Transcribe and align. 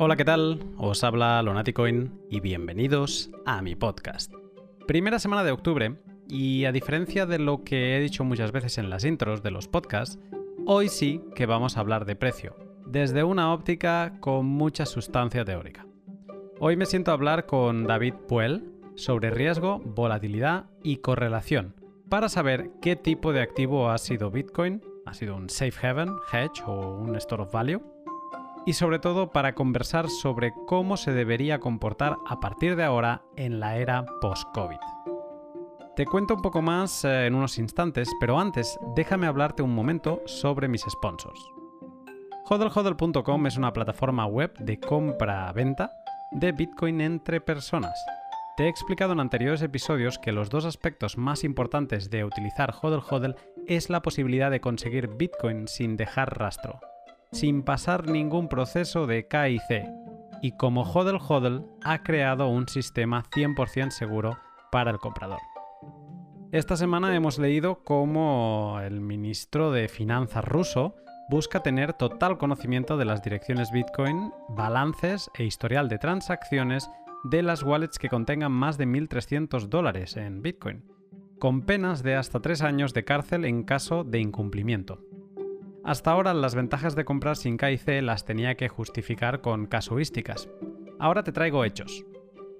Hola, 0.00 0.14
¿qué 0.14 0.24
tal? 0.24 0.60
Os 0.76 1.02
habla 1.02 1.42
Lonaticoin 1.42 2.20
y 2.30 2.38
bienvenidos 2.38 3.30
a 3.44 3.60
mi 3.62 3.74
podcast. 3.74 4.32
Primera 4.86 5.18
semana 5.18 5.42
de 5.42 5.50
octubre 5.50 5.96
y 6.28 6.66
a 6.66 6.72
diferencia 6.72 7.26
de 7.26 7.40
lo 7.40 7.64
que 7.64 7.96
he 7.96 8.00
dicho 8.00 8.22
muchas 8.22 8.52
veces 8.52 8.78
en 8.78 8.90
las 8.90 9.04
intros 9.04 9.42
de 9.42 9.50
los 9.50 9.66
podcasts, 9.66 10.16
hoy 10.66 10.88
sí 10.88 11.20
que 11.34 11.46
vamos 11.46 11.76
a 11.76 11.80
hablar 11.80 12.04
de 12.04 12.14
precio, 12.14 12.54
desde 12.86 13.24
una 13.24 13.52
óptica 13.52 14.20
con 14.20 14.46
mucha 14.46 14.86
sustancia 14.86 15.44
teórica. 15.44 15.84
Hoy 16.60 16.76
me 16.76 16.86
siento 16.86 17.10
a 17.10 17.14
hablar 17.14 17.46
con 17.46 17.84
David 17.84 18.14
Puel 18.28 18.70
sobre 18.94 19.30
riesgo, 19.30 19.80
volatilidad 19.80 20.66
y 20.84 20.98
correlación, 20.98 21.74
para 22.08 22.28
saber 22.28 22.70
qué 22.80 22.94
tipo 22.94 23.32
de 23.32 23.42
activo 23.42 23.90
ha 23.90 23.98
sido 23.98 24.30
Bitcoin, 24.30 24.80
ha 25.06 25.14
sido 25.14 25.34
un 25.34 25.50
safe 25.50 25.84
haven, 25.84 26.14
hedge 26.32 26.62
o 26.68 26.98
un 26.98 27.16
store 27.16 27.42
of 27.42 27.52
value, 27.52 27.82
y 28.68 28.74
sobre 28.74 28.98
todo 28.98 29.30
para 29.30 29.54
conversar 29.54 30.10
sobre 30.10 30.52
cómo 30.66 30.98
se 30.98 31.12
debería 31.12 31.58
comportar 31.58 32.18
a 32.26 32.38
partir 32.38 32.76
de 32.76 32.84
ahora 32.84 33.22
en 33.34 33.60
la 33.60 33.78
era 33.78 34.04
post-COVID. 34.20 34.76
Te 35.96 36.04
cuento 36.04 36.34
un 36.34 36.42
poco 36.42 36.60
más 36.60 37.02
eh, 37.02 37.24
en 37.24 37.34
unos 37.34 37.56
instantes, 37.56 38.10
pero 38.20 38.38
antes 38.38 38.78
déjame 38.94 39.26
hablarte 39.26 39.62
un 39.62 39.74
momento 39.74 40.20
sobre 40.26 40.68
mis 40.68 40.82
sponsors. 40.82 41.40
HODLHODL.com 42.44 43.46
es 43.46 43.56
una 43.56 43.72
plataforma 43.72 44.26
web 44.26 44.52
de 44.58 44.78
compra-venta 44.78 45.90
de 46.32 46.52
Bitcoin 46.52 47.00
entre 47.00 47.40
personas. 47.40 47.98
Te 48.58 48.64
he 48.64 48.68
explicado 48.68 49.14
en 49.14 49.20
anteriores 49.20 49.62
episodios 49.62 50.18
que 50.18 50.32
los 50.32 50.50
dos 50.50 50.66
aspectos 50.66 51.16
más 51.16 51.42
importantes 51.42 52.10
de 52.10 52.22
utilizar 52.22 52.74
HODL 52.78 53.02
HODL 53.08 53.36
es 53.66 53.88
la 53.88 54.02
posibilidad 54.02 54.50
de 54.50 54.60
conseguir 54.60 55.08
Bitcoin 55.16 55.68
sin 55.68 55.96
dejar 55.96 56.38
rastro, 56.38 56.80
sin 57.32 57.62
pasar 57.62 58.08
ningún 58.08 58.48
proceso 58.48 59.06
de 59.06 59.26
KIC. 59.26 59.84
Y 60.42 60.56
como 60.56 60.82
HODL 60.82 61.18
HODL 61.20 61.66
ha 61.82 62.02
creado 62.02 62.48
un 62.48 62.68
sistema 62.68 63.24
100% 63.24 63.90
seguro 63.90 64.38
para 64.70 64.90
el 64.90 64.98
comprador. 64.98 65.40
Esta 66.52 66.76
semana 66.76 67.14
hemos 67.14 67.38
leído 67.38 67.82
cómo 67.84 68.78
el 68.82 69.00
ministro 69.00 69.70
de 69.70 69.88
Finanzas 69.88 70.44
ruso 70.44 70.94
busca 71.28 71.60
tener 71.60 71.92
total 71.92 72.38
conocimiento 72.38 72.96
de 72.96 73.04
las 73.04 73.22
direcciones 73.22 73.70
Bitcoin, 73.70 74.32
balances 74.48 75.30
e 75.34 75.44
historial 75.44 75.88
de 75.90 75.98
transacciones 75.98 76.88
de 77.24 77.42
las 77.42 77.62
wallets 77.62 77.98
que 77.98 78.08
contengan 78.08 78.52
más 78.52 78.78
de 78.78 78.86
1.300 78.86 79.66
dólares 79.66 80.16
en 80.16 80.40
Bitcoin, 80.40 80.84
con 81.38 81.62
penas 81.62 82.02
de 82.02 82.14
hasta 82.14 82.40
3 82.40 82.62
años 82.62 82.94
de 82.94 83.04
cárcel 83.04 83.44
en 83.44 83.64
caso 83.64 84.04
de 84.04 84.20
incumplimiento. 84.20 85.04
Hasta 85.88 86.10
ahora 86.10 86.34
las 86.34 86.54
ventajas 86.54 86.94
de 86.96 87.06
comprar 87.06 87.38
sin 87.38 87.56
KIC 87.56 88.02
las 88.02 88.26
tenía 88.26 88.56
que 88.56 88.68
justificar 88.68 89.40
con 89.40 89.64
casuísticas. 89.64 90.46
Ahora 90.98 91.22
te 91.22 91.32
traigo 91.32 91.64
hechos. 91.64 92.04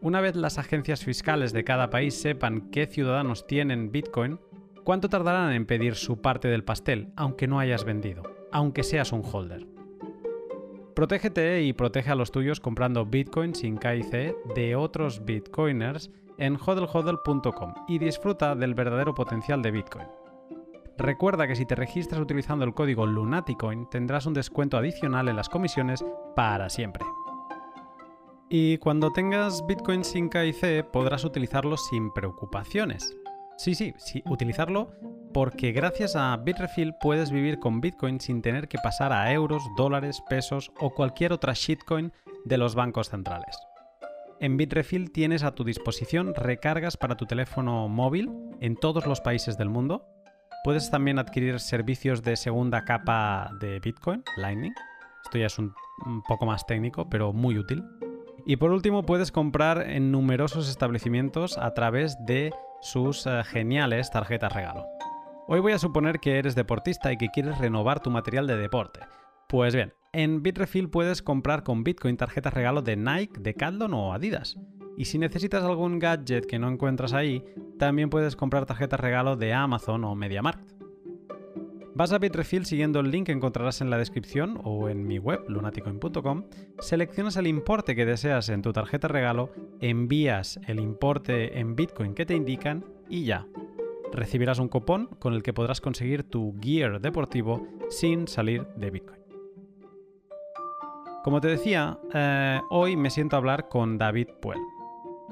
Una 0.01 0.23
vez 0.23 0.35
las 0.35 0.57
agencias 0.57 1.05
fiscales 1.05 1.53
de 1.53 1.63
cada 1.63 1.91
país 1.91 2.19
sepan 2.19 2.71
qué 2.71 2.87
ciudadanos 2.87 3.47
tienen 3.47 3.93
Bitcoin, 3.93 4.41
¿cuánto 4.83 5.11
tardarán 5.11 5.53
en 5.53 5.67
pedir 5.67 5.95
su 5.95 6.23
parte 6.23 6.49
del 6.49 6.65
pastel, 6.65 7.13
aunque 7.17 7.47
no 7.47 7.59
hayas 7.61 7.85
vendido, 7.85 8.23
aunque 8.51 8.83
seas 8.83 9.13
un 9.13 9.23
holder? 9.31 9.67
Protégete 10.95 11.65
y 11.65 11.75
protege 11.75 12.11
a 12.11 12.15
los 12.15 12.33
tuyos 12.33 12.61
comprando 12.61 13.05
Bitcoin 13.05 13.55
sin 13.55 13.77
KIC 13.77 14.55
de 14.55 14.75
otros 14.75 15.27
Bitcoiners 15.27 16.11
en 16.39 16.57
hodlhodl.com 16.57 17.75
y 17.89 17.99
disfruta 17.99 18.55
del 18.55 18.73
verdadero 18.73 19.15
potencial 19.15 19.61
de 19.61 19.71
Bitcoin. 19.71 20.07
Recuerda 20.99 21.47
que 21.47 21.55
si 21.55 21.65
te 21.65 21.77
registras 21.77 22.21
utilizando 22.21 22.65
el 22.65 22.75
código 22.75 23.07
Lunaticoin 23.07 23.89
tendrás 23.89 24.27
un 24.27 24.35
descuento 24.35 24.77
adicional 24.77 25.29
en 25.29 25.37
las 25.37 25.49
comisiones 25.49 26.05
para 26.35 26.69
siempre. 26.69 27.05
Y 28.49 28.79
cuando 28.79 29.13
tengas 29.13 29.65
Bitcoin 29.65 30.03
sin 30.03 30.29
KIC 30.29 30.91
podrás 30.91 31.25
utilizarlo 31.25 31.77
sin 31.77 32.13
preocupaciones. 32.13 33.17
Sí, 33.57 33.77
sí, 33.77 33.95
sí, 33.97 34.25
utilizarlo 34.27 34.91
porque 35.33 35.71
gracias 35.71 36.17
a 36.17 36.37
Bitrefill 36.37 36.95
puedes 37.01 37.31
vivir 37.31 37.61
con 37.61 37.81
Bitcoin 37.81 38.19
sin 38.19 38.43
tener 38.43 38.67
que 38.67 38.79
pasar 38.79 39.13
a 39.13 39.33
euros, 39.33 39.63
dólares, 39.77 40.21
pesos 40.29 40.73
o 40.81 40.91
cualquier 40.91 41.33
otra 41.33 41.53
shitcoin 41.55 42.13
de 42.45 42.59
los 42.59 42.75
bancos 42.75 43.09
centrales. 43.09 43.57
En 44.41 44.57
Bitrefill 44.57 45.13
tienes 45.13 45.45
a 45.45 45.55
tu 45.55 45.63
disposición 45.63 46.35
recargas 46.35 46.97
para 46.97 47.17
tu 47.17 47.27
teléfono 47.27 47.87
móvil 47.87 48.33
en 48.61 48.75
todos 48.75 49.07
los 49.07 49.21
países 49.21 49.57
del 49.59 49.69
mundo 49.69 50.18
Puedes 50.65 50.91
también 50.91 51.19
adquirir 51.19 51.61
servicios 51.61 52.23
de 52.23 52.37
segunda 52.37 52.85
capa 52.85 53.51
de 53.61 53.79
Bitcoin, 53.81 54.23
Lightning. 54.37 54.75
Esto 55.25 55.39
ya 55.39 55.47
es 55.47 55.59
un, 55.59 55.73
poco 56.27 56.47
más 56.47 56.67
técnico, 56.67 57.09
pero 57.09 57.33
muy 57.33 57.59
útil. 57.59 57.85
Y 58.45 58.57
por 58.57 58.73
último, 58.73 59.05
puedes 59.05 59.31
comprar 59.31 59.89
en 59.89 60.11
numerosos 60.11 60.69
establecimientos 60.69 61.59
a 61.59 61.75
través 61.75 62.17
de 62.25 62.53
sus 62.81 63.27
eh, 63.27 63.43
geniales 63.45 64.11
tarjetas 64.11 64.53
regalo. 64.53 64.87
Hoy 65.47 65.61
voy 65.61 65.73
a 65.73 65.79
suponer 65.79 66.19
que 66.19 66.39
eres 66.39 66.55
deportista 66.55 67.13
y 67.13 67.17
que 67.17 67.29
quieres 67.29 67.59
renovar 67.59 68.01
tu 68.01 68.11
material 68.11 68.47
de 68.47 68.57
deporte. 68.57 69.01
Pues 69.49 69.75
bien, 69.75 69.95
en 70.13 70.43
Bitrefill 70.43 70.91
puedes 70.91 71.23
comprar 71.23 71.63
con 71.63 71.85
Bitcoin 71.85 72.17
tarjetas 72.17 72.53
regalo 72.53 72.83
de 72.83 72.97
Nike, 72.97 73.41
Decathlon 73.41 73.95
o 73.95 74.13
Adidas. 74.13 74.57
Y 74.99 75.05
si 75.05 75.17
necesitas 75.17 75.63
algún 75.63 76.01
gadget 76.01 76.45
que 76.45 76.59
no 76.59 76.69
encuentras 76.69 77.13
ahí, 77.13 77.45
también 77.79 78.11
puedes 78.11 78.35
comprar 78.35 78.67
tarjetas 78.67 78.99
regalo 78.99 79.37
de 79.37 79.55
Amazon 79.55 80.03
o 80.03 80.17
MediaMarkt. 80.17 80.73
Vas 81.95 82.13
a 82.13 82.19
Bitrefill 82.19 82.67
siguiendo 82.67 82.99
el 82.99 83.13
link 83.13 83.27
que 83.27 83.33
encontrarás 83.33 83.81
en 83.81 83.91
la 83.91 83.99
descripción 83.99 84.61
o 84.65 84.89
en 84.89 85.07
mi 85.07 85.21
web, 85.21 85.45
lunaticoin.com, 85.49 86.45
seleccionas 86.81 87.37
el 87.37 87.47
importe 87.47 87.95
que 87.95 88.07
deseas 88.07 88.49
en 88.49 88.61
tu 88.61 88.73
tarjeta 88.73 89.07
regalo, 89.07 89.53
envías 89.81 90.59
el 90.67 90.81
importe 90.81 91.61
en 91.61 91.77
Bitcoin 91.77 92.15
que 92.15 92.27
te 92.27 92.35
indican 92.35 92.85
y 93.09 93.25
ya. 93.25 93.47
Recibirás 94.13 94.59
un 94.59 94.69
cupón 94.69 95.07
con 95.21 95.33
el 95.33 95.45
que 95.45 95.53
podrás 95.53 95.81
conseguir 95.81 96.25
tu 96.25 96.57
gear 96.61 97.01
deportivo 97.01 97.69
sin 97.89 98.27
salir 98.27 98.67
de 98.75 98.91
Bitcoin. 98.91 99.21
Como 101.23 101.41
te 101.41 101.49
decía, 101.49 102.01
eh, 102.13 102.61
hoy 102.71 102.97
me 102.97 103.11
siento 103.11 103.37
a 103.37 103.39
hablar 103.39 103.69
con 103.69 103.97
David 103.97 104.29
Puel. 104.41 104.59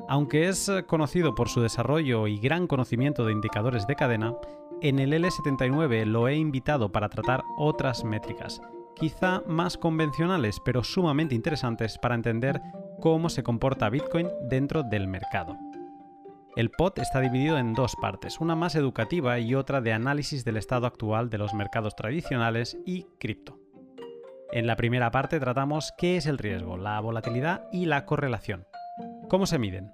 Aunque 0.09 0.49
es 0.49 0.69
eh, 0.69 0.84
conocido 0.84 1.34
por 1.34 1.49
su 1.49 1.61
desarrollo 1.61 2.27
y 2.27 2.39
gran 2.39 2.67
conocimiento 2.67 3.25
de 3.25 3.33
indicadores 3.33 3.87
de 3.87 3.97
cadena, 3.97 4.34
en 4.83 4.99
el 4.99 5.12
L79 5.12 6.05
lo 6.05 6.29
he 6.29 6.37
invitado 6.37 6.93
para 6.93 7.09
tratar 7.09 7.43
otras 7.57 8.05
métricas, 8.05 8.61
quizá 8.95 9.43
más 9.47 9.77
convencionales 9.77 10.61
pero 10.65 10.85
sumamente 10.85 11.35
interesantes 11.35 11.99
para 11.99 12.15
entender 12.15 12.61
cómo 13.01 13.29
se 13.29 13.43
comporta 13.43 13.89
Bitcoin 13.89 14.29
dentro 14.49 14.83
del 14.83 15.09
mercado. 15.09 15.56
El 16.56 16.71
pod 16.71 16.99
está 16.99 17.21
dividido 17.21 17.59
en 17.59 17.75
dos 17.75 17.97
partes, 17.97 18.41
una 18.41 18.56
más 18.56 18.75
educativa 18.77 19.39
y 19.39 19.55
otra 19.55 19.83
de 19.83 19.93
análisis 19.93 20.43
del 20.45 20.56
estado 20.56 20.87
actual 20.87 21.29
de 21.29 21.37
los 21.37 21.53
mercados 21.53 21.95
tradicionales 21.95 22.79
y 22.87 23.05
cripto. 23.19 23.59
En 24.53 24.67
la 24.67 24.77
primera 24.77 25.11
parte 25.11 25.39
tratamos 25.39 25.93
qué 25.99 26.17
es 26.17 26.27
el 26.27 26.39
riesgo, 26.39 26.79
la 26.79 26.99
volatilidad 27.01 27.69
y 27.73 27.87
la 27.87 28.06
correlación. 28.06 28.65
¿Cómo 29.28 29.47
se 29.47 29.59
miden? 29.59 29.91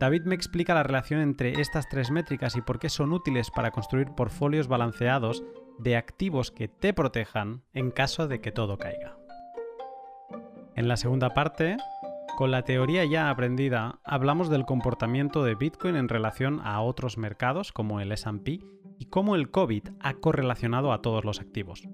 David 0.00 0.22
me 0.22 0.34
explica 0.34 0.74
la 0.74 0.82
relación 0.82 1.20
entre 1.20 1.60
estas 1.60 1.86
tres 1.90 2.10
métricas 2.10 2.56
y 2.56 2.62
por 2.62 2.78
qué 2.78 2.88
son 2.88 3.12
útiles 3.12 3.50
para 3.50 3.72
construir 3.72 4.12
portfolios 4.12 4.68
balanceados 4.68 5.44
de 5.78 5.96
activos 5.96 6.50
que 6.50 6.66
te 6.66 6.94
protejan 6.94 7.62
en 7.74 7.90
caso 7.90 8.28
de 8.28 8.40
que 8.40 8.50
todo 8.50 8.78
caiga. 8.78 9.18
En 10.76 10.88
la 10.88 10.96
segunda 10.96 11.34
parte, 11.34 11.76
con 12.38 12.50
la 12.50 12.62
teoría 12.62 13.04
ya 13.04 13.28
aprendida, 13.28 14.00
hablamos 14.02 14.48
del 14.48 14.64
comportamiento 14.64 15.44
de 15.44 15.54
Bitcoin 15.54 15.96
en 15.96 16.08
relación 16.08 16.60
a 16.64 16.80
otros 16.80 17.18
mercados 17.18 17.70
como 17.70 18.00
el 18.00 18.12
SP 18.16 18.64
y 18.98 19.06
cómo 19.10 19.36
el 19.36 19.50
COVID 19.50 19.88
ha 20.00 20.14
correlacionado 20.14 20.92
a 20.92 21.02
todos 21.02 21.26
los 21.26 21.38
activos. 21.40 21.86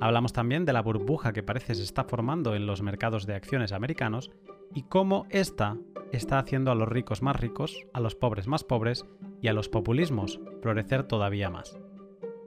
Hablamos 0.00 0.32
también 0.32 0.64
de 0.64 0.72
la 0.72 0.82
burbuja 0.82 1.32
que 1.32 1.44
parece 1.44 1.76
se 1.76 1.84
está 1.84 2.02
formando 2.02 2.56
en 2.56 2.66
los 2.66 2.82
mercados 2.82 3.26
de 3.26 3.34
acciones 3.36 3.70
americanos 3.70 4.32
y 4.74 4.82
cómo 4.82 5.26
esta 5.30 5.76
está 6.12 6.38
haciendo 6.38 6.70
a 6.70 6.74
los 6.74 6.88
ricos 6.88 7.22
más 7.22 7.36
ricos, 7.36 7.86
a 7.92 8.00
los 8.00 8.14
pobres 8.14 8.46
más 8.46 8.64
pobres 8.64 9.04
y 9.40 9.48
a 9.48 9.52
los 9.52 9.68
populismos 9.68 10.40
florecer 10.60 11.04
todavía 11.04 11.50
más. 11.50 11.78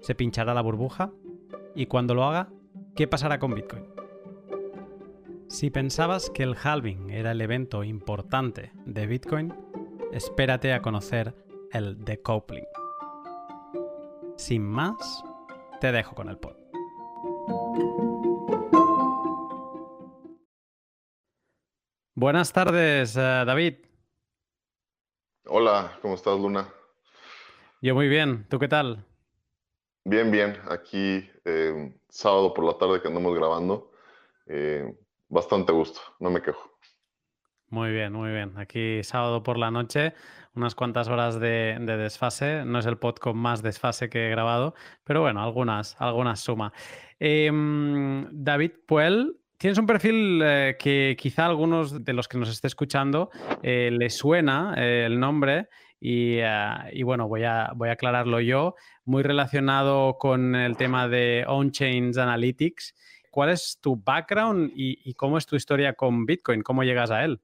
¿Se 0.01 0.15
pinchará 0.15 0.53
la 0.53 0.61
burbuja? 0.61 1.11
Y 1.75 1.87
cuando 1.87 2.13
lo 2.13 2.23
haga, 2.23 2.49
¿qué 2.95 3.07
pasará 3.07 3.39
con 3.39 3.55
Bitcoin? 3.55 3.85
Si 5.47 5.69
pensabas 5.69 6.29
que 6.29 6.43
el 6.43 6.55
halving 6.61 7.09
era 7.09 7.31
el 7.31 7.41
evento 7.41 7.83
importante 7.83 8.71
de 8.85 9.07
Bitcoin, 9.07 9.53
espérate 10.11 10.73
a 10.73 10.81
conocer 10.81 11.35
el 11.71 12.03
decoupling. 12.03 12.65
Sin 14.35 14.63
más, 14.63 15.23
te 15.79 15.91
dejo 15.91 16.15
con 16.15 16.29
el 16.29 16.37
pod. 16.37 16.55
Buenas 22.15 22.54
tardes, 22.54 23.18
eh, 23.18 23.19
David. 23.19 23.74
Hola, 25.48 25.98
¿cómo 26.00 26.13
estás, 26.13 26.39
Luna? 26.39 26.71
Yo 27.81 27.95
muy 27.95 28.07
bien, 28.07 28.45
¿tú 28.50 28.60
qué 28.60 28.68
tal? 28.68 29.04
Bien, 30.06 30.30
bien. 30.30 30.60
Aquí 30.69 31.27
eh, 31.44 31.92
sábado 32.10 32.54
por 32.54 32.65
la 32.65 32.77
tarde 32.77 33.01
que 33.01 33.07
andamos 33.07 33.36
grabando. 33.36 33.92
Eh, 34.45 34.95
bastante 35.27 35.71
gusto, 35.71 36.01
no 36.19 36.30
me 36.30 36.44
quejo. 36.44 36.77
Muy 37.69 37.92
bien, 37.92 38.13
muy 38.13 38.30
bien. 38.30 38.60
Aquí 38.60 39.04
sábado 39.04 39.42
por 39.42 39.57
la 39.57 39.71
noche, 39.71 40.13
unas 40.54 40.75
cuantas 40.75 41.07
horas 41.07 41.39
de, 41.39 41.80
desfase. 41.80 42.63
No 42.63 42.77
es 42.77 42.86
el 42.86 43.00
pod 43.00 43.15
con 43.15 43.38
más 43.38 43.63
desfase 43.63 44.12
que 44.12 44.27
he 44.27 44.30
grabado, 44.30 44.75
pero 45.04 45.21
bueno, 45.21 45.42
algunas, 45.42 46.00
algunas 46.00 46.42
suma. 46.42 46.74
Em, 47.19 48.27
David 48.31 48.74
Puel, 48.86 49.39
tienes 49.63 49.77
un 49.77 49.86
perfil 49.86 50.42
eh, 50.44 50.75
que 50.77 51.15
quizá 51.18 51.44
a 51.44 51.45
algunos 51.45 52.04
de 52.04 52.12
los 52.12 52.27
que 52.27 52.38
nos 52.38 52.50
esté 52.50 52.68
escuchando 52.68 53.30
eh, 53.62 53.92
les 53.94 54.13
suena 54.13 54.74
eh, 54.75 55.06
el 55.06 55.21
nombre 55.21 55.69
y, 56.01 56.42
bueno, 57.01 57.30
voy 57.30 57.45
a, 57.45 57.71
voy 57.74 57.88
a 57.88 57.94
aclararlo 57.94 58.42
yo, 58.42 58.75
muy 59.06 59.24
relacionado 59.24 60.18
con 60.18 60.54
el 60.54 60.75
tema 60.75 61.07
de 61.07 61.45
on-chains 61.48 62.18
analytics. 62.18 62.94
¿Cuál 63.31 63.51
es 63.51 63.80
tu 63.80 63.95
background 63.95 64.74
y 64.75 65.13
cómo 65.13 65.38
es 65.38 65.45
tu 65.45 65.56
historia 65.56 65.94
con 65.94 66.25
Bitcoin? 66.25 66.62
¿Cómo 66.62 66.83
llegas 66.83 67.10
a 67.10 67.24
él? 67.24 67.39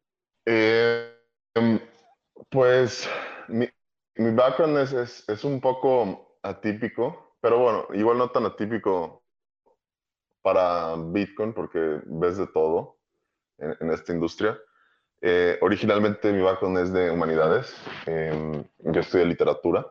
Em, 0.46 1.80
pues 2.50 3.10
mi, 3.48 3.70
background 4.18 4.78
es, 4.78 5.44
un 5.46 5.62
poco 5.62 6.38
atípico, 6.44 7.38
pero 7.40 7.60
bueno, 7.60 7.88
igual 7.94 8.18
no 8.18 8.30
tan 8.30 8.46
atípico 8.46 9.19
para 10.42 10.96
Bitcoin 10.96 11.54
porque 11.54 12.02
ves 12.06 12.38
de 12.38 12.48
todo 12.48 12.98
en, 13.58 13.92
esta 13.92 14.14
industria. 14.14 14.58
Eh, 15.22 15.58
originalmente 15.62 16.32
mi 16.32 16.42
background 16.42 16.78
es 16.80 16.94
de 16.94 17.12
humanidades, 17.12 17.76
em, 18.06 18.64
yo 18.80 19.02
estudié 19.02 19.26
literatura 19.26 19.86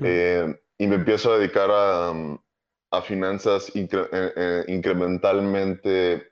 eh, 0.00 0.60
y 0.76 0.86
me 0.86 0.96
empiezo 0.96 1.32
a 1.32 1.38
dedicar 1.38 1.70
a, 1.70 2.12
a 2.90 3.02
finanzas 3.02 3.72
incrementalmente 3.74 6.30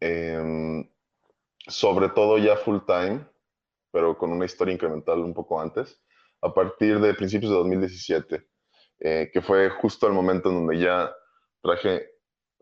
em, 0.00 0.86
sobre 1.66 2.10
todo 2.10 2.36
ya 2.38 2.56
full 2.56 2.80
time, 2.86 3.26
pero 3.90 4.18
con 4.18 4.32
una 4.32 4.44
historia 4.44 4.74
incremental 4.74 5.20
un 5.20 5.32
poco 5.32 5.58
antes, 5.60 5.98
a 6.42 6.52
partir 6.52 7.00
de 7.00 7.14
principios 7.14 7.50
de 7.50 7.56
2017, 7.56 8.46
eh, 9.00 9.30
que 9.32 9.40
fue 9.40 9.70
justo 9.70 10.06
el 10.06 10.12
momento 10.12 10.50
en 10.50 10.56
donde 10.56 10.78
ya 10.78 11.10
traje 11.64 12.10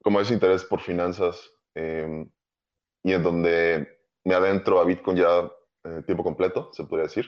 como 0.03 0.21
ese 0.21 0.35
interés 0.35 0.65
por 0.65 0.81
finanzas 0.81 1.53
em, 1.75 2.31
y 3.03 3.13
en 3.13 3.23
donde 3.23 3.99
me 4.25 4.35
adentro 4.35 4.81
a 4.81 4.85
Bitcoin 4.85 5.17
ya 5.17 5.51
eh, 5.85 6.03
tiempo 6.07 6.23
completo, 6.23 6.71
se 6.73 6.85
podría 6.85 7.09
decir. 7.09 7.27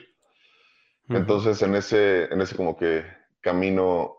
Entonces, 1.09 1.61
en 1.61 1.75
ese, 1.75 2.23
en 2.33 2.41
ese 2.41 2.55
como 2.55 2.75
que 2.75 3.05
camino, 3.41 4.15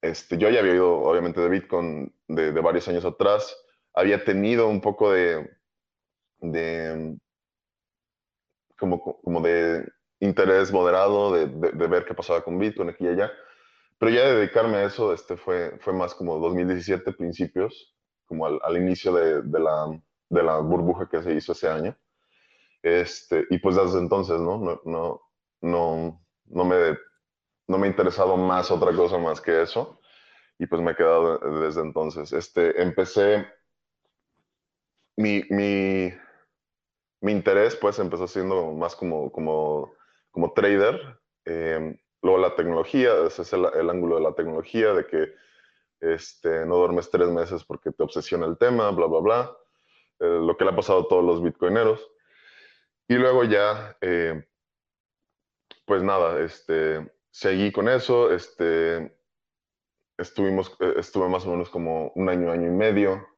este, 0.00 0.38
yo 0.38 0.48
ya 0.48 0.60
había 0.60 0.72
oído 0.72 1.02
obviamente 1.02 1.40
de 1.40 1.50
Bitcoin 1.50 2.14
de, 2.28 2.52
de 2.52 2.60
varios 2.62 2.88
años 2.88 3.04
atrás, 3.04 3.54
había 3.92 4.24
tenido 4.24 4.68
un 4.68 4.80
poco 4.80 5.12
de, 5.12 5.50
de 6.38 7.18
como, 8.78 9.20
como 9.20 9.40
de 9.42 9.86
interés 10.20 10.72
moderado, 10.72 11.34
de, 11.34 11.46
de, 11.46 11.86
ver 11.86 12.06
qué 12.06 12.14
pasaba 12.14 12.42
con 12.42 12.58
Bitcoin 12.58 12.88
aquí 12.88 13.04
y 13.04 13.08
allá. 13.08 13.30
Pero 13.98 14.12
ya 14.12 14.24
de 14.24 14.36
dedicarme 14.36 14.78
a 14.78 14.84
eso 14.84 15.12
este 15.12 15.36
fue, 15.36 15.78
fue 15.80 15.92
más 15.92 16.14
como 16.14 16.38
2017, 16.38 17.12
principios, 17.12 17.94
como 18.26 18.46
al, 18.46 18.58
al 18.62 18.76
inicio 18.76 19.12
de, 19.14 19.42
de, 19.42 19.60
la, 19.60 20.00
de 20.28 20.42
la 20.42 20.58
burbuja 20.58 21.08
que 21.08 21.22
se 21.22 21.32
hizo 21.34 21.52
ese 21.52 21.68
año. 21.68 21.96
Este, 22.82 23.46
y 23.50 23.58
pues 23.58 23.76
desde 23.76 23.98
entonces, 23.98 24.40
¿no? 24.40 24.58
No, 24.58 24.80
no, 24.84 25.22
no, 25.62 26.26
no, 26.46 26.64
me, 26.64 26.76
no 27.68 27.78
me 27.78 27.86
ha 27.86 27.90
interesado 27.90 28.36
más 28.36 28.70
otra 28.70 28.94
cosa 28.96 29.18
más 29.18 29.40
que 29.40 29.62
eso. 29.62 30.00
Y 30.58 30.66
pues 30.66 30.82
me 30.82 30.92
he 30.92 30.96
quedado 30.96 31.38
desde 31.62 31.82
entonces. 31.82 32.32
Este, 32.32 32.82
empecé 32.82 33.46
mi, 35.16 35.42
mi, 35.50 36.12
mi 37.20 37.32
interés 37.32 37.76
pues 37.76 37.98
empezó 37.98 38.26
siendo 38.26 38.72
más 38.72 38.94
como, 38.96 39.30
como, 39.32 39.92
como 40.30 40.52
trader. 40.52 41.20
Eh, 41.44 41.96
luego 42.24 42.38
la 42.38 42.56
tecnología, 42.56 43.14
ese 43.24 43.42
es 43.42 43.52
el, 43.52 43.88
ángulo 43.88 44.16
de 44.16 44.22
la 44.22 44.32
tecnología, 44.32 44.92
de 44.92 45.06
que 45.06 45.32
este, 46.00 46.66
no 46.66 46.76
duermes 46.76 47.08
tres 47.10 47.28
meses 47.28 47.62
porque 47.64 47.92
te 47.92 48.02
obsesiona 48.02 48.46
el 48.46 48.58
tema, 48.58 48.90
bla, 48.90 49.06
bla, 49.06 49.20
bla. 49.20 49.56
Eh, 50.18 50.40
lo 50.40 50.56
que 50.56 50.64
le 50.64 50.72
ha 50.72 50.76
pasado 50.76 51.02
a 51.02 51.08
todos 51.08 51.24
los 51.24 51.42
bitcoineros. 51.42 52.10
Y 53.06 53.14
luego 53.14 53.44
ya, 53.44 53.96
eh, 54.00 54.44
pues 55.84 56.02
nada, 56.02 56.40
este, 56.40 57.12
seguí 57.30 57.70
con 57.70 57.88
eso. 57.88 58.32
Este, 58.32 59.16
estuvimos, 60.18 60.76
estuve 60.96 61.28
más 61.28 61.46
o 61.46 61.50
menos 61.50 61.70
como 61.70 62.10
un 62.16 62.28
año, 62.28 62.50
año 62.50 62.66
y 62.66 62.70
medio 62.70 63.28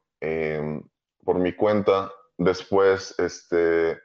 por 1.23 1.37
mi 1.37 1.53
cuenta 1.53 2.11
Después, 2.37 3.15
este, 3.17 3.99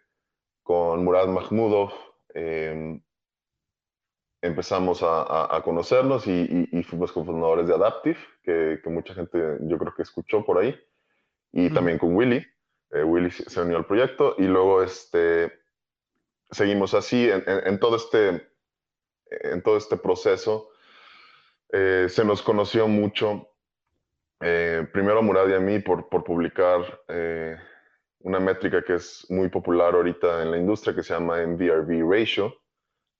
con 0.62 1.05
Murad 1.05 1.28
Mahmudov, 1.28 1.93
em, 2.35 3.02
empezamos 4.43 5.03
a, 5.03 5.61
conocernos 5.65 6.27
y, 6.27 6.83
fuimos 6.83 7.12
cofundadores 7.12 7.69
de 7.69 7.75
Adaptive, 7.75 8.19
que, 8.43 8.81
mucha 8.87 9.15
gente 9.15 9.39
yo 9.61 9.79
creo 9.79 9.94
que 9.94 10.03
escuchó 10.03 10.44
por 10.44 10.59
ahí, 10.59 10.79
y 11.53 11.71
también 11.71 11.99
con 11.99 12.15
Willy. 12.15 12.44
Eh, 12.91 13.05
Willy 13.05 13.31
se 13.31 13.61
unió 13.61 13.77
al 13.79 13.87
proyecto 13.87 14.35
y 14.37 14.43
luego 14.43 14.83
este, 14.83 15.53
seguimos 16.50 16.93
así 16.93 17.31
en, 17.31 17.79
todo, 17.79 17.97
este, 17.97 18.49
en 19.31 19.62
todo 19.62 19.77
este 19.77 19.97
proceso. 19.97 20.71
Eh, 21.71 22.06
se 22.09 22.25
nos 22.25 22.43
conoció 22.43 22.88
mucho, 22.88 23.49
eh, 24.41 24.87
primero 24.93 25.21
a 25.21 25.23
Murad 25.23 25.49
y 25.49 25.55
a 25.55 25.61
mí 25.61 25.79
por, 25.79 26.09
por 26.09 26.25
publicar 26.25 27.00
una 28.19 28.41
métrica 28.41 28.83
que 28.83 28.95
es 28.95 29.27
muy 29.31 29.49
popular 29.49 29.95
ahorita 29.95 30.43
en 30.43 30.50
la 30.50 30.59
industria 30.59 30.95
que 30.95 31.03
se 31.03 31.15
llama 31.15 31.45
MVRV 31.45 32.09
Ratio, 32.09 32.62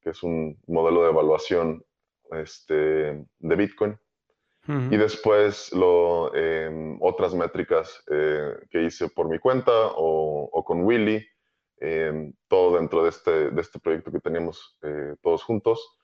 que 0.03 0.11
es 0.11 0.23
un 0.23 0.61
modelo 0.67 1.03
de 1.03 1.11
evaluación 1.11 1.85
este, 2.33 2.75
de 3.39 3.57
Bitcoin. 3.57 3.99
Y 4.65 4.97
después 4.97 5.73
lo, 5.73 6.33
em, 6.37 6.97
otras 7.01 7.35
métricas 7.35 8.01
eh, 8.09 8.55
que 8.71 8.85
hice 8.85 9.09
por 9.09 9.29
mi 9.29 9.41
cuenta 9.41 9.73
o, 9.97 10.63
con 10.65 10.85
Willy, 10.85 11.27
em, 11.79 12.33
todo 12.47 12.77
dentro 12.77 13.03
de 13.03 13.09
este, 13.09 13.51
de 13.51 13.61
este 13.61 13.81
proyecto 13.81 14.13
que 14.13 14.21
teníamos 14.21 14.79
eh, 14.83 15.17
todos 15.21 15.43
juntos. 15.43 15.99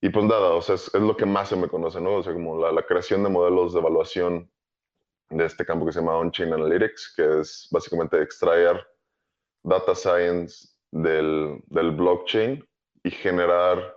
Y 0.00 0.08
pues 0.08 0.24
nada, 0.24 0.54
o 0.54 0.62
sea, 0.62 0.76
es, 0.76 0.94
es, 0.94 1.02
lo 1.02 1.18
que 1.18 1.26
más 1.26 1.50
se 1.50 1.56
me 1.56 1.68
conoce, 1.68 2.00
¿no? 2.00 2.14
O 2.14 2.22
sea, 2.22 2.32
como 2.32 2.58
la, 2.58 2.72
la 2.72 2.86
creación 2.86 3.22
de 3.22 3.28
modelos 3.28 3.74
de 3.74 3.80
evaluación 3.80 4.50
de 5.30 5.44
este 5.44 5.66
campo 5.66 5.84
que 5.84 5.92
se 5.92 6.00
llama 6.00 6.16
On-Chain 6.16 6.52
Analytics, 6.52 7.14
que 7.14 7.40
es 7.40 7.68
básicamente 7.70 8.22
extraer 8.22 8.86
data 9.62 9.94
science 9.94 10.68
del, 10.92 11.60
del, 11.66 11.90
blockchain 11.90 12.64
y 13.06 13.10
generar 13.12 13.94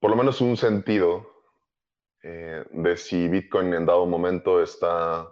por 0.00 0.10
lo 0.10 0.16
menos 0.16 0.40
un 0.40 0.56
sentido 0.56 1.30
eh, 2.22 2.64
de 2.70 2.96
si 2.96 3.28
Bitcoin 3.28 3.74
en 3.74 3.84
dado 3.84 4.06
momento 4.06 4.62
está 4.62 5.28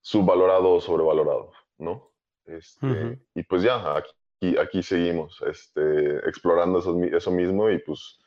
subvalorado 0.00 0.72
o 0.72 0.80
sobrevalorado, 0.80 1.52
¿no? 1.78 2.10
Este, 2.44 3.20
y 3.36 3.42
pues 3.44 3.62
ya, 3.62 3.96
aquí, 3.96 4.58
aquí 4.58 4.82
seguimos 4.82 5.40
este, 5.42 6.16
explorando 6.28 6.80
eso, 6.80 7.00
eso, 7.04 7.30
mismo 7.30 7.70
y 7.70 7.78
pues 7.78 8.18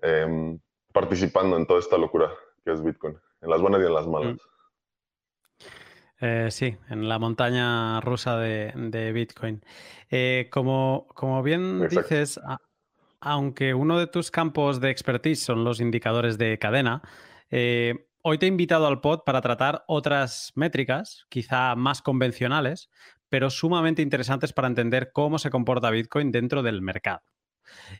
em, 0.00 0.58
participando 0.90 1.58
en 1.58 1.66
toda 1.66 1.80
esta 1.80 1.98
locura 1.98 2.32
que 2.64 2.72
es 2.72 2.82
Bitcoin, 2.82 3.18
en 3.42 3.50
las 3.50 3.60
buenas 3.60 3.82
y 3.82 3.84
en 3.84 3.94
las 3.94 4.06
malas. 4.06 4.38
Eh, 6.20 6.48
sí, 6.50 6.74
en 6.88 7.06
la 7.06 7.18
montaña 7.18 8.00
rusa 8.00 8.38
de, 8.38 9.12
Bitcoin. 9.12 9.62
Eh, 10.10 10.48
como, 10.50 11.06
como, 11.14 11.42
bien 11.42 11.86
dices, 11.88 12.40
aunque 13.20 13.74
uno 13.74 13.98
de 13.98 14.06
tus 14.06 14.30
campos 14.30 14.80
de 14.80 14.90
expertise 14.90 15.42
son 15.42 15.64
los 15.64 15.80
indicadores 15.80 16.38
de 16.38 16.58
cadena, 16.58 17.02
eh, 17.50 18.06
hoy 18.22 18.38
te 18.38 18.46
he 18.46 18.48
invitado 18.48 18.86
al 18.86 19.00
pod 19.00 19.20
para 19.24 19.40
tratar 19.40 19.84
otras 19.86 20.52
métricas, 20.54 21.26
quizá 21.28 21.74
más 21.74 22.02
convencionales, 22.02 22.90
pero 23.28 23.50
sumamente 23.50 24.02
interesantes 24.02 24.52
para 24.52 24.68
entender 24.68 25.10
cómo 25.12 25.38
se 25.38 25.50
comporta 25.50 25.90
Bitcoin 25.90 26.32
dentro 26.32 26.62
del 26.62 26.82
mercado. 26.82 27.22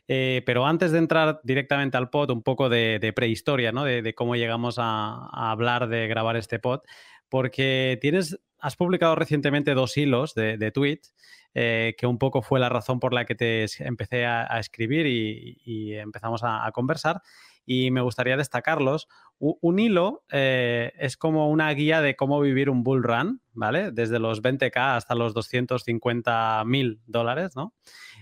pero 0.07 0.65
antes 0.65 0.91
de 0.91 0.97
entrar 0.97 1.41
directamente 1.43 1.95
al 1.97 2.09
pod, 2.09 2.31
un 2.31 2.41
poco 2.41 2.69
de, 2.69 3.13
prehistoria, 3.15 3.71
¿no? 3.71 3.83
De, 3.83 4.15
cómo 4.15 4.35
llegamos 4.35 4.77
a, 4.79 5.27
hablar 5.51 5.87
de 5.89 6.07
grabar 6.07 6.35
este 6.37 6.59
pod, 6.59 6.81
porque 7.29 7.97
tienes, 8.01 8.39
has 8.59 8.75
publicado 8.75 9.15
recientemente 9.15 9.73
dos 9.73 9.95
hilos 9.97 10.33
de, 10.33 10.57
de 10.57 10.71
tweet, 10.71 11.01
eh, 11.55 11.95
que 11.97 12.05
un 12.05 12.19
poco 12.19 12.43
fue 12.43 12.59
la 12.59 12.69
razón 12.69 12.99
por 12.99 13.13
la 13.13 13.25
que 13.25 13.33
te 13.33 13.65
empecé 13.79 14.25
a, 14.25 14.59
escribir 14.59 15.07
y, 15.07 15.95
empezamos 15.95 16.41
a, 16.43 16.69
conversar. 16.71 17.21
Y 17.65 17.91
me 17.91 18.01
gustaría 18.01 18.37
destacarlos. 18.37 19.07
un 19.39 19.79
hilo 19.79 20.23
eh, 20.31 20.91
es 20.97 21.17
como 21.17 21.49
una 21.49 21.71
guía 21.71 22.01
de 22.01 22.15
cómo 22.15 22.39
vivir 22.39 22.69
un 22.69 22.83
bull 22.83 23.03
run, 23.03 23.41
¿vale? 23.53 23.91
Desde 23.91 24.19
los 24.19 24.41
20k 24.41 24.95
hasta 24.95 25.15
los 25.15 25.33
250 25.33 26.63
mil 26.65 27.01
dólares, 27.05 27.55
¿no? 27.55 27.73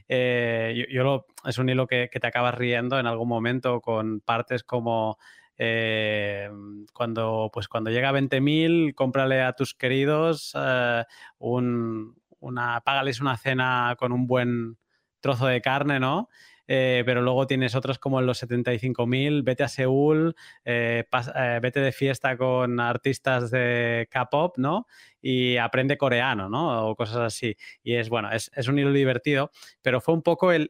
Eh, 0.09 0.85
yo, 0.89 1.25
es 1.45 1.57
un 1.57 1.69
hilo 1.69 1.87
que, 1.87 2.09
te 2.09 2.27
acabas 2.27 2.55
riendo 2.55 2.99
en 2.99 3.07
algún 3.07 3.27
momento 3.27 3.81
con 3.81 4.21
partes 4.21 4.63
como 4.63 5.17
eh, 5.57 6.49
cuando, 6.93 7.49
pues 7.53 7.67
cuando 7.67 7.89
llega 7.89 8.09
a 8.09 8.13
20.000, 8.13 8.93
cómprale 8.95 9.41
a 9.41 9.53
tus 9.53 9.73
queridos 9.73 10.53
eh, 10.55 11.03
un, 11.39 12.15
una, 12.39 12.81
págales 12.81 13.21
una 13.21 13.37
cena 13.37 13.95
con 13.97 14.11
un 14.11 14.27
buen 14.27 14.77
trozo 15.19 15.47
de 15.47 15.61
carne, 15.61 15.99
¿no? 15.99 16.29
Eh, 16.67 17.03
pero 17.05 17.21
luego 17.21 17.47
tienes 17.47 17.75
otros 17.75 17.97
como 17.97 18.19
en 18.19 18.25
los 18.25 18.43
75.000, 18.43 19.43
vete 19.43 19.63
a 19.63 19.69
Seúl, 19.69 20.35
eh, 20.65 21.05
eh, 21.35 21.59
vete 21.61 21.79
de 21.79 21.91
fiesta 21.93 22.37
con 22.37 22.79
artistas 22.81 23.49
de 23.51 24.07
K-pop, 24.11 24.57
¿no? 24.57 24.85
Y 25.21 25.57
aprende 25.57 25.97
coreano, 25.97 26.49
¿no? 26.49 26.89
O 26.89 26.95
cosas 26.95 27.17
así. 27.17 27.55
Y 27.83 27.95
es, 27.95 28.09
bueno, 28.09 28.29
es, 28.31 28.51
un 28.67 28.79
hilo 28.79 28.91
divertido, 28.91 29.51
pero 29.81 30.01
fue 30.01 30.13
un 30.13 30.21
poco 30.21 30.51
el, 30.51 30.69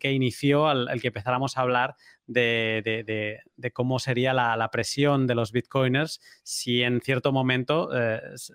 que 0.00 0.12
inició, 0.12 0.70
el 0.70 1.00
que 1.00 1.08
empezáramos 1.08 1.56
a 1.56 1.60
hablar 1.60 1.94
de, 2.26 3.42
cómo 3.72 3.98
sería 3.98 4.32
la, 4.32 4.68
presión 4.70 5.26
de 5.26 5.34
los 5.34 5.52
bitcoiners 5.52 6.20
si 6.42 6.82
en 6.82 7.00
cierto 7.00 7.32
momento 7.32 7.90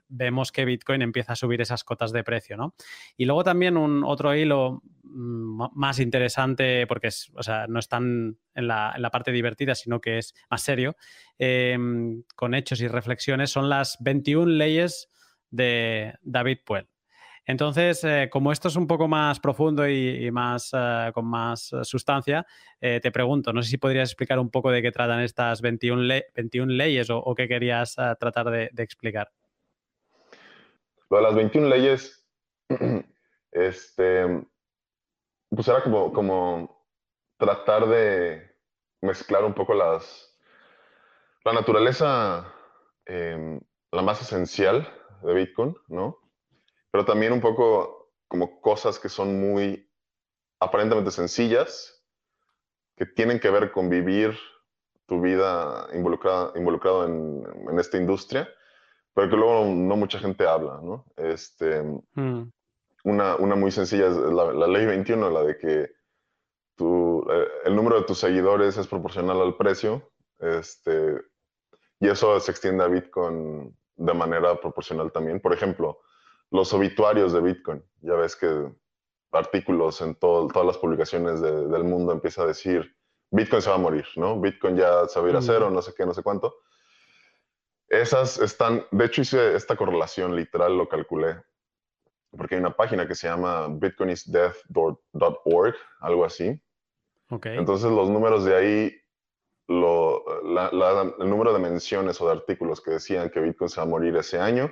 vemos 0.09 0.51
que 0.51 0.65
Bitcoin 0.65 1.01
empieza 1.01 1.33
a 1.33 1.35
subir 1.35 1.61
esas 1.61 1.83
cotas 1.83 2.11
de 2.11 2.23
precio, 2.23 2.57
¿no? 2.57 2.75
Y 3.17 3.25
luego 3.25 3.43
también 3.43 3.77
un 3.77 4.03
otro 4.03 4.35
hilo 4.35 4.81
mm, 5.03 5.67
más 5.73 5.99
interesante, 5.99 6.85
porque 6.87 7.07
es, 7.07 7.31
o 7.35 7.43
sea, 7.43 7.67
no 7.67 7.79
es 7.79 7.87
tan 7.87 8.37
en 8.55 8.67
la, 8.67 8.93
en 8.95 9.01
la, 9.01 9.09
parte 9.09 9.31
divertida, 9.31 9.75
sino 9.75 9.99
que 9.99 10.17
es 10.17 10.33
más 10.49 10.61
serio, 10.61 10.95
em, 11.37 12.23
con 12.35 12.53
hechos 12.53 12.81
y 12.81 12.87
reflexiones, 12.87 13.51
son 13.51 13.69
las 13.69 13.97
21 14.01 14.51
leyes 14.51 15.09
de 15.49 16.15
David 16.21 16.59
Puel. 16.65 16.87
Entonces, 17.45 18.03
eh, 18.03 18.29
como 18.31 18.51
esto 18.51 18.67
es 18.67 18.75
un 18.75 18.87
poco 18.87 19.07
más 19.07 19.39
profundo 19.39 19.87
y, 19.89 20.29
más 20.31 20.71
eh, 20.73 21.11
con 21.13 21.25
más 21.25 21.73
eh, 21.73 21.83
sustancia, 21.83 22.45
te 22.79 23.11
pregunto, 23.11 23.53
no 23.53 23.61
sé 23.61 23.69
si 23.69 23.77
podrías 23.77 24.09
explicar 24.09 24.39
un 24.39 24.49
poco 24.49 24.71
de 24.71 24.81
qué 24.81 24.91
tratan 24.91 25.21
estas 25.21 25.61
21, 25.61 26.01
21 26.35 26.71
leyes 26.71 27.09
o, 27.09 27.35
qué 27.35 27.47
querías 27.47 27.95
tratar 27.95 28.49
de, 28.49 28.71
explicar. 28.77 29.31
Lo 31.09 31.17
de 31.17 31.23
las 31.23 31.35
21 31.35 31.67
leyes, 31.67 32.27
este, 33.51 34.45
pues 35.49 35.67
era 35.67 35.83
como, 35.83 36.11
como 36.11 36.87
tratar 37.37 37.87
de 37.87 38.55
mezclar 39.01 39.43
un 39.43 39.53
poco 39.53 39.73
las, 39.73 40.35
la 41.43 41.53
naturaleza, 41.53 42.51
em, 43.05 43.59
la 43.91 44.01
más 44.01 44.21
esencial 44.21 44.87
de 45.21 45.33
Bitcoin, 45.33 45.75
¿no? 45.87 46.20
Pero 46.91 47.05
también 47.05 47.33
un 47.33 47.41
poco 47.41 48.11
como 48.27 48.61
cosas 48.61 48.99
que 48.99 49.09
son 49.09 49.39
muy 49.39 49.89
aparentemente 50.59 51.11
sencillas, 51.11 52.03
que 52.95 53.05
tienen 53.05 53.39
que 53.39 53.49
ver 53.49 53.71
con 53.71 53.89
vivir 53.89 54.37
tu 55.07 55.19
vida 55.19 55.87
involucrada, 55.93 56.53
involucrado 56.55 57.05
en, 57.05 57.43
en 57.69 57.79
esta 57.79 57.97
industria, 57.97 58.47
pero 59.13 59.29
que 59.29 59.35
luego 59.35 59.65
no 59.65 59.95
mucha 59.95 60.19
gente 60.19 60.47
habla, 60.47 60.79
¿no? 60.81 61.05
Este, 61.17 61.81
mm. 62.13 62.51
una, 63.03 63.35
una, 63.35 63.55
muy 63.55 63.71
sencilla 63.71 64.07
es 64.07 64.15
la, 64.15 64.53
la, 64.53 64.67
ley 64.67 64.85
21, 64.85 65.29
la 65.29 65.43
de 65.43 65.57
que 65.57 65.91
tu, 66.75 67.25
eh, 67.29 67.47
el 67.65 67.75
número 67.75 67.99
de 67.99 68.05
tus 68.05 68.19
seguidores 68.19 68.77
es 68.77 68.87
proporcional 68.87 69.41
al 69.41 69.57
precio, 69.57 70.11
este, 70.39 71.19
y 71.99 72.07
eso 72.07 72.39
se 72.39 72.51
extiende 72.51 72.83
a 72.83 72.87
Bitcoin 72.87 73.75
de 73.95 74.13
manera 74.13 74.59
proporcional 74.59 75.11
también. 75.11 75.39
Por 75.39 75.53
ejemplo, 75.53 75.99
los 76.51 76.71
obituarios 76.73 77.33
de 77.33 77.41
Bitcoin. 77.41 77.83
Ya 78.01 78.13
ves 78.13 78.35
que 78.35 78.71
artículos 79.31 80.01
en 80.01 80.13
todas 80.15 80.65
las 80.65 80.77
publicaciones 80.77 81.41
del 81.41 81.83
mundo 81.83 82.11
empieza 82.11 82.43
a 82.43 82.47
decir, 82.47 82.95
Bitcoin 83.31 83.61
se 83.61 83.69
va 83.69 83.75
a 83.75 83.79
morir, 83.79 84.05
¿no? 84.17 84.37
Bitcoin 84.39 84.75
ya 84.75 85.07
se 85.07 85.19
va 85.19 85.27
a 85.27 85.29
ir 85.29 85.35
a 85.37 85.41
cero, 85.41 85.71
no 85.71 85.81
sé 85.81 85.93
qué, 85.95 86.05
no 86.05 86.13
sé 86.13 86.21
cuánto. 86.21 86.57
Esas 87.87 88.37
están, 88.39 88.85
de 88.91 89.05
hecho 89.05 89.21
hice 89.21 89.55
esta 89.55 89.77
correlación 89.77 90.35
literal, 90.35 90.77
lo 90.77 90.89
calculé, 90.89 91.41
porque 92.31 92.55
hay 92.55 92.61
una 92.61 92.75
página 92.75 93.07
que 93.07 93.15
se 93.15 93.27
llama 93.27 93.67
bitcoinisdeath.org, 93.69 95.75
algo 96.01 96.25
así. 96.25 96.61
Okay. 97.29 97.57
Entonces 97.57 97.89
los 97.89 98.09
números 98.09 98.43
de 98.43 98.55
ahí, 98.55 98.93
lo, 99.67 100.25
el 100.41 101.29
número 101.29 101.53
de 101.53 101.59
menciones 101.59 102.19
o 102.19 102.25
de 102.25 102.33
artículos 102.33 102.81
que 102.81 102.91
decían 102.91 103.29
que 103.29 103.39
Bitcoin 103.39 103.69
se 103.69 103.77
va 103.77 103.83
a 103.83 103.89
morir 103.89 104.13
ese 104.17 104.37
año, 104.37 104.69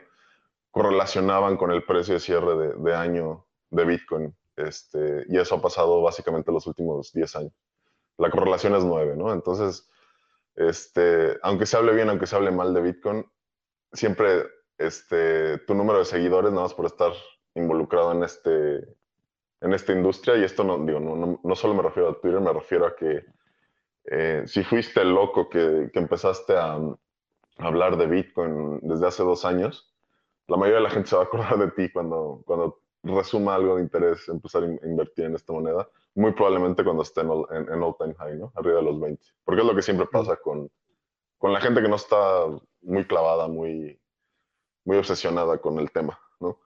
correlacionaban 0.71 1.57
con 1.57 1.71
el 1.71 1.83
precio 1.83 2.13
de 2.15 2.19
cierre 2.19 2.73
de, 2.77 2.95
año 2.95 3.45
de 3.69 3.85
Bitcoin. 3.85 4.35
Este, 4.55 5.25
y 5.29 5.37
eso 5.37 5.55
ha 5.55 5.61
pasado 5.61 6.01
básicamente 6.01 6.51
los 6.51 6.67
últimos 6.67 7.11
10 7.13 7.35
años. 7.37 7.53
La 8.17 8.29
correlación 8.29 8.75
es 8.75 8.83
9, 8.83 9.15
¿no? 9.15 9.31
Entonces, 9.33 9.89
este, 10.55 11.37
aunque 11.41 11.65
se 11.65 11.77
hable 11.77 11.93
bien, 11.93 12.09
aunque 12.09 12.27
se 12.27 12.35
hable 12.35 12.51
mal 12.51 12.73
de 12.73 12.81
Bitcoin, 12.81 13.25
siempre 13.93 14.45
este, 14.77 15.57
tu 15.59 15.73
número 15.73 15.99
de 15.99 16.05
seguidores, 16.05 16.51
nada 16.51 16.63
más 16.63 16.73
por 16.73 16.85
estar 16.85 17.13
involucrado 17.55 18.11
en, 18.11 18.23
este, 18.23 18.77
en 19.61 19.73
esta 19.73 19.93
industria, 19.93 20.37
y 20.37 20.43
esto 20.43 20.63
no, 20.63 20.77
digo, 20.85 20.99
no, 20.99 21.39
no, 21.41 21.55
solo 21.55 21.73
me 21.73 21.83
refiero 21.83 22.09
a 22.09 22.19
Twitter, 22.19 22.41
me 22.41 22.53
refiero 22.53 22.85
a 22.85 22.95
que 22.95 23.25
eh, 24.05 24.43
si 24.45 24.63
fuiste 24.63 25.01
el 25.01 25.13
loco 25.13 25.49
que, 25.49 25.89
que 25.91 25.99
empezaste 25.99 26.55
a 26.55 26.77
hablar 27.57 27.97
de 27.97 28.07
Bitcoin 28.07 28.79
desde 28.81 29.07
hace 29.07 29.23
dos 29.23 29.45
años, 29.45 29.93
la 30.49 30.57
mayoría 30.57 30.77
de 30.77 30.83
la 30.83 30.89
gente 30.89 31.09
se 31.09 31.15
va 31.15 31.21
a 31.21 31.25
acordar 31.25 31.57
de 31.57 31.71
ti 31.71 31.91
cuando, 31.91 32.41
cuando 32.45 32.79
resuma 33.03 33.55
algo 33.55 33.75
de 33.75 33.83
interés 33.83 34.27
empezar 34.27 34.63
a 34.63 34.87
invertir 34.87 35.25
en 35.25 35.35
esta 35.35 35.53
moneda, 35.53 35.87
muy 36.15 36.33
probablemente 36.33 36.83
cuando 36.83 37.03
esté 37.03 37.21
en, 37.21 37.29
en, 37.29 37.83
all 37.83 37.95
time 37.97 38.13
high, 38.15 38.37
¿no? 38.37 38.51
Arriba 38.55 38.77
de 38.77 38.83
los 38.83 38.99
20. 38.99 39.23
Porque 39.43 39.61
es 39.61 39.67
lo 39.67 39.75
que 39.75 39.81
siempre 39.81 40.07
pasa 40.07 40.35
con, 40.37 40.69
con 41.37 41.53
la 41.53 41.61
gente 41.61 41.81
que 41.81 41.87
no 41.87 41.95
está 41.95 42.45
muy 42.81 43.05
clavada, 43.05 43.47
muy, 43.47 43.99
muy 44.85 44.97
obsesionada 44.97 45.59
con 45.59 45.79
el 45.79 45.91
tema, 45.91 46.19
¿no? 46.39 46.57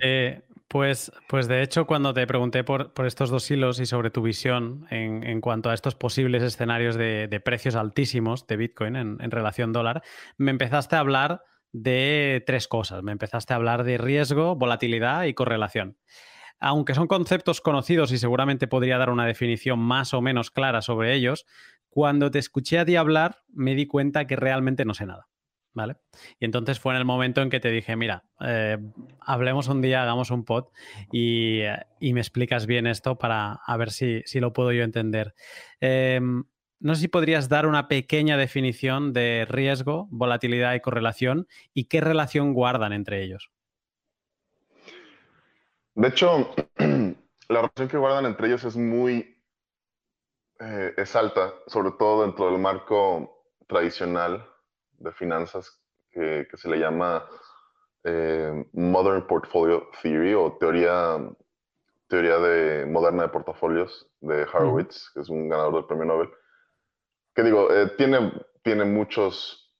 Eh, 0.00 0.42
pues, 0.68 1.12
pues 1.28 1.46
de 1.46 1.62
hecho, 1.62 1.86
cuando 1.86 2.14
te 2.14 2.26
pregunté 2.26 2.64
por, 2.64 2.92
por 2.92 3.06
estos 3.06 3.30
dos 3.30 3.48
hilos 3.50 3.78
y 3.80 3.86
sobre 3.86 4.10
tu 4.10 4.22
visión 4.22 4.86
en, 4.90 5.22
en 5.24 5.40
cuanto 5.40 5.70
a 5.70 5.74
estos 5.74 5.94
posibles 5.94 6.42
escenarios 6.42 6.96
de, 6.96 7.28
de 7.28 7.40
precios 7.40 7.76
altísimos 7.76 8.46
de 8.46 8.56
Bitcoin 8.56 8.96
en, 8.96 9.18
en 9.20 9.30
relación 9.30 9.72
dólar, 9.72 10.02
me 10.36 10.50
empezaste 10.50 10.96
a 10.96 11.00
hablar 11.00 11.42
de 11.74 12.42
tres 12.46 12.68
cosas. 12.68 13.02
Me 13.02 13.12
empezaste 13.12 13.52
a 13.52 13.56
hablar 13.56 13.82
de 13.84 13.98
riesgo, 13.98 14.54
volatilidad 14.54 15.24
y 15.24 15.34
correlación. 15.34 15.98
Aunque 16.60 16.94
son 16.94 17.08
conceptos 17.08 17.60
conocidos 17.60 18.12
y 18.12 18.18
seguramente 18.18 18.68
podría 18.68 18.96
dar 18.96 19.10
una 19.10 19.26
definición 19.26 19.80
más 19.80 20.14
o 20.14 20.22
menos 20.22 20.52
clara 20.52 20.82
sobre 20.82 21.14
ellos, 21.14 21.44
cuando 21.90 22.30
te 22.30 22.38
escuché 22.38 22.78
a 22.78 22.84
ti 22.84 22.94
hablar 22.94 23.42
me 23.48 23.74
di 23.74 23.86
cuenta 23.86 24.26
que 24.26 24.36
realmente 24.36 24.84
no 24.84 24.94
sé 24.94 25.04
nada. 25.04 25.26
¿Vale? 25.76 25.96
Y 26.38 26.44
entonces 26.44 26.78
fue 26.78 26.94
en 26.94 26.98
el 26.98 27.04
momento 27.04 27.42
en 27.42 27.50
que 27.50 27.58
te 27.58 27.72
dije, 27.72 27.96
mira, 27.96 28.22
eh, 28.40 28.78
hablemos 29.18 29.66
un 29.66 29.82
día, 29.82 30.04
hagamos 30.04 30.30
un 30.30 30.44
pod 30.44 30.66
y, 31.10 31.62
me 32.00 32.20
explicas 32.20 32.66
bien 32.66 32.86
esto 32.86 33.18
para 33.18 33.54
a 33.66 33.76
ver 33.76 33.90
si, 33.90 34.22
si 34.24 34.38
lo 34.38 34.52
puedo 34.52 34.70
yo 34.70 34.84
entender. 34.84 35.34
Em, 35.80 36.44
no 36.84 36.94
sé 36.94 37.00
si 37.00 37.08
podrías 37.08 37.48
dar 37.48 37.66
una 37.66 37.88
pequeña 37.88 38.36
definición 38.36 39.14
de 39.14 39.46
riesgo, 39.48 40.06
volatilidad 40.10 40.74
y 40.74 40.80
correlación 40.80 41.48
y 41.72 41.86
qué 41.86 42.02
relación 42.02 42.52
guardan 42.52 42.92
entre 42.92 43.22
ellos. 43.22 43.50
De 45.94 46.08
hecho, 46.08 46.54
la 46.76 47.62
relación 47.62 47.88
que 47.88 47.96
guardan 47.96 48.26
entre 48.26 48.48
ellos 48.48 48.64
es 48.64 48.76
muy, 48.76 49.34
eh, 50.60 50.92
es 50.98 51.16
alta, 51.16 51.54
sobre 51.68 51.92
todo 51.92 52.26
dentro 52.26 52.50
del 52.50 52.60
marco 52.60 53.46
tradicional 53.66 54.46
de 54.98 55.12
finanzas 55.12 55.80
que, 56.10 56.46
se 56.52 56.68
le 56.68 56.76
llama 56.76 57.24
eh, 58.04 58.62
Modern 58.74 59.26
Portfolio 59.26 59.88
Theory 60.02 60.34
o 60.34 60.58
teoría, 60.60 61.16
teoría 62.08 62.36
de, 62.36 62.84
moderna 62.84 63.22
de 63.22 63.28
portafolios 63.30 64.06
de 64.20 64.42
Horowitz, 64.42 65.10
que 65.14 65.20
es 65.20 65.30
un 65.30 65.48
ganador 65.48 65.76
del 65.76 65.86
premio 65.86 66.04
Nobel 66.04 66.28
que 67.34 67.42
digo, 67.42 67.70
eh, 67.72 67.88
tiene, 67.96 68.32
tiene 68.62 68.84
muchos 68.84 69.72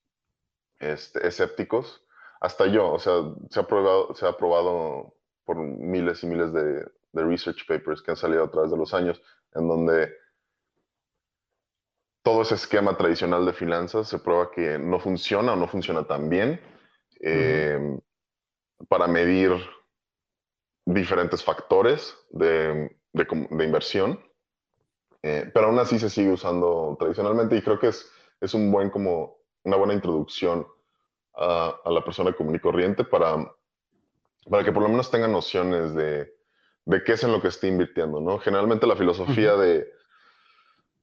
este, 0.78 1.26
escépticos, 1.26 2.04
hasta 2.40 2.66
yo, 2.66 2.92
o 2.92 2.99
sea, 2.99 3.23
se 3.50 3.61
ha, 3.61 3.66
probado, 3.66 4.14
se 4.14 4.26
ha 4.26 4.37
probado 4.37 5.14
por 5.44 5.56
miles 5.56 6.23
y 6.23 6.26
miles 6.26 6.52
de, 6.52 6.84
research 7.12 7.64
papers 7.68 8.02
que 8.02 8.11
han 8.11 8.16
salido 8.16 8.42
a 8.42 8.50
través 8.50 8.73
de 8.73 8.76
los 8.76 8.92
años, 8.92 9.23
en 9.54 9.68
donde 9.68 10.12
todo 12.25 12.42
ese 12.42 12.56
esquema 12.56 12.96
tradicional 12.96 13.46
de 13.46 13.52
finanzas 13.52 14.08
se 14.08 14.18
prueba 14.18 14.50
que 14.50 14.78
no 14.78 14.99
funciona 14.99 15.52
o 15.52 15.56
no 15.56 15.68
funciona 15.68 16.04
tan 16.08 16.28
bien 16.28 16.61
eh, 17.20 17.99
para 18.88 19.06
medir 19.06 19.52
diferentes 20.84 21.44
factores 21.44 22.16
de, 22.30 22.96
de 23.12 23.64
inversión 23.64 24.18
eh, 25.26 25.50
pero 25.54 25.69
aún 25.69 25.78
así 25.78 25.99
se 25.99 26.11
sigue 26.11 26.33
usando 26.33 26.99
tradicionalmente 26.99 27.57
y 27.57 27.62
creo 27.62 27.78
que 27.78 27.88
es, 27.88 28.12
es 28.43 28.52
un 28.52 28.71
buen, 28.71 28.90
como 28.90 29.38
una 29.62 29.78
buena 29.78 29.95
introducción 29.95 30.66
a, 31.35 31.81
a, 31.83 31.90
la 31.90 32.04
persona 32.04 32.35
común 32.35 32.57
y 32.57 32.59
corriente 32.59 33.04
para, 33.04 33.37
para 34.50 34.62
que 34.62 34.71
por 34.71 34.83
lo 34.83 34.90
menos 34.90 35.11
tenga 35.11 35.26
nociones 35.26 35.95
de, 35.95 36.31
de 36.85 37.04
qué 37.04 37.12
es 37.14 37.25
en 37.25 37.33
lo 37.33 37.40
que 37.40 37.49
está 37.49 37.66
invirtiendo, 37.66 38.21
¿no? 38.21 38.38
Generalmente 38.38 38.87
la 38.87 38.97
filosofía 38.97 39.57
de, 39.57 39.90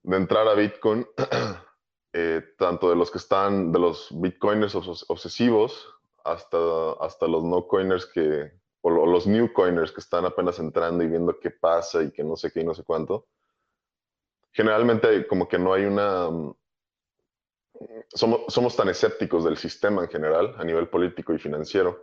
de 0.04 0.18
entrar 0.18 0.48
a 0.48 0.54
Bitcoin 0.54 1.08
eh, 2.14 2.44
tanto 2.60 2.92
de 2.92 2.98
los 2.98 3.10
que 3.10 3.18
están, 3.18 3.72
de 3.72 3.80
los 3.80 4.10
bitcoiners 4.12 4.76
obsesivos, 4.76 5.96
hasta, 6.24 6.58
hasta 7.00 7.26
los 7.26 7.44
no 7.44 7.68
coiners 7.68 8.06
que, 8.06 8.52
o 8.82 8.92
los 8.92 9.26
new 9.26 9.52
coiners 9.52 9.92
que 9.92 10.02
están 10.02 10.26
apenas 10.26 10.60
entrando 10.60 11.04
y 11.04 11.08
viendo 11.08 11.40
qué 11.40 11.50
pasa 11.50 12.04
y 12.04 12.12
que 12.12 12.24
no 12.24 12.36
sé 12.36 12.52
qué 12.52 12.62
y 12.62 12.66
no 12.66 12.76
sé 12.76 12.84
cuánto. 12.84 13.26
Generalmente 14.52 15.28
como 15.28 15.48
que 15.48 15.60
no 15.60 15.74
hay 15.74 15.86
una... 15.86 16.30
Mm, 16.30 16.54
somos, 18.14 18.42
somos 18.54 18.76
tan 18.76 18.90
escépticos 18.90 19.44
del 19.44 19.58
sistema 19.58 20.04
en 20.04 20.10
general, 20.10 20.56
a 20.58 20.64
nivel 20.64 20.88
político 20.90 21.34
y 21.34 21.40
financiero, 21.40 22.00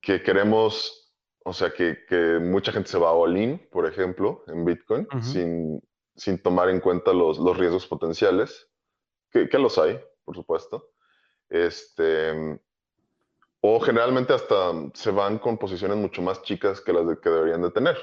que 0.00 0.22
queremos, 0.22 1.14
o 1.44 1.52
sea, 1.52 1.70
que, 1.70 2.04
que 2.08 2.38
mucha 2.40 2.72
gente 2.72 2.88
se 2.88 2.98
va 2.98 3.10
a 3.10 3.12
all-in, 3.12 3.68
por 3.70 3.86
ejemplo, 3.86 4.42
en 4.48 4.64
Bitcoin, 4.64 5.06
sin, 5.22 5.80
sin 6.16 6.42
tomar 6.42 6.68
en 6.70 6.80
cuenta 6.80 7.12
los, 7.12 7.38
los 7.38 7.56
riesgos 7.56 7.86
potenciales, 7.86 8.68
que, 9.30 9.48
que, 9.48 9.58
los 9.58 9.78
hay, 9.78 10.00
por 10.24 10.34
supuesto. 10.34 10.92
Este, 11.48 12.58
o 13.60 13.80
generalmente 13.80 14.32
hasta 14.32 14.72
se 14.94 15.10
van 15.10 15.38
con 15.38 15.58
posiciones 15.58 15.96
mucho 15.96 16.22
más 16.22 16.42
chicas 16.42 16.80
que 16.80 16.92
las 16.92 17.06
de, 17.06 17.20
que 17.20 17.28
deberían 17.28 17.62
de 17.62 17.70
tener, 17.70 17.96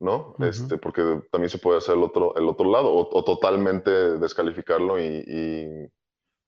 ¿no? 0.00 0.36
este, 0.40 0.78
porque 0.78 1.22
también 1.30 1.50
se 1.50 1.58
puede 1.58 1.78
hacer 1.78 1.96
el 1.96 2.02
otro, 2.02 2.34
el 2.36 2.48
otro 2.48 2.70
lado, 2.70 2.92
o, 2.92 3.24
totalmente 3.24 3.90
descalificarlo 4.18 5.00
y, 5.00 5.90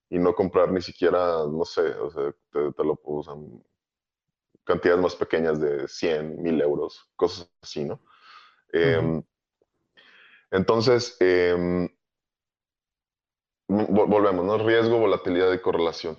y, 0.09 0.19
no 0.19 0.35
comprar 0.35 0.71
ni 0.73 0.83
siquiera, 0.83 1.45
no 1.47 1.65
sé, 1.65 1.83
o 1.95 2.11
sea, 2.11 2.35
te, 2.53 2.85
lo 2.85 2.99
usan 3.05 3.63
cantidades 4.65 5.01
más 5.01 5.17
pequeñas 5.17 5.61
de 5.61 5.89
100, 5.89 6.43
1000 6.43 6.61
euros, 6.61 7.11
cosas 7.17 7.51
así, 7.63 7.85
¿no? 7.85 8.01
Em, 8.73 9.23
entonces, 10.51 11.17
em, 11.21 11.89
volvemos, 13.69 14.45
¿no? 14.45 14.59
Riesgo, 14.59 14.99
volatilidad 14.99 15.53
y 15.53 15.61
correlación. 15.61 16.17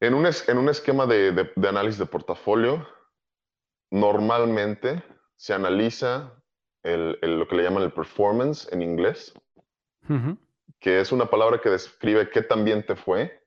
En 0.00 0.14
un, 0.14 0.26
en 0.26 0.58
un 0.58 0.68
esquema 0.68 1.06
de, 1.06 1.32
de, 1.32 1.68
análisis 1.68 1.98
de 1.98 2.06
portafolio, 2.06 2.86
normalmente 3.90 5.02
se 5.36 5.54
analiza 5.54 6.32
el, 6.82 7.18
lo 7.20 7.46
que 7.48 7.56
le 7.56 7.62
llaman 7.62 7.82
el 7.82 7.92
performance 7.92 8.68
en 8.72 8.82
inglés, 8.82 9.34
que 10.78 11.00
es 11.00 11.12
una 11.12 11.26
palabra 11.26 11.60
que 11.60 11.70
describe 11.70 12.30
qué 12.30 12.42
tan 12.42 12.64
bien 12.64 12.84
te 12.84 12.94
fue 12.94 13.42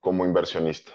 como 0.00 0.24
inversionista, 0.24 0.92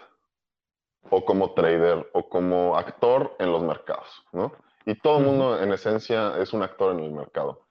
o 1.09 1.23
como 1.23 1.53
trader, 1.53 2.09
o 2.13 2.27
como 2.27 2.75
actor 2.77 3.35
en 3.39 3.51
los 3.51 3.61
mercados, 3.61 4.25
¿no? 4.31 4.53
Y 4.85 4.95
todo 4.95 5.19
el 5.19 5.25
mundo, 5.25 5.61
en 5.61 5.71
esencia, 5.71 6.37
es 6.39 6.53
un 6.53 6.63
actor 6.63 6.91
en 6.93 7.03
el 7.03 7.11
mercado 7.11 7.63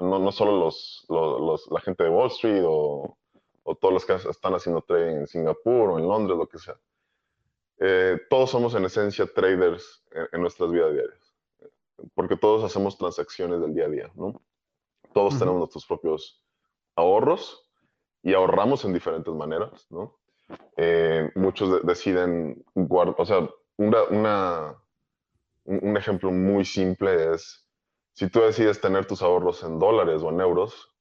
no, 0.00 0.18
no 0.18 0.32
solo 0.32 0.58
los, 0.58 1.04
los, 1.08 1.70
la 1.70 1.80
gente 1.80 2.04
de 2.04 2.10
Wall 2.10 2.28
Street 2.28 2.64
o, 2.66 3.16
o, 3.62 3.74
todos 3.76 3.94
los 3.94 4.04
que 4.04 4.14
están 4.14 4.54
haciendo 4.54 4.82
trading 4.82 5.18
en 5.18 5.26
Singapur 5.26 5.90
o 5.90 5.98
en 5.98 6.08
Londres, 6.08 6.38
lo 6.38 6.48
que 6.48 6.58
sea. 6.58 6.76
Eh, 7.78 8.18
todos 8.28 8.50
somos 8.50 8.74
en 8.74 8.84
esencia 8.84 9.26
traders 9.26 10.04
en, 10.32 10.40
nuestras 10.40 10.70
vidas 10.70 10.92
diarias, 10.92 11.29
porque 12.14 12.36
todos 12.36 12.64
hacemos 12.64 12.96
transacciones 12.98 13.60
del 13.60 13.74
día 13.74 13.86
a 13.86 13.88
día, 13.88 14.10
¿no? 14.14 14.40
Todos 15.12 15.38
tenemos 15.38 15.58
nuestros 15.58 15.86
propios 15.86 16.42
ahorros 16.94 17.68
y 18.22 18.34
ahorramos 18.34 18.84
en 18.84 18.92
diferentes 18.92 19.32
maneras, 19.34 19.86
¿no? 19.90 20.18
Eh, 20.76 21.30
muchos 21.34 21.84
deciden 21.84 22.64
guardar, 22.74 23.14
o 23.18 23.24
sea, 23.24 23.48
una, 23.76 24.02
una, 24.04 24.76
un 25.64 25.96
ejemplo 25.96 26.30
muy 26.30 26.64
simple 26.64 27.32
es 27.32 27.66
si 28.12 28.28
tú 28.28 28.40
decides 28.40 28.80
tener 28.80 29.06
tus 29.06 29.22
ahorros 29.22 29.62
en 29.62 29.78
dólares 29.78 30.22
o 30.22 30.30
en 30.30 30.40
euros, 30.40 30.94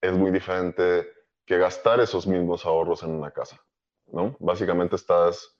es 0.00 0.12
muy 0.12 0.30
diferente 0.30 1.06
que 1.44 1.58
gastar 1.58 2.00
esos 2.00 2.26
mismos 2.26 2.66
ahorros 2.66 3.02
en 3.02 3.10
una 3.10 3.30
casa, 3.30 3.64
¿no? 4.06 4.36
Básicamente 4.38 4.96
estás 4.96 5.56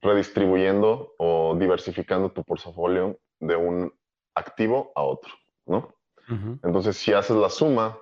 redistribuyendo 0.00 1.14
o 1.18 1.56
diversificando 1.58 2.32
tu 2.32 2.42
portafolio 2.42 3.18
de 3.38 3.56
un 3.56 3.92
activo 4.34 4.92
a 4.94 5.02
otro, 5.02 5.32
¿no? 5.66 5.94
Entonces, 6.62 6.96
si 6.96 7.12
haces 7.12 7.36
la 7.36 7.50
suma 7.50 7.98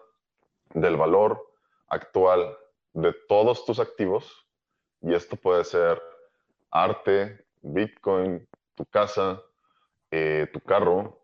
del 0.75 0.99
valor 0.99 1.51
actual 1.89 2.59
de 2.93 3.15
todos 3.27 3.65
tus 3.65 3.79
activos, 3.79 4.47
y 5.01 5.15
esto 5.15 5.37
puede 5.37 5.65
ser 5.65 6.03
arte, 6.71 7.47
Bitcoin, 7.63 8.47
tu 8.75 8.85
casa, 8.87 9.43
eh, 10.11 10.47
tu 10.53 10.61
carro, 10.61 11.21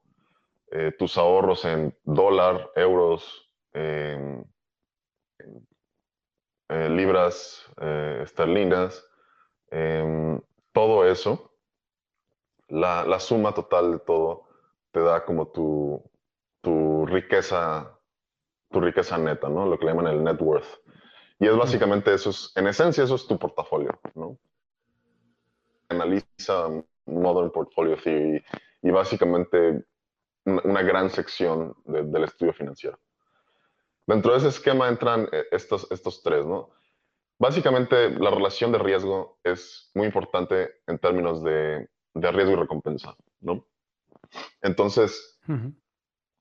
eh, 0.70 0.92
tus 0.98 1.18
ahorros 1.18 1.64
en 1.64 1.96
dólar, 2.04 2.70
euros, 2.74 3.50
eh, 3.72 4.44
libras 6.68 7.64
esterlinas, 8.22 9.06
em, 9.70 10.40
todo 10.72 11.06
eso, 11.06 11.52
la, 12.68 13.04
la, 13.04 13.20
suma 13.20 13.52
total 13.52 13.92
de 13.92 13.98
todo 14.00 14.43
te 14.94 15.00
da 15.00 15.24
como 15.24 15.48
tu, 15.48 16.00
tu 16.60 17.04
riqueza, 17.06 17.98
tu 18.70 18.80
riqueza 18.80 19.18
neta, 19.18 19.48
¿no? 19.48 19.66
Lo 19.66 19.76
que 19.76 19.86
le 19.86 19.90
llaman 19.90 20.06
el 20.06 20.22
net 20.22 20.40
worth. 20.40 20.68
Y 21.40 21.48
es 21.48 21.56
básicamente 21.56 22.14
eso, 22.14 22.30
es, 22.30 22.52
en 22.54 22.68
esencia 22.68 23.02
eso 23.02 23.16
es 23.16 23.26
tu 23.26 23.36
portafolio, 23.36 23.98
¿no? 24.14 24.38
Analiza 25.88 26.68
Modern 27.06 27.50
Portfolio 27.50 27.96
Theory 27.96 28.44
y 28.82 28.90
básicamente 28.92 29.84
una 30.44 30.82
gran 30.82 31.10
sección 31.10 31.74
del 31.86 32.22
estudio 32.22 32.52
financiero. 32.52 32.96
Dentro 34.06 34.30
de 34.30 34.38
ese 34.38 34.48
esquema 34.48 34.88
entran 34.88 35.28
eh, 35.32 35.46
estos, 35.50 35.90
estos 35.90 36.22
tres, 36.22 36.46
¿no? 36.46 36.70
Básicamente, 37.36 38.10
la 38.10 38.30
relación 38.30 38.70
de 38.70 38.78
riesgo 38.78 39.40
es 39.42 39.90
muy 39.94 40.06
importante 40.06 40.70
en 40.86 41.00
términos 41.00 41.42
de, 41.42 41.88
de 42.14 42.30
riesgo 42.30 42.52
y 42.52 42.56
recompensa, 42.56 43.16
¿no? 43.40 43.66
Entonces, 44.62 45.40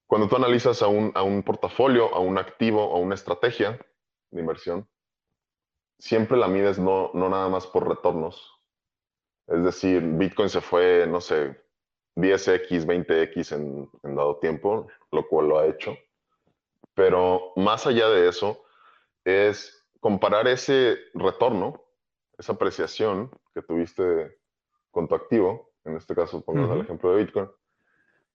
cuando 0.08 0.28
tú 0.28 0.36
analizas 0.36 0.82
a 0.82 0.88
un, 0.88 1.12
a 1.15 1.24
un 1.24 1.43
portafolio, 1.43 2.13
a 2.13 2.19
un 2.19 2.38
activo, 2.38 2.84
o 2.84 3.00
una 3.00 3.15
estrategia 3.15 3.80
de 4.32 4.41
inversión, 4.41 4.88
siempre 6.00 6.38
la 6.38 6.48
mides 6.48 6.80
no, 6.80 7.12
no 7.13 7.30
nada 7.30 7.50
más 7.50 7.67
por 7.67 7.88
retornos. 7.88 8.60
Es 9.48 9.63
decir, 9.63 10.02
Bitcoin 10.02 10.50
se 10.50 10.62
fue, 10.62 11.08
no 11.08 11.19
sé, 11.22 11.63
10x, 12.15 12.86
20x 12.86 13.56
en, 13.56 14.15
dado 14.15 14.38
tiempo, 14.38 14.88
lo 15.12 15.28
cual 15.28 15.48
lo 15.48 15.60
ha 15.60 15.67
hecho. 15.67 15.98
Pero 16.93 17.54
más 17.56 17.88
allá 17.88 18.10
de 18.10 18.30
eso, 18.30 18.63
es 19.26 19.86
comparar 20.00 20.48
ese 20.48 20.98
retorno, 21.13 21.82
esa 22.38 22.54
apreciación 22.54 23.32
que 23.54 23.62
tuviste 23.62 24.38
con 24.91 25.08
tu 25.08 25.15
activo, 25.15 25.72
en 25.86 25.98
este 25.98 26.13
caso 26.13 26.43
pongamos 26.43 26.76
el 26.76 26.82
ejemplo 26.82 27.12
de 27.12 27.24
Bitcoin, 27.24 27.50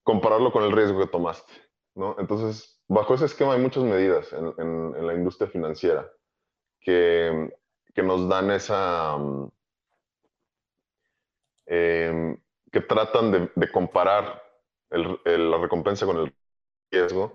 compararlo 0.09 0.51
con 0.51 0.65
el 0.65 0.73
riesgo 0.73 0.99
que 1.01 1.07
tomaste. 1.07 1.53
¿no? 1.95 2.17
Entonces, 2.19 2.81
bajo 2.89 3.13
ese 3.13 3.27
esquema 3.27 3.53
hay 3.53 3.61
muchas 3.61 3.85
medidas 3.85 4.33
en, 4.33 5.07
la 5.07 5.13
industria 5.13 5.51
financiera 5.51 6.11
que, 6.81 7.53
que 7.95 8.03
nos 8.03 8.27
dan 8.27 8.51
esa... 8.51 9.19
Eh, 11.67 12.39
que 12.73 12.81
tratan 12.81 13.51
de, 13.55 13.71
comparar 13.71 14.43
la 14.89 15.59
recompensa 15.59 16.07
con 16.07 16.17
el 16.17 16.35
riesgo 16.91 17.35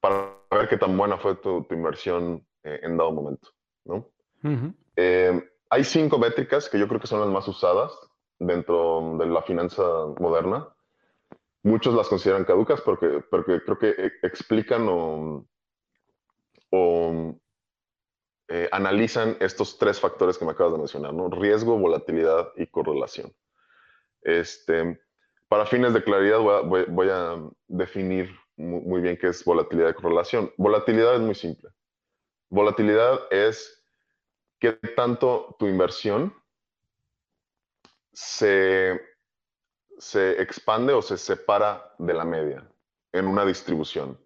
para 0.00 0.36
ver 0.50 0.68
qué 0.68 0.76
tan 0.76 0.98
buena 0.98 1.16
fue 1.16 1.36
tu, 1.36 1.66
inversión 1.70 2.46
eh, 2.64 2.80
en 2.82 2.98
dado 2.98 3.12
momento. 3.12 3.48
¿no? 3.86 4.06
Eh, 4.94 5.42
hay 5.70 5.84
cinco 5.84 6.18
métricas 6.18 6.68
que 6.68 6.78
yo 6.78 6.86
creo 6.86 7.00
que 7.00 7.06
son 7.06 7.20
las 7.20 7.30
más 7.30 7.48
usadas 7.48 7.98
dentro 8.38 9.16
de 9.18 9.24
la 9.24 9.40
finanza 9.40 9.82
moderna. 10.18 10.68
Muchos 11.62 11.94
las 11.94 12.08
consideran 12.08 12.44
caducas 12.44 12.80
porque, 12.80 13.22
porque 13.30 13.62
creo 13.62 13.78
que 13.78 13.90
e, 13.90 14.12
explican 14.22 14.86
o, 14.88 15.46
eh, 18.48 18.68
analizan 18.72 19.36
estos 19.40 19.78
tres 19.78 20.00
factores 20.00 20.38
que 20.38 20.44
me 20.44 20.52
acabas 20.52 20.72
de 20.72 20.78
mencionar, 20.78 21.14
¿no? 21.14 21.28
riesgo, 21.28 21.78
volatilidad 21.78 22.52
y 22.56 22.66
correlación. 22.66 23.32
Este, 24.22 25.00
para 25.48 25.66
fines 25.66 25.92
de 25.92 26.04
claridad 26.04 26.38
voy 26.38 27.08
a, 27.10 27.36
definir 27.66 28.34
muy, 28.56 29.00
bien 29.00 29.16
qué 29.16 29.28
es 29.28 29.44
volatilidad 29.44 29.88
de 29.88 29.94
correlación. 29.94 30.52
Volatilidad 30.56 31.14
es 31.14 31.20
muy 31.20 31.34
simple. 31.34 31.70
Volatilidad 32.48 33.20
es 33.30 33.84
qué 34.60 34.72
tanto 34.94 35.56
tu 35.58 35.66
inversión 35.66 36.32
se, 38.12 39.00
se 40.00 40.40
expande 40.40 40.92
o 40.92 41.02
se 41.02 41.16
separa 41.16 41.94
de 41.98 42.14
la 42.14 42.24
media 42.24 42.66
en 43.12 43.26
una 43.26 43.44
distribución. 43.44 44.18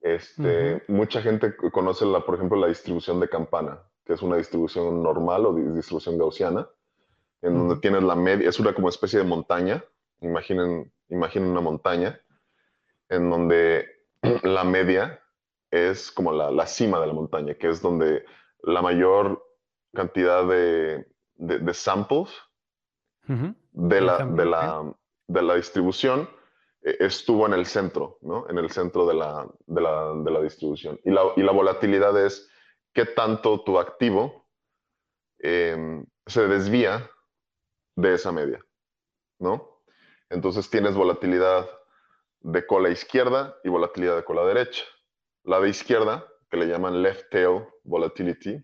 Este, 0.00 0.82
Mucha 0.88 1.22
gente 1.22 1.54
conoce, 1.72 2.04
la, 2.04 2.20
por 2.20 2.34
ejemplo, 2.34 2.58
la 2.58 2.66
distribución 2.66 3.20
de 3.20 3.28
campana, 3.28 3.80
que 4.04 4.14
es 4.14 4.22
una 4.22 4.36
distribución 4.36 5.02
normal 5.02 5.46
o 5.46 5.54
distribución 5.54 6.18
gaussiana 6.18 6.68
en 7.42 7.58
donde 7.58 7.76
tienes 7.76 8.02
la 8.04 8.14
media, 8.14 8.48
es 8.48 8.60
una 8.60 8.72
como 8.72 8.88
especie 8.88 9.18
de 9.18 9.24
montaña, 9.24 9.84
imaginen, 10.20 10.92
imaginen 11.08 11.50
una 11.50 11.60
montaña, 11.60 12.20
en 13.08 13.28
donde 13.28 13.86
la 14.44 14.64
media 14.64 15.20
es 15.70 16.12
como 16.12 16.32
la, 16.32 16.66
cima 16.66 17.00
de 17.00 17.06
la 17.08 17.12
montaña, 17.12 17.54
que 17.54 17.68
es 17.68 17.82
donde 17.82 18.24
la 18.62 18.80
mayor 18.80 19.44
cantidad 19.92 20.46
de, 20.46 21.04
samples 21.72 22.30
de, 23.72 24.00
la, 24.00 24.24
de, 24.24 24.44
la, 24.44 24.94
de 25.26 25.42
la 25.42 25.54
distribución 25.54 26.28
eh, 26.82 26.96
estuvo 27.00 27.46
en 27.46 27.54
el 27.54 27.66
centro, 27.66 28.18
¿no? 28.20 28.48
En 28.48 28.58
el 28.58 28.70
centro 28.70 29.06
de 29.06 29.14
la, 29.14 29.48
de 29.66 29.80
la, 30.30 30.40
distribución. 30.40 31.00
Y 31.04 31.10
la, 31.10 31.22
y 31.36 31.42
la, 31.42 31.52
volatilidad 31.52 32.24
es 32.24 32.48
qué 32.92 33.06
tanto 33.06 33.62
tu 33.64 33.78
activo 33.78 34.46
em, 35.38 36.04
se 36.26 36.46
desvía 36.46 37.10
de 37.96 38.14
esa 38.14 38.32
media, 38.32 38.64
¿no? 39.38 39.80
Entonces 40.28 40.68
tienes 40.70 40.94
volatilidad 40.94 41.68
de 42.40 42.66
cola 42.66 42.90
izquierda 42.90 43.56
y 43.64 43.68
volatilidad 43.68 44.16
de 44.16 44.24
cola 44.24 44.44
derecha. 44.44 44.84
La 45.44 45.60
de 45.60 45.68
izquierda, 45.68 46.26
que 46.50 46.56
le 46.56 46.66
llaman 46.66 47.02
left 47.02 47.30
tail 47.30 47.66
volatility, 47.84 48.62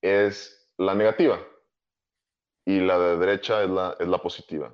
es 0.00 0.70
la 0.78 0.94
negativa 0.94 1.38
y 2.64 2.80
la 2.80 2.98
de 2.98 3.18
derecha 3.18 3.62
es 3.62 3.70
la, 3.70 3.96
es 3.98 4.08
la 4.08 4.18
positiva. 4.18 4.72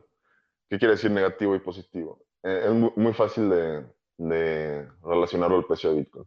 ¿Qué 0.69 0.79
quiere 0.79 0.95
decir 0.95 1.11
negativo 1.11 1.55
y 1.55 1.61
positivo? 1.61 2.25
Eh, 2.43 2.65
es 2.67 2.97
muy, 2.97 3.13
fácil 3.15 3.49
de, 3.49 3.87
de, 4.19 4.89
relacionarlo 5.03 5.57
al 5.57 5.65
precio 5.65 5.91
de 5.91 6.01
Bitcoin. 6.01 6.25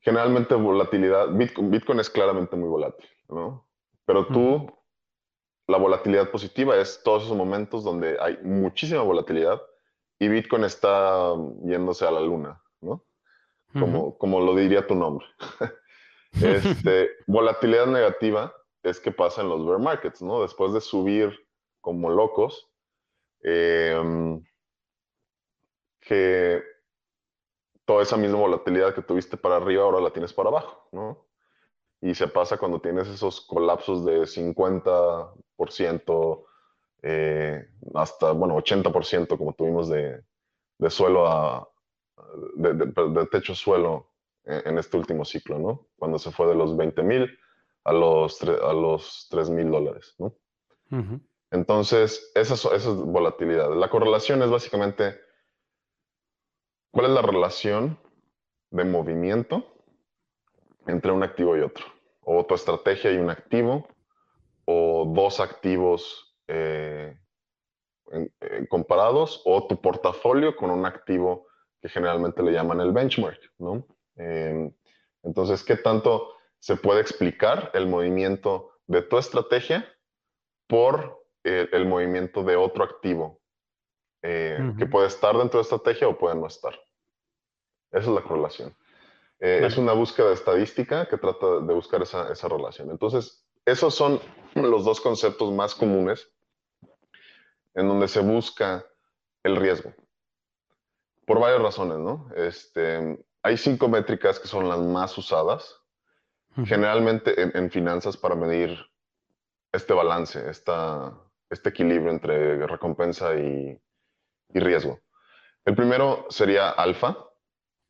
Generalmente 0.00 0.54
volatilidad, 0.54 1.32
Bitcoin, 1.32 1.70
Bitcoin 1.70 2.00
es 2.00 2.10
claramente 2.10 2.56
muy 2.56 2.68
volátil, 2.68 3.08
¿no? 3.28 3.66
Pero 4.04 4.26
tú, 4.26 4.66
la 5.66 5.76
volatilidad 5.76 6.30
positiva 6.30 6.76
es 6.76 7.02
todos 7.02 7.24
esos 7.24 7.36
momentos 7.36 7.84
donde 7.84 8.16
hay 8.20 8.38
muchísima 8.42 9.02
volatilidad 9.02 9.60
y 10.18 10.28
Bitcoin 10.28 10.64
está 10.64 11.34
yéndose 11.64 12.06
a 12.06 12.10
la 12.10 12.20
luna, 12.20 12.62
¿no? 12.80 13.04
Como, 13.72 14.16
como 14.16 14.40
lo 14.40 14.54
diría 14.54 14.86
tu 14.86 14.94
nombre. 14.94 15.26
este, 16.42 17.10
volatilidad 17.26 17.86
negativa 17.86 18.52
es 18.82 19.00
que 19.00 19.12
pasa 19.12 19.42
en 19.42 19.48
los 19.48 19.66
bear 19.66 19.78
markets, 19.78 20.22
¿no? 20.22 20.42
Después 20.42 20.72
de 20.72 20.80
subir 20.80 21.46
como 21.80 22.10
locos, 22.10 22.68
Em, 23.42 24.42
que 26.00 26.62
toda 27.84 28.02
esa 28.02 28.16
misma 28.16 28.38
volatilidad 28.38 28.94
que 28.94 29.02
tuviste 29.02 29.36
para 29.36 29.56
arriba 29.56 29.82
ahora 29.84 30.00
la 30.00 30.10
tienes 30.10 30.32
para 30.32 30.48
abajo, 30.48 30.88
¿no? 30.92 31.26
Y 32.00 32.14
se 32.14 32.28
pasa 32.28 32.58
cuando 32.58 32.80
tienes 32.80 33.08
esos 33.08 33.40
colapsos 33.40 34.04
de 34.04 34.26
50%, 34.26 36.44
eh, 37.02 37.68
hasta, 37.94 38.32
bueno, 38.32 38.56
80% 38.56 39.38
como 39.38 39.54
tuvimos 39.54 39.88
de, 39.88 40.22
de 40.78 40.90
suelo 40.90 41.26
a, 41.26 41.68
de, 42.56 43.26
techo 43.30 43.54
suelo 43.54 44.10
en, 44.44 44.78
este 44.78 44.96
último 44.96 45.24
ciclo, 45.24 45.58
¿no? 45.58 45.88
Cuando 45.96 46.18
se 46.18 46.30
fue 46.30 46.46
de 46.46 46.54
los 46.54 46.76
20 46.76 47.02
mil 47.02 47.38
a 47.88 47.92
los, 47.92 48.42
a 48.42 48.72
los 48.72 49.28
3 49.30 49.50
mil 49.50 49.70
dólares, 49.70 50.14
¿no? 50.18 50.34
Entonces, 51.50 52.30
esa 52.34 52.54
es, 52.74 52.86
volatilidad. 52.86 53.74
La 53.74 53.88
correlación 53.88 54.42
es 54.42 54.50
básicamente 54.50 55.18
cuál 56.90 57.06
es 57.06 57.12
la 57.12 57.22
relación 57.22 57.98
de 58.70 58.84
movimiento 58.84 59.64
entre 60.86 61.12
un 61.12 61.22
activo 61.22 61.56
y 61.56 61.60
otro. 61.60 61.86
O 62.20 62.44
tu 62.44 62.54
estrategia 62.54 63.10
y 63.10 63.16
un 63.16 63.30
activo, 63.30 63.88
o 64.66 65.10
dos 65.14 65.40
activos 65.40 66.36
eh, 66.46 67.18
comparados, 68.68 69.40
o 69.46 69.66
tu 69.66 69.80
portafolio 69.80 70.54
con 70.56 70.70
un 70.70 70.84
activo 70.84 71.46
que 71.80 71.88
generalmente 71.88 72.42
le 72.42 72.52
llaman 72.52 72.80
el 72.80 72.92
benchmark, 72.92 73.40
¿no? 73.58 73.86
Em, 74.16 74.70
entonces, 75.22 75.62
¿qué 75.64 75.76
tanto 75.76 76.37
se 76.60 76.76
puede 76.76 77.00
explicar 77.00 77.70
el 77.74 77.86
movimiento 77.86 78.72
de 78.86 79.02
tu 79.02 79.18
estrategia 79.18 79.92
por 80.66 81.24
el, 81.44 81.86
movimiento 81.86 82.42
de 82.42 82.56
otro 82.56 82.84
activo 82.84 83.40
eh, 84.22 84.74
que 84.78 84.86
puede 84.86 85.06
estar 85.06 85.36
dentro 85.36 85.58
de 85.58 85.62
estrategia 85.62 86.08
o 86.08 86.18
puede 86.18 86.34
no 86.34 86.46
estar. 86.46 86.74
Esa 87.90 88.10
es 88.10 88.14
la 88.14 88.22
correlación. 88.22 88.76
Eh, 89.40 89.62
es 89.64 89.76
una 89.78 89.92
búsqueda 89.92 90.32
estadística 90.32 91.06
que 91.06 91.16
trata 91.16 91.60
de 91.60 91.74
buscar 91.74 92.02
esa, 92.02 92.30
esa, 92.32 92.48
relación. 92.48 92.90
Entonces, 92.90 93.46
esos 93.64 93.94
son 93.94 94.20
los 94.54 94.84
dos 94.84 95.00
conceptos 95.00 95.52
más 95.52 95.74
comunes 95.74 96.28
en 97.74 97.86
donde 97.86 98.08
se 98.08 98.20
busca 98.20 98.84
el 99.44 99.56
riesgo. 99.56 99.94
Por 101.24 101.38
varias 101.38 101.62
razones, 101.62 101.98
¿no? 101.98 102.28
Este, 102.34 103.24
hay 103.42 103.56
cinco 103.56 103.88
métricas 103.88 104.40
que 104.40 104.48
son 104.48 104.68
las 104.68 104.80
más 104.80 105.16
usadas, 105.16 105.77
generalmente 106.64 107.34
en, 107.56 107.70
finanzas 107.70 108.16
para 108.16 108.34
medir 108.34 108.76
este 109.72 109.92
balance, 109.92 110.48
esta, 110.48 111.14
este 111.50 111.68
equilibrio 111.68 112.10
entre 112.10 112.66
recompensa 112.66 113.34
y, 113.34 113.80
riesgo. 114.50 114.98
El 115.64 115.76
primero 115.76 116.26
sería 116.30 116.70
alfa. 116.70 117.16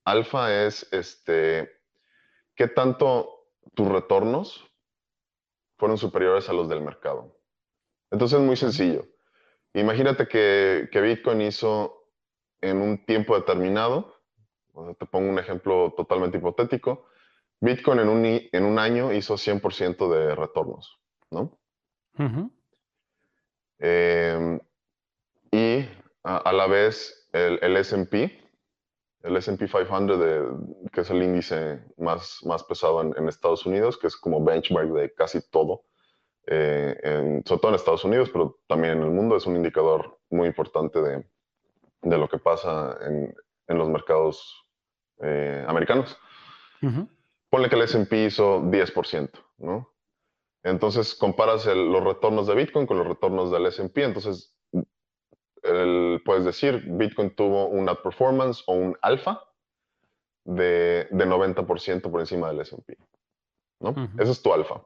Alfa 0.04 0.64
es 0.66 0.88
este, 0.92 1.70
qué 2.56 2.66
tanto 2.66 3.46
tus 3.74 3.88
retornos 3.88 4.68
fueron 5.78 5.96
superiores 5.96 6.48
a 6.48 6.52
los 6.52 6.68
del 6.68 6.82
mercado. 6.82 7.38
Entonces 8.10 8.40
es 8.40 8.44
muy 8.44 8.56
sencillo. 8.56 9.06
Imagínate 9.74 10.26
que, 10.26 10.88
Bitcoin 10.92 11.42
hizo 11.42 12.08
en 12.60 12.82
un 12.82 13.04
tiempo 13.04 13.36
determinado, 13.36 14.20
te 14.98 15.06
pongo 15.06 15.30
un 15.30 15.38
ejemplo 15.38 15.94
totalmente 15.96 16.38
hipotético, 16.38 17.06
Bitcoin 17.60 17.98
en 18.00 18.08
un, 18.08 18.24
en 18.24 18.64
un 18.64 18.78
año 18.78 19.12
hizo 19.12 19.34
100% 19.34 20.08
de 20.08 20.34
retornos, 20.34 20.98
¿no? 21.30 21.58
Em, 23.78 24.60
y 25.52 25.88
a, 26.24 26.52
la 26.52 26.66
vez 26.66 27.28
el, 27.32 27.58
el 27.62 27.76
SP, 27.78 28.30
el 29.22 29.36
SP 29.38 29.66
500, 29.66 30.60
que 30.92 31.00
es 31.00 31.10
el 31.10 31.22
índice 31.22 31.84
más, 31.96 32.40
más 32.44 32.64
pesado 32.64 33.02
en, 33.02 33.28
Estados 33.28 33.66
Unidos, 33.66 33.98
que 33.98 34.08
es 34.08 34.16
como 34.16 34.44
benchmark 34.44 34.90
de 34.90 35.14
casi 35.14 35.40
todo, 35.50 35.84
eh, 36.46 36.96
en, 37.02 37.44
sobre 37.44 37.60
todo 37.60 37.70
en 37.70 37.74
Estados 37.76 38.04
Unidos, 38.04 38.30
pero 38.32 38.58
también 38.66 38.98
en 38.98 39.02
el 39.04 39.10
mundo, 39.10 39.36
es 39.36 39.46
un 39.46 39.56
indicador 39.56 40.18
muy 40.30 40.48
importante 40.48 41.00
de, 41.00 41.24
de 42.02 42.18
lo 42.18 42.28
que 42.28 42.38
pasa 42.38 42.96
en, 43.02 43.34
en 43.66 43.78
los 43.78 43.88
mercados 43.88 44.66
eh, 45.20 45.64
americanos. 45.66 46.18
Ponle 47.50 47.68
que 47.68 47.76
el 47.76 47.82
SP 47.88 48.26
hizo 48.26 48.60
10%, 48.60 49.30
¿no? 49.58 49.94
Entonces 50.62 51.14
comparas 51.14 51.64
los 51.66 52.04
retornos 52.04 52.46
de 52.46 52.54
Bitcoin 52.54 52.86
con 52.86 52.98
los 52.98 53.06
retornos 53.06 53.50
del 53.50 53.66
SP. 53.66 54.04
Entonces 54.04 54.54
puedes 56.24 56.44
decir, 56.44 56.84
Bitcoin 56.86 57.34
tuvo 57.34 57.66
una 57.66 57.94
performance 57.94 58.62
o 58.66 58.74
un 58.74 58.96
alfa 59.02 59.42
de, 60.44 61.08
90% 61.10 62.10
por 62.10 62.20
encima 62.20 62.48
del 62.48 62.60
SP. 62.64 62.96
¿no? 63.80 63.94
Ese 64.18 64.32
es 64.32 64.42
tu 64.42 64.52
alfa. 64.52 64.82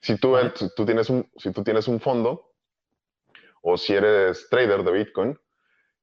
Si 0.00 0.18
tú, 0.18 0.36
tú 0.76 0.84
tienes 0.84 1.08
un, 1.10 1.30
si 1.36 1.52
tú 1.52 1.62
tienes 1.62 1.88
un 1.88 2.00
fondo 2.00 2.52
o 3.62 3.76
si 3.76 3.94
eres 3.94 4.48
trader 4.50 4.84
de 4.84 4.92
Bitcoin 4.92 5.38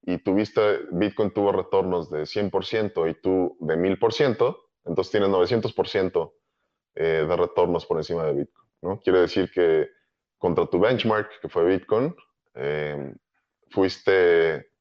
y 0.02 0.18
tuviste, 0.18 0.80
Bitcoin 0.92 1.32
tuvo 1.32 1.52
retornos 1.52 2.10
de 2.10 2.24
100% 2.24 3.10
y 3.10 3.22
tú 3.22 3.56
de 3.60 3.78
1000%, 3.78 4.58
entonces 4.86 5.12
tienes 5.12 5.30
900% 5.30 6.34
eh, 6.96 7.26
de 7.28 7.36
retornos 7.36 7.86
por 7.86 7.98
encima 7.98 8.24
de 8.26 8.34
Bitcoin. 8.34 8.68
¿no? 8.82 9.00
Quiere 9.00 9.22
decir 9.22 9.52
que 9.52 9.90
contra 10.38 10.66
tu 10.66 10.80
benchmark, 10.80 11.40
que 11.42 11.50
fue 11.50 11.66
Bitcoin, 11.66 12.16
eh, 12.56 13.14
fuiste 13.70 14.72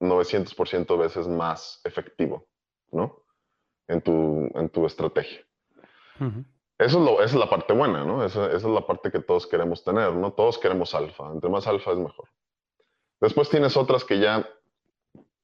900% 0.00 0.98
veces 0.98 1.26
más 1.26 1.80
efectivo, 1.84 2.46
¿no? 2.92 3.24
En 3.88 4.00
tu, 4.02 4.50
en 4.54 4.68
tu 4.68 4.86
estrategia. 4.86 5.40
Eso 6.78 6.98
es 6.98 7.04
lo, 7.04 7.22
esa 7.22 7.34
es 7.34 7.34
la 7.34 7.50
parte 7.50 7.72
buena, 7.72 8.04
¿no? 8.04 8.24
Esa, 8.24 8.52
es 8.52 8.62
la 8.62 8.86
parte 8.86 9.10
que 9.10 9.20
todos 9.20 9.46
queremos 9.46 9.82
tener, 9.82 10.12
¿no? 10.12 10.32
Todos 10.32 10.58
queremos 10.58 10.94
alfa. 10.94 11.30
Entre 11.32 11.50
más 11.50 11.66
alfa 11.66 11.92
es 11.92 11.98
mejor. 11.98 12.28
Después 13.20 13.48
tienes 13.48 13.76
otras 13.76 14.04
que 14.04 14.20
ya 14.20 14.48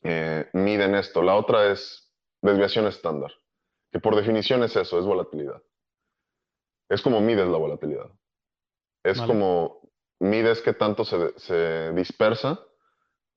eh, 0.03 0.49
miden 0.53 0.95
esto. 0.95 1.23
La 1.23 1.35
otra 1.35 1.73
es 1.73 2.13
desviación 2.41 2.87
estándar, 2.87 3.33
que 3.95 4.01
por 4.01 4.15
definición 4.15 4.63
es 4.63 4.77
eso, 4.77 4.99
es 4.99 5.07
volatilidad 5.07 5.63
es 6.89 7.03
como 7.03 7.21
mides 7.21 7.49
la 7.49 7.59
volatilidad. 7.59 8.11
Es 9.03 9.21
como 9.21 9.91
mides 10.19 10.63
qué 10.63 10.73
tanto 10.73 11.05
se, 11.05 11.93
dispersa 11.93 12.61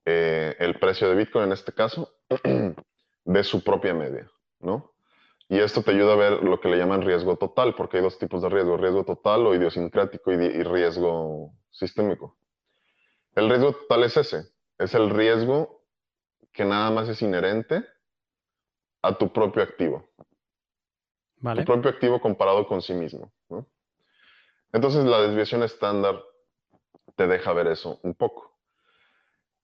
eh, 0.06 0.56
el 0.60 0.80
precio 0.80 1.10
de 1.10 1.16
Bitcoin, 1.16 1.46
en 1.46 1.52
este 1.52 1.74
caso, 1.74 2.14
de 3.26 3.44
su 3.44 3.64
propia 3.64 3.94
media, 3.94 4.32
¿no? 4.60 4.94
Y 5.50 5.60
esto 5.60 5.82
te 5.82 5.92
ayuda 5.92 6.14
a 6.14 6.18
ver 6.18 6.44
lo 6.44 6.60
que 6.60 6.70
le 6.70 6.78
llaman 6.78 7.02
riesgo 7.02 7.38
total, 7.38 7.76
porque 7.76 7.98
hay 7.98 8.04
dos 8.04 8.18
tipos 8.18 8.42
de 8.42 8.50
riesgo, 8.50 8.78
riesgo 8.78 9.04
total 9.04 9.48
o 9.48 9.56
idiosincrático 9.56 10.32
y, 10.32 10.36
y 10.36 10.64
riesgo 10.64 11.54
sistémico. 11.72 12.38
El 13.34 13.50
riesgo 13.50 13.74
total 13.74 14.04
es 14.04 14.18
ese, 14.18 14.52
es 14.78 14.94
el 14.94 15.10
riesgo 15.10 15.86
que 16.54 16.66
nada 16.66 16.90
más 16.92 17.08
es 17.10 17.22
inherente 17.22 17.84
a 19.02 19.18
tu 19.18 19.32
propio 19.32 19.64
activo. 19.64 20.10
Tu 21.42 21.66
propio 21.66 21.92
activo 21.92 22.20
comparado 22.20 22.68
con 22.68 22.82
sí 22.82 22.94
mismo. 22.94 23.32
Entonces 24.74 25.06
la 25.06 25.22
desviación 25.22 25.64
estándar 25.64 26.22
te 27.16 27.28
deja 27.28 27.54
ver 27.54 27.68
eso 27.68 28.00
un 28.04 28.14
poco. 28.14 28.58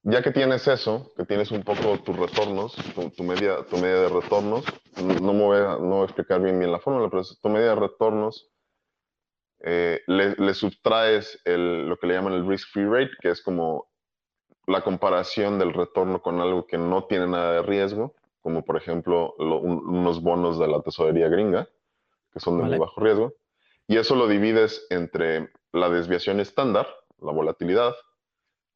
Ya 0.04 0.22
que 0.22 0.32
tienes 0.32 0.68
eso, 0.68 1.14
que 1.16 1.26
tienes 1.26 1.52
un 1.52 1.64
poco 1.64 1.98
tus 2.00 2.18
retornos, 2.18 2.76
tu, 3.16 3.24
media, 3.24 3.64
tu 3.70 3.78
media 3.78 4.02
de 4.02 4.10
retornos, 4.10 4.66
no 5.02 5.34
me 5.34 5.44
voy 5.44 5.58
a, 5.58 5.78
no 5.78 6.04
explicar 6.04 6.42
bien, 6.42 6.60
bien 6.60 6.74
la 6.74 6.80
fórmula, 6.80 7.10
pero 7.10 7.24
tu 7.42 7.50
media 7.50 7.70
de 7.70 7.76
retornos 7.76 8.52
eh, 9.66 10.02
le, 10.08 10.54
subtraes 10.54 11.40
lo 11.46 11.98
que 11.98 12.08
le 12.08 12.16
llaman 12.16 12.34
el 12.34 12.46
risk-free 12.46 12.86
rate, 12.86 13.14
que 13.22 13.30
es 13.30 13.42
como 13.42 13.88
la 14.68 14.82
comparación 14.82 15.58
del 15.58 15.74
retorno 15.74 16.22
con 16.22 16.42
algo 16.42 16.68
que 16.68 16.78
no 16.78 17.06
tiene 17.06 17.28
nada 17.28 17.54
de 17.54 17.62
riesgo, 17.62 18.14
como 18.44 18.64
por 18.66 18.76
ejemplo 18.76 19.34
unos 19.38 20.22
bonos 20.22 20.60
de 20.60 20.68
la 20.68 20.82
tesorería 20.82 21.30
gringa, 21.30 21.68
que 22.32 22.40
son 22.40 22.58
de 22.58 22.66
muy 22.66 22.78
bajo 22.78 23.00
riesgo, 23.00 23.34
y 23.88 23.98
eso 23.98 24.16
lo 24.16 24.28
divides 24.28 24.86
entre 24.90 25.50
la 25.72 25.90
desviación 25.90 26.40
estándar, 26.42 26.88
la 27.20 27.32
volatilidad, 27.32 27.96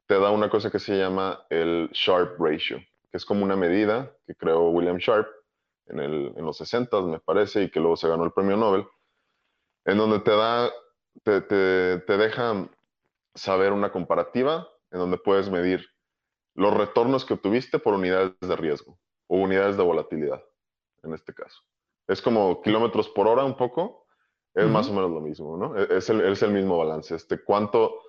te 0.06 0.18
da 0.18 0.30
una 0.30 0.48
cosa 0.48 0.70
que 0.70 0.78
se 0.78 0.96
llama 0.96 1.46
el 1.50 1.90
Sharp 1.92 2.40
Ratio, 2.40 2.78
que 3.10 3.18
es 3.18 3.26
como 3.26 3.44
una 3.44 3.56
medida 3.56 4.16
que 4.26 4.34
creó 4.34 4.70
William 4.70 4.96
Sharp 4.96 5.28
en, 5.86 6.00
en 6.00 6.44
los 6.44 6.56
60, 6.56 7.02
me 7.02 7.20
parece, 7.20 7.64
y 7.64 7.70
que 7.70 7.80
luego 7.80 7.96
se 7.96 8.08
ganó 8.08 8.24
el 8.24 8.32
premio 8.32 8.56
Nobel, 8.56 8.86
en 9.84 9.98
donde 9.98 10.20
te 10.20 10.30
da, 10.30 10.70
te, 11.24 11.42
te, 11.42 11.98
te 11.98 12.16
deja 12.16 12.70
saber 13.34 13.72
una 13.72 13.92
comparativa 13.92 14.66
en 14.90 14.98
donde 14.98 15.18
puedes 15.18 15.50
medir 15.50 15.86
los 16.54 16.74
retornos 16.74 17.26
que 17.26 17.34
obtuviste 17.34 17.78
por 17.78 17.94
unidades 17.94 18.34
de 18.40 18.56
riesgo 18.56 18.98
o 19.28 19.36
unidades 19.36 19.76
de 19.76 19.82
volatilidad, 19.84 20.42
en 21.04 21.14
este 21.14 21.32
caso. 21.32 21.62
Es 22.06 22.20
como 22.20 22.60
kilómetros 22.62 23.08
por 23.08 23.28
hora 23.28 23.44
un 23.44 23.56
poco, 23.56 24.06
es 24.54 24.66
más 24.66 24.88
o 24.88 24.92
menos 24.92 25.10
lo 25.10 25.20
mismo, 25.20 25.56
¿no? 25.56 25.78
E, 25.78 25.98
es 25.98 26.08
el, 26.10 26.20
es 26.22 26.42
el 26.42 26.50
mismo 26.50 26.78
balance. 26.78 27.14
Este, 27.14 27.38
¿cuánto, 27.44 28.02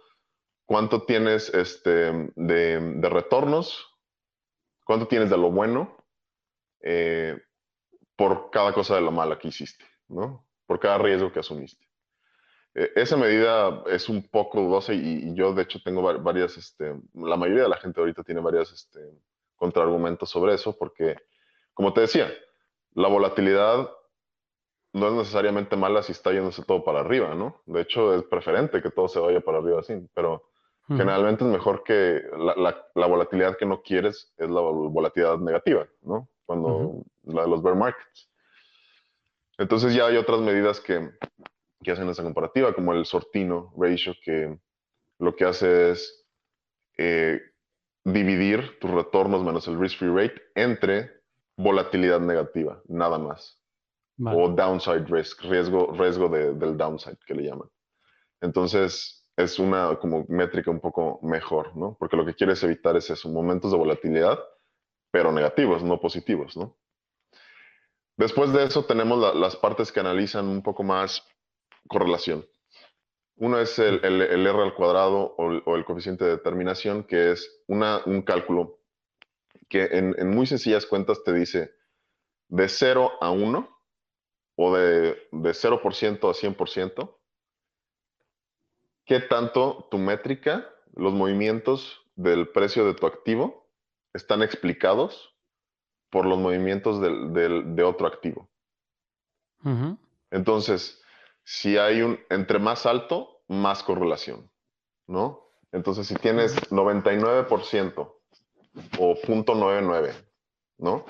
¿Cuánto 0.66 1.04
tienes 1.04 1.54
este, 1.54 2.32
de, 2.36 2.80
de 2.80 3.10
retornos? 3.10 3.86
¿Cuánto 4.84 5.08
tienes 5.08 5.30
de 5.30 5.38
lo 5.38 5.52
bueno 5.52 5.96
eh, 6.82 7.40
por 8.16 8.50
cada 8.50 8.74
cosa 8.74 8.96
de 8.96 9.02
lo 9.02 9.12
mala 9.12 9.38
que 9.38 9.50
hiciste, 9.50 9.86
¿no? 10.08 10.48
Por 10.66 10.80
cada 10.80 10.98
riesgo 10.98 11.32
que 11.32 11.40
asumiste. 11.40 11.86
E, 12.74 12.92
esa 12.96 13.18
medida 13.18 13.84
es 13.88 14.10
un 14.10 14.28
poco 14.30 14.62
dudosa 14.62 14.94
y, 14.94 15.34
yo 15.36 15.54
de 15.54 15.64
hecho 15.64 15.80
tengo 15.84 16.02
varias, 16.02 16.58
este, 16.58 16.96
la 17.14 17.38
mayoría 17.38 17.64
de 17.64 17.70
la 17.70 17.78
gente 17.78 18.00
ahorita 18.00 18.24
tiene 18.24 18.42
varias 18.42 18.72
este, 18.72 19.00
contraargumentos 19.60 20.30
sobre 20.30 20.56
eso 20.56 20.76
porque, 20.76 21.18
como 21.74 21.94
te 21.94 22.02
decía, 22.02 22.32
la 22.94 23.08
volatilidad 23.08 23.90
no 24.94 25.08
es 25.08 25.14
necesariamente 25.14 25.76
mala 25.76 26.02
si 26.02 26.14
está 26.14 26.32
yéndose 26.32 26.64
todo 26.64 26.84
para 26.84 27.02
arriba, 27.02 27.36
¿no? 27.36 27.62
De 27.66 27.82
hecho, 27.82 28.16
es 28.16 28.24
preferente 28.24 28.82
que 28.82 28.90
todo 28.90 29.08
se 29.08 29.20
vaya 29.20 29.42
para 29.42 29.60
arriba 29.60 29.82
así, 29.82 29.94
pero 30.16 30.50
generalmente 30.88 31.44
es 31.44 31.52
mejor 31.52 31.84
que 31.84 32.24
la, 32.36 33.08
volatilidad 33.08 33.58
que 33.58 33.68
no 33.68 33.84
quieres 33.84 34.34
es 34.38 34.50
la 34.50 34.62
volatilidad 34.62 35.38
negativa, 35.38 35.88
¿no? 36.02 36.28
Cuando 36.48 37.04
la 37.26 37.44
de 37.44 37.48
los 37.48 37.62
bear 37.62 37.76
markets. 37.76 38.32
Entonces 39.60 39.94
ya 39.94 40.08
hay 40.08 40.18
otras 40.18 40.40
medidas 40.40 40.80
que, 40.80 41.12
que 41.84 41.92
hacen 41.92 42.10
esa 42.10 42.24
comparativa, 42.24 42.74
como 42.74 42.94
el 42.94 43.06
Sortino 43.06 43.72
Ratio, 43.78 44.16
que 44.24 44.58
lo 45.20 45.36
que 45.36 45.46
hace 45.46 45.92
es 45.92 46.26
eh, 46.98 47.40
dividir 48.14 48.80
tus 48.80 48.92
retornos 48.92 49.44
menos 49.44 49.68
el 49.68 49.80
risk-free 49.80 50.14
rate 50.14 50.42
entre 50.56 51.22
volatilidad 51.58 52.20
negativa, 52.20 52.82
nada 52.88 53.18
más. 53.18 53.58
O 54.22 54.50
downside 54.50 55.06
risk, 55.08 55.44
riesgo, 55.44 55.94
riesgo 55.94 56.28
del 56.28 56.76
downside 56.76 57.18
que 57.26 57.34
le 57.34 57.44
llaman. 57.44 57.70
Entonces, 58.42 59.26
es 59.38 59.58
una 59.60 59.98
como 59.98 60.26
métrica 60.28 60.70
un 60.70 60.82
poco 60.82 61.20
mejor, 61.24 61.76
¿no? 61.78 61.96
Porque 61.98 62.18
lo 62.18 62.26
que 62.26 62.34
quieres 62.34 62.62
evitar 62.64 62.98
es 62.98 63.10
eso, 63.10 63.30
momentos 63.30 63.72
de 63.72 63.78
volatilidad, 63.78 64.38
pero 65.12 65.32
negativos, 65.32 65.82
no 65.84 66.02
positivos, 66.02 66.58
¿no? 66.58 66.78
Después 68.18 68.52
de 68.52 68.66
eso 68.66 68.84
tenemos 68.84 69.34
las 69.36 69.56
partes 69.56 69.94
que 69.94 70.02
analizan 70.02 70.50
un 70.50 70.62
poco 70.62 70.84
más 70.84 71.26
correlación. 71.88 72.46
Uno 73.40 73.58
es 73.58 73.80
el, 73.80 74.04
R 74.04 74.62
al 74.62 74.76
cuadrado 74.76 75.34
o 75.38 75.76
el, 75.76 75.86
coeficiente 75.86 76.26
de 76.26 76.32
determinación, 76.32 77.04
que 77.04 77.32
es 77.32 77.64
una, 77.68 78.02
un 78.06 78.22
cálculo 78.22 78.80
que 79.70 79.86
en, 79.86 80.30
muy 80.30 80.46
sencillas 80.46 80.86
cuentas 80.86 81.24
te 81.24 81.32
dice 81.32 81.74
de 82.50 82.68
0 82.68 83.12
a 83.22 83.32
1 83.32 83.82
o 84.56 84.76
de, 84.76 85.28
de 85.32 85.52
0% 85.52 86.18
a 86.30 86.34
100%, 86.34 87.18
qué 89.06 89.20
tanto 89.22 89.88
tu 89.90 89.98
métrica, 89.98 90.70
los 90.96 91.14
movimientos 91.14 92.02
del 92.16 92.50
precio 92.50 92.86
de 92.86 92.94
tu 92.94 93.08
activo 93.08 93.70
están 94.14 94.44
explicados 94.44 95.34
por 96.10 96.26
los 96.26 96.40
movimientos 96.40 97.00
de 97.00 97.84
otro 97.84 98.08
activo. 98.08 98.50
Entonces, 100.32 100.99
si 101.50 101.80
hay 101.80 102.04
un, 102.04 102.20
entre 102.30 102.60
más 102.60 102.86
alto, 102.86 103.42
más 103.48 103.82
correlación, 103.82 104.52
¿no? 105.08 105.50
Entonces, 105.72 106.06
si 106.06 106.14
tienes 106.14 106.56
99% 106.70 107.98
o 109.00 109.16
0.99, 109.16 110.14
¿no? 110.78 111.06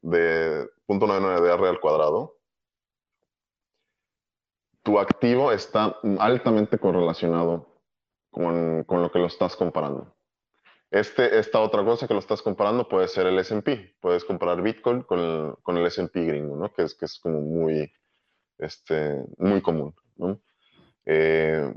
De 0.00 0.70
0.99 0.86 1.40
de 1.40 1.52
R 1.54 1.68
al 1.68 1.80
cuadrado, 1.80 2.36
tu 4.84 5.00
activo 5.00 5.50
está 5.50 5.98
altamente 6.20 6.78
correlacionado 6.78 7.66
con, 8.30 8.84
con, 8.84 9.02
lo 9.02 9.10
que 9.10 9.18
lo 9.18 9.26
estás 9.26 9.56
comparando. 9.56 10.14
Este, 10.92 11.36
esta 11.36 11.58
otra 11.58 11.84
cosa 11.84 12.06
que 12.06 12.14
lo 12.14 12.20
estás 12.20 12.42
comparando 12.42 12.88
puede 12.88 13.08
ser 13.08 13.26
el 13.26 13.40
S&P. 13.40 13.96
Puedes 13.98 14.24
comparar 14.24 14.62
Bitcoin 14.62 15.02
con 15.02 15.18
el, 15.18 15.54
con 15.64 15.76
el 15.76 15.86
S&P 15.86 16.26
gringo, 16.26 16.56
¿no? 16.56 16.72
Que 16.72 16.82
es, 16.82 16.94
que 16.94 17.06
es 17.06 17.18
como 17.18 17.40
muy, 17.40 17.92
este, 18.58 19.22
muy 19.38 19.60
común. 19.60 19.94
¿no? 20.16 20.40
Eh, 21.06 21.72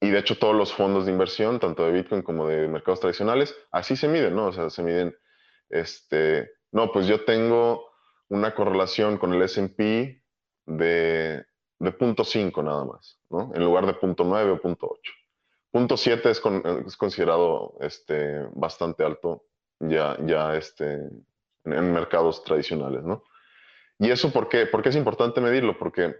y 0.00 0.10
de 0.10 0.18
hecho 0.18 0.38
todos 0.38 0.54
los 0.54 0.72
fondos 0.72 1.06
de 1.06 1.12
inversión, 1.12 1.58
tanto 1.58 1.86
de 1.86 1.92
Bitcoin 1.92 2.22
como 2.22 2.46
de 2.46 2.68
mercados 2.68 3.00
tradicionales, 3.00 3.54
así 3.70 3.96
se 3.96 4.08
miden, 4.08 4.36
¿no? 4.36 4.48
O 4.48 4.52
sea, 4.52 4.68
se 4.68 4.82
miden, 4.82 5.16
este, 5.70 6.50
no, 6.72 6.92
pues 6.92 7.06
yo 7.06 7.24
tengo 7.24 7.86
una 8.28 8.54
correlación 8.54 9.16
con 9.16 9.32
el 9.32 9.42
S&P 9.42 10.22
de, 10.66 11.44
de 11.78 11.98
0.5 11.98 12.62
nada 12.62 12.84
más, 12.84 13.18
¿no? 13.30 13.50
En 13.54 13.64
lugar 13.64 13.86
de 13.86 13.94
0.9 13.94 14.50
o 14.50 14.60
0.8. 14.60 14.98
0.7 15.72 16.26
es, 16.26 16.86
es 16.86 16.96
considerado 16.96 17.76
este, 17.80 18.46
bastante 18.52 19.04
alto 19.04 19.46
ya, 19.80 20.16
ya 20.24 20.54
este, 20.54 21.08
en 21.64 21.92
mercados 21.92 22.44
tradicionales, 22.44 23.02
¿no? 23.04 23.24
¿Y 23.98 24.10
eso 24.10 24.32
por 24.32 24.48
qué? 24.48 24.66
¿Por 24.66 24.86
es 24.86 24.96
importante 24.96 25.40
medirlo? 25.40 25.78
Porque 25.78 26.14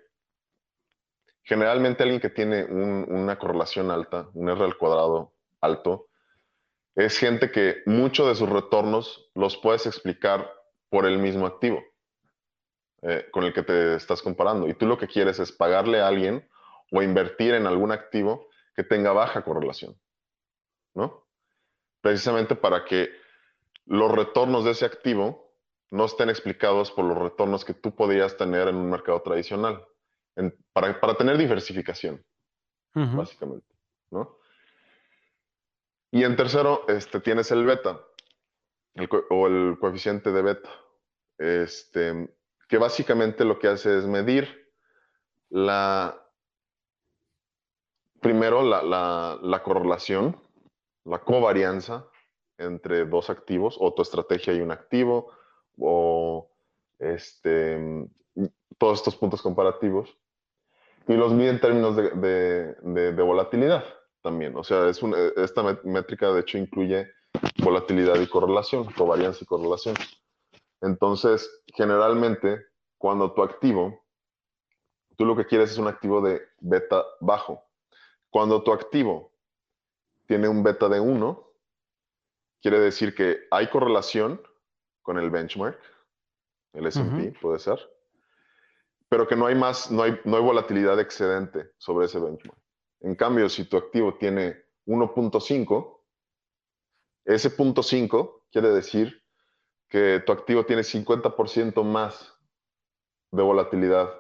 generalmente 1.43 2.03
alguien 2.03 2.21
que 2.21 2.31
tiene 2.31 2.65
una 2.65 3.39
correlación 3.39 3.91
alta, 3.91 4.29
un 4.35 4.49
R 4.49 4.65
al 4.65 4.77
cuadrado 4.79 5.35
alto, 5.61 6.09
es 6.95 7.19
gente 7.19 7.51
que 7.51 7.83
muchos 7.87 8.29
de 8.29 8.35
sus 8.35 8.49
retornos 8.49 9.31
los 9.35 9.57
puedes 9.57 9.87
explicar 9.87 10.51
por 10.89 11.07
el 11.07 11.19
mismo 11.19 11.47
activo 11.47 11.83
eh, 13.03 13.29
con 13.33 13.45
el 13.45 13.53
que 13.53 13.63
te 13.63 13.97
estás 13.97 14.23
comparando. 14.23 14.69
Y 14.69 14.75
tú 14.75 14.87
lo 14.87 14.97
que 14.97 15.09
quieres 15.09 15.39
es 15.39 15.53
pagarle 15.53 16.01
a 16.01 16.09
alguien 16.09 16.49
o 16.93 17.03
invertir 17.03 17.55
en 17.55 17.67
algún 17.67 17.91
activo 17.93 18.49
que 18.75 18.85
tenga 18.85 19.13
baja 19.13 19.43
correlación, 19.43 19.99
¿no? 20.95 21.27
Precisamente 22.01 22.55
para 22.55 22.85
que 22.85 23.11
los 23.87 24.11
retornos 24.11 24.65
de 24.65 24.71
ese 24.71 24.85
activo 24.85 25.44
no 25.95 26.07
estén 26.07 26.29
explicados 26.29 26.91
por 26.91 27.05
los 27.05 27.17
retornos 27.17 27.65
que 27.65 27.73
tú 27.73 27.95
podrías 27.95 28.37
tener 28.37 28.67
en 28.67 28.75
un 28.75 28.91
mercado 28.91 29.23
tradicional, 29.23 29.87
para, 30.73 31.01
para, 31.01 31.15
tener 31.15 31.39
diversificación, 31.39 32.21
básicamente, 32.93 33.73
¿no? 34.11 34.37
Y 36.11 36.25
en 36.25 36.35
tercero, 36.35 36.85
este, 36.89 37.21
tienes 37.21 37.53
el 37.53 37.65
beta, 37.65 38.01
o 39.31 39.47
el 39.47 39.79
coeficiente 39.79 40.33
de 40.33 40.43
beta, 40.43 40.71
este, 41.39 42.35
que 42.69 42.79
básicamente 42.79 43.45
lo 43.45 43.61
que 43.61 43.69
hace 43.69 43.97
es 43.97 44.05
medir 44.05 44.73
la, 45.49 46.21
primero, 48.21 48.63
la, 48.63 48.83
la, 48.83 49.39
la 49.41 49.63
correlación, 49.63 50.41
la 51.05 51.21
covarianza 51.21 52.09
entre 52.59 53.05
dos 53.05 53.31
activos, 53.31 53.77
o 53.79 53.95
tu 53.95 54.03
estrategia 54.03 54.53
y 54.53 54.61
un 54.61 54.73
activo, 54.73 55.31
o 55.79 56.51
este, 56.99 58.09
todos 58.79 58.99
estos 58.99 59.17
puntos 59.17 59.43
comparativos 59.43 60.17
y 61.07 61.15
los 61.15 61.33
mide 61.33 61.51
en 61.51 61.61
términos 61.61 61.97
de, 61.97 62.75
de, 62.83 63.23
volatilidad 63.23 63.85
también. 64.23 64.57
O 64.57 64.65
sea, 64.65 64.89
es 64.89 65.01
esta 65.37 65.63
métrica 65.85 66.33
de 66.33 66.41
hecho 66.41 66.59
incluye 66.59 67.11
volatilidad 67.63 68.19
y 68.21 68.27
correlación, 68.27 68.85
covarianza 68.93 69.41
y 69.43 69.47
correlación. 69.47 69.97
Entonces, 70.81 71.51
generalmente, 71.67 72.65
cuando 72.97 73.33
tu 73.33 73.43
activo, 73.43 74.05
tú 75.17 75.25
lo 75.25 75.37
que 75.37 75.47
quieres 75.47 75.73
es 75.73 75.79
un 75.79 75.89
activo 75.89 76.21
de 76.21 76.43
beta 76.61 77.05
bajo. 77.21 77.63
Cuando 78.31 78.63
tu 78.63 78.73
activo 78.73 79.33
tiene 80.27 80.49
un 80.49 80.63
beta 80.63 80.89
de 80.89 81.01
1, 81.01 81.51
quiere 82.63 82.81
decir 82.81 83.15
que 83.15 83.41
hay 83.51 83.69
correlación 83.69 84.41
con 85.05 85.19
el 85.19 85.31
benchmark, 85.31 85.79
el 86.73 86.87
S&P 86.87 87.39
puede 87.41 87.61
ser, 87.61 87.79
pero 89.09 89.29
que 89.29 89.37
no 89.37 89.47
hay 89.47 89.55
más, 89.55 89.93
no 89.93 90.03
hay, 90.03 90.19
no 90.25 90.37
hay 90.37 90.43
volatilidad 90.43 90.99
excedente 90.99 91.71
sobre 91.79 92.07
ese 92.07 92.19
benchmark. 92.19 92.59
En 93.01 93.15
cambio, 93.15 93.49
si 93.49 93.67
tu 93.67 93.77
activo 93.77 94.15
tiene 94.15 94.65
1.5, 94.87 96.01
ese 97.27 97.51
punto 97.51 97.83
5 97.83 98.47
quiere 98.51 98.71
decir 98.71 99.23
que 99.89 100.23
tu 100.27 100.33
activo 100.33 100.65
tiene 100.65 100.83
50% 100.83 101.85
más 101.85 102.37
de 103.31 103.43
volatilidad 103.43 104.13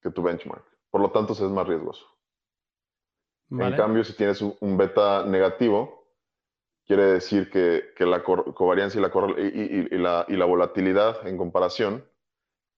que 0.00 0.10
tu 0.10 0.22
benchmark. 0.22 0.64
Por 0.90 1.00
lo 1.00 1.10
tanto, 1.10 1.32
es 1.32 1.40
más 1.40 1.66
riesgoso. 1.66 2.06
En 3.50 3.76
cambio, 3.76 4.04
si 4.04 4.12
tienes 4.12 4.42
un, 4.42 4.76
beta 4.76 5.24
negativo, 5.24 6.05
quiere 6.86 7.04
decir 7.04 7.50
que, 7.50 7.92
la 8.04 8.22
covariancia 8.22 8.98
y 8.98 9.02
la, 9.02 10.24
y, 10.28 10.36
la, 10.36 10.44
volatilidad 10.44 11.26
en 11.26 11.36
comparación 11.36 12.08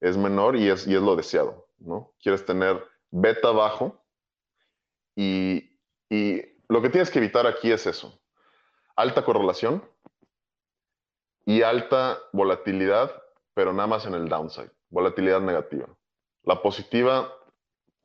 es 0.01 0.17
menor 0.17 0.57
y 0.57 0.69
es, 0.69 0.87
y 0.87 0.95
es 0.95 1.03
lo 1.03 1.15
deseado. 1.15 1.69
¿no? 1.79 2.13
Quieres 2.23 2.45
tener 2.45 2.83
beta 3.11 3.51
bajo 3.51 4.03
y, 5.15 5.79
y 6.09 6.43
lo 6.69 6.83
que 6.83 6.91
tienes 6.91 7.11
que 7.11 7.19
evitar 7.19 7.47
aquí 7.47 7.71
es 7.71 7.87
eso. 7.87 8.19
Alta 8.97 9.25
correlación 9.25 9.85
y 11.45 11.63
alta 11.63 12.19
volatilidad, 12.33 13.11
pero 13.55 13.73
nada 13.73 13.87
más 13.87 14.07
en 14.07 14.15
el 14.15 14.29
downside. 14.29 14.71
Volatilidad 14.91 15.41
negativa. 15.41 15.87
La 16.45 16.63
positiva 16.63 17.33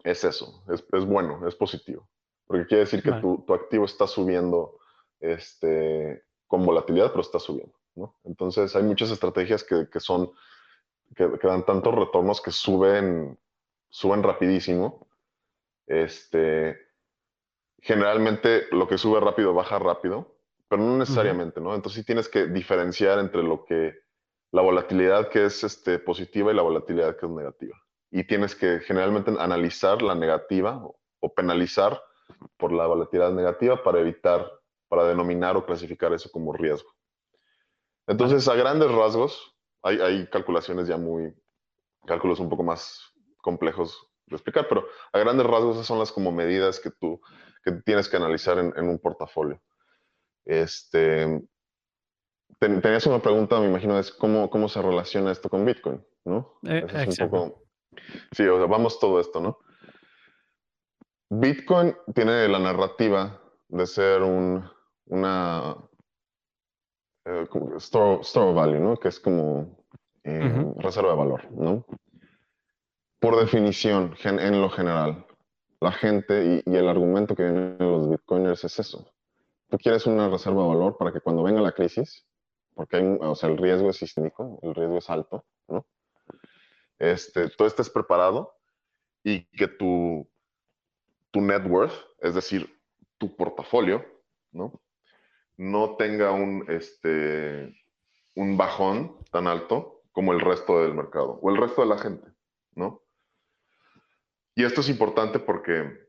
es 0.04 0.24
eso, 0.24 0.63
es, 0.70 0.84
es 0.92 1.06
bueno, 1.06 1.48
es 1.48 1.56
positivo. 1.56 2.08
Porque 2.46 2.66
quiere 2.66 2.84
decir 2.84 3.02
que 3.02 3.12
tu, 3.13 3.44
tu, 3.48 3.54
activo 3.54 3.86
está 3.86 4.06
subiendo 4.06 4.78
este, 5.24 6.24
con 6.48 6.66
volatilidad, 6.66 7.10
pero 7.10 7.22
está 7.22 7.40
subiendo. 7.40 7.74
¿no? 7.96 8.20
Entonces 8.24 8.76
hay 8.76 8.84
muchas 8.84 9.10
estrategias 9.10 9.64
que, 9.64 9.88
que 9.90 10.00
son, 10.00 10.32
que, 11.16 11.40
que, 11.40 11.48
dan 11.48 11.66
tantos 11.66 11.96
retornos 11.96 12.42
que 12.42 12.52
suben, 12.52 13.40
suben 13.90 14.22
rapidísimo. 14.22 15.08
Este, 15.88 16.78
generalmente 17.80 18.68
lo 18.72 18.88
que 18.88 18.98
sube 18.98 19.20
rápido 19.20 19.54
baja 19.54 19.80
rápido, 19.80 20.36
pero 20.68 20.82
no 20.82 20.98
necesariamente, 20.98 21.62
¿no? 21.62 21.76
Entonces 21.76 22.02
sí 22.02 22.06
tienes 22.06 22.28
que 22.28 22.48
diferenciar 22.48 23.20
entre 23.20 23.44
lo 23.44 23.64
que, 23.64 23.94
la 24.52 24.62
volatilidad 24.62 25.30
que 25.30 25.46
es 25.46 25.64
este, 25.64 26.00
positiva 26.00 26.52
y 26.52 26.56
la 26.56 26.62
volatilidad 26.62 27.16
que 27.18 27.26
es 27.26 27.32
negativa. 27.32 27.78
Y 28.12 28.26
tienes 28.26 28.56
que 28.56 28.80
generalmente 28.82 29.32
analizar 29.40 30.02
la 30.02 30.16
negativa 30.16 30.84
o 31.20 31.34
penalizar 31.34 32.02
por 32.58 32.72
la 32.72 32.88
volatilidad 32.88 33.32
negativa 33.32 33.82
para 33.84 34.00
evitar, 34.00 34.50
para 34.93 35.08
denominar 35.08 35.58
o 35.58 35.65
clasificar 35.65 36.13
eso 36.13 36.29
como 36.29 36.53
riesgo. 36.53 36.93
Entonces, 38.06 38.47
a 38.47 38.53
grandes 38.53 38.91
rasgos, 38.91 39.56
hay, 39.82 39.99
hay 39.99 40.27
calculaciones 40.27 40.88
ya 40.88 40.97
muy, 40.97 41.34
cálculos 42.06 42.39
un 42.39 42.47
poco 42.47 42.62
más 42.62 43.01
complejos 43.41 44.08
de 44.27 44.36
explicar, 44.36 44.67
pero 44.69 44.86
a 45.12 45.17
grandes 45.17 45.47
rasgos 45.47 45.77
esas 45.77 45.88
son 45.88 45.97
las 45.97 46.12
como 46.12 46.32
medidas 46.32 46.79
que 46.79 46.91
tú 46.91 47.19
que 47.63 47.71
tienes 47.71 48.08
que 48.08 48.17
analizar 48.17 48.60
en, 48.60 48.71
en 48.75 48.88
un 48.88 48.99
portafolio. 48.99 49.60
Este, 50.45 51.41
tenías 52.60 53.08
una 53.08 53.19
pregunta, 53.19 53.60
me 53.60 53.69
imagino, 53.69 53.97
es 53.97 54.12
cómo, 54.12 54.47
cómo 54.51 54.69
se 54.69 54.79
relaciona 54.79 55.32
esto 55.32 55.49
con 55.49 55.65
Bitcoin, 55.65 56.06
¿no? 56.23 56.60
Eh, 56.67 56.86
es 56.88 57.19
un 57.19 57.29
poco, 57.29 57.63
sí, 58.32 58.45
o 58.45 58.58
sea, 58.58 58.67
vamos 58.67 58.99
todo 58.99 59.19
esto, 59.19 59.41
¿no? 59.41 59.58
Bitcoin 61.32 61.95
tiene 62.13 62.47
la 62.47 62.60
narrativa 62.60 63.39
de 63.69 63.88
ser 63.88 64.21
un, 64.21 64.69
una 65.08 65.76
eh, 67.26 67.46
store, 67.78 68.22
of 68.22 68.56
value, 68.56 68.80
¿no? 68.80 68.98
Que 68.98 69.10
es 69.10 69.20
como 69.20 69.86
eh, 70.24 70.74
reserva 70.78 71.12
de 71.12 71.18
valor, 71.18 71.52
¿no? 71.52 71.86
Por 73.20 73.39
definición, 73.39 74.16
en 74.24 74.62
lo 74.62 74.70
general, 74.70 75.26
la 75.80 75.92
gente 75.92 76.63
y, 76.66 76.76
el 76.76 76.88
argumento 76.88 77.36
que 77.36 77.44
vienen 77.44 77.78
los 77.80 78.10
bitcoiners 78.10 78.63
es 78.63 78.80
eso. 78.80 79.12
Tú 79.70 79.78
quieres 79.78 80.06
una 80.06 80.30
reserva 80.30 80.63
de 80.63 80.70
valor 80.70 80.98
para 80.98 81.12
que 81.12 81.22
cuando 81.22 81.44
venga 81.44 81.62
la 81.62 81.72
crisis, 81.72 82.26
porque 82.74 82.98
hay, 82.98 83.18
o 83.20 83.36
sea, 83.36 83.50
el 83.50 83.58
riesgo 83.58 83.89
es 83.89 83.98
sistémico, 83.98 84.60
el 84.62 84.76
riesgo 84.76 84.98
es 84.98 85.10
alto, 85.10 85.46
¿no? 85.68 85.86
Este, 87.00 87.50
tú 87.50 87.66
estés 87.66 87.89
preparado 87.89 88.56
y 89.24 89.46
que 89.46 89.68
tu 89.68 90.28
tu 91.34 91.42
net 91.42 91.66
worth, 91.68 91.94
es 92.20 92.36
decir, 92.36 92.80
tu 93.18 93.36
portafolio, 93.36 94.06
¿no? 94.52 94.80
No 95.58 95.96
tenga 95.98 96.32
un, 96.32 96.66
este, 96.70 97.74
un 98.36 98.58
bajón 98.58 99.18
tan 99.32 99.48
alto 99.48 100.04
como 100.12 100.34
el 100.34 100.39
resto 100.39 100.82
del 100.82 100.94
mercado 100.94 101.39
o 101.42 101.50
el 101.50 101.58
resto 101.58 101.82
de 101.82 101.88
la 101.88 101.98
gente, 101.98 102.28
¿no? 102.76 103.04
Y 104.56 104.63
esto 104.63 104.82
es 104.82 104.89
importante 104.89 105.39
porque 105.39 106.04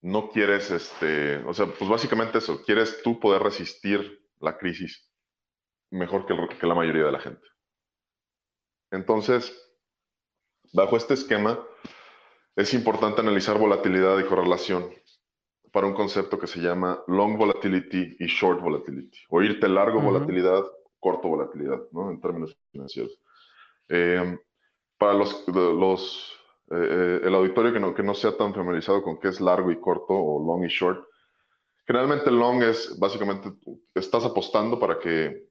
no 0.00 0.30
quieres, 0.30 0.70
este, 0.70 1.38
o 1.44 1.54
sea, 1.54 1.66
pues 1.66 1.88
básicamente 1.88 2.38
eso, 2.38 2.62
quieres 2.64 3.02
tú 3.02 3.18
poder 3.20 3.42
resistir 3.42 4.24
la 4.40 4.56
crisis 4.58 5.08
mejor 5.90 6.26
que, 6.26 6.34
que 6.58 6.66
la 6.66 6.74
mayoría 6.74 7.04
de 7.04 7.12
la 7.12 7.20
gente. 7.20 7.46
Entonces, 8.90 9.56
bajo 10.72 10.96
este 10.96 11.14
esquema, 11.14 11.64
es 12.56 12.74
importante 12.74 13.20
analizar 13.20 13.58
volatilidad 13.58 14.18
y 14.18 14.24
correlación 14.24 14.90
para 15.72 15.86
un 15.86 15.94
concepto 15.94 16.38
que 16.38 16.46
se 16.46 16.60
llama 16.60 17.02
long 17.06 17.36
volatility 17.36 18.16
y 18.18 18.26
short 18.26 18.60
volatility, 18.60 19.18
o 19.28 19.42
irte 19.42 19.68
largo 19.68 20.00
volatilidad, 20.00 20.64
corto 20.98 21.28
volatilidad, 21.28 21.80
¿no? 21.92 22.10
En 22.10 22.20
términos 22.20 22.56
financieros. 22.70 23.20
Eh, 23.88 24.38
para 24.98 25.14
los, 25.14 25.46
los 25.48 26.38
eh, 26.70 27.20
el 27.22 27.34
auditorio 27.34 27.72
que 27.72 27.80
no, 27.80 27.94
que 27.94 28.02
no 28.02 28.14
sea 28.14 28.36
tan 28.36 28.52
familiarizado 28.52 29.02
con 29.02 29.18
qué 29.18 29.28
es 29.28 29.40
largo 29.40 29.70
y 29.70 29.80
corto, 29.80 30.12
o 30.14 30.44
long 30.44 30.64
y 30.64 30.68
short, 30.68 31.06
generalmente 31.86 32.30
long 32.30 32.62
es 32.62 32.98
básicamente, 32.98 33.50
estás 33.94 34.24
apostando 34.24 34.78
para 34.78 34.98
que, 34.98 35.48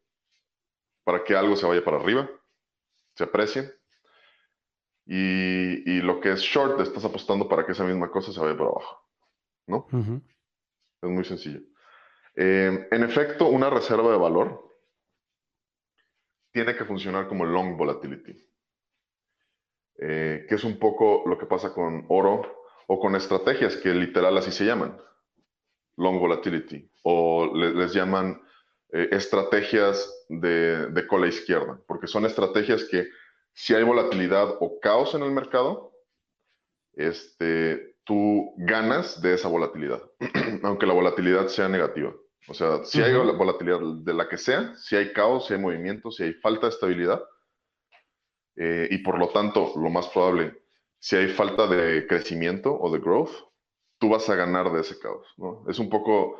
para 1.03 1.23
que 1.23 1.35
algo 1.35 1.55
se 1.55 1.65
vaya 1.65 1.83
para 1.83 1.97
arriba, 1.97 2.29
se 3.15 3.23
aprecie, 3.23 3.73
y, 5.09 6.01
lo 6.01 6.19
que 6.19 6.33
es 6.33 6.41
short, 6.41 6.81
estás 6.81 7.05
apostando 7.05 7.47
para 7.47 7.65
que 7.65 7.71
esa 7.71 7.85
misma 7.85 8.11
cosa 8.11 8.31
se 8.31 8.39
vaya 8.39 8.57
para 8.57 8.69
abajo. 8.69 9.06
¿No? 9.67 9.87
Es 11.01 11.09
muy 11.09 11.23
sencillo. 11.25 11.59
Eh, 12.35 12.87
en 12.91 13.03
efecto, 13.03 13.47
una 13.47 13.69
reserva 13.69 14.11
de 14.11 14.17
valor 14.17 14.67
tiene 16.51 16.75
que 16.75 16.85
funcionar 16.85 17.27
como 17.27 17.45
long 17.45 17.77
volatility, 17.77 18.35
eh, 19.99 20.45
que 20.47 20.55
es 20.55 20.63
un 20.63 20.79
poco 20.79 21.23
lo 21.27 21.37
que 21.37 21.45
pasa 21.45 21.73
con 21.73 22.05
oro 22.09 22.65
o 22.87 22.99
con 22.99 23.15
estrategias 23.15 23.75
que 23.77 23.89
literal 23.93 24.37
así 24.37 24.51
se 24.51 24.65
llaman, 24.65 24.99
long 25.97 26.19
volatility, 26.19 26.89
o 27.03 27.51
les 27.53 27.93
llaman 27.93 28.41
eh, 28.93 29.09
estrategias 29.11 30.25
de, 30.29 30.87
de 30.87 31.07
cola 31.07 31.27
izquierda, 31.27 31.79
porque 31.87 32.07
son 32.07 32.25
estrategias 32.25 32.85
que 32.85 33.07
si 33.53 33.73
hay 33.73 33.83
volatilidad 33.83 34.57
o 34.59 34.79
caos 34.79 35.15
en 35.15 35.23
el 35.23 35.31
mercado, 35.31 35.91
este, 36.93 37.96
tú 38.07 38.53
ganas 38.57 39.21
de 39.21 39.33
esa 39.35 39.49
volatilidad, 39.49 40.01
aunque 40.63 40.85
la 40.87 40.93
volatilidad 40.93 41.47
sea 41.47 41.67
negativa. 41.67 42.15
O 42.47 42.53
sea, 42.53 42.85
si 42.85 43.01
hay 43.01 43.13
volatilidad 43.13 43.81
de 43.81 44.13
la 44.13 44.29
que 44.29 44.37
sea, 44.37 44.73
si 44.77 44.95
hay 44.95 45.11
caos, 45.11 45.47
si 45.47 45.53
hay 45.53 45.59
movimiento, 45.59 46.09
si 46.09 46.23
hay 46.23 46.33
falta 46.35 46.67
de 46.67 46.73
estabilidad, 46.73 47.21
eh, 48.55 48.87
y 48.89 48.99
por 48.99 49.19
lo 49.19 49.29
tanto, 49.29 49.73
lo 49.75 49.89
más 49.89 50.07
probable, 50.07 50.63
si 50.99 51.17
hay 51.17 51.27
falta 51.27 51.67
de 51.67 52.07
crecimiento 52.07 52.73
o 52.73 52.89
de 52.91 52.99
growth, 52.99 53.31
tú 53.99 54.09
vas 54.09 54.29
a 54.29 54.35
ganar 54.35 54.71
de 54.71 54.81
ese 54.81 54.97
caos. 54.97 55.27
¿no? 55.35 55.65
Es 55.67 55.77
un 55.77 55.89
poco 55.89 56.39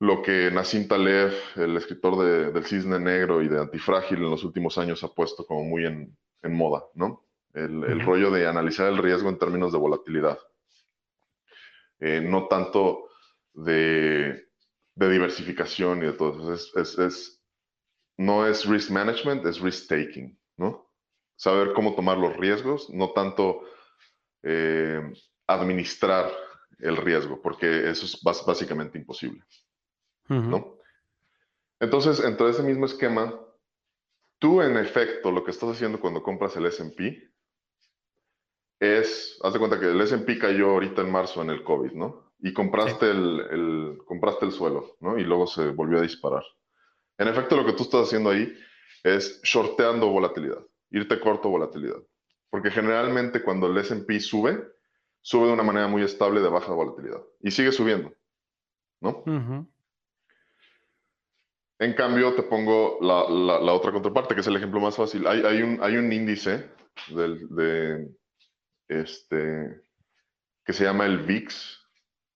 lo 0.00 0.22
que 0.22 0.50
Nassim 0.50 0.88
Taleb, 0.88 1.32
el 1.56 1.76
escritor 1.76 2.18
de, 2.18 2.52
del 2.52 2.64
Cisne 2.64 2.98
Negro 2.98 3.42
y 3.42 3.48
de 3.48 3.60
Antifrágil 3.60 4.18
en 4.18 4.30
los 4.30 4.44
últimos 4.44 4.78
años 4.78 5.04
ha 5.04 5.08
puesto 5.08 5.44
como 5.44 5.62
muy 5.64 5.84
en, 5.84 6.16
en 6.42 6.56
moda, 6.56 6.84
¿no? 6.94 7.26
El, 7.52 7.84
el, 7.84 8.00
rollo 8.00 8.30
de 8.30 8.46
analizar 8.46 8.86
el 8.86 8.98
riesgo 8.98 9.28
en 9.28 9.38
términos 9.38 9.72
de 9.72 9.78
volatilidad. 9.78 10.38
Eh, 12.00 12.20
no 12.20 12.48
tanto 12.48 13.08
de, 13.52 14.48
de, 14.94 15.10
diversificación 15.10 15.98
y 15.98 16.06
de 16.06 16.12
todo. 16.14 16.54
Es, 16.54 16.72
es, 16.74 16.98
es, 16.98 17.42
no 18.16 18.46
es 18.46 18.66
risk 18.66 18.90
management, 18.90 19.44
es 19.46 19.60
risk 19.60 19.88
taking, 19.88 20.38
¿no? 20.56 20.90
Saber 21.36 21.72
cómo 21.74 21.94
tomar 21.94 22.18
los 22.18 22.36
riesgos, 22.36 22.88
no 22.90 23.10
tanto 23.10 23.62
eh, 24.42 25.12
administrar 25.46 26.30
el 26.78 26.96
riesgo, 26.96 27.40
porque 27.42 27.90
eso 27.90 28.06
es 28.06 28.20
básicamente 28.22 28.98
imposible. 28.98 29.42
¿no? 30.28 30.78
Entonces, 31.80 32.20
entre 32.20 32.50
ese 32.50 32.62
mismo 32.62 32.86
esquema, 32.86 33.34
tú 34.38 34.62
en 34.62 34.76
efecto 34.76 35.32
lo 35.32 35.44
que 35.44 35.50
estás 35.50 35.70
haciendo 35.70 36.00
cuando 36.00 36.22
compras 36.22 36.56
el 36.56 36.66
S&P 36.66 37.29
es, 38.80 39.38
haz 39.42 39.52
de 39.52 39.58
cuenta 39.58 39.78
que 39.78 39.90
el 39.90 40.00
S&P 40.00 40.38
cayó 40.38 40.70
ahorita 40.70 41.02
en 41.02 41.12
marzo 41.12 41.42
en 41.42 41.50
el 41.50 41.62
COVID, 41.62 41.92
¿no? 41.92 42.32
Y 42.40 42.54
compraste, 42.54 43.10
el, 43.10 43.98
compraste 44.06 44.46
el 44.46 44.52
suelo, 44.52 44.96
¿no? 45.00 45.18
Y 45.18 45.24
luego 45.24 45.46
se 45.46 45.68
volvió 45.68 45.98
a 45.98 46.02
disparar. 46.02 46.42
En 47.18 47.28
efecto, 47.28 47.56
lo 47.56 47.66
que 47.66 47.74
tú 47.74 47.82
estás 47.82 48.06
haciendo 48.06 48.30
ahí 48.30 48.50
es 49.04 49.40
shorteando 49.42 50.08
volatilidad, 50.08 50.64
irte 50.90 51.20
corto 51.20 51.50
volatilidad. 51.50 52.02
Porque 52.48 52.70
generalmente 52.70 53.42
cuando 53.42 53.66
el 53.66 53.76
S&P 53.76 54.18
sube, 54.18 54.58
sube 55.20 55.46
de 55.48 55.52
una 55.52 55.62
manera 55.62 55.86
muy 55.86 56.02
estable 56.02 56.40
de 56.40 56.48
baja 56.48 56.72
volatilidad. 56.72 57.22
Y 57.40 57.50
sigue 57.50 57.72
subiendo, 57.72 58.10
¿no? 59.00 59.22
En 61.78 61.94
cambio, 61.94 62.34
te 62.34 62.42
pongo 62.42 62.98
la, 63.02 63.72
otra 63.72 63.92
contraparte, 63.92 64.34
que 64.34 64.40
es 64.40 64.46
el 64.46 64.56
ejemplo 64.56 64.80
más 64.80 64.96
fácil. 64.96 65.26
Hay, 65.26 65.62
un, 65.62 65.78
hay 65.82 65.96
un 65.96 66.10
índice 66.10 66.70
de, 67.08 68.08
este, 68.90 69.80
que 70.64 70.72
se 70.72 70.84
llama 70.84 71.06
el 71.06 71.18
VIX, 71.18 71.80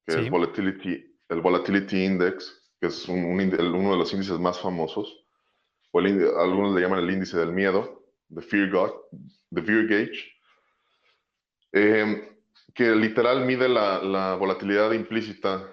que 0.06 0.14
es 0.14 0.30
Volatility, 0.30 1.18
el 1.28 1.40
Volatility 1.40 2.04
Index, 2.04 2.72
que 2.80 2.86
es 2.86 3.08
uno 3.08 3.42
de 3.46 3.98
los 3.98 4.12
índices 4.12 4.38
más 4.38 4.60
famosos, 4.60 5.26
o 5.90 5.98
algunos 5.98 6.74
le 6.74 6.80
llaman 6.80 7.00
el 7.00 7.10
índice 7.10 7.36
del 7.36 7.52
miedo, 7.52 8.04
the 8.32 8.40
Fear, 8.40 8.70
God, 8.70 8.92
the 9.52 9.62
fear 9.62 9.86
Gauge, 9.86 10.32
eh, 11.72 12.36
que 12.74 12.94
literal 12.94 13.44
mide 13.44 13.68
la, 13.68 14.36
volatilidad 14.36 14.92
implícita 14.92 15.70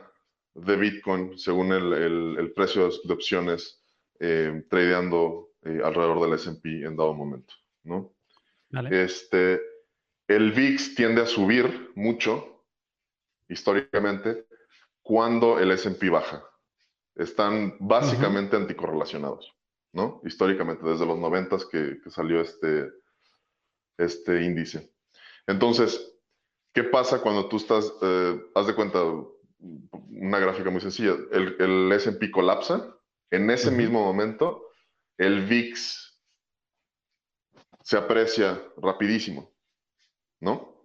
de 0.54 0.76
Bitcoin 0.76 1.38
según 1.38 1.72
el, 1.74 2.54
precio 2.56 2.90
de 3.04 3.14
opciones 3.14 3.84
eh, 4.20 4.64
tradeando 4.70 5.52
eh, 5.64 5.80
alrededor 5.84 6.22
del 6.22 6.34
S&P 6.34 6.86
en 6.86 6.96
dado 6.96 7.14
momento, 7.14 7.54
¿no? 7.84 8.14
Este, 8.90 9.60
el 10.36 10.52
VIX 10.52 10.96
tiende 10.96 11.22
a 11.22 11.26
subir 11.26 11.92
mucho, 11.96 12.64
históricamente, 13.50 14.46
cuando 15.02 15.60
el 15.60 15.72
S&P 15.72 16.10
baja. 16.10 16.44
Están 17.16 17.76
básicamente 17.80 18.56
anticorrelacionados, 18.56 19.54
¿no? 19.92 20.22
Históricamente, 20.24 20.88
desde 20.88 21.06
los 21.06 21.18
90 21.20 21.58
que, 21.70 22.00
que 22.02 22.10
salió 22.10 22.40
este, 22.42 22.90
este 23.98 24.44
índice. 24.44 24.94
Entonces, 25.46 26.16
¿qué 26.74 26.84
pasa 26.84 27.22
cuando 27.22 27.50
tú 27.50 27.58
estás, 27.58 27.92
eh, 28.02 28.42
haz 28.56 28.68
de 28.68 28.76
cuenta, 28.76 29.00
una 30.10 30.40
gráfica 30.40 30.70
muy 30.70 30.82
sencilla, 30.82 31.16
el, 31.32 31.56
el 31.60 31.92
S&P 31.92 32.32
colapsa, 32.32 32.96
en 33.30 33.50
ese 33.50 33.72
mismo 33.72 34.04
momento, 34.04 34.70
el 35.18 35.46
VIX 35.46 36.12
se 37.84 37.98
aprecia 37.98 38.62
rapidísimo. 38.78 39.51
¿No? 40.42 40.76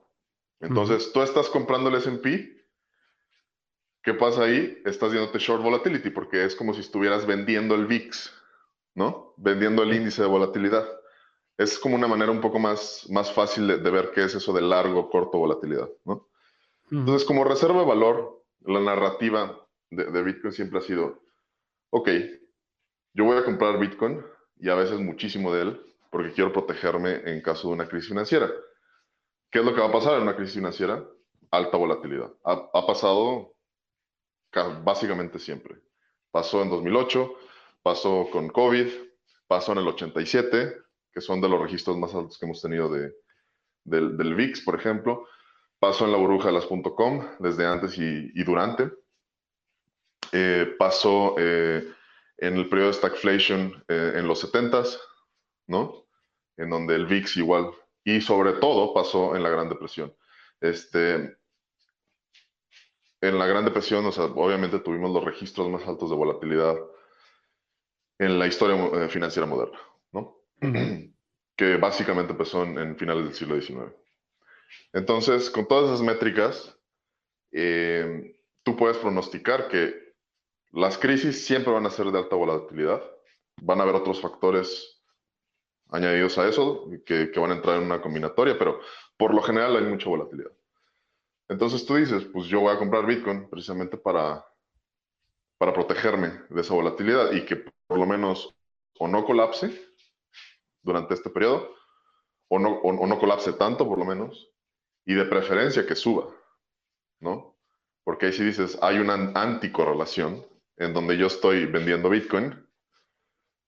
Entonces, 0.61 1.12
tú 1.12 1.22
estás 1.22 1.48
comprando 1.48 1.88
el 1.88 1.96
S&P, 1.96 2.64
¿qué 4.02 4.14
pasa 4.14 4.44
ahí? 4.44 4.80
Estás 4.84 5.12
viéndote 5.12 5.38
short 5.38 5.62
volatility 5.62 6.11
porque 6.11 6.44
es 6.44 6.54
como 6.54 6.72
si 6.72 6.80
estuvieras 6.80 7.26
vendiendo 7.26 7.74
el 7.74 7.86
VIX, 7.86 8.32
¿no? 8.94 9.34
Vendiendo 9.36 9.82
el 9.82 9.92
índice 9.94 10.22
de 10.22 10.28
volatilidad. 10.28 10.86
Es 11.59 11.78
como 11.78 11.96
una 11.96 12.07
manera 12.07 12.30
un 12.30 12.40
poco 12.40 12.59
más, 12.59 13.07
más 13.11 13.32
fácil 13.32 13.66
de, 13.66 13.90
ver 13.90 14.12
qué 14.14 14.24
es 14.24 14.34
eso 14.34 14.52
de 14.52 14.62
largo, 14.62 15.11
corto 15.11 15.38
volatilidad, 15.38 15.88
¿no? 16.04 16.28
Entonces, 16.90 17.26
como 17.26 17.44
reserva 17.44 17.80
de 17.80 17.86
valor, 17.86 18.44
la 18.61 18.80
narrativa 18.80 19.66
de, 19.90 20.04
de 20.04 20.22
Bitcoin 20.22 20.52
siempre 20.52 20.78
ha 20.78 20.82
sido, 20.82 21.22
ok, 21.90 22.09
yo 23.14 23.24
voy 23.24 23.38
a 23.38 23.44
comprar 23.44 23.78
Bitcoin 23.78 24.22
y 24.59 24.68
a 24.68 24.74
veces 24.74 25.00
muchísimo 25.00 25.52
de 25.52 25.62
él 25.62 25.80
porque 26.11 26.32
quiero 26.32 26.52
protegerme 26.52 27.22
en 27.24 27.42
caso 27.42 27.68
de 27.68 27.74
una 27.74 27.88
crisis 27.88 28.09
financiera. 28.09 28.50
¿Qué 29.57 29.61
es 29.61 29.66
lo 29.66 29.74
que 29.74 29.80
va 29.80 29.86
a 29.86 29.92
pasar 29.92 30.16
en 30.16 30.24
una 30.24 30.36
crisis 30.36 30.57
financiera? 30.57 31.02
Alta 31.50 31.78
volatilidad. 31.78 32.30
Ha, 32.44 32.86
pasado 32.86 33.54
básicamente 34.84 35.38
siempre. 35.38 35.76
Pasó 36.30 36.61
en 36.61 36.68
2008, 36.68 37.34
pasó 37.82 38.28
con 38.30 38.50
COVID, 38.50 38.86
pasó 39.46 39.72
en 39.72 39.78
el 39.78 39.88
87, 39.88 40.76
que 41.11 41.20
son 41.22 41.40
de 41.40 41.48
los 41.48 41.59
registros 41.59 41.96
más 41.96 42.14
altos 42.14 42.38
que 42.38 42.44
hemos 42.44 42.61
tenido 42.61 42.90
de, 42.90 43.14
del, 43.84 44.34
VIX, 44.34 44.61
por 44.61 44.74
ejemplo. 44.74 45.26
Pasó 45.78 46.04
en 46.04 46.12
la 46.12 46.18
burbuja 46.18 46.48
de 46.48 46.52
las 46.52 46.66
.com 46.66 47.26
desde 47.38 47.64
antes 47.64 47.96
y, 47.96 48.44
durante. 48.44 48.92
Eh, 50.32 50.76
pasó 50.78 51.34
eh, 51.38 51.82
en 52.36 52.57
el 52.59 52.68
periodo 52.68 52.88
de 52.88 52.98
stagflation 52.98 53.84
eh, 53.88 54.12
en 54.16 54.28
los 54.28 54.44
70s, 54.44 55.00
¿no? 55.66 56.04
En 56.59 56.68
donde 56.68 56.94
el 56.94 57.07
VIX 57.07 57.38
igual 57.38 57.70
y 58.07 58.20
sobre 58.20 58.52
todo 58.52 58.94
pasó 58.94 59.34
en 59.34 59.42
la 59.42 59.50
Gran 59.50 59.68
Depresión. 59.68 60.14
Este, 60.61 61.36
en 63.20 63.38
la 63.38 63.46
Gran 63.46 63.64
Depresión, 63.64 64.07
o 64.07 64.12
sea, 64.12 64.26
obviamente 64.26 64.78
tuvimos 64.78 65.11
los 65.11 65.24
registros 65.24 65.68
más 65.68 65.84
altos 65.88 66.09
de 66.11 66.16
volatilidad 66.16 66.76
en 68.18 68.38
la 68.38 68.46
historia 68.46 68.76
eh, 68.76 69.09
financiera 69.09 69.44
moderna, 69.44 69.78
¿no? 70.12 70.40
que 71.57 71.76
básicamente 71.78 72.30
empezó 72.30 72.62
en, 72.62 72.96
finales 72.96 73.24
del 73.24 73.34
siglo 73.34 73.61
XIX. 73.61 73.92
Entonces, 74.92 75.50
con 75.50 75.66
todas 75.66 75.86
esas 75.86 76.02
métricas, 76.02 76.78
eh, 77.50 78.36
tú 78.62 78.76
puedes 78.76 78.98
pronosticar 78.98 79.66
que 79.66 80.14
las 80.70 80.96
crisis 80.96 81.44
siempre 81.44 81.72
van 81.72 81.86
a 81.86 81.90
ser 81.90 82.07
de 82.12 82.18
alta 82.18 82.36
volatilidad, 82.36 83.02
van 83.62 83.80
a 83.80 83.82
haber 83.82 83.96
otros 83.96 84.20
factores 84.20 84.95
añadidos 85.91 86.37
a 86.39 86.49
eso 86.49 86.89
que, 87.05 87.30
van 87.37 87.53
a 87.53 87.55
entrar 87.57 87.76
en 87.76 87.84
una 87.84 88.01
combinatoria, 88.01 88.59
pero 88.59 88.80
por 89.16 89.34
lo 89.34 89.43
general 89.43 89.76
hay 89.76 89.84
mucha 89.84 90.09
volatilidad. 90.09 90.51
Entonces 91.49 91.87
tú 91.87 91.95
dices, 91.95 92.24
pues 92.24 92.47
yo 92.47 92.61
voy 92.61 92.74
a 92.74 92.78
comprar 92.78 93.07
Bitcoin 93.07 93.49
precisamente 93.49 93.97
para, 93.97 94.45
para 95.59 95.72
protegerme 95.72 96.41
de 96.51 96.61
esa 96.61 96.74
volatilidad 96.74 97.32
y 97.32 97.45
que 97.45 97.57
por 97.87 97.99
lo 97.99 98.07
menos 98.07 98.55
o 98.99 99.07
no 99.07 99.24
colapse 99.24 99.91
durante 100.82 101.14
este 101.14 101.30
periodo, 101.30 101.74
o 102.49 102.59
no, 102.59 102.78
o, 102.78 103.07
no 103.07 103.18
colapse 103.18 103.53
tanto 103.53 103.87
por 103.87 103.99
lo 103.99 104.05
menos, 104.05 104.53
y 105.05 105.14
de 105.14 105.24
preferencia 105.24 105.87
que 105.87 105.95
suba, 105.95 106.28
¿no? 107.20 107.57
Porque 108.05 108.26
ahí 108.26 108.32
si 108.32 108.45
dices, 108.45 108.78
hay 108.82 108.99
una 108.99 109.14
anticorrelación 109.34 110.47
en 110.76 110.93
donde 110.93 111.16
yo 111.16 111.26
estoy 111.26 111.66
vendiendo 111.66 112.09
Bitcoin, 112.09 112.66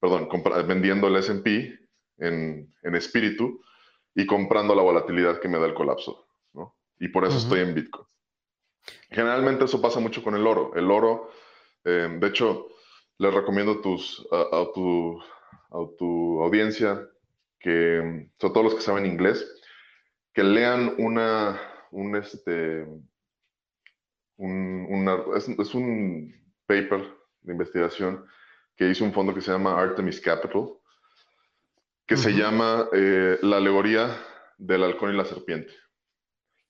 perdón, 0.01 0.29
vendiendo 0.66 1.09
el 1.09 1.16
S&P 1.16 1.88
en, 2.19 2.75
espíritu 2.83 3.62
y 4.14 4.27
comprando 4.27 4.75
la 4.75 4.83
volatilidad 4.83 5.41
que 5.41 5.49
me 5.49 5.59
da 5.59 5.66
el 5.66 5.75
colapso. 5.75 6.27
¿no? 6.53 6.77
Y 6.99 7.09
por 7.09 7.25
eso 7.25 7.39
estoy 7.39 7.61
en 7.61 7.75
Bitcoin. 7.75 8.07
Generalmente 9.11 9.64
eso 9.64 9.81
pasa 9.81 10.01
mucho 10.01 10.23
con 10.23 10.35
el 10.35 10.47
oro. 10.47 10.73
El 10.75 10.91
oro, 10.91 11.31
eh, 11.85 12.09
de 12.19 12.27
hecho, 12.27 12.69
les 13.19 13.35
recomiendo 13.35 13.81
tus, 13.81 14.27
a, 14.31 14.66
tu, 14.75 15.21
a 15.71 15.79
tu 15.99 16.43
audiencia, 16.43 17.09
que, 17.59 18.31
sobre 18.39 18.55
todo 18.55 18.62
los 18.64 18.75
que 18.75 18.81
saben 18.81 19.07
inglés, 19.07 19.47
que 20.33 20.45
lean 20.45 20.95
una, 20.99 21.61
un, 21.91 22.16
este, 22.16 22.87
un, 24.37 25.09
es, 25.37 25.49
es, 25.49 25.75
un 25.75 26.33
paper 26.66 27.12
de 27.43 27.53
investigación 27.53 28.25
que 28.77 28.89
hizo 28.89 29.05
un 29.05 29.12
fondo 29.12 29.35
que 29.35 29.41
se 29.41 29.51
llama 29.51 29.81
Artemis 29.81 30.21
Capital, 30.21 30.78
que 32.09 32.17
se 32.17 32.33
llama 32.33 32.89
eh, 32.95 33.39
La 33.43 33.59
alegoría 33.59 34.17
del 34.57 34.83
halcón 34.83 35.13
y 35.13 35.17
la 35.17 35.27
serpiente. 35.27 35.75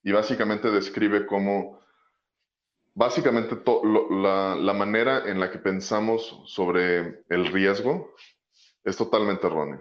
Y 0.03 0.11
básicamente 0.11 0.69
describe 0.69 1.27
cómo, 1.27 1.81
básicamente 2.93 3.57
la, 4.11 4.57
la, 4.57 4.73
manera 4.73 5.31
en 5.31 5.39
la 5.39 5.51
que 5.53 5.59
pensamos 5.59 6.43
sobre 6.47 7.23
el 7.29 7.47
riesgo 7.53 8.15
es 8.83 8.97
totalmente 8.97 9.47
errónea, 9.47 9.81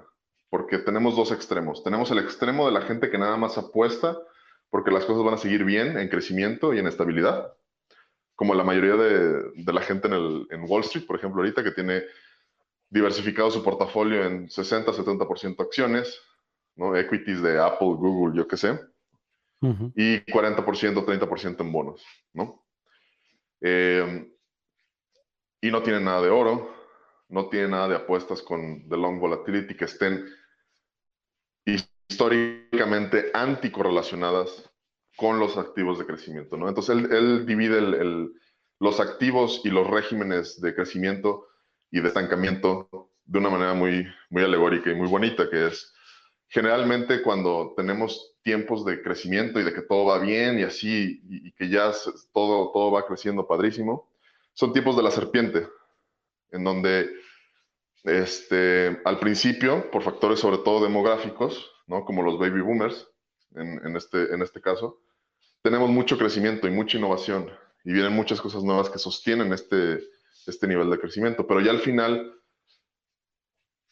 porque 0.49 0.77
tenemos 0.77 1.15
dos 1.15 1.31
extremos. 1.31 1.83
Tenemos 1.83 2.11
el 2.11 2.19
extremo 2.19 2.67
de 2.67 2.73
la 2.73 2.81
gente 2.81 3.09
que 3.09 3.17
nada 3.17 3.35
más 3.35 3.57
apuesta 3.57 4.15
porque 4.69 4.91
las 4.91 5.05
cosas 5.05 5.23
van 5.23 5.33
a 5.33 5.37
seguir 5.37 5.63
bien 5.63 5.97
en 5.97 6.09
crecimiento 6.09 6.71
y 6.73 6.79
en 6.79 6.87
estabilidad, 6.87 7.53
como 8.35 8.53
la 8.53 8.63
mayoría 8.63 8.95
de, 8.95 9.51
de 9.55 9.73
la 9.73 9.81
gente 9.81 10.07
en, 10.07 10.13
el, 10.13 10.47
en 10.51 10.65
Wall 10.69 10.83
Street, 10.83 11.07
por 11.07 11.15
ejemplo, 11.15 11.41
ahorita 11.41 11.63
que 11.63 11.71
tiene 11.71 12.03
diversificado 12.89 13.51
su 13.51 13.63
portafolio 13.63 14.23
en 14.23 14.47
60-70% 14.47 15.59
acciones, 15.61 16.21
¿no? 16.75 16.95
equities 16.95 17.41
de 17.41 17.59
Apple, 17.59 17.95
Google, 17.95 18.37
yo 18.37 18.47
qué 18.47 18.57
sé, 18.57 18.79
y 19.61 20.19
40%, 20.19 20.65
30% 20.65 21.61
en 21.61 21.71
bonos. 21.71 22.05
¿no? 22.33 22.63
Eh, 23.61 24.31
y 25.61 25.71
no 25.71 25.81
tiene 25.81 25.99
nada 25.99 26.21
de 26.21 26.29
oro, 26.29 26.73
no 27.29 27.49
tiene 27.49 27.69
nada 27.69 27.87
de 27.89 27.95
apuestas 27.95 28.41
con 28.41 28.87
the 28.87 28.95
long 28.95 29.19
volatility 29.19 29.75
que 29.75 29.85
estén 29.85 30.25
históricamente 31.65 33.31
anticorrelacionadas 33.33 34.69
con 35.17 35.39
los 35.39 35.57
activos 35.57 35.97
de 35.97 36.05
crecimiento. 36.05 36.55
¿no? 36.55 36.69
Entonces 36.69 36.95
él, 36.95 37.45
divide 37.45 37.81
los 38.79 38.99
activos 38.99 39.61
y 39.63 39.69
los 39.69 39.87
regímenes 39.87 40.61
de 40.61 40.75
crecimiento 40.75 41.46
y 41.91 42.01
de 42.01 42.07
estancamiento 42.07 43.09
de 43.25 43.39
una 43.39 43.49
manera 43.49 43.73
muy, 43.73 44.07
muy 44.29 44.43
alegórica 44.43 44.91
y 44.91 44.95
muy 44.95 45.07
bonita, 45.07 45.49
que 45.49 45.67
es 45.67 45.93
generalmente 46.47 47.21
cuando 47.21 47.73
tenemos 47.75 48.35
tiempos 48.41 48.85
de 48.85 49.01
crecimiento 49.01 49.59
y 49.59 49.63
de 49.63 49.73
que 49.73 49.81
todo 49.81 50.05
va 50.05 50.19
bien 50.19 50.59
y 50.59 50.63
así, 50.63 51.21
y, 51.29 51.51
que 51.51 51.69
ya 51.69 51.91
todo, 52.33 52.71
todo 52.71 52.91
va 52.91 53.05
creciendo 53.05 53.45
padrísimo, 53.45 54.09
son 54.53 54.71
tiempos 54.73 54.95
de 54.95 55.03
la 55.03 55.11
serpiente, 55.11 55.67
en 56.51 56.63
donde 56.63 57.09
este, 58.03 59.01
al 59.03 59.19
principio, 59.19 59.91
por 59.91 60.03
factores 60.03 60.39
sobre 60.39 60.59
todo 60.59 60.83
demográficos, 60.83 61.69
¿no? 61.87 62.05
como 62.05 62.23
los 62.23 62.39
baby 62.39 62.61
boomers, 62.61 63.07
en, 63.55 63.95
este, 63.95 64.33
en 64.33 64.41
este 64.41 64.61
caso, 64.61 65.01
tenemos 65.61 65.89
mucho 65.89 66.17
crecimiento 66.17 66.67
y 66.67 66.71
mucha 66.71 66.97
innovación, 66.97 67.51
y 67.83 67.91
vienen 67.91 68.13
muchas 68.13 68.39
cosas 68.39 68.63
nuevas 68.63 68.89
que 68.89 68.99
sostienen 68.99 69.51
este, 69.51 69.99
este 70.47 70.67
nivel 70.67 70.89
de 70.89 70.99
crecimiento, 70.99 71.45
pero 71.45 71.61
ya 71.61 71.71
al 71.71 71.79
final 71.79 72.33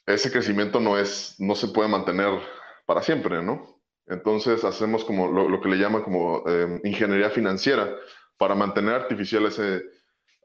ese 0.06 0.32
crecimiento 0.32 0.80
no, 0.80 0.98
es, 0.98 1.36
no 1.40 1.56
se 1.56 1.68
puede 1.68 1.90
mantener 1.90 2.40
para 2.86 3.02
siempre, 3.02 3.42
¿no? 3.44 3.82
Entonces 4.08 4.64
hacemos 4.64 5.04
como 5.04 5.28
lo, 5.28 5.60
que 5.62 5.70
le 5.70 5.78
llaman 5.78 6.04
como 6.04 6.48
em, 6.48 6.80
ingeniería 6.84 7.32
financiera 7.32 7.96
para 8.38 8.54
mantener 8.54 8.94
artificial 8.94 9.46
ese, 9.48 9.84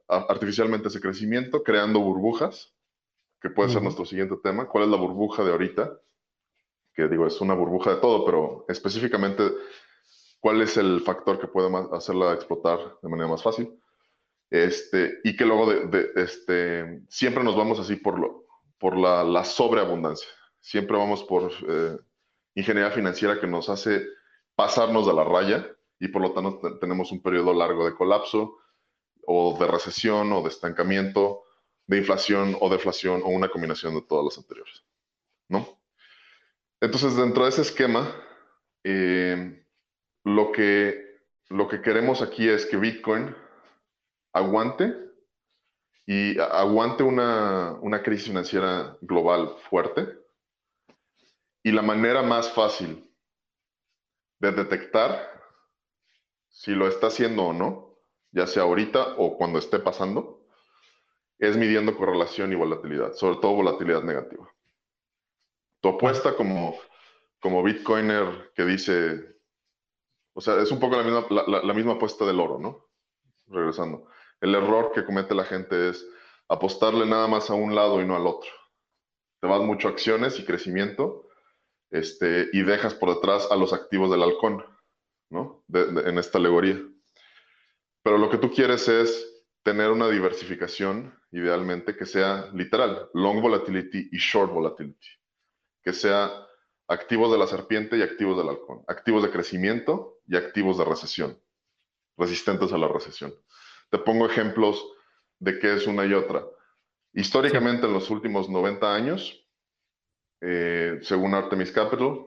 artificialmente 0.08 0.88
ese 0.88 1.00
crecimiento, 1.00 1.62
creando 1.62 2.00
burbujas, 2.00 2.74
que 3.40 3.50
puede 3.50 3.70
ser 3.70 3.82
nuestro 3.82 4.04
siguiente 4.04 4.36
tema. 4.42 4.66
¿Cuál 4.66 4.84
es 4.84 4.90
la 4.90 4.96
burbuja 4.96 5.44
de 5.44 5.52
ahorita? 5.52 5.98
Que 6.94 7.08
digo, 7.08 7.26
es 7.26 7.40
una 7.40 7.54
burbuja 7.54 7.94
de 7.94 8.00
todo, 8.00 8.24
pero 8.24 8.64
específicamente, 8.68 9.44
¿cuál 10.40 10.60
es 10.62 10.76
el 10.76 11.00
factor 11.00 11.38
que 11.38 11.46
puede 11.46 11.70
hacerla 11.92 12.34
explotar 12.34 12.98
de 13.02 13.08
manera 13.08 13.28
más 13.28 13.42
fácil? 13.42 13.79
Este, 14.50 15.20
y 15.22 15.36
que 15.36 15.46
luego 15.46 15.72
de, 15.72 16.10
este, 16.16 17.02
siempre 17.08 17.44
nos 17.44 17.56
vamos 17.56 17.78
así 17.78 17.96
por, 17.96 18.18
lo, 18.18 18.46
por 18.78 18.96
la, 18.96 19.44
sobreabundancia. 19.44 20.28
Siempre 20.60 20.96
vamos 20.96 21.22
por 21.24 21.52
eh, 21.68 21.96
ingeniería 22.54 22.90
financiera 22.90 23.40
que 23.40 23.46
nos 23.46 23.68
hace 23.68 24.06
pasarnos 24.56 25.06
de 25.06 25.14
la 25.14 25.24
raya 25.24 25.66
y 26.00 26.08
por 26.08 26.22
lo 26.22 26.32
tanto 26.32 26.78
tenemos 26.78 27.12
un 27.12 27.22
periodo 27.22 27.54
largo 27.54 27.86
de 27.86 27.94
colapso 27.94 28.58
o 29.26 29.56
de 29.58 29.66
recesión 29.66 30.32
o 30.32 30.42
de 30.42 30.48
estancamiento, 30.48 31.44
de 31.86 31.98
inflación 31.98 32.56
o 32.60 32.68
deflación 32.68 33.22
o 33.22 33.28
una 33.28 33.48
combinación 33.48 33.94
de 33.94 34.02
todas 34.02 34.24
las 34.24 34.38
anteriores. 34.38 34.84
¿no? 35.48 35.80
Entonces, 36.80 37.16
dentro 37.16 37.44
de 37.44 37.50
ese 37.50 37.62
esquema, 37.62 38.14
eh, 38.82 39.64
lo, 40.24 40.50
que, 40.50 41.20
lo 41.48 41.68
que 41.68 41.82
queremos 41.82 42.22
aquí 42.22 42.48
es 42.48 42.66
que 42.66 42.76
Bitcoin 42.76 43.34
aguante 44.32 44.94
y 46.06 46.38
aguante 46.40 47.02
una, 47.02 47.72
una 47.80 48.02
crisis 48.02 48.26
financiera 48.26 48.96
global 49.00 49.56
fuerte. 49.68 50.18
Y 51.62 51.72
la 51.72 51.82
manera 51.82 52.22
más 52.22 52.52
fácil 52.52 53.08
de 54.40 54.52
detectar 54.52 55.30
si 56.48 56.72
lo 56.72 56.88
está 56.88 57.06
haciendo 57.06 57.44
o 57.44 57.52
no, 57.52 57.96
ya 58.32 58.46
sea 58.46 58.64
ahorita 58.64 59.14
o 59.18 59.36
cuando 59.36 59.58
esté 59.58 59.78
pasando, 59.78 60.46
es 61.38 61.56
midiendo 61.56 61.96
correlación 61.96 62.52
y 62.52 62.56
volatilidad, 62.56 63.14
sobre 63.14 63.36
todo 63.36 63.54
volatilidad 63.54 64.02
negativa. 64.02 64.52
Tu 65.80 65.88
apuesta 65.88 66.36
como, 66.36 66.78
como 67.40 67.62
Bitcoiner 67.62 68.52
que 68.54 68.64
dice, 68.64 69.36
o 70.34 70.40
sea, 70.40 70.60
es 70.60 70.70
un 70.70 70.80
poco 70.80 70.96
la 70.96 71.02
misma, 71.02 71.26
la 71.62 71.74
misma 71.74 71.92
apuesta 71.92 72.26
del 72.26 72.40
oro, 72.40 72.58
¿no? 72.58 72.88
Regresando. 73.46 74.06
El 74.40 74.54
error 74.54 74.92
que 74.94 75.04
comete 75.04 75.34
la 75.34 75.44
gente 75.44 75.90
es 75.90 76.06
apostarle 76.48 77.06
nada 77.06 77.28
más 77.28 77.50
a 77.50 77.54
un 77.54 77.74
lado 77.74 78.00
y 78.00 78.06
no 78.06 78.16
al 78.16 78.26
otro. 78.26 78.50
Te 79.40 79.46
vas 79.48 79.60
mucho 79.62 79.88
acciones 79.88 80.38
y 80.38 80.44
crecimiento 80.44 81.28
este, 81.90 82.48
y 82.52 82.62
dejas 82.62 82.94
por 82.94 83.14
detrás 83.14 83.50
a 83.50 83.56
los 83.56 83.72
activos 83.72 84.10
del 84.10 84.22
halcón, 84.22 84.64
¿no? 85.30 85.64
en 85.72 86.18
esta 86.18 86.38
alegoría. 86.38 86.80
Pero 88.02 88.18
lo 88.18 88.30
que 88.30 88.38
tú 88.38 88.50
quieres 88.50 88.88
es 88.88 89.30
tener 89.62 89.90
una 89.90 90.08
diversificación, 90.08 91.14
idealmente, 91.32 91.96
que 91.96 92.06
sea 92.06 92.50
literal, 92.52 93.10
long 93.14 93.40
volatility 93.40 94.08
y 94.10 94.18
short 94.18 94.52
volatility. 94.52 95.08
Que 95.82 95.92
sea 95.92 96.30
activos 96.88 97.30
de 97.30 97.38
la 97.38 97.46
serpiente 97.46 97.96
y 97.96 98.02
activos 98.02 98.36
del 98.36 98.48
halcón. 98.48 98.82
Activos 98.88 99.22
de 99.22 99.30
crecimiento 99.30 100.20
y 100.26 100.36
activos 100.36 100.78
de 100.78 100.84
recesión, 100.84 101.40
resistentes 102.16 102.72
a 102.72 102.78
la 102.78 102.88
recesión. 102.88 103.34
Te 103.90 103.98
pongo 103.98 104.26
ejemplos 104.26 104.84
de 105.38 105.58
qué 105.58 105.74
es 105.74 105.86
una 105.86 106.06
y 106.06 106.14
otra. 106.14 106.44
Históricamente, 107.12 107.86
en 107.86 107.92
los 107.92 108.08
últimos 108.10 108.48
90 108.48 108.94
años, 108.94 109.46
eh, 110.40 110.98
según 111.02 111.34
Artemis 111.34 111.72
Capital, 111.72 112.26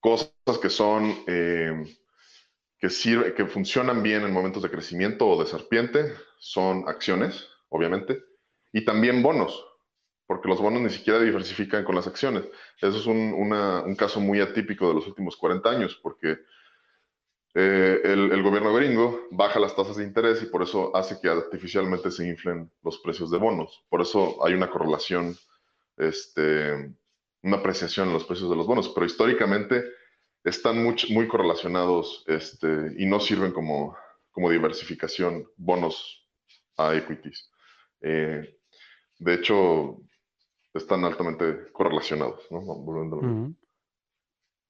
cosas 0.00 0.32
que 0.60 0.70
son, 0.70 1.24
eh, 1.26 1.84
que, 2.78 2.90
sirve, 2.90 3.34
que 3.34 3.46
funcionan 3.46 4.02
bien 4.02 4.22
en 4.22 4.32
momentos 4.32 4.62
de 4.62 4.70
crecimiento 4.70 5.26
o 5.26 5.42
de 5.42 5.48
serpiente, 5.48 6.14
son 6.38 6.88
acciones, 6.88 7.48
obviamente, 7.68 8.22
y 8.72 8.84
también 8.84 9.22
bonos, 9.22 9.64
porque 10.26 10.48
los 10.48 10.60
bonos 10.60 10.82
ni 10.82 10.90
siquiera 10.90 11.18
diversifican 11.20 11.84
con 11.84 11.94
las 11.94 12.06
acciones. 12.06 12.44
Eso 12.80 12.98
es 12.98 13.06
un, 13.06 13.96
caso 13.96 14.20
muy 14.20 14.40
atípico 14.40 14.88
de 14.88 14.94
los 14.94 15.06
últimos 15.06 15.36
40 15.36 15.68
años, 15.68 15.98
porque 16.02 16.38
eh, 17.54 18.00
el, 18.04 18.42
gobierno 18.42 18.74
gringo 18.74 19.26
baja 19.30 19.58
las 19.58 19.74
tasas 19.74 19.96
de 19.96 20.04
interés 20.04 20.42
y 20.42 20.46
por 20.46 20.62
eso 20.62 20.94
hace 20.94 21.18
que 21.20 21.28
artificialmente 21.28 22.10
se 22.10 22.28
inflen 22.28 22.70
los 22.82 22.98
precios 22.98 23.30
de 23.30 23.38
bonos. 23.38 23.84
Por 23.88 24.02
eso 24.02 24.44
hay 24.44 24.54
una 24.54 24.70
correlación, 24.70 25.36
este, 25.96 26.94
una 27.42 27.56
apreciación 27.56 28.08
en 28.08 28.14
los 28.14 28.24
precios 28.24 28.50
de 28.50 28.56
los 28.56 28.66
bonos, 28.66 28.90
pero 28.90 29.06
históricamente 29.06 29.84
están 30.44 30.82
muy, 30.82 30.96
muy 31.10 31.26
correlacionados 31.26 32.24
este, 32.26 32.94
y 32.98 33.06
no 33.06 33.18
sirven 33.18 33.52
como, 33.52 33.96
como 34.30 34.50
diversificación 34.50 35.48
bonos 35.56 36.28
a 36.76 36.94
equities. 36.94 37.50
Eh, 38.02 38.58
de 39.18 39.34
hecho, 39.34 40.00
están 40.74 41.04
altamente 41.04 41.72
correlacionados. 41.72 42.46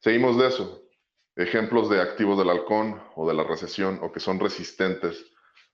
Seguimos 0.01 0.39
de 0.39 0.47
eso 0.47 0.88
ejemplos 1.39 1.89
de 1.89 2.01
activos 2.01 2.37
del 2.37 2.51
halcón 2.51 3.01
o 3.15 3.27
de 3.27 3.35
la 3.35 3.45
recesión 3.45 4.01
o 4.03 4.11
que 4.11 4.21
son 4.21 4.41
resistentes 4.41 5.25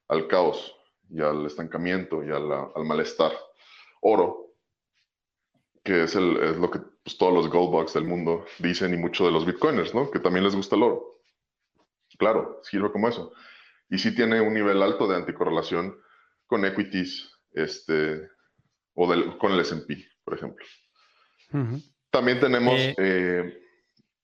al 0.08 0.28
caos 0.28 0.76
y 1.08 1.22
al 1.22 1.46
estancamiento 1.46 2.22
y 2.22 2.30
al 2.30 2.84
malestar. 2.84 3.32
Oro, 4.02 4.54
que 5.82 6.04
es, 6.04 6.14
el, 6.16 6.60
lo 6.60 6.70
que 6.70 6.80
pues, 7.02 7.16
todos 7.16 7.32
los 7.32 7.48
goldbugs 7.48 7.94
del 7.94 8.04
mundo 8.04 8.44
dicen 8.58 8.92
y 8.92 8.98
muchos 8.98 9.26
de 9.26 9.32
los 9.32 9.46
bitcoiners, 9.46 9.94
¿no? 9.94 10.10
Que 10.10 10.18
también 10.18 10.44
les 10.44 10.54
gusta 10.54 10.76
el 10.76 10.82
oro. 10.82 11.22
Claro, 12.18 12.60
sirve 12.62 12.92
como 12.92 13.08
eso. 13.08 13.32
Y 13.88 13.98
sí 13.98 14.14
tiene 14.14 14.42
un 14.42 14.52
nivel 14.52 14.82
alto 14.82 15.08
de 15.08 15.16
anticorrelación 15.16 15.98
con 16.46 16.64
equities 16.66 17.30
este, 17.52 18.28
o 18.92 19.38
con 19.38 19.52
el 19.52 19.60
S&P, 19.60 20.06
por 20.24 20.34
ejemplo. 20.34 20.66
También 22.10 22.38
tenemos... 22.38 22.74
Eh, 22.74 22.94
eh, 22.98 23.63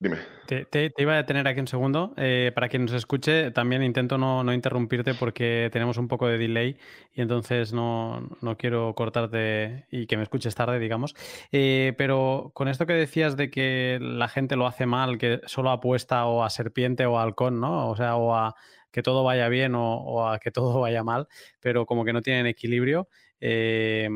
Dime. 0.00 0.16
Te, 0.46 0.94
iba 0.96 1.12
a 1.12 1.16
detener 1.16 1.46
aquí 1.46 1.60
un 1.60 1.68
segundo. 1.68 2.14
Eh, 2.16 2.52
para 2.54 2.70
quien 2.70 2.86
nos 2.86 2.94
escuche, 2.94 3.50
también 3.50 3.82
intento 3.82 4.16
no, 4.16 4.50
interrumpirte 4.50 5.12
porque 5.12 5.68
tenemos 5.70 5.98
un 5.98 6.08
poco 6.08 6.26
de 6.26 6.38
delay 6.38 6.78
y 7.12 7.20
entonces 7.20 7.74
no, 7.74 8.30
quiero 8.56 8.94
cortarte 8.94 9.84
y 9.90 10.06
que 10.06 10.16
me 10.16 10.22
escuches 10.22 10.54
tarde, 10.54 10.78
digamos. 10.78 11.14
Eh, 11.52 11.92
pero 11.98 12.50
con 12.54 12.68
esto 12.68 12.86
que 12.86 12.94
decías 12.94 13.36
de 13.36 13.50
que 13.50 13.98
la 14.00 14.28
gente 14.28 14.56
lo 14.56 14.66
hace 14.66 14.86
mal, 14.86 15.18
que 15.18 15.42
solo 15.44 15.70
apuesta 15.70 16.24
o 16.24 16.44
a 16.44 16.48
serpiente 16.50 17.04
o 17.04 17.18
a 17.18 17.22
halcón, 17.22 17.60
¿no? 17.60 17.90
O 17.90 17.94
sea, 17.94 18.16
o 18.16 18.34
a 18.34 18.54
que 18.90 19.02
todo 19.02 19.22
vaya 19.22 19.50
bien 19.50 19.74
o, 19.76 20.26
a 20.26 20.38
que 20.38 20.50
todo 20.50 20.80
vaya 20.80 21.04
mal, 21.04 21.28
pero 21.60 21.84
como 21.84 22.06
que 22.06 22.14
no 22.14 22.22
tienen 22.22 22.46
equilibrio. 22.46 23.08
Eh, 23.38 24.08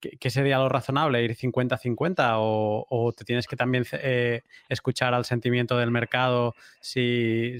¿qué, 0.00 0.30
sería 0.30 0.58
lo 0.58 0.68
razonable? 0.68 1.22
¿Ir 1.22 1.36
50-50 1.36 2.34
o, 2.36 3.14
te 3.16 3.24
tienes 3.24 3.46
que 3.46 3.56
también 3.56 3.84
eh, 3.92 4.42
escuchar 4.68 5.14
al 5.14 5.24
sentimiento 5.24 5.76
del 5.76 5.90
mercado? 5.90 6.54
Si, 6.80 7.58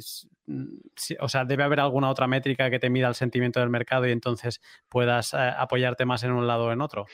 o 1.21 1.29
sea, 1.29 1.45
debe 1.45 1.63
haber 1.63 1.81
alguna 1.81 2.11
otra 2.11 2.27
métrica 2.27 2.71
que 2.71 2.79
te 2.79 2.91
mida 2.91 3.09
el 3.09 3.15
sentimiento 3.15 3.61
del 3.61 3.71
mercado 3.71 4.07
y 4.09 4.13
entonces 4.13 4.61
puedas 4.89 5.35
eh, 5.35 5.37
apoyarte 5.37 6.05
más 6.05 6.23
en 6.25 6.33
un 6.33 6.47
lado 6.47 6.67
o 6.67 6.73
en 6.73 6.81
otro. 6.81 7.07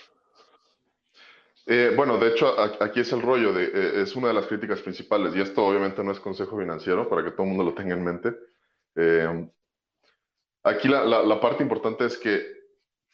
Eh, 1.67 1.93
bueno, 1.97 2.17
de 2.17 2.29
hecho, 2.29 2.55
aquí 2.81 3.01
es 3.01 3.13
el 3.13 3.23
rollo, 3.23 3.53
de, 3.53 4.01
es 4.03 4.15
una 4.15 4.29
de 4.29 4.35
las 4.35 4.47
críticas 4.47 4.81
principales, 4.81 5.35
y 5.35 5.41
esto 5.41 5.67
obviamente 5.67 6.05
no 6.05 6.13
es 6.13 6.21
consejo 6.21 6.57
financiero, 6.57 7.09
para 7.09 7.25
que 7.25 7.33
todo 7.33 7.43
el 7.43 7.49
mundo 7.49 7.65
lo 7.65 7.75
tenga 7.75 7.95
en 7.95 8.05
mente. 8.05 8.37
aquí 10.63 10.89
la, 10.89 11.41
parte 11.41 11.65
importante 11.65 12.07
es 12.07 12.17
que 12.17 12.57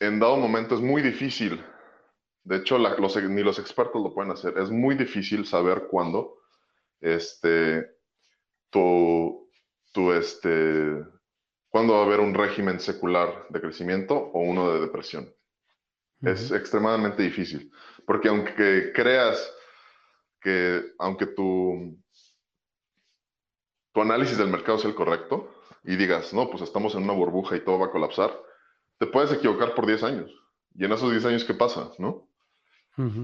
en 0.00 0.20
dado 0.20 0.36
momento 0.36 0.74
es 0.74 0.82
muy 0.82 1.00
difícil 1.00 1.64
de 2.44 2.56
hecho, 2.56 2.78
ni 2.78 3.42
los 3.42 3.58
expertos 3.58 4.02
lo 4.02 4.12
pueden 4.12 4.32
hacer. 4.32 4.58
Es 4.58 4.70
muy 4.70 4.96
difícil 4.96 5.46
saber 5.46 5.86
cuándo 5.88 6.38
este, 7.00 7.88
tu, 8.70 9.48
este, 10.12 11.04
cuándo 11.68 11.94
va 11.94 12.00
a 12.00 12.04
haber 12.04 12.20
un 12.20 12.34
régimen 12.34 12.80
secular 12.80 13.46
de 13.48 13.60
crecimiento 13.60 14.14
o 14.14 14.40
uno 14.40 14.72
de 14.72 14.80
depresión. 14.80 15.32
Es 16.20 16.52
extremadamente 16.52 17.22
difícil, 17.22 17.72
porque 18.06 18.28
aunque 18.28 18.92
creas 18.94 19.52
que, 20.40 20.92
aunque 20.98 21.26
tu, 21.26 21.98
tu 23.92 24.00
análisis 24.00 24.38
del 24.38 24.48
mercado 24.48 24.78
sea 24.78 24.90
el 24.90 24.96
correcto 24.96 25.52
y 25.82 25.96
digas, 25.96 26.32
no, 26.32 26.48
pues 26.48 26.62
estamos 26.62 26.94
en 26.94 27.02
una 27.02 27.12
burbuja 27.12 27.56
y 27.56 27.64
todo 27.64 27.80
va 27.80 27.86
a 27.86 27.90
colapsar, 27.90 28.36
te 28.98 29.06
puedes 29.06 29.32
equivocar 29.32 29.74
por 29.74 29.84
10 29.84 30.02
años. 30.04 30.30
Y 30.74 30.84
en 30.84 30.92
esos 30.92 31.10
10 31.10 31.24
años, 31.24 31.44
¿qué 31.44 31.54
pasa? 31.54 31.90
¿No? 31.98 32.28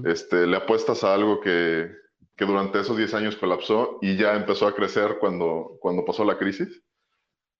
Este, 0.05 0.47
le 0.47 0.57
apuestas 0.57 1.03
a 1.03 1.13
algo 1.13 1.39
que, 1.39 1.91
que, 2.35 2.45
durante 2.45 2.79
esos 2.79 2.97
10 2.97 3.13
años 3.13 3.35
colapsó 3.35 3.99
y 4.01 4.17
ya 4.17 4.35
empezó 4.35 4.67
a 4.67 4.75
crecer 4.75 5.17
cuando, 5.19 5.77
cuando 5.79 6.03
pasó 6.05 6.25
la 6.25 6.37
crisis. 6.37 6.83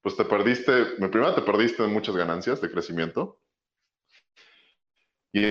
Pues 0.01 0.15
te 0.15 0.25
perdiste, 0.25 0.85
primero 0.97 1.35
te 1.35 1.41
perdiste 1.41 1.83
muchas 1.83 2.15
ganancias 2.15 2.61
de 2.61 2.71
crecimiento. 2.71 3.39
Y 5.31 5.43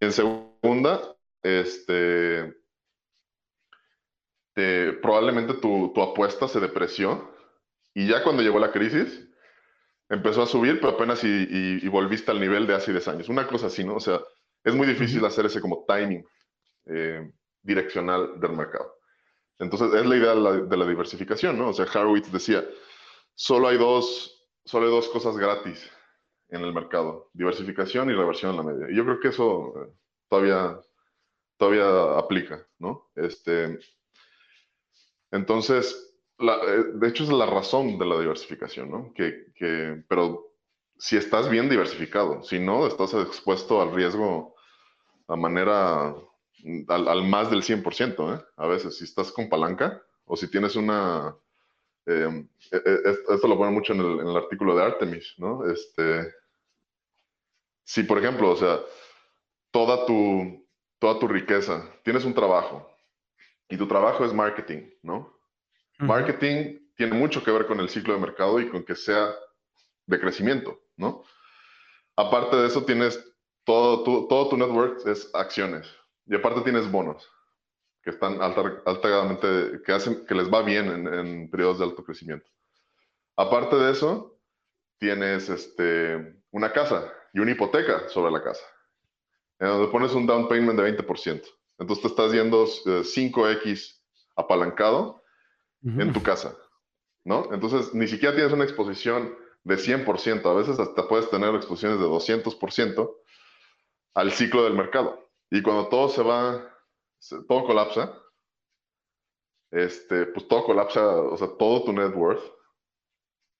en 0.00 0.12
segunda, 0.12 1.16
este, 1.42 2.54
probablemente 5.02 5.54
tu, 5.54 5.92
tu, 5.94 6.02
apuesta 6.02 6.46
se 6.46 6.60
depreció 6.60 7.34
y 7.94 8.06
ya 8.06 8.22
cuando 8.22 8.42
llegó 8.42 8.58
la 8.58 8.72
crisis 8.72 9.26
empezó 10.08 10.42
a 10.42 10.46
subir, 10.46 10.80
pero 10.80 10.92
apenas 10.92 11.24
y, 11.24 11.46
y, 11.82 11.88
volviste 11.88 12.30
al 12.30 12.40
nivel 12.40 12.66
de 12.66 12.74
hace 12.74 12.92
10 12.92 13.08
años. 13.08 13.28
Una 13.28 13.46
cosa 13.46 13.66
así, 13.66 13.84
¿no? 13.84 13.96
O 13.96 14.00
sea, 14.00 14.20
es 14.66 14.74
muy 14.74 14.86
difícil 14.88 15.24
hacer 15.24 15.46
ese 15.46 15.60
como 15.60 15.84
timing 15.86 16.26
eh, 16.86 17.30
direccional 17.62 18.40
del 18.40 18.52
mercado. 18.52 18.96
Entonces, 19.60 19.94
es 19.94 20.04
la 20.04 20.16
idea 20.16 20.34
de 20.34 20.76
la, 20.76 20.86
diversificación, 20.86 21.56
¿no? 21.56 21.68
O 21.68 21.72
sea, 21.72 21.86
Harwitz 21.86 22.30
decía, 22.32 22.66
solo 23.36 23.68
hay 23.68 23.78
dos, 23.78 24.44
solo 24.64 24.86
hay 24.86 24.90
dos 24.90 25.08
cosas 25.08 25.36
gratis 25.36 25.88
en 26.48 26.62
el 26.62 26.74
mercado, 26.74 27.30
diversificación 27.32 28.10
y 28.10 28.14
reversión 28.14 28.50
en 28.50 28.56
la 28.56 28.62
media. 28.64 28.90
Y 28.90 28.96
yo 28.96 29.04
creo 29.04 29.20
que 29.20 29.28
eso 29.28 29.72
eh, 29.80 29.92
todavía, 30.28 30.80
todavía 31.56 32.18
aplica, 32.18 32.66
¿no? 32.80 33.08
Este, 33.14 33.78
entonces, 35.30 36.12
eh, 36.40 36.84
de 36.92 37.08
hecho 37.08 37.22
es 37.22 37.30
la 37.30 37.46
razón 37.46 37.98
de 37.98 38.04
la 38.04 38.18
diversificación, 38.18 38.90
¿no? 38.90 39.12
Que, 39.14 39.46
que, 39.54 40.02
pero 40.08 40.56
si 40.98 41.16
estás 41.16 41.48
bien 41.48 41.68
diversificado, 41.68 42.42
si 42.42 42.58
no, 42.58 42.88
estás 42.88 43.14
expuesto 43.14 43.80
al 43.80 43.94
riesgo 43.94 44.55
a 45.28 45.36
manera, 45.36 46.14
al, 46.88 47.24
más 47.24 47.50
del 47.50 47.62
100%, 47.62 48.38
¿eh? 48.38 48.44
A 48.56 48.66
veces, 48.66 48.98
si 48.98 49.04
estás 49.04 49.32
con 49.32 49.48
palanca 49.48 50.02
o 50.24 50.36
si 50.36 50.50
tienes 50.50 50.76
una... 50.76 51.36
Eh, 52.06 52.44
e, 52.70 52.76
e, 52.76 53.34
esto 53.34 53.48
lo 53.48 53.56
pone 53.56 53.72
mucho 53.72 53.92
en 53.92 54.00
el, 54.00 54.20
en 54.20 54.28
el, 54.28 54.36
artículo 54.36 54.76
de 54.76 54.84
Artemis, 54.84 55.34
¿no? 55.38 55.68
Este, 55.68 56.32
si, 57.84 58.04
por 58.04 58.18
ejemplo, 58.18 58.50
o 58.50 58.56
sea, 58.56 58.80
toda 59.72 60.06
tu, 60.06 60.66
toda 60.98 61.18
tu 61.18 61.26
riqueza, 61.26 61.84
tienes 62.04 62.24
un 62.24 62.34
trabajo 62.34 62.88
y 63.68 63.76
tu 63.76 63.88
trabajo 63.88 64.24
es 64.24 64.32
marketing, 64.32 64.88
¿no? 65.02 65.36
Marketing 65.98 66.78
tiene 66.96 67.14
mucho 67.14 67.42
que 67.42 67.50
ver 67.50 67.66
con 67.66 67.80
el 67.80 67.88
ciclo 67.88 68.14
de 68.14 68.20
mercado 68.20 68.60
y 68.60 68.68
con 68.68 68.84
que 68.84 68.94
sea 68.94 69.34
de 70.06 70.20
crecimiento, 70.20 70.80
¿no? 70.96 71.24
Aparte 72.16 72.56
de 72.56 72.68
eso, 72.68 72.84
tienes 72.84 73.22
todo 73.66 74.04
tu, 74.04 74.28
todo 74.28 74.48
tu 74.48 74.56
network 74.56 75.06
es 75.06 75.28
acciones. 75.34 75.86
Y 76.24 76.34
aparte 76.34 76.62
tienes 76.62 76.90
bonos 76.90 77.28
que 78.02 78.10
están 78.10 78.40
altamente, 78.40 79.82
que 79.84 79.92
hacen, 79.92 80.24
que 80.26 80.34
les 80.34 80.48
va 80.48 80.62
bien 80.62 80.86
en, 80.86 81.12
en, 81.12 81.50
periodos 81.50 81.80
de 81.80 81.84
alto 81.86 82.04
crecimiento. 82.04 82.48
Aparte 83.36 83.74
de 83.74 83.90
eso, 83.90 84.38
tienes 84.98 85.48
este, 85.48 86.40
una 86.52 86.72
casa 86.72 87.12
y 87.34 87.40
una 87.40 87.50
hipoteca 87.50 88.08
sobre 88.08 88.30
la 88.30 88.42
casa, 88.44 88.62
en 89.58 89.66
donde 89.66 89.88
pones 89.88 90.12
un 90.12 90.24
down 90.24 90.48
payment 90.48 90.78
de 90.78 90.96
20%. 90.96 91.42
Entonces 91.78 92.02
te 92.02 92.08
estás 92.08 92.32
yendo 92.32 92.64
5x 92.64 93.66
eh, 93.66 94.00
apalancado 94.36 95.22
en 95.82 96.12
tu 96.12 96.22
casa, 96.22 96.56
¿no? 97.24 97.48
Entonces, 97.52 97.94
ni 97.94 98.08
siquiera 98.08 98.34
tienes 98.34 98.52
una 98.52 98.64
exposición 98.64 99.36
de 99.62 99.76
100%, 99.76 100.50
a 100.50 100.54
veces 100.54 100.78
hasta 100.78 101.06
puedes 101.06 101.28
tener 101.30 101.54
exposiciones 101.54 101.98
de 101.98 102.06
200% 102.06 103.16
al 104.16 104.32
ciclo 104.32 104.64
del 104.64 104.74
mercado. 104.74 105.30
Y 105.50 105.62
cuando 105.62 105.88
todo 105.88 106.08
se 106.08 106.22
va, 106.22 106.74
todo 107.46 107.64
colapsa, 107.64 108.18
este, 109.70 110.26
pues 110.26 110.48
todo 110.48 110.64
colapsa, 110.64 111.06
o 111.06 111.36
sea, 111.36 111.48
todo 111.58 111.84
tu 111.84 111.92
net 111.92 112.14
worth 112.14 112.42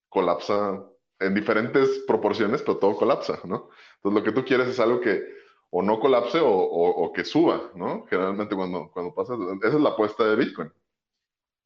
colapsa 0.09 0.83
en 1.19 1.33
diferentes 1.35 2.03
proporciones, 2.07 2.61
pero 2.63 2.77
todo 2.77 2.95
colapsa, 2.95 3.39
¿no? 3.43 3.69
Entonces 3.97 4.19
lo 4.19 4.23
que 4.23 4.31
tú 4.31 4.43
quieres 4.45 4.67
es 4.67 4.79
algo 4.79 4.99
que 4.99 5.23
o 5.69 5.83
no 5.83 5.99
colapse 5.99 6.39
o, 6.39 6.49
o, 6.49 7.13
que 7.13 7.23
suba, 7.23 7.71
¿no? 7.75 8.05
Generalmente 8.09 8.55
cuando, 8.55 8.89
cuando 8.91 9.13
pasa, 9.13 9.35
esa 9.61 9.75
es 9.75 9.81
la 9.81 9.89
apuesta 9.89 10.25
de 10.25 10.37
Bitcoin 10.37 10.71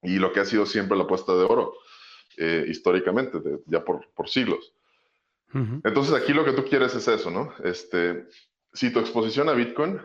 y 0.02 0.18
lo 0.18 0.34
que 0.34 0.40
ha 0.40 0.46
sido 0.46 0.66
siempre 0.66 0.98
la 0.98 1.04
apuesta 1.04 1.34
de 1.34 1.44
oro, 1.44 1.76
eh, 2.38 2.66
históricamente, 2.68 3.40
ya 3.68 3.86
por, 3.86 4.10
por 4.14 4.28
siglos. 4.28 4.74
Entonces 5.84 6.14
aquí 6.14 6.34
lo 6.34 6.46
que 6.46 6.54
tú 6.54 6.64
quieres 6.64 6.96
es 6.96 7.08
eso, 7.10 7.30
¿no? 7.30 7.54
Este, 7.66 8.26
si 8.74 8.92
tu 8.92 9.00
exposición 9.00 9.50
a 9.50 9.54
Bitcoin, 9.54 10.00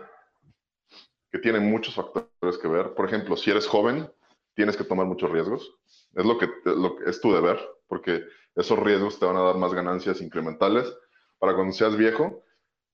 que 1.30 1.38
tiene 1.38 1.60
muchos 1.60 1.94
factores 1.94 2.58
que 2.58 2.68
ver, 2.68 2.94
por 2.94 3.06
ejemplo, 3.06 3.36
si 3.36 3.50
eres 3.50 3.66
joven, 3.66 4.10
tienes 4.54 4.76
que 4.76 4.84
tomar 4.84 5.06
muchos 5.06 5.30
riesgos, 5.30 5.76
es 6.14 6.24
lo 6.24 6.38
que, 6.38 6.48
lo 6.64 6.96
que 6.96 7.10
es 7.10 7.20
tu 7.20 7.32
deber, 7.32 7.60
porque 7.86 8.24
esos 8.54 8.78
riesgos 8.78 9.18
te 9.18 9.26
van 9.26 9.36
a 9.36 9.42
dar 9.42 9.56
más 9.56 9.74
ganancias 9.74 10.20
incrementales 10.20 10.92
para 11.38 11.54
cuando 11.54 11.72
seas 11.72 11.96
viejo 11.96 12.42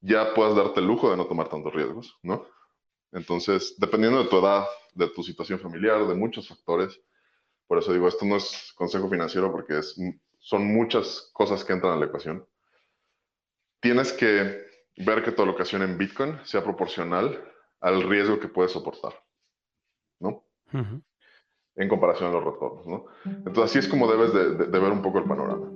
ya 0.00 0.34
puedas 0.34 0.56
darte 0.56 0.80
el 0.80 0.86
lujo 0.86 1.10
de 1.10 1.16
no 1.16 1.26
tomar 1.26 1.48
tantos 1.48 1.72
riesgos, 1.72 2.18
¿no? 2.22 2.44
Entonces, 3.12 3.74
dependiendo 3.78 4.22
de 4.22 4.28
tu 4.28 4.38
edad, 4.38 4.66
de 4.94 5.08
tu 5.08 5.22
situación 5.22 5.60
familiar, 5.60 6.06
de 6.06 6.14
muchos 6.14 6.48
factores, 6.48 7.00
por 7.68 7.78
eso 7.78 7.92
digo, 7.92 8.08
esto 8.08 8.24
no 8.24 8.36
es 8.36 8.72
consejo 8.74 9.08
financiero 9.08 9.52
porque 9.52 9.78
es, 9.78 9.94
son 10.40 10.66
muchas 10.66 11.30
cosas 11.32 11.64
que 11.64 11.72
entran 11.72 11.92
a 11.92 11.96
la 11.96 12.06
ecuación. 12.06 12.44
Tienes 13.80 14.12
que 14.12 14.71
ver 14.96 15.22
que 15.22 15.32
tu 15.32 15.42
alocación 15.42 15.82
en 15.82 15.96
Bitcoin 15.98 16.38
sea 16.44 16.62
proporcional 16.62 17.42
al 17.80 18.02
riesgo 18.02 18.38
que 18.38 18.48
puedes 18.48 18.72
soportar, 18.72 19.14
¿no? 20.20 20.44
En 21.74 21.88
comparación 21.88 22.30
a 22.30 22.32
los 22.32 22.44
retornos, 22.44 22.86
¿no? 22.86 23.06
Entonces, 23.24 23.64
así 23.64 23.78
es 23.78 23.88
como 23.88 24.10
debes 24.10 24.32
de 24.32 24.66
ver 24.66 24.92
un 24.92 25.02
poco 25.02 25.18
el 25.18 25.24
panorama. 25.24 25.68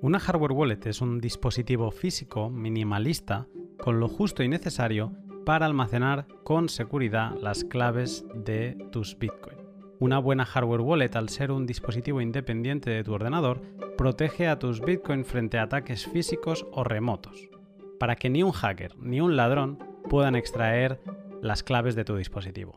Una 0.00 0.18
hardware 0.18 0.52
wallet 0.52 0.86
es 0.86 1.00
un 1.00 1.20
dispositivo 1.20 1.92
físico 1.92 2.50
minimalista 2.50 3.46
con 3.78 4.00
lo 4.00 4.08
justo 4.08 4.42
y 4.42 4.48
necesario 4.48 5.12
para 5.46 5.66
almacenar 5.66 6.26
con 6.42 6.68
seguridad 6.68 7.36
las 7.40 7.62
claves 7.62 8.24
de 8.34 8.76
tus 8.90 9.16
Bitcoin. 9.16 9.61
Una 10.02 10.18
buena 10.18 10.44
hardware 10.44 10.80
wallet, 10.80 11.14
al 11.14 11.28
ser 11.28 11.52
un 11.52 11.64
dispositivo 11.64 12.20
independiente 12.20 12.90
de 12.90 13.04
tu 13.04 13.14
ordenador, 13.14 13.62
protege 13.96 14.48
a 14.48 14.58
tus 14.58 14.80
Bitcoin 14.80 15.24
frente 15.24 15.58
a 15.58 15.62
ataques 15.62 16.06
físicos 16.06 16.66
o 16.72 16.82
remotos, 16.82 17.48
para 18.00 18.16
que 18.16 18.28
ni 18.28 18.42
un 18.42 18.50
hacker 18.50 18.96
ni 18.98 19.20
un 19.20 19.36
ladrón 19.36 19.78
puedan 20.10 20.34
extraer 20.34 20.98
las 21.40 21.62
claves 21.62 21.94
de 21.94 22.04
tu 22.04 22.16
dispositivo. 22.16 22.76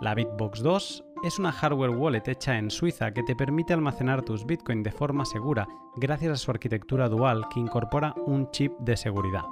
La 0.00 0.14
Bitbox 0.14 0.62
2 0.62 1.04
es 1.24 1.40
una 1.40 1.50
hardware 1.50 1.90
wallet 1.90 2.28
hecha 2.28 2.58
en 2.58 2.70
Suiza 2.70 3.12
que 3.12 3.24
te 3.24 3.34
permite 3.34 3.72
almacenar 3.72 4.22
tus 4.22 4.46
Bitcoin 4.46 4.84
de 4.84 4.92
forma 4.92 5.24
segura 5.24 5.66
gracias 5.96 6.30
a 6.30 6.36
su 6.36 6.52
arquitectura 6.52 7.08
dual 7.08 7.48
que 7.52 7.58
incorpora 7.58 8.14
un 8.24 8.52
chip 8.52 8.78
de 8.78 8.96
seguridad. 8.96 9.42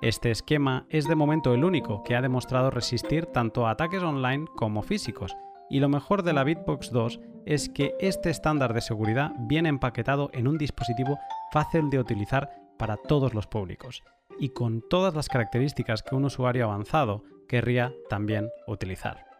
Este 0.00 0.32
esquema 0.32 0.84
es 0.88 1.06
de 1.06 1.14
momento 1.14 1.54
el 1.54 1.62
único 1.62 2.02
que 2.02 2.16
ha 2.16 2.22
demostrado 2.22 2.72
resistir 2.72 3.26
tanto 3.26 3.68
a 3.68 3.70
ataques 3.70 4.02
online 4.02 4.46
como 4.56 4.82
físicos, 4.82 5.36
y 5.72 5.80
lo 5.80 5.88
mejor 5.88 6.22
de 6.22 6.32
la 6.32 6.44
Bitbox 6.44 6.92
2 6.92 7.20
es 7.46 7.68
que 7.68 7.94
este 7.98 8.30
estándar 8.30 8.74
de 8.74 8.80
seguridad 8.80 9.32
viene 9.48 9.68
empaquetado 9.68 10.30
en 10.32 10.46
un 10.46 10.58
dispositivo 10.58 11.18
fácil 11.50 11.90
de 11.90 11.98
utilizar 11.98 12.50
para 12.78 12.96
todos 12.96 13.34
los 13.34 13.48
públicos, 13.48 14.04
y 14.38 14.50
con 14.50 14.82
todas 14.88 15.14
las 15.14 15.28
características 15.28 16.04
que 16.04 16.14
un 16.14 16.26
usuario 16.26 16.66
avanzado 16.66 17.24
querría 17.48 17.92
también 18.08 18.48
utilizar 18.68 19.32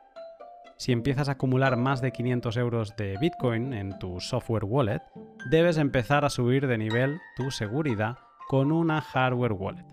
si 0.83 0.91
empiezas 0.91 1.29
a 1.29 1.33
acumular 1.33 1.77
más 1.77 2.03
de 2.03 2.11
500 2.11 2.57
euros 2.57 2.97
de 2.97 3.17
Bitcoin 3.17 3.73
en 3.73 3.97
tu 4.01 4.19
software 4.19 4.65
wallet, 4.65 5.01
debes 5.49 5.77
empezar 5.77 6.25
a 6.25 6.29
subir 6.29 6.67
de 6.67 6.77
nivel 6.77 7.21
tu 7.37 7.53
seguridad 7.53 8.19
con 8.49 8.73
una 8.73 9.01
hardware 9.01 9.53
wallet. 9.53 9.87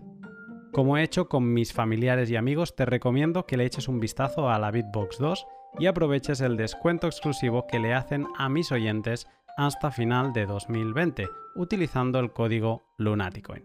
Como 0.72 0.96
he 0.96 1.04
hecho 1.04 1.28
con 1.28 1.52
mis 1.52 1.72
familiares 1.72 2.28
y 2.28 2.34
amigos, 2.34 2.74
te 2.74 2.86
recomiendo 2.86 3.46
que 3.46 3.56
le 3.56 3.66
eches 3.66 3.86
un 3.86 4.00
vistazo 4.00 4.50
a 4.50 4.58
la 4.58 4.72
Bitbox 4.72 5.18
2 5.18 5.46
y 5.78 5.86
aproveches 5.86 6.40
el 6.40 6.56
descuento 6.56 7.06
exclusivo 7.06 7.66
que 7.66 7.78
le 7.78 7.94
hacen 7.94 8.26
a 8.38 8.48
mis 8.48 8.72
oyentes 8.72 9.26
hasta 9.56 9.90
final 9.90 10.32
de 10.32 10.46
2020 10.46 11.28
utilizando 11.54 12.18
el 12.20 12.32
código 12.32 12.82
Lunaticoin. 12.98 13.64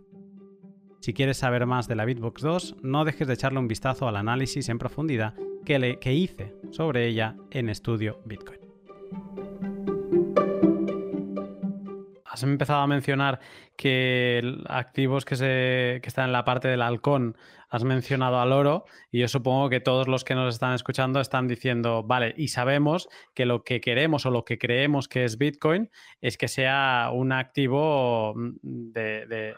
Si 1.01 1.13
quieres 1.13 1.37
saber 1.37 1.65
más 1.65 1.87
de 1.87 1.95
la 1.95 2.05
Bitbox 2.05 2.41
2, 2.41 2.75
no 2.81 3.05
dejes 3.05 3.27
de 3.27 3.35
echarle 3.35 3.59
un 3.59 3.67
vistazo 3.67 4.07
al 4.07 4.15
análisis 4.15 4.69
en 4.69 4.79
profundidad 4.79 5.35
que, 5.63 6.13
hice 6.13 6.55
sobre 6.71 7.07
ella 7.07 7.35
en 7.51 7.69
Estudio 7.69 8.19
Bitcoin. 8.25 8.59
¿Has 12.25 12.43
empezado 12.43 12.81
a 12.81 12.87
mencionar 12.87 13.39
que 13.77 14.57
activos 14.67 15.25
que, 15.25 15.35
se, 15.35 15.99
que 16.01 16.07
están 16.07 16.25
en 16.25 16.33
la 16.33 16.43
parte 16.43 16.67
del 16.67 16.81
halcón, 16.81 17.37
has 17.75 17.83
mencionado 17.83 18.39
al 18.39 18.53
oro 18.53 18.85
y 19.11 19.19
yo 19.19 19.27
supongo 19.27 19.69
que 19.69 19.81
todos 19.81 20.07
los 20.07 20.23
que 20.23 20.33
nos 20.33 20.53
están 20.53 20.73
escuchando 20.73 21.19
están 21.19 21.47
diciendo, 21.47 22.03
vale, 22.03 22.33
y 22.37 22.47
sabemos 22.47 23.09
que 23.33 23.45
lo 23.45 23.63
que 23.63 23.81
queremos 23.81 24.25
o 24.25 24.31
lo 24.31 24.45
que 24.45 24.57
creemos 24.57 25.09
que 25.09 25.25
es 25.25 25.37
Bitcoin 25.37 25.89
es 26.21 26.37
que 26.37 26.47
sea 26.47 27.09
un 27.13 27.33
activo 27.33 28.33
mm, 28.33 28.91
de, 28.93 29.55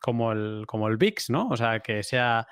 como, 0.00 0.32
el, 0.32 0.64
como 0.66 0.88
el 0.88 0.96
VIX, 0.96 1.30
¿no? 1.30 1.48
O 1.48 1.56
sea, 1.56 1.80
que 1.80 2.02
sea 2.02 2.46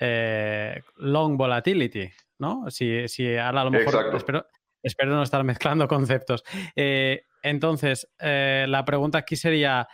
eh, 0.00 0.80
long 0.96 1.36
volatility, 1.36 2.08
¿no? 2.38 2.70
Si, 2.70 3.08
si 3.08 3.36
ahora 3.36 3.60
a 3.60 3.64
lo 3.64 3.70
mejor 3.72 4.16
espero, 4.16 4.46
espero, 4.82 5.14
no 5.14 5.22
estar 5.22 5.44
mezclando 5.44 5.86
conceptos. 5.86 6.44
Eh, 6.74 7.24
entonces, 7.42 8.08
eh, 8.20 8.64
la 8.68 8.86
pregunta 8.86 9.18
aquí 9.18 9.36
sería, 9.36 9.86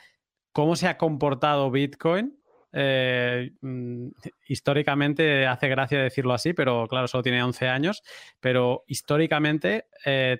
¿cómo 0.52 0.76
se 0.76 0.86
ha 0.86 0.96
comportado 0.96 1.68
Bitcoin? 1.72 2.41
Mm, 2.72 4.08
históricamente 4.48 5.46
hace 5.46 5.68
gracia 5.68 6.02
decirlo 6.02 6.32
así, 6.32 6.52
pero 6.54 6.86
claro, 6.88 7.06
solo 7.06 7.22
tiene 7.22 7.42
11 7.42 7.68
años, 7.68 8.02
pero 8.40 8.84
históricamente 8.86 9.86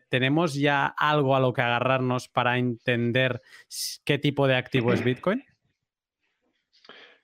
tenemos 0.09 0.55
ya 0.55 0.87
algo 0.87 1.37
a 1.37 1.41
lo 1.41 1.53
que 1.53 1.63
agarrarnos 1.63 2.29
para 2.29 2.59
entender 2.59 3.43
qué 4.05 4.19
tipo 4.19 4.47
de 4.47 4.57
activo 4.57 4.93
es 4.93 5.05
Bitcoin. 5.05 5.45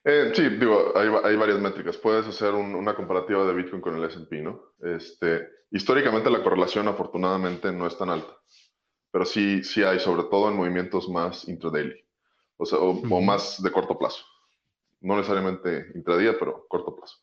Eh, 0.03 0.31
sí, 0.33 0.47
digo, 0.49 0.93
hay, 0.95 1.35
varias 1.35 1.59
métricas. 1.59 1.97
Puedes 1.97 2.25
hacer 2.25 2.53
una 2.53 2.95
comparativa 2.95 3.45
de 3.45 3.53
Bitcoin 3.53 3.81
con 3.81 3.95
el 3.95 4.03
S&P, 4.05 4.41
¿no? 4.41 4.73
Este, 4.81 5.47
históricamente 5.71 6.29
la 6.29 6.41
correlación 6.41 6.87
afortunadamente 6.87 7.71
no 7.71 7.85
es 7.85 7.97
tan 7.97 8.09
alta, 8.09 8.33
pero 9.11 9.25
sí, 9.25 9.63
sí 9.63 9.83
hay, 9.83 9.99
sobre 9.99 10.23
todo 10.23 10.49
en 10.49 10.55
movimientos 10.55 11.09
más 11.09 11.47
intradaily, 11.47 12.03
o, 12.57 12.65
sea, 12.65 12.79
o, 12.79 13.21
más 13.21 13.61
de 13.61 13.71
corto 13.71 13.97
plazo. 13.97 14.23
No 15.01 15.15
necesariamente 15.15 15.91
intradía, 15.95 16.37
pero 16.37 16.65
corto 16.67 16.95
plazo. 16.95 17.17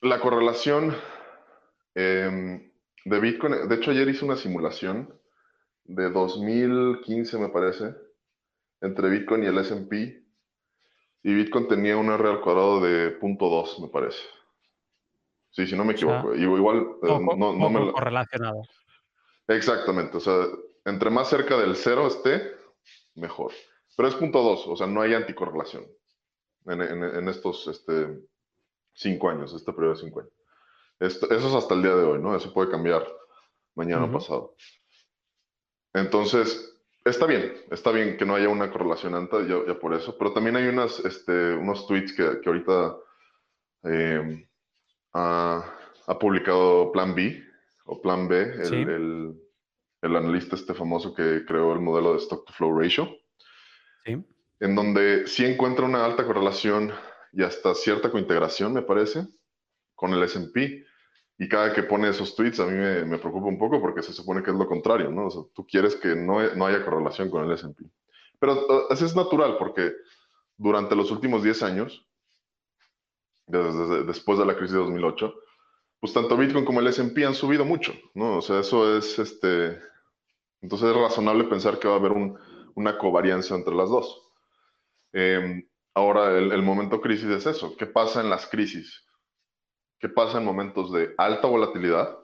La 0.00 0.20
correlación 0.20 0.94
em, 1.94 2.70
de 3.04 3.20
Bitcoin, 3.20 3.68
de 3.68 3.74
hecho 3.74 3.90
ayer 3.90 4.08
hice 4.08 4.24
una 4.24 4.36
simulación 4.36 5.18
de 5.84 6.10
2015, 6.10 7.38
me 7.38 7.48
parece, 7.48 7.94
entre 8.80 9.08
Bitcoin 9.08 9.42
y 9.42 9.46
el 9.46 9.58
S&P 9.58 10.24
y 11.22 11.34
Bitcoin 11.34 11.68
tenía 11.68 11.96
un 11.96 12.10
R 12.10 12.28
al 12.28 12.40
cuadrado 12.40 12.80
de 12.80 13.18
0.2, 13.18 13.80
me 13.80 13.88
parece. 13.88 14.22
Sí, 15.50 15.66
si 15.66 15.76
no 15.76 15.84
me 15.84 15.94
equivoco. 15.94 16.34
igual 16.34 16.86
eh, 17.02 17.18
no, 17.36 17.52
no 17.54 17.70
me 17.70 17.92
relacionado. 17.98 18.62
Exactamente. 19.48 20.18
O 20.18 20.20
sea, 20.20 20.46
entre 20.84 21.10
más 21.10 21.28
cerca 21.28 21.56
del 21.56 21.76
cero 21.76 22.06
esté, 22.06 22.56
mejor. 23.14 23.52
Pero 23.96 24.08
es 24.08 24.16
0.2, 24.18 24.64
o 24.66 24.76
sea, 24.76 24.86
no 24.86 25.00
hay 25.00 25.14
anticorrelación 25.14 25.84
en, 26.66 26.80
en, 26.80 27.28
estos 27.28 27.66
este, 27.68 28.20
cinco 28.92 29.28
años, 29.28 29.52
este 29.52 29.72
periodo 29.72 29.94
de 29.94 30.00
cinco 30.00 30.20
años. 30.20 30.32
eso 31.00 31.26
es 31.26 31.54
hasta 31.54 31.74
el 31.74 31.82
día 31.82 31.94
de 31.94 32.04
hoy, 32.04 32.20
¿no? 32.20 32.34
Eso 32.34 32.52
puede 32.52 32.70
cambiar 32.70 33.06
mañana 33.74 34.04
o 34.04 34.12
pasado. 34.12 34.56
Entonces, 35.92 36.74
Está 37.04 37.26
bien, 37.26 37.52
está 37.70 37.92
bien 37.92 38.16
que 38.16 38.24
no 38.24 38.34
haya 38.34 38.48
una 38.48 38.70
correlación 38.70 39.14
alta, 39.14 39.36
ya, 39.46 39.78
por 39.78 39.92
eso, 39.92 40.16
pero 40.16 40.32
también 40.32 40.56
hay 40.56 40.68
unas, 40.68 41.00
este, 41.00 41.52
unos 41.52 41.86
tweets 41.86 42.14
que, 42.14 42.40
que 42.40 42.48
ahorita 42.48 42.96
em, 43.82 44.48
ha, 45.12 45.70
publicado 46.18 46.90
Plan 46.92 47.14
B 47.14 47.44
o 47.84 48.00
Plan 48.00 48.26
B, 48.26 48.40
el, 48.40 49.38
el, 50.00 50.16
analista 50.16 50.56
este 50.56 50.72
famoso 50.72 51.14
que 51.14 51.44
creó 51.44 51.74
el 51.74 51.80
modelo 51.80 52.12
de 52.12 52.20
Stock 52.20 52.46
to 52.46 52.54
Flow 52.54 52.78
Ratio, 52.78 53.14
sí. 54.06 54.24
En 54.64 54.74
donde 54.74 55.26
sí 55.26 55.44
encuentra 55.44 55.84
una 55.84 56.06
alta 56.06 56.24
correlación 56.24 56.90
y 57.34 57.42
hasta 57.42 57.74
cierta 57.74 58.10
cointegración, 58.10 58.72
me 58.72 58.80
parece, 58.80 59.26
con 59.94 60.14
el 60.14 60.22
S&P 60.22 60.86
y 61.36 61.48
cada 61.50 61.74
que 61.74 61.82
pone 61.82 62.08
esos 62.08 62.34
tweets 62.34 62.60
a 62.60 62.66
mí 62.66 62.72
me, 62.72 63.18
preocupa 63.18 63.46
un 63.46 63.58
poco 63.58 63.78
porque 63.78 64.02
se 64.02 64.14
supone 64.14 64.42
que 64.42 64.52
es 64.52 64.56
lo 64.56 64.66
contrario, 64.66 65.10
¿no? 65.10 65.26
O 65.26 65.30
sea, 65.30 65.42
tú 65.54 65.66
quieres 65.66 65.96
que 65.96 66.16
no, 66.16 66.40
no 66.54 66.64
haya 66.64 66.82
correlación 66.82 67.28
con 67.28 67.44
el 67.44 67.52
S&P. 67.52 67.84
Pero 68.38 68.88
eso 68.88 69.04
es 69.04 69.14
natural 69.14 69.58
porque 69.58 69.92
durante 70.56 70.96
los 70.96 71.10
últimos 71.10 71.42
10 71.42 71.62
años, 71.62 72.08
desde, 73.46 74.04
después 74.04 74.38
de 74.38 74.46
la 74.46 74.56
crisis 74.56 74.72
de 74.72 74.78
2008, 74.78 75.34
pues 76.00 76.14
tanto 76.14 76.38
Bitcoin 76.38 76.64
como 76.64 76.80
el 76.80 76.86
S&P 76.86 77.26
han 77.26 77.34
subido 77.34 77.66
mucho, 77.66 77.92
¿no? 78.14 78.38
O 78.38 78.40
sea, 78.40 78.60
eso 78.60 78.96
es, 78.96 79.18
este, 79.18 79.78
entonces 80.62 80.88
es 80.88 80.96
razonable 80.96 81.44
pensar 81.44 81.78
que 81.78 81.86
va 81.86 81.96
a 81.96 81.98
haber 81.98 82.12
un, 82.12 82.38
una 82.74 82.96
covarianza 82.96 83.56
entre 83.56 83.74
las 83.74 83.90
dos. 83.90 84.23
Em, 85.14 85.66
ahora, 85.94 86.36
el, 86.36 86.52
el 86.52 86.62
momento 86.62 87.00
crisis 87.00 87.30
es 87.30 87.46
eso. 87.46 87.74
¿Qué 87.76 87.86
pasa 87.86 88.20
en 88.20 88.28
las 88.28 88.46
crisis? 88.46 89.06
¿Qué 89.98 90.08
pasa 90.10 90.36
en 90.38 90.44
momentos 90.44 90.92
de 90.92 91.14
alta 91.16 91.46
volatilidad? 91.46 92.18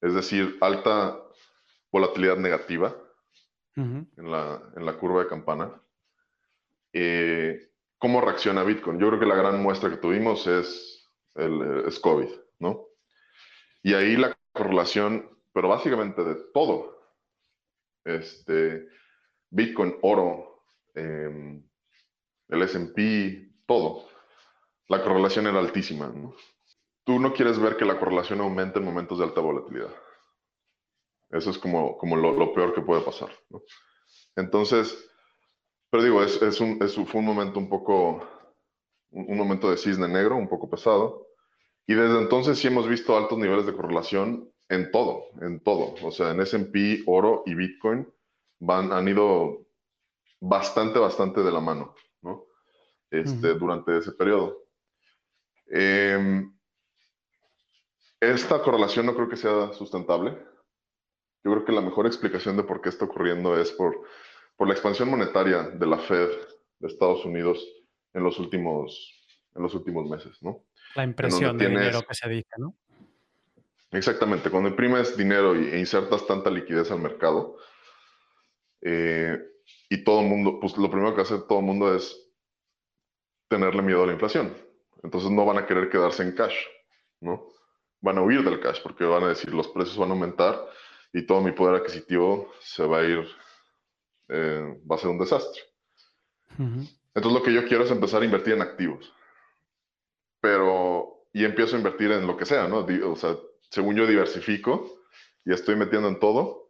Es 0.00 0.14
decir, 0.14 0.58
alta 0.60 1.20
volatilidad 1.92 2.36
negativa 2.36 2.92
en, 3.76 4.08
la, 4.16 4.96
curva 4.98 5.22
de 5.22 5.28
campana. 5.28 5.80
Eh, 6.92 7.70
¿Cómo 7.98 8.20
reacciona 8.20 8.64
Bitcoin? 8.64 8.98
Yo 8.98 9.08
creo 9.08 9.20
que 9.20 9.26
la 9.26 9.36
gran 9.36 9.62
muestra 9.62 9.90
que 9.90 9.98
tuvimos 9.98 10.46
es, 10.46 11.10
el, 11.36 11.84
COVID, 12.00 12.28
¿no? 12.58 12.86
Y 13.82 13.94
ahí 13.94 14.16
la 14.16 14.36
correlación, 14.52 15.38
pero 15.52 15.68
básicamente 15.68 16.24
de 16.24 16.36
todo, 16.52 16.98
este, 18.04 18.88
Bitcoin, 19.50 19.96
oro, 20.02 20.53
em, 20.94 21.62
el 22.48 22.62
SP, 22.62 23.52
todo 23.66 24.14
la 24.88 25.02
correlación 25.02 25.46
era 25.46 25.58
altísima. 25.58 26.12
Tú 27.04 27.18
no 27.18 27.32
quieres 27.32 27.58
ver 27.58 27.76
que 27.76 27.84
la 27.84 27.98
correlación 27.98 28.40
aumente 28.40 28.78
en 28.78 28.84
momentos 28.84 29.18
de 29.18 29.24
alta 29.24 29.40
volatilidad. 29.40 29.94
Eso 31.30 31.50
es 31.50 31.58
como, 31.58 31.96
como 31.98 32.16
lo, 32.16 32.52
peor 32.52 32.74
que 32.74 32.82
puede 32.82 33.02
pasar. 33.02 33.30
Entonces, 34.36 35.10
pero 35.90 36.02
digo, 36.02 36.22
es, 36.22 36.40
es 36.42 36.60
un, 36.60 36.78
fue 37.06 37.20
un 37.20 37.26
momento 37.26 37.58
un 37.58 37.68
poco, 37.68 38.26
un, 39.10 39.36
momento 39.36 39.70
de 39.70 39.76
cisne 39.76 40.08
negro, 40.08 40.36
un 40.36 40.48
poco 40.48 40.68
pesado. 40.68 41.26
Y 41.86 41.94
desde 41.94 42.18
entonces 42.18 42.58
sí 42.58 42.68
hemos 42.68 42.88
visto 42.88 43.16
altos 43.16 43.38
niveles 43.38 43.66
de 43.66 43.74
correlación 43.74 44.50
en 44.68 44.90
todo, 44.90 45.26
en 45.40 45.60
todo. 45.60 45.94
O 46.02 46.10
sea, 46.10 46.30
en 46.30 46.40
SP, 46.40 47.04
oro 47.06 47.42
y 47.46 47.54
Bitcoin 47.54 48.08
van, 48.60 48.92
han 48.92 49.08
ido 49.08 49.66
bastante, 50.44 50.98
bastante 50.98 51.42
de 51.42 51.50
la 51.50 51.60
mano, 51.60 51.94
¿no? 52.20 52.44
Este, 53.10 53.54
Durante 53.54 53.96
ese 53.96 54.12
periodo. 54.12 54.66
Em, 55.66 56.54
esta 58.20 58.60
correlación 58.62 59.06
no 59.06 59.14
creo 59.14 59.28
que 59.28 59.36
sea 59.36 59.72
sustentable. 59.72 60.32
Yo 61.42 61.52
creo 61.52 61.64
que 61.64 61.72
la 61.72 61.80
mejor 61.80 62.06
explicación 62.06 62.56
de 62.56 62.64
por 62.64 62.80
qué 62.80 62.90
está 62.90 63.06
ocurriendo 63.06 63.58
es 63.58 63.72
por, 63.72 64.02
por 64.56 64.68
la 64.68 64.74
expansión 64.74 65.10
monetaria 65.10 65.62
de 65.62 65.86
la 65.86 65.98
Fed 65.98 66.28
de 66.78 66.88
Estados 66.88 67.24
Unidos 67.24 67.66
en 68.12 68.22
los 68.22 68.38
últimos, 68.38 69.38
en 69.54 69.62
los 69.62 69.74
últimos 69.74 70.08
meses, 70.08 70.42
¿no? 70.42 70.64
La 70.94 71.04
impresión 71.04 71.56
de 71.56 71.68
dinero 71.68 72.02
que 72.02 72.14
se 72.14 72.28
dice, 72.28 72.50
¿no? 72.58 72.74
Exactamente, 73.92 74.50
cuando 74.50 74.68
imprimes 74.68 75.16
dinero 75.16 75.54
e 75.54 75.78
insertas 75.78 76.26
tanta 76.26 76.50
liquidez 76.50 76.90
al 76.90 77.00
mercado, 77.00 77.56
eh, 78.82 79.38
y 79.88 80.02
todo 80.04 80.20
el 80.20 80.26
mundo, 80.26 80.58
pues 80.60 80.76
lo 80.76 80.90
primero 80.90 81.14
que 81.14 81.22
hace 81.22 81.38
todo 81.38 81.60
el 81.60 81.64
mundo 81.64 81.94
es 81.94 82.16
tenerle 83.48 83.82
miedo 83.82 84.02
a 84.02 84.06
la 84.06 84.12
inflación. 84.12 84.56
Entonces 85.02 85.30
no 85.30 85.44
van 85.44 85.58
a 85.58 85.66
querer 85.66 85.90
quedarse 85.90 86.22
en 86.22 86.32
cash, 86.32 86.56
¿no? 87.20 87.46
Van 88.00 88.18
a 88.18 88.22
huir 88.22 88.42
del 88.42 88.60
cash 88.60 88.80
porque 88.82 89.04
van 89.04 89.24
a 89.24 89.28
decir 89.28 89.52
los 89.52 89.68
precios 89.68 89.96
van 89.96 90.10
a 90.10 90.12
aumentar 90.12 90.66
y 91.12 91.26
todo 91.26 91.40
mi 91.40 91.52
poder 91.52 91.76
adquisitivo 91.76 92.52
se 92.60 92.84
va 92.84 92.98
a 92.98 93.04
ir, 93.04 93.28
eh, 94.28 94.80
va 94.90 94.96
a 94.96 94.98
ser 94.98 95.10
un 95.10 95.18
desastre. 95.18 95.62
Entonces 96.58 97.32
lo 97.32 97.42
que 97.42 97.52
yo 97.52 97.66
quiero 97.66 97.84
es 97.84 97.90
empezar 97.90 98.22
a 98.22 98.24
invertir 98.24 98.54
en 98.54 98.62
activos. 98.62 99.12
Pero, 100.40 101.26
y 101.32 101.44
empiezo 101.44 101.76
a 101.76 101.78
invertir 101.78 102.10
en 102.12 102.26
lo 102.26 102.36
que 102.36 102.46
sea, 102.46 102.66
¿no? 102.66 102.86
O 103.10 103.16
sea, 103.16 103.36
según 103.70 103.96
yo 103.96 104.06
diversifico 104.06 105.00
y 105.44 105.52
estoy 105.52 105.76
metiendo 105.76 106.08
en 106.08 106.18
todo, 106.18 106.63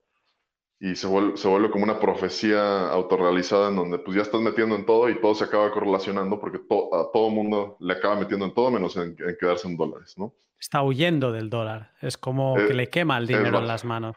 y 0.84 0.96
se 0.96 1.06
vuelve, 1.06 1.38
se 1.38 1.48
vuelve, 1.48 1.70
como 1.70 1.84
una 1.84 1.98
profecía 1.98 2.90
autorrealizada 2.90 3.70
en 3.70 3.76
donde 3.76 3.98
pues 3.98 4.18
ya 4.18 4.22
estás 4.22 4.42
metiendo 4.42 4.76
en 4.76 4.84
todo 4.84 5.08
y 5.08 5.18
todo 5.18 5.34
se 5.34 5.44
acaba 5.44 5.70
correlacionando 5.70 6.38
porque 6.38 6.58
a 6.58 7.06
todo 7.10 7.30
mundo 7.30 7.78
le 7.80 7.94
acaba 7.94 8.16
metiendo 8.16 8.44
en 8.44 8.52
todo 8.52 8.70
menos 8.70 8.94
en, 8.98 9.16
quedarse 9.16 9.66
en 9.66 9.78
dólares, 9.78 10.12
¿no? 10.18 10.34
Está 10.60 10.82
huyendo 10.82 11.32
del 11.32 11.48
dólar, 11.48 11.92
es 12.02 12.18
como 12.18 12.56
que 12.56 12.74
le 12.74 12.90
quema 12.90 13.16
el 13.16 13.26
dinero 13.26 13.60
en 13.60 13.66
las 13.66 13.82
manos. 13.86 14.14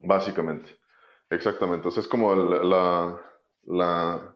Básicamente, 0.00 0.76
exactamente. 1.30 1.76
Entonces 1.76 2.06
es 2.06 2.10
como 2.10 2.34
la, 2.34 3.20
la, 3.64 4.34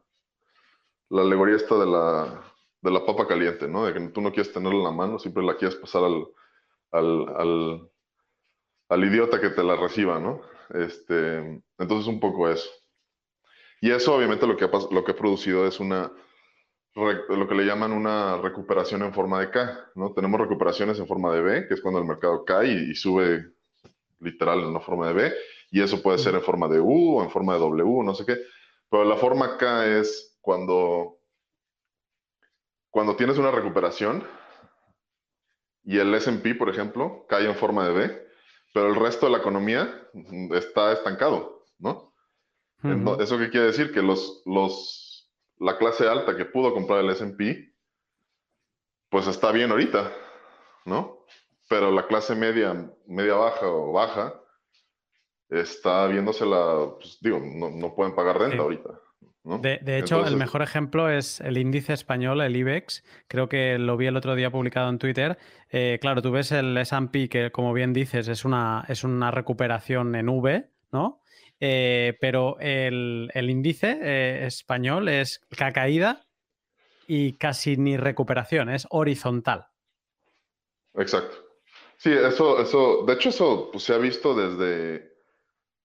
la, 1.11 1.21
alegoría 1.21 1.57
esta 1.57 1.79
de 1.79 1.87
la, 1.87 2.45
de 2.81 2.91
la 2.93 3.05
papa 3.05 3.27
caliente, 3.27 3.67
¿no? 3.67 3.87
De 3.87 3.93
que 3.93 4.01
tú 4.11 4.21
no 4.21 4.31
quieres 4.31 4.53
tenerla 4.53 4.79
en 4.79 4.85
la 4.85 4.93
mano, 4.93 5.19
siempre 5.19 5.43
la 5.43 5.57
quieres 5.57 5.75
pasar 5.75 6.05
al, 6.05 6.29
al, 6.93 7.29
al, 7.37 7.91
al 8.89 9.05
idiota 9.05 9.41
que 9.41 9.51
te 9.51 9.65
la 9.65 9.75
reciba, 9.75 10.21
¿no? 10.21 10.52
Este, 10.73 11.63
entonces, 11.79 12.07
un 12.07 12.21
poco 12.21 12.49
eso. 12.49 12.69
Y 13.81 13.91
eso 13.91 14.15
obviamente 14.15 14.47
lo 14.47 14.57
que 14.57 14.65
ha, 14.65 15.17
producido 15.17 15.67
es 15.67 15.81
una, 15.81 16.13
lo 16.95 17.49
que 17.49 17.55
le 17.55 17.65
llaman 17.65 17.93
una 17.93 18.39
recuperación 18.39 19.03
en 19.03 19.13
forma 19.13 19.41
de 19.41 19.51
K, 19.51 19.91
¿no? 19.97 20.13
Tenemos 20.13 20.41
recuperaciones 20.41 21.01
en 21.01 21.09
forma 21.09 21.35
de 21.35 21.43
V, 21.43 21.69
que 21.69 21.75
es 21.75 21.81
cuando 21.81 21.99
el 21.99 22.07
mercado 22.07 22.45
cae 22.45 22.69
y, 22.69 22.95
sube 22.95 23.45
literal 24.21 24.61
en 24.61 24.67
una 24.67 24.79
forma 24.79 25.09
de 25.09 25.15
V, 25.15 25.35
y 25.73 25.83
eso 25.83 26.01
puede 26.01 26.19
ser 26.19 26.37
en 26.37 26.43
forma 26.43 26.69
de 26.69 26.79
U 26.79 27.19
o 27.19 27.25
en 27.25 27.31
forma 27.31 27.55
de 27.55 27.59
W, 27.59 28.05
no 28.05 28.15
sé 28.15 28.25
qué, 28.25 28.39
pero 28.89 29.05
la 29.05 29.17
forma 29.17 29.57
K 29.57 29.99
es 29.99 30.39
cuando, 30.41 31.19
cuando 32.89 33.17
tienes 33.17 33.37
una 33.37 33.51
recuperación 33.51 34.25
y 35.83 35.99
el 35.99 36.15
S&P, 36.15 36.55
por 36.55 36.69
ejemplo, 36.69 37.27
cae 37.29 37.47
en 37.47 37.57
forma 37.57 37.89
de 37.89 37.95
V, 37.95 38.29
pero 38.73 38.89
el 38.89 38.97
resto 38.97 39.27
de 39.27 39.33
la 39.33 39.39
economía 39.39 40.09
está 40.53 40.93
estancado, 40.93 41.67
¿no? 41.79 42.13
¿Eso 43.21 43.39
qué 43.39 43.51
quiere 43.51 43.67
decir? 43.67 43.93
Que 43.93 44.03
los, 44.03 44.43
los, 44.45 45.31
la 45.59 45.79
clase 45.79 46.09
alta 46.09 46.37
que 46.37 46.47
pudo 46.47 46.75
comprar 46.75 47.01
el 47.01 47.11
S&P, 47.11 47.73
pues 49.09 49.27
está 49.29 49.53
bien 49.53 49.71
ahorita, 49.71 50.13
¿no? 50.87 51.25
Pero 51.69 51.91
la 51.93 52.07
clase 52.07 52.35
media, 52.35 52.75
media 53.07 53.35
baja 53.35 53.67
o 53.69 53.93
baja, 53.93 54.35
está 55.49 56.07
viéndosela, 56.07 56.95
pues 56.99 57.19
digo, 57.21 57.39
no, 57.41 57.71
no 57.71 57.95
pueden 57.95 58.15
pagar 58.15 58.39
renta 58.39 58.63
ahorita. 58.63 58.99
De, 59.45 59.99
hecho, 59.99 60.25
el 60.25 60.37
mejor 60.37 60.63
ejemplo 60.63 61.11
es 61.11 61.41
el 61.41 61.59
índice 61.59 61.93
español, 61.93 62.41
el 62.43 62.55
IBEX. 62.55 63.03
Creo 63.27 63.49
que 63.49 63.77
lo 63.77 63.97
vi 63.97 64.07
el 64.07 64.17
otro 64.17 64.37
día 64.37 64.51
publicado 64.51 64.89
en 64.89 64.99
Twitter. 64.99 65.37
Eh, 65.71 65.99
claro, 66.01 66.23
tú 66.23 66.31
ves 66.31 66.53
el 66.53 66.77
S&P 66.77 67.29
que, 67.29 67.51
como 67.51 67.73
bien 67.73 67.93
dices, 67.93 68.29
es 68.29 68.45
una, 68.45 68.85
es 68.89 69.03
una 69.03 69.33
recuperación 69.33 70.15
en 70.15 70.29
V, 70.29 70.71
¿no? 70.93 71.23
Eh, 71.59 72.17
pero 72.21 72.57
el, 72.61 73.31
índice 73.35 73.99
eh, 74.01 74.47
español 74.47 75.09
es 75.09 75.41
caída 75.75 76.25
y 77.09 77.33
casi 77.35 77.77
ni 77.77 77.97
recuperación, 77.97 78.69
es 78.69 78.87
horizontal. 78.91 79.67
Exacto. 80.95 81.37
Sí, 81.97 82.13
eso, 82.13 82.61
eso, 82.61 83.05
de 83.07 83.13
hecho, 83.13 83.29
eso 83.29 83.69
pues, 83.73 83.85
se 83.85 83.95
ha 83.95 83.99
visto 83.99 84.35
desde 84.35 85.12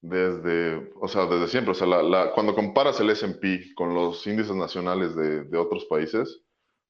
desde, 0.02 0.92
o 1.00 1.08
sea, 1.08 1.26
desde 1.26 1.48
siempre. 1.48 1.72
O 1.72 1.76
sea, 1.76 1.88
la, 1.88 2.32
cuando 2.34 2.56
comparas 2.56 3.00
el 3.00 3.10
S&P 3.10 3.74
con 3.76 3.94
los 3.94 4.26
índices 4.28 4.56
nacionales 4.56 5.16
de, 5.16 5.44
de, 5.44 5.58
otros 5.58 5.86
países, 5.86 6.44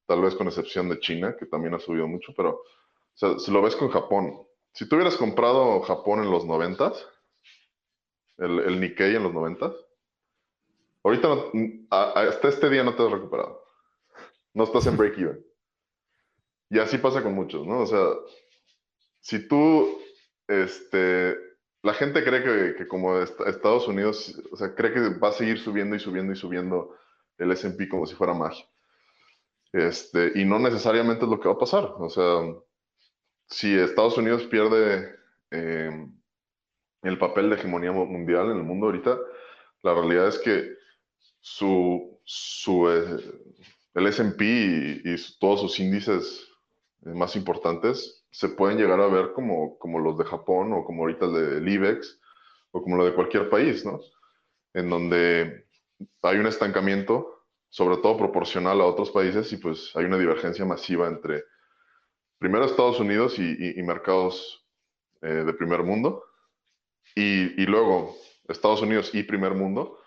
tal 0.06 0.22
vez 0.22 0.36
con 0.36 0.48
excepción 0.48 0.90
de 0.90 1.00
China, 1.00 1.36
que 1.38 1.46
también 1.46 1.74
ha 1.74 1.80
subido 1.80 2.08
mucho, 2.08 2.34
pero, 2.36 2.52
o 2.52 2.64
sea, 3.16 3.40
si 3.40 3.52
lo 3.52 3.62
ves 3.62 3.76
con 3.76 3.90
Japón, 3.90 4.48
si 4.74 4.88
tú 4.88 4.96
hubieras 4.96 5.18
comprado 5.18 5.82
Japón 5.82 6.24
en 6.24 6.30
los 6.30 6.46
90, 6.46 6.94
el, 8.38 8.60
el 8.60 8.80
Nikkei 8.80 9.16
en 9.16 9.24
los 9.24 9.34
90, 9.34 9.74
ahorita 11.04 11.28
hasta 11.90 12.48
este 12.48 12.70
día 12.70 12.84
no 12.84 12.96
te 12.96 13.04
has 13.04 13.12
recuperado. 13.12 13.64
No 14.54 14.64
estás 14.64 14.86
en 14.88 14.98
break-even. 14.98 15.44
Y 16.70 16.80
así 16.80 16.98
pasa 16.98 17.24
con 17.24 17.34
muchos, 17.34 17.66
¿no? 17.66 17.82
O 17.82 17.86
sea, 17.86 18.08
si 19.22 19.48
tú, 19.48 20.00
este, 20.48 21.38
la 21.84 21.94
gente 21.94 22.24
cree 22.24 22.76
que, 22.76 22.88
como 22.88 23.20
Estados 23.20 23.88
Unidos, 23.88 24.40
o 24.52 24.58
sea, 24.58 24.74
cree 24.76 24.94
que 24.94 25.18
va 25.20 25.30
a 25.30 25.34
seguir 25.34 25.60
subiendo 25.60 25.96
y 25.96 26.00
subiendo 26.00 26.34
y 26.34 26.36
subiendo 26.36 26.96
el 27.38 27.52
S&P 27.52 27.88
como 27.88 28.06
si 28.06 28.16
fuera 28.16 28.34
magia. 28.34 28.66
Este, 29.72 30.32
y 30.36 30.46
no 30.46 30.60
necesariamente 30.60 31.26
es 31.26 31.30
lo 31.30 31.40
que 31.40 31.48
va 31.48 31.54
a 31.56 31.60
pasar. 31.60 31.94
O 32.00 32.10
sea, 32.10 32.42
si 33.48 33.78
Estados 33.78 34.18
Unidos 34.18 34.44
pierde 34.44 35.16
eh, 35.52 36.08
el 37.04 37.18
papel 37.18 37.50
de 37.50 37.56
hegemonía 37.56 37.92
mundial 37.92 38.52
en 38.52 38.58
el 38.58 38.64
mundo 38.64 38.88
ahorita, 38.88 39.18
la 39.84 39.94
realidad 39.94 40.28
es 40.28 40.40
que 40.40 40.74
su, 41.40 42.20
su 42.24 42.90
eh, 42.90 43.18
el 43.94 44.08
S&P 44.08 44.46
y, 45.04 45.16
todos 45.40 45.62
sus 45.62 45.80
índices 45.80 46.48
más 47.02 47.36
importantes 47.36 48.17
se 48.32 48.50
pueden 48.50 48.78
llegar 48.78 49.00
a 49.00 49.08
ver 49.08 49.34
como, 49.34 49.78
como 49.78 50.00
los 50.00 50.18
de 50.18 50.26
Japón 50.26 50.74
o 50.74 50.84
como 50.84 51.04
ahorita 51.04 51.26
el 51.26 51.34
del 51.34 51.68
IBEX 51.68 52.20
o 52.72 52.82
como 52.82 52.98
lo 52.98 53.06
de 53.06 53.14
cualquier 53.14 53.50
país, 53.50 53.86
¿no? 53.86 54.00
En 54.74 54.90
donde 54.90 55.68
hay 56.22 56.38
un 56.38 56.48
estancamiento, 56.48 57.46
sobre 57.70 57.98
todo 57.98 58.18
proporcional 58.18 58.82
a 58.82 58.86
otros 58.86 59.12
países, 59.12 59.52
y 59.54 59.58
pues 59.58 59.92
hay 59.96 60.06
una 60.06 60.18
divergencia 60.18 60.66
masiva 60.66 61.08
entre 61.08 61.44
primero 62.38 62.66
Estados 62.66 63.00
Unidos 63.00 63.40
y, 63.40 63.82
mercados 63.82 64.68
eh, 65.22 65.28
de 65.28 65.54
primer 65.54 65.84
mundo, 65.84 66.24
y, 67.16 67.62
y, 67.62 67.66
luego 67.66 68.16
Estados 68.48 68.82
Unidos 68.82 69.16
y 69.16 69.24
primer 69.24 69.54
mundo 69.54 69.98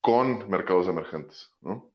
con 0.00 0.48
mercados 0.50 0.88
emergentes, 0.88 1.50
¿no? 1.60 1.90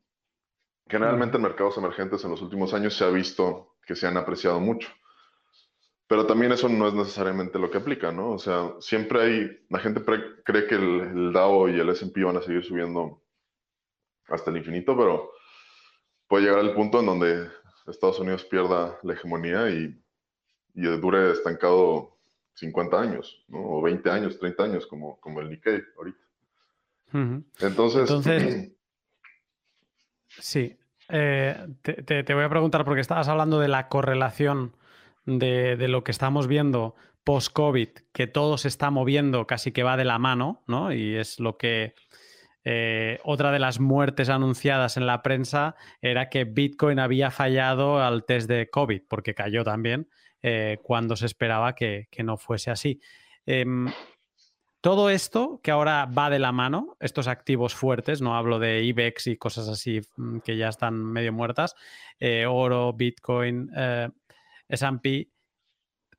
Generalmente 0.87 1.37
en 1.37 1.43
mercados 1.43 1.77
emergentes 1.77 2.23
en 2.23 2.31
los 2.31 2.41
últimos 2.41 2.73
años 2.73 2.95
se 2.95 3.05
ha 3.05 3.09
visto 3.09 3.75
que 3.85 3.95
se 3.95 4.07
han 4.07 4.17
apreciado 4.17 4.59
mucho. 4.59 4.89
Pero 6.07 6.25
también 6.25 6.51
eso 6.51 6.67
no 6.69 6.87
es 6.87 6.93
necesariamente 6.93 7.57
lo 7.59 7.71
que 7.71 7.77
aplica, 7.77 8.11
¿no? 8.11 8.31
O 8.31 8.39
sea, 8.39 8.73
siempre 8.79 9.21
hay, 9.21 9.65
la 9.69 9.79
gente 9.79 10.03
cree 10.43 10.67
que 10.67 10.75
el, 10.75 11.01
el 11.01 11.33
DAO 11.33 11.69
y 11.69 11.79
el 11.79 11.89
S&P 11.89 12.23
van 12.23 12.37
a 12.37 12.41
seguir 12.41 12.63
subiendo 12.63 13.23
hasta 14.27 14.51
el 14.51 14.57
infinito, 14.57 14.97
pero 14.97 15.31
puede 16.27 16.45
llegar 16.45 16.59
al 16.59 16.73
punto 16.73 16.99
en 16.99 17.05
donde 17.05 17.47
Estados 17.87 18.19
Unidos 18.19 18.45
pierda 18.45 18.97
la 19.03 19.13
hegemonía 19.13 19.69
y, 19.69 20.01
y 20.73 20.81
dure 20.81 21.31
estancado 21.31 22.17
50 22.55 22.99
años, 22.99 23.43
¿no? 23.47 23.59
O 23.59 23.81
20 23.81 24.09
años, 24.09 24.39
30 24.39 24.63
años, 24.63 24.87
como, 24.87 25.19
como 25.19 25.39
el 25.41 25.49
Nikkei 25.49 25.81
ahorita. 25.97 26.19
Entonces... 27.59 28.09
Entonces 28.09 28.71
sí, 30.27 30.77
eh, 31.09 31.67
te, 31.81 32.23
te 32.23 32.33
voy 32.33 32.43
a 32.43 32.49
preguntar, 32.49 32.85
porque 32.85 33.01
estabas 33.01 33.27
hablando 33.27 33.59
de 33.59 33.67
la 33.67 33.87
correlación 33.87 34.75
de, 35.25 35.87
lo 35.87 36.03
que 36.03 36.11
estamos 36.11 36.47
viendo 36.47 36.95
post-COVID, 37.23 37.89
que 38.11 38.27
todo 38.27 38.57
se 38.57 38.67
está 38.67 38.91
moviendo, 38.91 39.47
casi 39.47 39.71
que 39.71 39.83
va 39.83 39.97
de 39.97 40.05
la 40.05 40.19
mano, 40.19 40.63
¿no? 40.67 40.91
Y 40.91 41.15
es 41.15 41.39
lo 41.39 41.57
que 41.57 41.95
eh, 42.65 43.19
otra 43.23 43.51
de 43.51 43.59
las 43.59 43.79
muertes 43.79 44.29
anunciadas 44.29 44.97
en 44.97 45.05
la 45.05 45.21
prensa 45.21 45.75
era 46.01 46.29
que 46.29 46.45
Bitcoin 46.45 46.99
había 46.99 47.31
fallado 47.31 48.01
al 48.01 48.25
test 48.25 48.49
de 48.49 48.69
COVID, 48.69 49.03
porque 49.07 49.33
cayó 49.33 49.63
también 49.63 50.09
eh, 50.41 50.79
cuando 50.83 51.15
se 51.15 51.25
esperaba 51.25 51.75
que, 51.75 52.07
no 52.23 52.37
fuese 52.37 52.71
así. 52.71 52.99
Em, 53.45 53.87
todo 54.81 55.09
esto 55.09 55.61
que 55.63 55.71
ahora 55.71 56.05
va 56.05 56.29
de 56.29 56.39
la 56.39 56.51
mano, 56.51 56.97
estos 56.99 57.29
activos 57.29 57.73
fuertes, 57.73 58.21
no 58.21 58.35
hablo 58.35 58.59
de 58.59 58.83
IBEX 58.83 59.27
y 59.27 59.37
cosas 59.37 59.69
así 59.69 60.01
mm, 60.17 60.39
que 60.39 60.57
ya 60.57 60.67
están 60.67 60.95
medio 60.95 61.31
muertas, 61.31 61.75
eh, 62.19 62.45
oro, 62.45 62.91
Bitcoin, 62.91 63.71
S&P. 64.73 65.29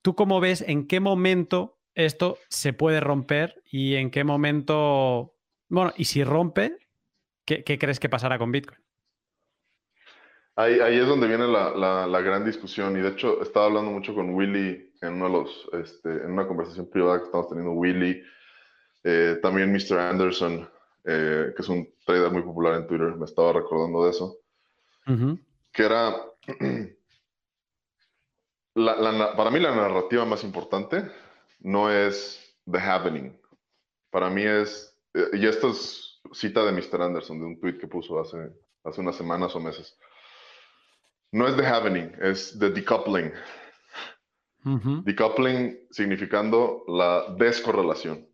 ¿Tú 0.02 0.14
cómo 0.14 0.40
ves 0.40 0.64
en 0.66 0.86
qué 0.86 1.00
momento 1.00 1.78
esto 1.94 2.38
se 2.48 2.72
puede 2.72 3.00
romper 3.00 3.62
y 3.70 3.94
en 3.94 4.10
qué 4.10 4.24
momento, 4.24 5.34
bueno, 5.68 5.92
y 5.96 6.04
si 6.04 6.24
rompe, 6.24 6.78
¿qué, 7.44 7.62
crees 7.78 8.00
que 8.00 8.08
pasará 8.08 8.38
con 8.38 8.52
Bitcoin? 8.52 8.78
Ahí, 10.56 10.78
es 10.78 11.06
donde 11.06 11.26
viene 11.26 11.48
la, 11.48 12.20
gran 12.20 12.44
discusión 12.44 12.96
y 12.96 13.00
de 13.00 13.10
hecho 13.10 13.42
estaba 13.42 13.66
hablando 13.66 13.90
mucho 13.90 14.14
con 14.14 14.34
Willy 14.34 14.92
en, 15.00 15.14
uno 15.14 15.26
de 15.26 15.32
los, 15.32 15.68
este, 15.72 16.08
en 16.10 16.32
una 16.32 16.46
conversación 16.46 16.88
privada 16.88 17.18
que 17.18 17.24
estamos 17.26 17.48
teniendo 17.48 17.72
Willy, 17.72 18.22
eh, 19.02 19.38
también 19.42 19.72
Mr. 19.72 19.98
Anderson, 19.98 20.68
eh, 21.04 21.52
que 21.54 21.62
es 21.62 21.68
un 21.68 21.88
trader 22.06 22.30
muy 22.30 22.42
popular 22.42 22.74
en 22.74 22.86
Twitter, 22.86 23.16
me 23.16 23.24
estaba 23.24 23.52
recordando 23.52 24.04
de 24.04 24.10
eso, 24.10 24.38
que 25.72 25.82
era 25.82 26.14
para 28.74 29.50
mí 29.50 29.60
la 29.60 29.74
narrativa 29.74 30.24
más 30.24 30.42
importante 30.44 31.10
no 31.60 31.90
es 31.90 32.56
The 32.70 32.78
Happening. 32.78 33.38
Para 34.10 34.30
mí 34.30 34.42
es, 34.42 34.96
eh, 35.14 35.30
y 35.34 35.46
esto 35.46 35.70
es 35.70 36.20
cita 36.32 36.64
de 36.64 36.72
Mr. 36.72 37.02
Anderson, 37.02 37.38
de 37.38 37.46
un 37.46 37.60
tweet 37.60 37.78
que 37.78 37.86
puso 37.86 38.20
hace, 38.20 38.52
hace 38.84 39.00
unas 39.00 39.16
semanas 39.16 39.54
o 39.54 39.60
meses. 39.60 39.96
No 41.32 41.48
es 41.48 41.56
The 41.56 41.66
Happening, 41.66 42.12
es 42.20 42.56
The 42.58 42.70
Decoupling. 42.70 43.32
Decoupling 45.04 45.88
significando 45.90 46.84
la 46.88 47.34
descorrelación. 47.36 48.26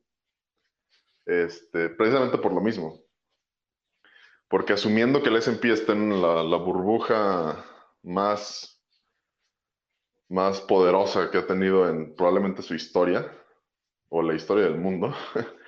Este, 1.26 1.88
precisamente 1.90 2.38
por 2.38 2.52
lo 2.52 2.60
mismo. 2.60 3.00
Porque 4.48 4.72
asumiendo 4.72 5.22
que 5.22 5.28
el 5.28 5.36
S&P 5.36 5.72
está 5.72 5.92
en 5.92 6.22
la, 6.22 6.42
la 6.42 6.56
burbuja 6.56 7.64
más 8.02 8.79
más 10.30 10.60
poderosa 10.60 11.30
que 11.30 11.38
ha 11.38 11.46
tenido 11.46 11.88
en 11.88 12.14
probablemente 12.14 12.62
su 12.62 12.74
historia 12.74 13.30
o 14.08 14.22
la 14.22 14.34
historia 14.34 14.64
del 14.64 14.78
mundo. 14.78 15.14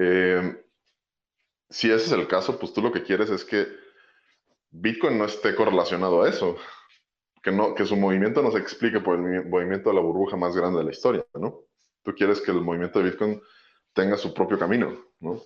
Eh, 0.00 0.64
si 1.68 1.90
ese 1.90 2.06
es 2.06 2.12
el 2.12 2.28
caso, 2.28 2.56
pues 2.56 2.72
tú 2.72 2.80
lo 2.80 2.92
que 2.92 3.02
quieres 3.02 3.30
es 3.30 3.44
que 3.44 3.66
Bitcoin 4.70 5.18
no 5.18 5.24
esté 5.24 5.56
correlacionado 5.56 6.22
a 6.22 6.28
eso, 6.28 6.56
que, 7.42 7.50
no, 7.50 7.74
que 7.74 7.84
su 7.84 7.96
movimiento 7.96 8.40
no 8.40 8.52
se 8.52 8.58
explique 8.58 9.00
por 9.00 9.16
el 9.16 9.48
movimiento 9.48 9.88
de 9.88 9.96
la 9.96 10.00
burbuja 10.00 10.36
más 10.36 10.54
grande 10.54 10.78
de 10.78 10.84
la 10.84 10.92
historia, 10.92 11.26
¿no? 11.34 11.62
Tú 12.04 12.14
quieres 12.14 12.40
que 12.40 12.52
el 12.52 12.60
movimiento 12.60 13.00
de 13.00 13.06
Bitcoin 13.06 13.42
tenga 13.92 14.16
su 14.16 14.32
propio 14.32 14.56
camino, 14.56 14.96
¿no? 15.18 15.42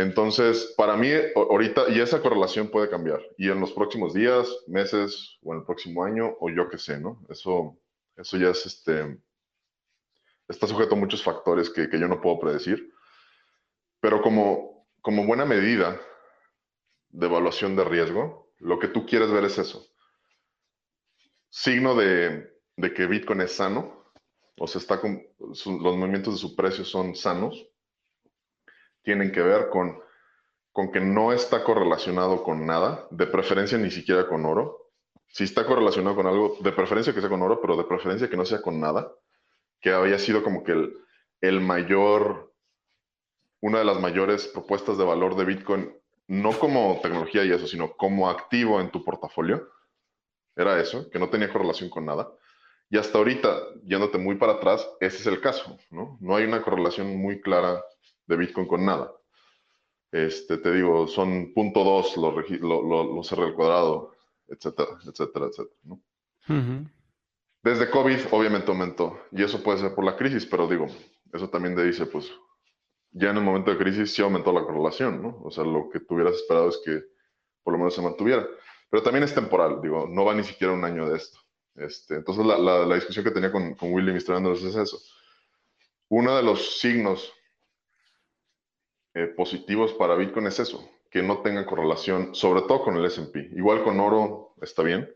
Entonces, 0.00 0.72
para 0.78 0.96
mí, 0.96 1.10
ahorita, 1.34 1.90
y 1.90 2.00
esa 2.00 2.22
correlación 2.22 2.68
puede 2.68 2.88
cambiar, 2.88 3.20
y 3.36 3.50
en 3.50 3.60
los 3.60 3.72
próximos 3.72 4.14
días, 4.14 4.48
meses, 4.66 5.38
o 5.42 5.52
en 5.52 5.60
el 5.60 5.66
próximo 5.66 6.02
año, 6.04 6.36
o 6.40 6.48
yo 6.48 6.70
qué 6.70 6.78
sé, 6.78 6.98
¿no? 6.98 7.22
Eso, 7.28 7.78
eso 8.16 8.36
ya 8.38 8.48
es, 8.48 8.64
este, 8.64 9.20
está 10.48 10.66
sujeto 10.66 10.94
a 10.94 10.98
muchos 10.98 11.22
factores 11.22 11.68
que, 11.68 11.90
que 11.90 12.00
yo 12.00 12.08
no 12.08 12.20
puedo 12.20 12.40
predecir, 12.40 12.90
pero 14.00 14.22
como, 14.22 14.86
como 15.02 15.26
buena 15.26 15.44
medida 15.44 16.00
de 17.10 17.26
evaluación 17.26 17.76
de 17.76 17.84
riesgo, 17.84 18.50
lo 18.58 18.78
que 18.78 18.88
tú 18.88 19.04
quieres 19.04 19.30
ver 19.30 19.44
es 19.44 19.58
eso. 19.58 19.86
Signo 21.50 21.94
de, 21.94 22.50
de 22.76 22.94
que 22.94 23.06
Bitcoin 23.06 23.42
es 23.42 23.52
sano, 23.52 24.06
o 24.58 24.66
sea, 24.66 24.80
está 24.80 24.98
con, 24.98 25.22
los 25.38 25.66
movimientos 25.66 26.34
de 26.34 26.40
su 26.40 26.56
precio 26.56 26.86
son 26.86 27.14
sanos, 27.14 27.66
tienen 29.02 29.32
que 29.32 29.42
ver 29.42 29.68
con, 29.70 29.98
con 30.72 30.92
que 30.92 31.00
no 31.00 31.32
está 31.32 31.64
correlacionado 31.64 32.42
con 32.42 32.66
nada, 32.66 33.06
de 33.10 33.26
preferencia 33.26 33.78
ni 33.78 33.90
siquiera 33.90 34.28
con 34.28 34.44
oro. 34.44 34.90
Si 35.28 35.44
está 35.44 35.64
correlacionado 35.64 36.16
con 36.16 36.26
algo, 36.26 36.56
de 36.60 36.72
preferencia 36.72 37.14
que 37.14 37.20
sea 37.20 37.28
con 37.28 37.42
oro, 37.42 37.60
pero 37.60 37.76
de 37.76 37.84
preferencia 37.84 38.28
que 38.28 38.36
no 38.36 38.44
sea 38.44 38.62
con 38.62 38.80
nada, 38.80 39.12
que 39.80 39.92
había 39.92 40.18
sido 40.18 40.42
como 40.42 40.64
que 40.64 40.72
el, 40.72 40.96
el 41.40 41.60
mayor, 41.60 42.52
una 43.60 43.78
de 43.78 43.84
las 43.84 44.00
mayores 44.00 44.48
propuestas 44.48 44.98
de 44.98 45.04
valor 45.04 45.36
de 45.36 45.44
Bitcoin, 45.44 45.94
no 46.26 46.52
como 46.58 47.00
tecnología 47.02 47.44
y 47.44 47.50
eso, 47.50 47.66
sino 47.66 47.96
como 47.96 48.28
activo 48.28 48.80
en 48.80 48.90
tu 48.90 49.04
portafolio. 49.04 49.68
Era 50.54 50.80
eso, 50.80 51.10
que 51.10 51.18
no 51.18 51.28
tenía 51.28 51.52
correlación 51.52 51.90
con 51.90 52.04
nada. 52.04 52.30
Y 52.88 52.98
hasta 52.98 53.18
ahorita, 53.18 53.56
yéndote 53.84 54.18
muy 54.18 54.34
para 54.36 54.54
atrás, 54.54 54.88
ese 55.00 55.18
es 55.18 55.26
el 55.26 55.40
caso, 55.40 55.78
¿no? 55.90 56.18
No 56.20 56.36
hay 56.36 56.44
una 56.44 56.62
correlación 56.62 57.16
muy 57.16 57.40
clara 57.40 57.82
de 58.30 58.36
Bitcoin 58.36 58.66
con 58.66 58.84
nada. 58.84 59.12
Este, 60.12 60.58
te 60.58 60.72
digo, 60.72 61.06
son 61.06 61.52
punto 61.52 61.84
dos 61.84 62.16
los, 62.16 62.34
los 62.60 63.32
R 63.32 63.42
al 63.42 63.54
cuadrado, 63.54 64.14
etcétera, 64.48 64.98
etcétera, 65.06 65.46
etcétera. 65.46 65.80
¿no? 65.82 66.00
Desde 67.62 67.90
COVID, 67.90 68.18
obviamente 68.30 68.70
aumentó, 68.70 69.20
y 69.32 69.42
eso 69.42 69.62
puede 69.62 69.78
ser 69.78 69.94
por 69.94 70.04
la 70.04 70.16
crisis, 70.16 70.46
pero 70.46 70.66
digo, 70.66 70.86
eso 71.32 71.48
también 71.50 71.76
te 71.76 71.84
dice, 71.84 72.06
pues, 72.06 72.32
ya 73.12 73.30
en 73.30 73.36
el 73.36 73.42
momento 73.44 73.70
de 73.70 73.78
crisis 73.78 74.14
sí 74.14 74.22
aumentó 74.22 74.52
la 74.52 74.62
correlación, 74.62 75.20
¿no? 75.20 75.40
O 75.42 75.50
sea, 75.50 75.64
lo 75.64 75.90
que 75.90 76.00
tú 76.00 76.14
hubieras 76.14 76.36
esperado 76.36 76.68
es 76.68 76.80
que 76.84 77.02
por 77.62 77.72
lo 77.72 77.78
menos 77.78 77.94
se 77.94 78.02
mantuviera. 78.02 78.46
Pero 78.88 79.02
también 79.02 79.24
es 79.24 79.34
temporal, 79.34 79.80
digo, 79.82 80.08
no 80.08 80.24
va 80.24 80.34
ni 80.34 80.42
siquiera 80.42 80.72
un 80.72 80.84
año 80.84 81.08
de 81.08 81.16
esto. 81.16 81.38
Este, 81.74 82.14
entonces, 82.16 82.44
la, 82.46 82.58
la, 82.58 82.94
discusión 82.94 83.24
que 83.24 83.30
tenía 83.30 83.52
con, 83.52 83.74
con 83.74 83.92
Willy 83.92 84.12
Mistrándonos 84.12 84.62
es 84.62 84.74
eso. 84.74 84.98
Uno 86.08 86.36
de 86.36 86.42
los 86.42 86.80
signos 86.80 87.32
eh, 89.14 89.26
positivos 89.26 89.92
para 89.94 90.14
Bitcoin 90.14 90.46
es 90.46 90.60
eso, 90.60 90.88
que 91.10 91.22
no 91.22 91.42
tenga 91.42 91.66
correlación, 91.66 92.34
sobre 92.34 92.62
todo 92.62 92.84
con 92.84 92.96
el 92.96 93.04
S&P. 93.04 93.50
Igual 93.56 93.82
con 93.82 93.98
oro 93.98 94.54
está 94.62 94.82
bien, 94.82 95.12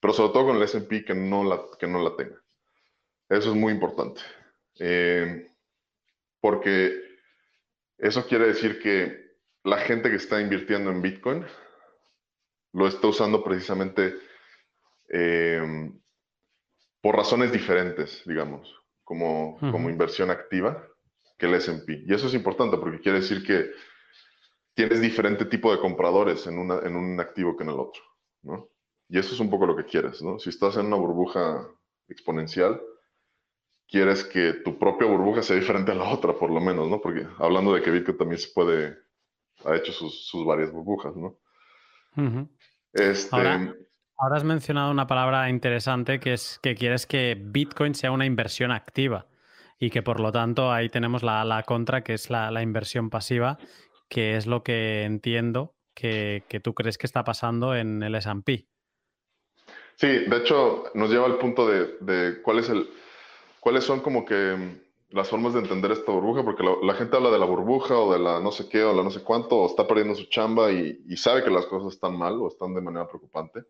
pero 0.00 0.14
sobre 0.14 0.32
todo 0.32 0.46
con 0.46 0.56
el 0.56 0.62
S&P 0.62 1.04
que, 1.04 1.14
no 1.14 1.44
la, 1.44 1.60
que 1.78 1.86
no 1.86 2.02
la 2.02 2.16
tenga. 2.16 2.42
Eso 3.28 3.50
es 3.50 3.56
muy 3.56 3.72
importante. 3.72 4.22
Eh, 4.78 5.50
porque 6.40 6.98
eso 7.98 8.26
quiere 8.26 8.46
decir 8.46 8.80
que 8.80 9.36
la 9.64 9.78
gente 9.78 10.08
que 10.10 10.16
está 10.16 10.40
invirtiendo 10.40 10.90
en 10.90 11.02
Bitcoin 11.02 11.44
lo 12.72 12.86
está 12.86 13.08
usando 13.08 13.42
precisamente 13.42 14.14
eh, 15.08 15.90
por 17.02 17.16
razones 17.16 17.52
diferentes, 17.52 18.22
digamos, 18.26 18.74
como, 19.02 19.58
como 19.58 19.90
inversión 19.90 20.30
activa 20.30 20.86
que 21.36 21.46
el 21.46 21.54
S&P. 21.54 22.04
Y 22.06 22.14
eso 22.14 22.26
es 22.26 22.34
importante 22.34 22.76
porque 22.78 23.00
quiere 23.00 23.20
decir 23.20 23.44
que 23.44 23.70
tienes 24.74 25.00
diferente 25.00 25.44
tipo 25.46 25.72
de 25.72 25.80
compradores 25.80 26.46
en, 26.46 26.58
una, 26.58 26.78
en 26.80 26.96
un 26.96 27.18
activo 27.20 27.56
que 27.56 27.64
en 27.64 27.70
el 27.70 27.80
otro, 27.80 28.02
¿no? 28.42 28.68
Y 29.08 29.18
eso 29.18 29.34
es 29.34 29.40
un 29.40 29.50
poco 29.50 29.66
lo 29.66 29.76
que 29.76 29.84
quieres, 29.84 30.20
¿no? 30.22 30.38
Si 30.38 30.50
estás 30.50 30.76
en 30.76 30.86
una 30.86 30.96
burbuja 30.96 31.66
exponencial, 32.08 32.80
quieres 33.88 34.24
que 34.24 34.54
tu 34.64 34.78
propia 34.78 35.06
burbuja 35.06 35.42
sea 35.42 35.56
diferente 35.56 35.92
a 35.92 35.94
la 35.94 36.10
otra, 36.10 36.34
por 36.34 36.50
lo 36.50 36.60
menos, 36.60 36.88
¿no? 36.88 37.00
Porque 37.00 37.26
hablando 37.38 37.72
de 37.72 37.82
que 37.82 37.90
Bitcoin 37.90 38.18
también 38.18 38.40
se 38.40 38.52
puede, 38.52 38.98
ha 39.64 39.76
hecho 39.76 39.92
sus, 39.92 40.26
sus 40.26 40.44
varias 40.44 40.72
burbujas, 40.72 41.14
¿no? 41.16 41.38
este, 42.94 43.36
ahora, 43.36 43.74
ahora, 44.16 44.36
has 44.36 44.44
mencionado 44.44 44.90
una 44.90 45.06
palabra 45.06 45.50
interesante 45.50 46.18
que 46.18 46.32
es 46.32 46.58
que 46.62 46.74
quieres 46.74 47.06
que 47.06 47.36
Bitcoin 47.38 47.94
sea 47.94 48.10
una 48.10 48.24
inversión 48.24 48.72
activa 48.72 49.26
y 49.78 49.90
que 49.90 50.02
por 50.02 50.20
lo 50.20 50.32
tanto 50.32 50.72
ahí 50.72 50.88
tenemos 50.88 51.22
la, 51.22 51.44
la 51.44 51.62
contra, 51.62 52.02
que 52.02 52.14
es 52.14 52.30
la, 52.30 52.50
la, 52.50 52.62
inversión 52.62 53.10
pasiva, 53.10 53.58
que 54.08 54.36
es 54.36 54.46
lo 54.46 54.62
que 54.62 55.04
entiendo 55.04 55.74
que, 55.94 56.44
que 56.48 56.60
tú 56.60 56.74
crees 56.74 56.98
que 56.98 57.06
está 57.06 57.24
pasando 57.24 57.74
en 57.74 58.02
el 58.02 58.14
S&P. 58.14 58.66
Sí, 59.96 60.06
de 60.06 60.36
hecho 60.36 60.84
nos 60.94 61.10
lleva 61.10 61.26
al 61.26 61.38
punto 61.38 61.66
de, 61.68 61.96
de, 62.00 62.42
cuál 62.42 62.58
es 62.58 62.68
el, 62.68 62.88
cuáles 63.60 63.84
son 63.84 64.00
como 64.00 64.24
que 64.24 64.84
las 65.10 65.28
formas 65.28 65.54
de 65.54 65.60
entender 65.60 65.92
esta 65.92 66.12
burbuja, 66.12 66.42
porque 66.42 66.62
la, 66.62 66.72
la, 66.82 66.94
gente 66.94 67.16
habla 67.16 67.30
de 67.30 67.38
la 67.38 67.46
burbuja 67.46 67.96
o 67.96 68.12
de 68.12 68.18
la 68.18 68.40
no 68.40 68.52
sé 68.52 68.68
qué 68.68 68.82
o 68.82 68.94
la 68.94 69.02
no 69.02 69.10
sé 69.10 69.22
cuánto, 69.22 69.56
o 69.56 69.66
está 69.66 69.86
perdiendo 69.86 70.14
su 70.14 70.24
chamba 70.24 70.70
y, 70.70 71.02
y 71.06 71.16
sabe 71.16 71.44
que 71.44 71.50
las 71.50 71.66
cosas 71.66 71.94
están 71.94 72.16
mal 72.16 72.34
o 72.34 72.48
están 72.48 72.74
de 72.74 72.80
manera 72.80 73.06
preocupante. 73.06 73.64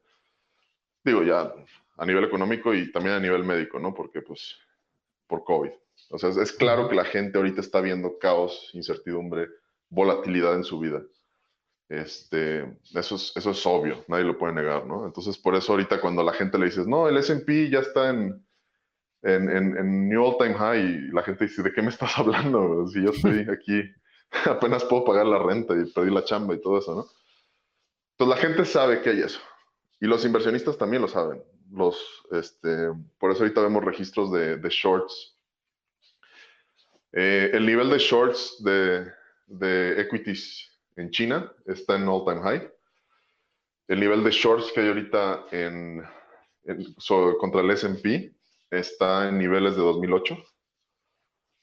Digo, 1.04 1.22
ya 1.22 1.52
a 1.98 2.07
nivel 2.07 2.24
económico 2.24 2.74
y 2.74 2.90
también 2.90 3.16
a 3.16 3.20
nivel 3.20 3.44
médico, 3.44 3.78
¿no? 3.78 3.94
Porque 3.94 4.22
pues 4.22 4.59
por 5.26 5.44
COVID. 5.44 5.70
O 6.11 6.18
sea, 6.18 6.30
es, 6.30 6.52
claro 6.52 6.88
que 6.88 6.94
la 6.94 7.04
gente 7.04 7.38
ahorita 7.38 7.61
está 7.61 7.80
viendo 7.80 8.18
caos, 8.18 8.70
incertidumbre, 8.74 9.48
volatilidad 9.88 10.54
en 10.54 10.64
su 10.64 10.78
vida. 10.78 11.02
Este, 11.88 12.62
eso 12.94 13.14
es, 13.14 13.32
eso 13.36 13.50
es 13.50 13.66
obvio, 13.66 14.04
nadie 14.09 14.24
lo 14.24 14.38
puede 14.38 14.54
negar, 14.54 14.86
¿no? 14.86 15.07
Entonces, 15.07 15.38
por 15.38 15.54
eso 15.54 15.72
ahorita 15.72 16.00
cuando 16.00 16.22
la 16.22 16.32
gente 16.32 16.59
le 16.59 16.66
dices, 16.66 16.86
no, 16.86 17.09
el 17.09 17.16
S&P 17.16 17.70
ya 17.70 17.80
está 17.80 18.11
en, 18.11 18.44
en, 19.22 19.48
en, 19.48 20.09
New 20.09 20.24
All 20.24 20.38
Time 20.38 20.54
High, 20.54 20.80
y 20.80 21.12
la 21.12 21.22
gente 21.22 21.44
dice, 21.44 21.62
¿de 21.62 21.72
qué 21.72 21.82
me 21.82 21.90
estás 21.90 22.12
hablando? 22.18 22.86
Si 22.88 23.02
yo 23.02 23.11
estoy 23.11 23.46
aquí, 23.52 23.82
apenas 24.46 24.84
puedo 24.84 25.04
pagar 25.04 25.26
la 25.26 25.38
renta 25.38 25.74
y 25.74 25.90
perdí 25.92 26.11
la 26.11 26.24
chamba 26.24 26.54
y 26.54 26.61
todo 26.61 26.78
eso, 26.78 26.94
¿no? 26.94 27.07
Entonces, 28.18 28.36
la 28.36 28.48
gente 28.48 28.64
sabe 28.64 29.02
que 29.02 29.11
hay 29.11 29.20
eso. 29.20 29.40
Y 30.00 30.07
los 30.07 30.24
inversionistas 30.24 30.78
también 30.78 31.02
lo 31.02 31.09
saben. 31.09 31.42
Los, 31.70 31.98
este, 32.32 32.90
por 33.18 33.30
eso 33.30 33.42
ahorita 33.42 33.61
vemos 33.61 33.84
registros 33.84 34.32
de, 34.32 34.57
de 34.57 34.68
shorts 34.70 35.36
eh, 37.12 37.50
el 37.52 37.66
nivel 37.66 37.90
de 37.90 37.98
shorts 37.98 38.62
de, 38.62 39.11
de, 39.46 40.00
equities 40.00 40.70
en 40.96 41.11
China 41.11 41.52
está 41.66 41.96
en 41.96 42.09
all 42.09 42.24
time 42.24 42.42
high. 42.42 42.70
El 43.88 44.00
nivel 44.00 44.24
de 44.24 44.30
shorts 44.30 44.72
que 44.72 44.80
hay 44.80 44.88
ahorita 44.88 45.46
en, 45.52 46.02
contra 47.38 47.61
el 47.61 47.70
SP 47.70 48.34
está 48.70 49.28
en 49.28 49.38
niveles 49.38 49.76
de 49.76 49.82
2008, 49.82 50.36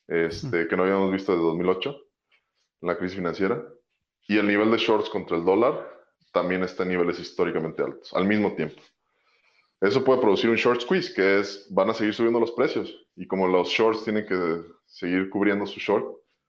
este, 0.07 0.67
que 0.67 0.77
no 0.77 0.83
habíamos 0.83 1.11
visto 1.11 1.33
desde 1.33 1.43
2008, 1.43 1.89
en 2.81 2.87
la 2.87 2.97
crisis 2.97 3.17
financiera. 3.17 3.63
Y 4.27 4.37
el 4.37 4.47
nivel 4.47 4.71
de 4.71 4.77
shorts 4.77 5.09
contra 5.09 5.37
el 5.37 5.43
dólar 5.43 5.89
también 6.31 6.63
está 6.63 6.83
en 6.83 6.89
niveles 6.89 7.19
históricamente 7.19 7.83
altos, 7.83 8.13
al 8.13 8.25
mismo 8.25 8.55
tiempo. 8.55 8.81
Eso 9.83 10.01
puede 10.01 10.21
producir 10.21 10.49
un 10.49 10.55
short 10.55 10.79
squeeze, 10.79 11.13
que 11.13 11.41
es, 11.41 11.67
van 11.69 11.89
a 11.89 11.93
seguir 11.93 12.13
subiendo 12.13 12.39
los 12.39 12.51
precios. 12.51 12.95
Y 13.17 13.27
como 13.27 13.49
los 13.49 13.67
shorts 13.67 14.05
tienen 14.05 14.25
que 14.25 14.61
seguir 14.85 15.29
cubriendo 15.29 15.67
su 15.67 15.77
short, 15.81 16.05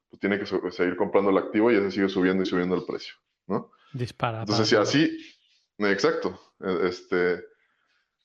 pues 0.08 0.20
tiene 0.20 0.38
que 0.38 0.46
seguir 0.70 0.96
comprando 0.96 1.32
el 1.32 1.38
activo 1.38 1.72
y 1.72 1.74
ese 1.74 1.90
sigue 1.90 2.08
subiendo 2.08 2.44
y 2.44 2.46
subiendo 2.46 2.76
el 2.76 2.84
precio, 2.84 3.14
¿no? 3.48 3.72
Dispara. 3.92 4.42
Entonces, 4.42 4.68
si 4.68 4.76
así, 4.76 5.18
exacto, 5.78 6.40
e, 6.60 6.86
este, 6.88 7.42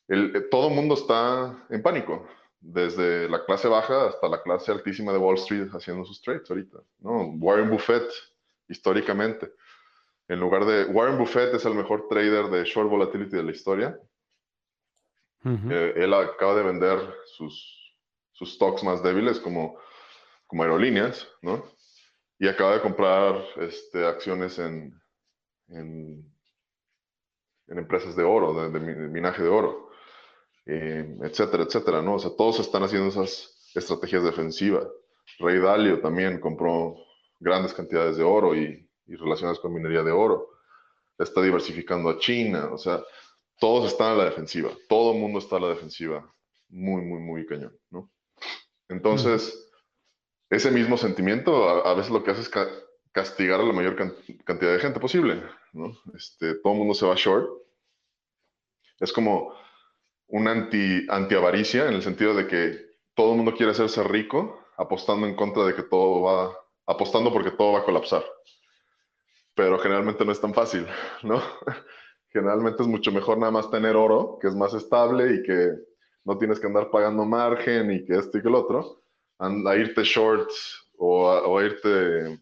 el, 0.10 0.36
e, 0.36 0.42
todo 0.42 0.70
el 0.70 0.76
mundo 0.76 0.94
está 0.94 1.66
en 1.72 1.82
pánico, 1.82 2.28
desde 2.60 3.28
la 3.30 3.44
clase 3.46 3.68
baja 3.68 4.10
hasta 4.10 4.28
la 4.28 4.44
clase 4.44 4.72
altísima 4.72 5.12
de 5.12 5.18
Wall 5.18 5.38
Street 5.38 5.70
haciendo 5.74 6.06
sus 6.06 6.22
trades 6.22 6.48
ahorita, 6.52 6.78
¿no? 7.00 7.32
Warren 7.40 7.72
Buffett, 7.72 8.08
históricamente, 8.68 9.52
en 10.28 10.40
lugar 10.40 10.66
de, 10.66 10.86
Warren 10.86 11.18
Buffett 11.18 11.56
es 11.56 11.66
el 11.66 11.74
mejor 11.74 12.08
trader 12.08 12.52
de 12.52 12.64
short 12.64 12.92
volatility 12.92 13.38
de 13.38 13.44
la 13.44 13.52
historia, 13.52 14.00
eh, 15.46 15.94
él 15.96 16.14
acaba 16.14 16.56
de 16.56 16.64
vender 16.64 17.00
sus, 17.26 17.96
sus 18.34 18.54
stocks 18.54 18.84
más 18.84 19.02
débiles 19.02 19.40
como 19.40 19.78
como 20.50 20.64
aerolíneas, 20.64 21.28
¿no? 21.44 21.64
Y 22.40 22.48
acaba 22.48 22.74
de 22.74 22.82
comprar 22.82 23.46
este, 23.58 24.04
acciones 24.04 24.58
en, 24.58 25.00
en, 25.68 26.26
empresas 27.68 28.16
de 28.16 28.24
oro, 28.24 28.68
de, 28.68 28.80
minaje 28.80 29.44
de 29.44 29.50
oro, 29.50 29.92
eh, 30.66 31.18
etcétera, 31.22 31.64
etcétera, 31.64 32.02
¿no? 32.02 32.16
O 32.16 32.20
sea, 32.20 32.32
todos 32.36 32.60
están 32.60 32.82
haciendo 32.82 33.10
esas 33.10 33.72
estrategias 33.76 34.24
defensivas. 34.24 34.88
Rey 35.38 35.60
Dalio 35.60 36.02
también 36.02 36.40
compró 36.40 36.96
grandes 37.40 37.72
cantidades 37.76 38.18
de 38.18 38.24
oro 38.24 38.56
y, 38.56 38.90
y 39.06 39.16
relacionadas 39.18 39.60
con 39.60 39.72
minería 39.72 40.02
de 40.02 40.12
oro. 40.12 40.50
Está 41.20 41.44
diversificando 41.44 42.10
a 42.10 42.18
China, 42.18 42.70
o 42.72 42.78
sea, 42.80 43.04
todos 43.60 43.92
están 43.92 44.14
a 44.14 44.16
la 44.16 44.26
defensiva, 44.26 44.72
todo 44.88 45.14
el 45.14 45.20
mundo 45.20 45.40
está 45.40 45.58
a 45.58 45.60
la 45.60 45.70
defensiva, 45.70 46.34
muy, 46.70 47.02
muy, 47.02 47.20
muy 47.20 47.46
cañón, 47.46 47.78
¿no? 47.90 48.10
Entonces, 48.88 49.70
ese 50.50 50.72
mismo 50.72 50.98
sentimiento 50.98 51.86
a, 51.86 51.94
veces 51.94 52.12
lo 52.12 52.24
que 52.24 52.32
hace 52.32 52.42
es 52.42 52.52
castigar 53.12 53.60
a 53.60 53.64
la 53.64 53.74
mayor 53.74 53.96
cantidad 54.44 54.74
de 54.74 54.80
gente 54.80 55.00
posible, 55.00 55.44
¿no? 55.74 55.96
Este, 56.16 56.56
todo 56.56 56.74
el 56.74 56.80
mundo 56.80 56.94
se 56.94 57.06
va 57.06 57.16
short. 57.16 57.48
Es 59.00 59.14
como 59.14 59.54
un 60.28 60.48
anti, 60.48 61.06
anti-avaricia 61.10 61.88
en 61.88 61.96
el 61.96 62.02
sentido 62.02 62.34
de 62.34 62.48
que 62.48 62.90
todo 63.14 63.32
el 63.32 63.38
mundo 63.38 63.54
quiere 63.54 63.72
hacerse 63.72 64.04
rico 64.04 64.60
apostando 64.78 65.28
en 65.28 65.36
contra 65.36 65.66
de 65.66 65.76
que 65.76 65.84
todo 65.84 66.22
va, 66.22 66.58
apostando 66.88 67.32
porque 67.32 67.52
todo 67.52 67.74
va 67.74 67.80
a 67.80 67.84
colapsar. 67.84 68.24
Pero 69.54 69.78
generalmente 69.80 70.24
no 70.24 70.32
es 70.32 70.40
tan 70.40 70.54
fácil, 70.54 70.88
¿no? 71.24 71.42
Generalmente 72.32 72.84
es 72.84 72.88
mucho 72.88 73.12
mejor 73.12 73.38
nada 73.38 73.52
más 73.52 73.72
tener 73.72 73.96
oro, 73.96 74.38
que 74.40 74.48
es 74.48 74.56
más 74.56 74.74
estable 74.74 75.36
y 75.36 75.44
que 75.44 75.72
no 76.26 76.38
tienes 76.38 76.60
que 76.60 76.68
andar 76.68 76.92
pagando 76.92 77.26
margen 77.26 77.92
y 77.92 78.06
que 78.06 78.18
esto 78.18 78.38
y 78.38 78.42
que 78.42 78.48
el 78.48 78.56
otro, 78.56 79.02
a, 79.40 79.76
irte 79.76 80.04
shorts 80.04 80.92
o 80.98 81.58
a, 81.58 81.66
irte 81.66 82.40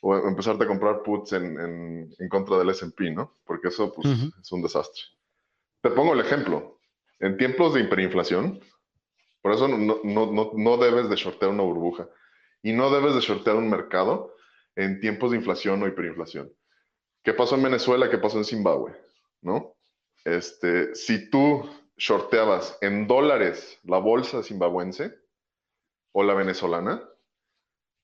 o 0.00 0.16
empezarte 0.16 0.64
a 0.64 0.66
comprar 0.66 1.02
puts 1.02 1.32
en, 1.32 2.10
en, 2.18 2.28
contra 2.28 2.58
del 2.58 2.70
S&P, 2.70 3.10
¿no? 3.10 3.36
Porque 3.44 3.68
eso 3.68 3.92
pues, 3.92 4.08
es 4.40 4.52
un 4.52 4.62
desastre. 4.62 5.02
Te 5.80 5.90
pongo 5.90 6.14
el 6.14 6.20
ejemplo. 6.20 6.80
En 7.20 7.36
tiempos 7.36 7.74
de 7.74 7.80
hiperinflación, 7.80 8.60
por 9.40 9.52
eso 9.52 9.68
no, 9.68 10.00
no, 10.02 10.32
no, 10.32 10.50
no 10.54 10.76
debes 10.76 11.08
de 11.08 11.16
shortear 11.16 11.50
una 11.50 11.62
burbuja 11.62 12.08
y 12.62 12.72
no 12.72 12.90
debes 12.90 13.14
de 13.14 13.20
shortear 13.20 13.56
un 13.56 13.70
mercado 13.70 14.34
en 14.74 15.00
tiempos 15.00 15.30
de 15.30 15.36
inflación 15.36 15.82
o 15.82 15.86
hiperinflación. 15.86 16.52
¿Qué 17.26 17.34
pasó 17.34 17.56
en 17.56 17.64
Venezuela? 17.64 18.08
¿Qué 18.08 18.18
pasó 18.18 18.38
en 18.38 18.44
Zimbabue? 18.44 18.92
¿No? 19.42 19.74
Este, 20.24 20.94
si 20.94 21.28
tú 21.28 21.68
shorteabas 21.96 22.78
en 22.82 23.08
dólares 23.08 23.80
la 23.82 23.98
bolsa 23.98 24.44
zimbabuense 24.44 25.12
o 26.12 26.22
la 26.22 26.34
venezolana, 26.34 27.02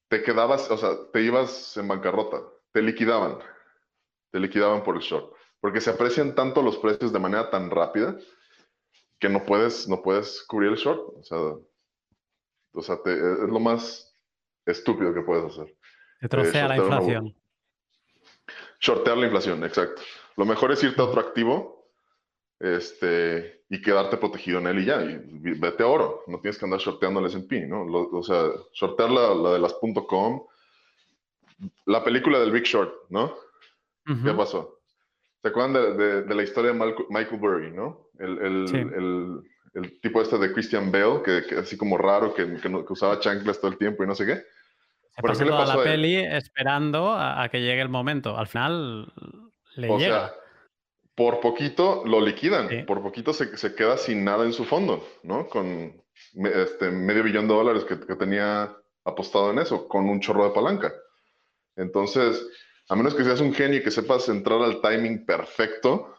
te 0.08 0.24
quedabas, 0.24 0.68
o 0.72 0.76
sea, 0.76 0.96
te 1.12 1.22
ibas 1.22 1.76
en 1.76 1.86
bancarrota, 1.86 2.42
te 2.72 2.82
liquidaban, 2.82 3.38
te 4.32 4.40
liquidaban 4.40 4.82
por 4.82 4.96
el 4.96 5.02
short, 5.02 5.32
porque 5.60 5.80
se 5.80 5.90
aprecian 5.90 6.34
tanto 6.34 6.60
los 6.60 6.78
precios 6.78 7.12
de 7.12 7.20
manera 7.20 7.48
tan 7.48 7.70
rápida 7.70 8.18
que 9.20 9.28
no 9.28 9.44
puedes, 9.44 9.88
no 9.88 10.02
puedes 10.02 10.42
cubrir 10.48 10.72
el 10.72 10.78
short, 10.78 11.00
o 11.16 11.22
sea, 11.22 11.38
o 12.72 12.82
sea 12.82 12.96
es 13.06 13.48
lo 13.48 13.60
más 13.60 14.18
estúpido 14.66 15.14
que 15.14 15.22
puedes 15.22 15.44
hacer. 15.44 15.76
Te 16.18 16.28
trocea 16.28 16.66
la 16.66 16.76
inflación. 16.76 17.41
Shortear 18.80 19.16
la 19.16 19.26
inflación, 19.26 19.64
exacto. 19.64 20.02
Lo 20.36 20.44
mejor 20.44 20.72
es 20.72 20.82
irte 20.82 21.00
a 21.00 21.04
otro 21.04 21.20
activo 21.20 21.88
este, 22.58 23.64
y 23.68 23.80
quedarte 23.82 24.16
protegido 24.16 24.58
en 24.58 24.68
él 24.68 24.78
y 24.80 24.84
ya, 24.84 25.02
y 25.02 25.18
vete 25.58 25.82
a 25.82 25.86
oro, 25.86 26.22
no 26.26 26.40
tienes 26.40 26.58
que 26.58 26.64
andar 26.64 26.80
shorteando 26.80 27.20
el 27.20 27.26
S&P, 27.26 27.66
¿no? 27.66 27.84
o 27.84 28.22
sea, 28.22 28.50
shortear 28.72 29.10
la, 29.10 29.34
la 29.34 29.52
de 29.54 29.58
las 29.58 29.74
.com, 30.08 30.46
la 31.86 32.02
película 32.04 32.38
del 32.38 32.52
Big 32.52 32.64
Short, 32.64 32.92
¿no? 33.10 33.34
¿Qué 34.04 34.32
pasó? 34.34 34.80
¿Se 35.42 35.48
acuerdan 35.48 35.96
de, 35.96 36.22
de, 36.22 36.34
la 36.34 36.42
historia 36.42 36.72
de 36.72 36.94
Michael 37.08 37.40
Burry, 37.40 37.70
¿no? 37.72 38.08
El, 38.18 38.38
el, 38.38 38.76
el, 38.94 39.40
el, 39.74 40.00
tipo 40.00 40.22
este 40.22 40.38
de 40.38 40.52
Christian 40.52 40.92
Bale, 40.92 41.22
que, 41.24 41.44
que 41.46 41.56
así 41.56 41.76
como 41.76 41.98
raro, 41.98 42.32
que, 42.32 42.56
que, 42.56 42.68
usaba 42.88 43.18
chanclas 43.18 43.60
todo 43.60 43.72
el 43.72 43.78
tiempo 43.78 44.04
y 44.04 44.06
no 44.06 44.14
sé 44.14 44.26
qué. 44.26 44.42
Se 45.14 45.22
pasó 45.22 45.44
toda 45.44 45.66
la 45.66 45.82
peli 45.82 46.16
esperando 46.16 47.12
a, 47.12 47.48
que 47.50 47.60
llegue 47.60 47.82
el 47.82 47.88
momento. 47.88 48.36
Al 48.36 48.46
final 48.46 49.12
le 49.76 49.90
o 49.90 49.98
llega. 49.98 50.28
Sea, 50.28 50.36
por 51.14 51.40
poquito 51.40 52.02
lo 52.06 52.20
liquidan, 52.20 52.86
por 52.86 53.02
poquito 53.02 53.34
se, 53.34 53.56
se, 53.58 53.74
queda 53.74 53.98
sin 53.98 54.24
nada 54.24 54.44
en 54.44 54.54
su 54.54 54.64
fondo, 54.64 55.06
¿no? 55.22 55.46
Con 55.46 56.02
este, 56.34 56.90
medio 56.90 57.22
billón 57.22 57.46
de 57.46 57.54
dólares 57.54 57.84
que, 57.84 58.00
que, 58.00 58.16
tenía 58.16 58.74
apostado 59.04 59.50
en 59.50 59.58
eso, 59.58 59.86
con 59.88 60.08
un 60.08 60.20
chorro 60.20 60.44
de 60.44 60.54
palanca. 60.54 60.92
Entonces, 61.76 62.46
a 62.88 62.96
menos 62.96 63.14
que 63.14 63.24
seas 63.24 63.40
un 63.40 63.52
genio 63.52 63.78
y 63.78 63.82
que 63.82 63.90
sepas 63.90 64.28
entrar 64.30 64.62
al 64.62 64.80
timing 64.80 65.26
perfecto, 65.26 66.14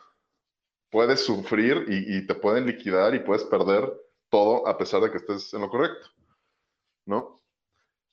puedes 0.91 1.25
sufrir 1.25 1.85
y, 1.87 2.17
y 2.17 2.27
te 2.27 2.35
pueden 2.35 2.67
liquidar 2.67 3.15
y 3.15 3.19
puedes 3.19 3.43
perder 3.45 3.91
todo 4.29 4.67
a 4.67 4.77
pesar 4.77 5.01
de 5.01 5.09
que 5.11 5.17
estés 5.17 5.53
en 5.55 5.61
lo 5.61 5.69
correcto, 5.69 6.07
¿no? 7.05 7.42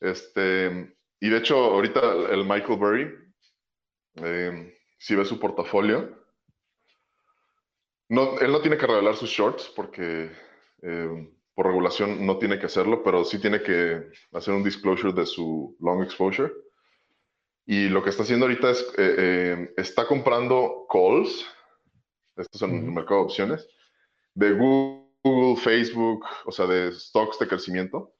Este, 0.00 0.96
y 1.20 1.28
de 1.28 1.36
hecho, 1.36 1.56
ahorita 1.56 2.00
el 2.30 2.44
Michael 2.44 2.78
Burry, 2.78 3.14
eh, 4.16 4.74
si 4.98 5.14
ves 5.14 5.28
su 5.28 5.38
portafolio, 5.38 6.18
no, 8.08 8.38
él 8.40 8.50
no 8.50 8.60
tiene 8.60 8.76
que 8.76 8.86
revelar 8.86 9.16
sus 9.16 9.30
shorts 9.30 9.72
porque 9.76 10.30
eh, 10.82 11.30
por 11.54 11.66
regulación 11.66 12.26
no 12.26 12.38
tiene 12.38 12.58
que 12.58 12.66
hacerlo, 12.66 13.02
pero 13.04 13.24
sí 13.24 13.38
tiene 13.38 13.62
que 13.62 14.08
hacer 14.32 14.54
un 14.54 14.64
disclosure 14.64 15.12
de 15.12 15.26
su 15.26 15.76
long 15.80 16.02
exposure. 16.02 16.50
Y 17.66 17.88
lo 17.88 18.02
que 18.02 18.10
está 18.10 18.22
haciendo 18.22 18.46
ahorita 18.46 18.70
es, 18.70 18.80
eh, 18.98 19.14
eh, 19.18 19.74
está 19.76 20.06
comprando 20.06 20.86
calls, 20.90 21.46
estos 22.36 22.58
son 22.58 22.74
el 22.74 22.90
mercado 22.90 23.20
de 23.20 23.26
opciones, 23.26 23.68
de 24.34 24.52
Google, 24.54 25.56
Facebook, 25.56 26.24
o 26.46 26.50
sea, 26.50 26.66
de 26.66 26.92
stocks 26.92 27.38
de 27.38 27.46
crecimiento. 27.46 28.14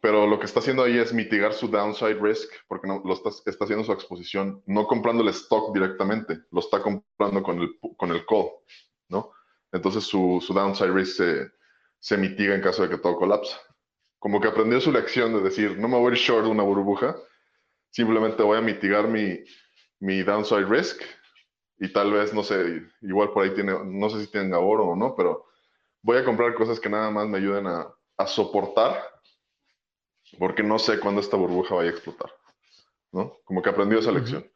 Pero 0.00 0.26
lo 0.26 0.38
que 0.38 0.46
está 0.46 0.60
haciendo 0.60 0.84
ahí 0.84 0.96
es 0.98 1.12
mitigar 1.12 1.52
su 1.52 1.68
downside 1.68 2.20
risk, 2.20 2.50
porque 2.68 2.86
no, 2.86 3.02
lo 3.04 3.14
está, 3.14 3.30
haciendo 3.30 3.84
su 3.84 3.92
exposición, 3.92 4.62
no 4.66 4.86
comprando 4.86 5.22
el 5.22 5.30
stock 5.30 5.74
directamente, 5.74 6.38
lo 6.52 6.60
está 6.60 6.80
comprando 6.80 7.42
con 7.42 7.60
el, 7.60 7.70
con 7.96 8.10
el 8.12 8.24
call. 8.24 8.50
¿no? 9.08 9.32
Entonces 9.72 10.04
su, 10.04 10.42
su 10.44 10.54
downside 10.54 10.92
risk 10.92 11.16
se, 11.16 11.50
se, 11.98 12.16
mitiga 12.16 12.54
en 12.54 12.60
caso 12.60 12.82
de 12.82 12.90
que 12.90 12.98
todo 12.98 13.16
colapse. 13.16 13.56
Como 14.20 14.40
que 14.40 14.48
aprendió 14.48 14.80
su 14.80 14.92
lección 14.92 15.32
de 15.32 15.40
decir, 15.40 15.76
no 15.78 15.88
me 15.88 15.98
voy 15.98 16.10
a 16.10 16.12
ir 16.12 16.18
short 16.18 16.44
de 16.44 16.50
una 16.50 16.62
burbuja, 16.62 17.16
simplemente 17.90 18.42
voy 18.42 18.58
a 18.58 18.62
mitigar 18.62 19.08
mi, 19.08 19.40
mi 19.98 20.22
downside 20.22 20.66
risk 20.66 21.02
y 21.78 21.92
tal 21.92 22.12
vez, 22.12 22.32
no 22.32 22.42
sé, 22.42 22.82
igual 23.00 23.30
por 23.30 23.44
ahí 23.44 23.54
tiene, 23.54 23.72
no 23.84 24.10
sé 24.10 24.20
si 24.20 24.30
tenga 24.30 24.58
oro 24.58 24.86
o 24.86 24.96
no, 24.96 25.14
pero 25.16 25.46
voy 26.02 26.18
a 26.18 26.24
comprar 26.24 26.54
cosas 26.54 26.78
que 26.78 26.88
nada 26.88 27.10
más 27.10 27.26
me 27.28 27.38
ayuden 27.38 27.66
a, 27.66 27.92
a 28.16 28.26
soportar 28.26 29.00
porque 30.38 30.62
no 30.62 30.78
sé 30.78 30.98
cuándo 31.00 31.20
esta 31.20 31.36
burbuja 31.36 31.74
vaya 31.74 31.90
a 31.90 31.92
explotar, 31.92 32.30
¿no? 33.12 33.38
Como 33.44 33.62
que 33.62 33.70
aprendió 33.70 33.98
esa 33.98 34.12
lección. 34.12 34.50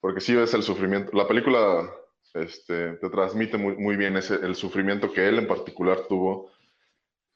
Porque 0.00 0.20
si 0.20 0.34
ves 0.34 0.52
el 0.54 0.62
sufrimiento. 0.62 1.16
La 1.16 1.28
película 1.28 1.88
este, 2.34 2.94
te 2.94 3.10
transmite 3.10 3.56
muy, 3.56 3.76
muy 3.76 3.96
bien 3.96 4.16
ese, 4.16 4.34
el 4.34 4.56
sufrimiento 4.56 5.12
que 5.12 5.28
él 5.28 5.38
en 5.38 5.46
particular 5.46 6.06
tuvo 6.08 6.50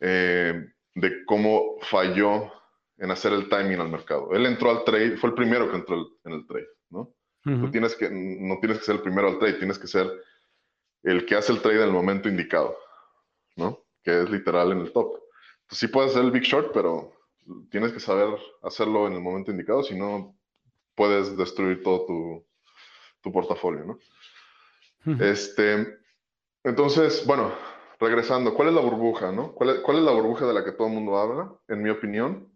eh, 0.01 0.67
de 0.95 1.25
cómo 1.25 1.77
falló 1.83 2.53
en 2.99 3.11
hacer 3.11 3.33
el 3.33 3.49
timing 3.49 3.81
al 3.81 3.91
mercado. 3.91 4.33
Él 4.33 4.47
entró 4.47 4.71
al 4.71 4.85
trade, 4.85 5.17
fue 5.17 5.31
el 5.31 5.37
primero 5.37 5.71
que 5.71 5.77
entró 5.77 6.09
en 6.25 6.33
el 6.33 6.47
trade, 6.47 6.69
¿no? 6.91 7.13
Tú 7.45 7.71
tienes 7.71 7.95
que, 7.95 8.11
no 8.11 8.59
tienes 8.59 8.79
que 8.79 8.85
ser 8.87 8.97
el 8.97 9.03
primero 9.03 9.29
al 9.29 9.39
trade, 9.39 9.53
tienes 9.53 9.79
que 9.79 9.87
ser 9.87 10.11
el 11.05 11.25
que 11.27 11.37
hace 11.37 11.53
el 11.53 11.61
trade 11.61 11.77
en 11.77 11.85
el 11.85 11.93
momento 11.93 12.29
indicado, 12.29 12.77
¿no? 13.55 13.85
Que 14.03 14.23
es 14.23 14.31
literal 14.31 14.73
en 14.73 14.81
el 14.81 14.93
top. 14.93 15.15
Entonces, 15.61 15.79
sí 15.79 15.87
puedes 15.87 16.11
hacer 16.11 16.25
el 16.25 16.33
big 16.33 16.43
short, 16.43 16.73
pero 16.75 17.13
tienes 17.71 17.93
que 17.93 18.01
saber 18.01 18.29
hacerlo 18.63 19.07
en 19.07 19.15
el 19.15 19.21
momento 19.21 19.51
indicado, 19.51 19.83
si 19.83 19.95
no 19.95 20.37
puedes 20.95 21.37
destruir 21.37 21.83
todo 21.83 22.07
tu, 22.07 22.47
tu 23.23 23.33
portafolio, 23.33 23.85
¿no? 23.85 23.99
Este, 25.21 25.99
entonces, 26.65 27.25
bueno, 27.25 27.53
regresando, 28.01 28.55
¿cuál 28.55 28.69
es 28.69 28.75
la 28.75 28.81
burbuja, 28.81 29.31
no? 29.31 29.53
¿Cuál 29.53 29.71
es, 29.71 30.03
la 30.03 30.11
burbuja 30.11 30.47
de 30.47 30.55
la 30.55 30.65
que 30.65 30.73
todo 30.73 30.89
el 30.89 30.95
mundo 30.95 31.17
habla, 31.17 31.53
en 31.69 31.83
mi 31.83 31.91
opinión? 31.91 32.53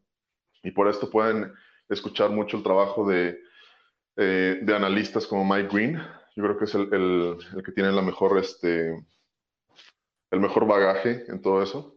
Y 0.65 0.73
por 0.73 0.89
esto 0.89 1.09
pueden 1.11 1.53
escuchar 1.89 2.31
mucho 2.31 2.57
el 2.57 2.65
trabajo 2.65 3.09
de, 3.09 3.39
eh, 4.17 4.59
de 4.63 4.75
analistas 4.75 5.27
como 5.29 5.45
Mike 5.45 5.69
Green. 5.73 6.03
Yo 6.35 6.43
creo 6.43 6.59
que 6.59 6.65
es 6.65 6.75
el, 6.75 6.93
el, 6.93 7.63
que 7.65 7.73
tiene 7.73 7.93
la 7.93 8.03
mejor, 8.03 8.37
este, 8.39 8.97
el 10.31 10.41
mejor 10.41 10.67
bagaje 10.67 11.25
en 11.29 11.41
todo 11.41 11.63
eso. 11.63 11.97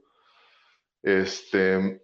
Este, 1.02 2.02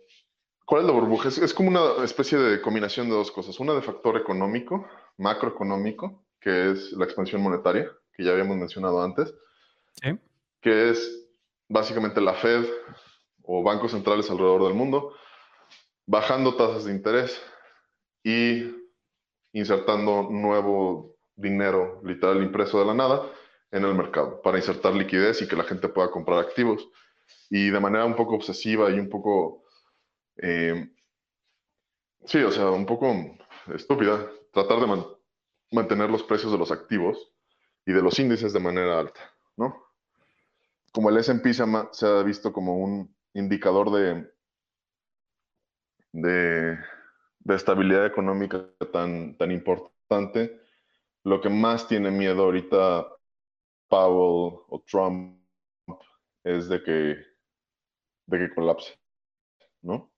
¿Cuál 0.70 0.82
es 0.82 0.88
la 0.88 0.94
burbuja? 0.94 1.30
Es, 1.30 1.40
es, 1.40 1.52
como 1.52 1.70
una 1.70 2.04
especie 2.04 2.38
de 2.38 2.62
combinación 2.62 3.10
de 3.10 3.16
dos 3.16 3.32
cosas. 3.32 3.60
Una 3.60 3.74
de 3.74 3.82
factor 3.82 4.16
económico, 4.18 4.88
macroeconómico, 5.18 6.24
que 6.40 6.70
es 6.70 6.91
la 6.91 7.06
expansión 7.06 7.41
monetaria, 7.41 7.91
que 8.14 8.24
ya 8.24 8.34
habíamos 8.34 8.56
mencionado 8.56 9.02
antes, 9.02 9.34
que 10.62 10.90
es 10.91 11.28
básicamente 11.68 12.22
la 12.22 12.36
Fed 12.36 12.66
o 13.41 13.64
bancos 13.64 13.94
centrales 13.94 14.30
alrededor 14.30 14.66
del 14.66 14.76
mundo 14.76 15.14
bajando 16.06 16.56
tasas 16.56 16.86
de 16.86 16.91
interés 16.91 17.41
y 18.24 18.76
insertando 19.54 20.28
nuevo 20.30 21.16
dinero 21.36 22.00
literal 22.04 22.44
impreso 22.44 22.80
de 22.80 22.86
la 22.86 22.94
nada 22.94 23.32
en 23.72 23.86
el 23.86 23.96
mercado 23.96 24.40
para 24.44 24.58
insertar 24.58 24.94
liquidez 24.94 25.41
y 25.41 25.48
que 25.48 25.56
la 25.56 25.64
gente 25.64 25.90
pueda 25.90 26.12
comprar 26.12 26.40
activos. 26.40 26.88
Y 27.50 27.70
de 27.70 27.80
manera 27.80 28.06
un 28.06 28.16
poco 28.16 28.36
obsesiva 28.36 28.91
y 28.91 29.00
un 29.00 29.10
poco, 29.10 29.64
eh, 30.41 30.90
sí, 32.26 32.40
o 32.40 32.52
sea, 32.52 32.70
un 32.72 32.86
poco 32.86 33.14
estúpida, 33.74 34.30
tratar 34.52 34.80
de 34.80 35.06
mantener 35.72 36.10
los 36.10 36.24
precios 36.24 36.52
de 36.52 36.57
los 36.57 36.72
activos 36.72 37.32
y 37.86 37.91
de 37.91 38.02
los 38.02 38.18
índices 38.20 38.53
de 38.53 38.60
manera 38.60 38.99
alta, 38.99 39.20
¿no? 39.57 39.76
Como 40.91 41.10
el 41.10 41.18
S&P 41.18 41.53
se, 41.53 41.64
ha 42.07 42.24
visto 42.24 42.52
como 42.52 42.78
un 42.78 43.16
indicador 43.34 43.91
de, 43.91 44.32
de, 46.14 46.78
estabilidad 47.56 48.06
económica 48.06 48.66
tan, 48.91 49.38
tan 49.38 49.52
importante, 49.52 50.61
lo 51.24 51.41
que 51.41 51.49
más 51.49 51.88
tiene 51.88 52.10
miedo 52.10 52.44
ahorita 52.44 53.07
Powell 53.88 54.61
o 54.68 54.84
Trump 54.88 55.40
es 56.44 56.70
de 56.70 56.82
que, 56.82 57.18
de 58.28 58.38
que 58.40 58.56
colapse, 58.56 58.98
¿no? 59.82 60.11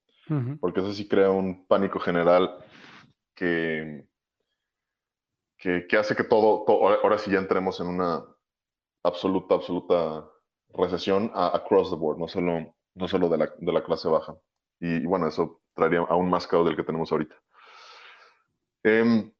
Porque 0.60 0.80
eso 0.80 0.92
sí 0.92 1.08
crea 1.08 1.30
un 1.30 1.66
pánico 1.66 1.98
general 1.98 2.64
que, 3.34 4.06
que, 5.58 5.96
hace 5.96 6.16
que 6.16 6.24
todo, 6.24 6.64
ahora 6.68 7.18
sí 7.18 7.30
ya 7.30 7.38
entremos 7.38 7.80
en 7.80 7.88
una 7.88 8.24
absoluta, 9.02 9.54
absoluta 9.54 10.28
recesión 10.74 11.30
across 11.34 11.90
the 11.90 11.96
board, 11.96 12.18
no 12.18 12.28
solo, 12.28 12.74
no 12.94 13.08
solo 13.08 13.28
de, 13.28 13.38
la, 13.38 13.52
de 13.58 13.72
la 13.72 13.84
clase 13.84 14.08
baja. 14.08 14.36
Y, 14.80 15.04
bueno, 15.06 15.28
eso 15.28 15.60
traería 15.74 16.00
aún 16.00 16.28
más 16.28 16.46
caos 16.46 16.66
del 16.66 16.76
que 16.76 16.82
tenemos 16.82 17.12
ahorita. 17.12 17.34
Em, 18.82 19.32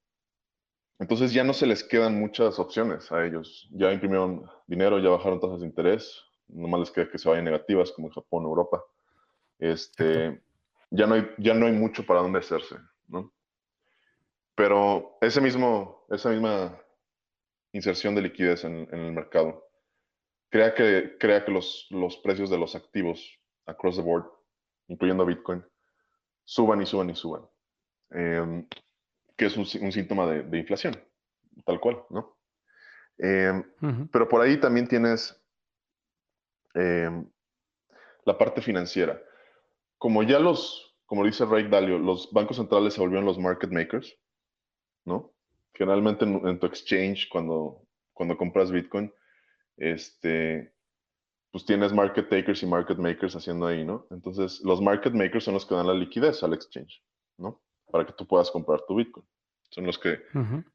entonces 0.99 1.33
ya 1.33 1.43
no 1.43 1.53
se 1.53 1.67
les 1.67 1.83
quedan 1.83 2.19
muchas 2.19 2.59
opciones 2.59 3.11
a 3.11 3.25
ellos. 3.25 3.69
Ya 3.73 3.93
imprimieron 3.93 4.49
dinero, 4.67 4.99
ya 5.01 5.11
bajaron 5.11 5.41
tasas 5.41 5.61
de 5.61 5.67
interés, 5.67 6.23
nomás 6.47 6.81
les 6.81 6.91
queda 6.91 7.11
que 7.11 7.19
se 7.19 7.29
vayan 7.29 7.45
negativas 7.45 7.91
como 7.93 8.07
en 8.07 8.15
Japón, 8.15 8.45
Europa. 8.45 8.83
Este, 9.59 10.41
ya 10.93 11.07
no, 11.07 11.15
hay, 11.15 11.29
ya 11.39 11.55
no 11.55 11.67
hay 11.67 11.73
mucho 11.73 12.05
para 12.05 12.21
dónde 12.21 12.39
hacerse, 12.39 12.77
¿no? 13.09 13.33
Pero 14.55 15.17
ese 15.21 15.41
mismo, 15.41 16.05
esa 16.11 16.29
misma 16.29 16.79
inserción 17.73 18.15
de 18.15 18.23
liquidez 18.23 18.65
en, 18.65 18.87
el 18.93 19.13
mercado 19.13 19.67
crea 20.51 20.75
que, 20.75 21.17
crea 21.19 21.45
que 21.45 21.51
los, 21.51 21.87
los 21.91 22.19
precios 22.19 22.51
de 22.51 22.59
los 22.59 22.75
activos 22.75 23.39
across 23.67 23.97
the 23.97 24.03
board, 24.03 24.27
incluyendo 24.89 25.25
Bitcoin, 25.25 25.65
suban 26.45 26.83
y 26.83 26.87
suban 26.87 27.09
y 27.09 27.15
suban. 27.15 27.49
Em, 28.11 28.67
que 29.37 29.47
es 29.47 29.57
un, 29.57 29.65
síntoma 29.65 30.27
de, 30.27 30.59
inflación, 30.59 31.03
tal 31.65 31.81
cual, 31.81 32.05
¿no? 32.11 32.37
Em, 33.17 33.65
pero 34.13 34.29
por 34.29 34.43
ahí 34.43 34.59
también 34.59 34.87
tienes 34.87 35.43
em, 36.75 37.27
la 38.27 38.37
parte 38.37 38.61
financiera. 38.61 39.21
Como 40.03 40.25
ya 40.25 40.41
los, 40.41 40.97
como 41.07 41.25
dice 41.25 41.45
Ray 41.45 41.69
Dalio, 41.69 41.97
los 41.97 42.33
bancos 42.33 42.57
centrales 42.57 42.95
se 42.95 43.01
volvieron 43.01 43.25
los 43.25 43.39
market 43.39 43.71
makers, 43.71 44.19
¿no? 45.05 45.33
Generalmente 45.75 46.25
en, 46.25 46.59
tu 46.59 46.67
exchange, 46.67 47.29
cuando, 47.31 47.87
cuando 48.13 48.37
compras 48.37 48.73
Bitcoin, 48.73 49.15
este, 49.77 50.75
pues 51.53 51.65
tienes 51.65 51.93
market 51.93 52.29
takers 52.29 52.65
y 52.65 52.67
market 52.67 52.99
makers 52.99 53.37
haciendo 53.37 53.69
ahí, 53.69 53.85
¿no? 53.85 54.09
Entonces, 54.11 54.61
los 54.65 54.81
market 54.81 55.13
makers 55.13 55.45
son 55.45 55.55
los 55.55 55.65
que 55.65 55.77
dan 55.77 55.87
la 55.87 55.95
liquidez 55.95 56.43
al 56.43 56.53
exchange, 56.53 57.01
¿no? 57.39 57.63
Para 57.89 58.05
que 58.05 58.13
tú 58.15 58.27
puedas 58.27 58.51
comprar 58.51 58.81
tu 58.89 58.97
Bitcoin. 58.97 59.25
Son 59.71 59.87
los 59.87 60.01
que, 60.01 60.21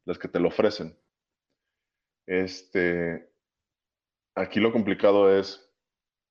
los 0.06 0.18
que 0.18 0.30
te 0.30 0.40
lo 0.40 0.48
ofrecen. 0.48 0.98
Este, 2.26 3.30
aquí 4.36 4.62
lo 4.62 4.72
complicado 4.72 5.38
es 5.38 5.70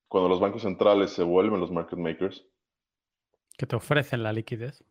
cuando 0.07 0.27
los 0.29 0.39
bancos 0.39 0.63
centrales 0.63 1.11
se 1.11 1.21
vuelven 1.21 1.59
los 1.59 1.71
market 1.71 1.99
makers. 1.99 2.43
Que 3.57 3.65
te 3.65 3.75
ofrecen 3.75 4.23
la 4.23 4.31
liquidez. 4.31 4.83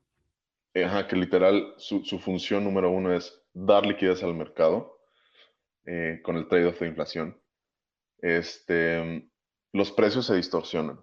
Ajá, 0.75 1.09
que 1.09 1.17
literal 1.17 1.75
su, 1.79 2.03
función 2.19 2.65
número 2.65 2.91
uno 2.91 3.15
es 3.15 3.43
dar 3.55 3.87
liquidez 3.87 4.23
al 4.23 4.35
mercado 4.35 4.99
eh, 5.87 6.21
con 6.23 6.37
el 6.37 6.49
trade-off 6.49 6.81
de 6.81 6.89
inflación. 6.89 7.41
Este, 8.19 9.31
los 9.73 9.91
precios 9.93 10.27
se 10.27 10.35
distorsionan. 10.35 11.01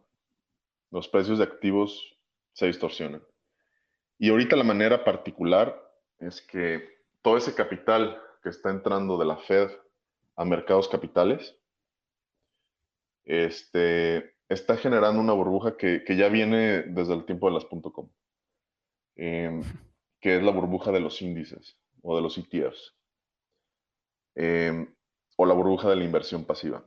Los 0.92 1.08
precios 1.08 1.40
de 1.40 1.46
activos 1.46 2.16
se 2.52 2.68
distorsionan. 2.68 3.24
Y 4.20 4.30
ahorita 4.30 4.56
la 4.56 4.64
manera 4.64 5.04
particular 5.04 5.92
es 6.20 6.42
que 6.42 7.00
todo 7.24 7.38
ese 7.38 7.56
capital 7.56 8.22
que 8.44 8.50
está 8.50 8.70
entrando 8.70 9.18
de 9.18 9.26
la 9.26 9.38
Fed 9.38 9.72
a 10.36 10.46
mercados 10.46 10.88
capitales 10.88 11.58
este, 13.26 14.33
está 14.54 14.78
generando 14.78 15.20
una 15.20 15.34
burbuja 15.34 15.78
que, 15.78 16.04
ya 16.16 16.30
viene 16.30 16.84
desde 16.84 17.14
el 17.14 17.26
tiempo 17.26 17.48
de 17.48 17.56
las 17.56 17.66
.com, 17.66 18.10
em, 19.16 19.64
que 20.20 20.38
es 20.38 20.44
la 20.44 20.52
burbuja 20.52 20.92
de 20.92 21.00
los 21.00 21.22
índices 21.22 21.78
o 22.02 22.16
de 22.16 22.22
los 22.22 22.38
ETFs, 22.38 22.96
em, 24.36 24.94
o 25.38 25.46
la 25.46 25.54
burbuja 25.54 25.90
de 25.90 25.96
la 25.96 26.04
inversión 26.04 26.46
pasiva 26.46 26.84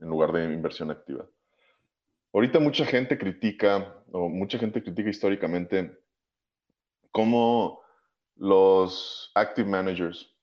en 0.00 0.08
lugar 0.08 0.32
de 0.32 0.44
inversión 0.52 0.90
activa. 0.90 1.26
Ahorita 2.32 2.60
mucha 2.60 2.84
gente 2.84 3.18
critica, 3.18 4.02
o 4.12 4.28
mucha 4.28 4.58
gente 4.58 4.82
critica 4.82 5.10
históricamente, 5.10 5.98
cómo 7.10 7.80
los 8.36 9.32
active 9.34 9.68
managers, 9.68 10.34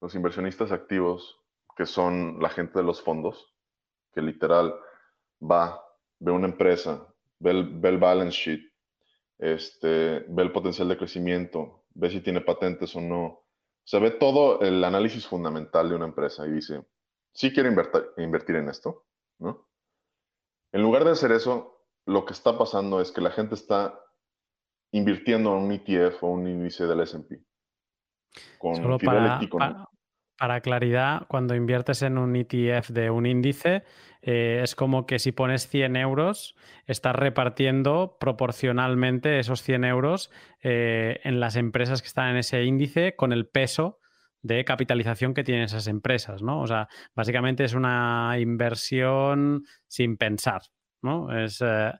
los 0.00 0.14
inversionistas 0.14 0.72
activos, 0.72 1.38
que 1.76 1.86
son 1.86 2.40
la 2.40 2.48
gente 2.48 2.78
de 2.78 2.84
los 2.84 3.00
fondos, 3.02 3.54
que 4.12 4.20
literal 4.20 4.74
va, 5.40 5.80
ve 6.18 6.32
una 6.32 6.48
empresa, 6.48 7.06
ve 7.38 7.50
el, 7.50 7.98
balance 7.98 8.36
sheet, 8.36 8.60
este, 9.38 10.24
ve 10.28 10.42
el 10.42 10.52
potencial 10.52 10.88
de 10.88 10.96
crecimiento, 10.96 11.84
ve 11.94 12.10
si 12.10 12.20
tiene 12.20 12.40
patentes 12.40 12.94
o 12.96 13.00
no. 13.00 13.44
se 13.84 13.98
ve 13.98 14.10
todo 14.10 14.60
el 14.60 14.82
análisis 14.84 15.26
fundamental 15.26 15.88
de 15.88 15.96
una 15.96 16.06
empresa 16.06 16.46
y 16.46 16.52
dice, 16.52 16.84
sí 17.32 17.52
quiero 17.52 17.70
invertir 18.16 18.56
en 18.56 18.68
esto, 18.68 19.06
¿no? 19.38 19.68
En 20.72 20.82
lugar 20.82 21.04
de 21.04 21.12
hacer 21.12 21.32
eso, 21.32 21.84
lo 22.04 22.24
que 22.24 22.32
está 22.32 22.58
pasando 22.58 23.00
es 23.00 23.10
que 23.10 23.20
la 23.20 23.30
gente 23.30 23.54
está 23.54 23.98
invirtiendo 24.92 25.56
en 25.56 25.62
un 25.62 25.72
ETF 25.72 26.22
o 26.22 26.28
un 26.28 26.46
índice 26.46 26.86
del 26.86 27.00
S&P. 27.00 27.42
Solo 28.60 28.98
para, 28.98 29.40
para, 29.50 29.88
claridad, 30.62 31.26
cuando 31.28 31.54
inviertes 31.54 32.02
en 32.02 32.18
un 32.18 32.34
ETF 32.36 32.90
de 32.90 33.10
un 33.10 33.26
índice, 33.26 33.82
eh, 34.22 34.60
es 34.62 34.74
como 34.74 35.06
que 35.06 35.18
si 35.18 35.32
pones 35.32 35.68
100 35.68 35.96
euros, 35.96 36.56
estás 36.86 37.14
repartiendo 37.14 38.16
proporcionalmente 38.18 39.38
esos 39.38 39.62
100 39.62 39.84
euros 39.84 40.30
eh, 40.62 41.20
en 41.24 41.40
las 41.40 41.56
empresas 41.56 42.02
que 42.02 42.08
están 42.08 42.30
en 42.30 42.36
ese 42.38 42.64
índice 42.64 43.14
con 43.16 43.32
el 43.32 43.46
peso 43.46 43.98
de 44.42 44.64
capitalización 44.64 45.34
que 45.34 45.44
tienen 45.44 45.64
esas 45.64 45.86
empresas, 45.86 46.42
¿no? 46.42 46.60
O 46.60 46.66
sea, 46.66 46.88
básicamente 47.14 47.64
es 47.64 47.74
una 47.74 48.36
inversión 48.38 49.64
sin 49.86 50.16
pensar, 50.16 50.62
¿no? 51.02 51.36
Es 51.36 51.60
eh, 51.60 51.92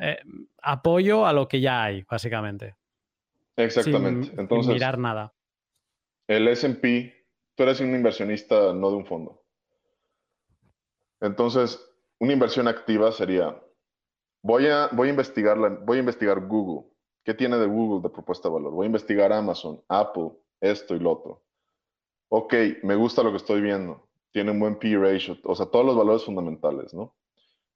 eh, 0.00 0.18
apoyo 0.62 1.26
a 1.26 1.32
lo 1.32 1.48
que 1.48 1.60
ya 1.60 1.82
hay, 1.82 2.04
básicamente. 2.08 2.76
Exactamente. 3.56 4.28
Sin, 4.28 4.40
Entonces, 4.40 4.72
mirar 4.72 4.98
nada. 4.98 5.32
El 6.28 6.46
SP, 6.46 7.10
tú 7.56 7.64
eres 7.64 7.80
un 7.80 7.94
inversionista, 7.94 8.72
no 8.72 8.90
de 8.90 8.96
un 8.96 9.06
fondo. 9.06 9.42
Entonces, 11.20 11.84
una 12.20 12.32
inversión 12.32 12.68
activa 12.68 13.10
sería, 13.10 13.60
voy 14.42 14.66
a, 14.68 14.88
voy 14.92 15.08
a, 15.08 15.10
investigar, 15.10 15.58
voy 15.84 15.96
a 15.96 16.00
investigar 16.00 16.46
Google. 16.46 16.88
¿Qué 17.24 17.34
tiene 17.34 17.58
de 17.58 17.66
Google 17.66 18.02
de 18.02 18.10
propuesta 18.10 18.48
de 18.48 18.54
valor? 18.54 18.72
Voy 18.72 18.84
a 18.84 18.86
investigar 18.86 19.32
Amazon, 19.32 19.82
Apple, 19.88 20.30
esto 20.60 20.94
y 20.94 21.00
lo 21.00 21.12
otro. 21.12 21.42
Ok, 22.28 22.54
me 22.82 22.94
gusta 22.94 23.22
lo 23.22 23.30
que 23.30 23.38
estoy 23.38 23.60
viendo. 23.60 24.06
Tiene 24.30 24.52
un 24.52 24.60
buen 24.60 24.78
P 24.78 24.96
ratio, 24.96 25.36
o 25.42 25.54
sea, 25.56 25.66
todos 25.66 25.84
los 25.84 25.96
valores 25.96 26.24
fundamentales, 26.24 26.94
¿no? 26.94 27.14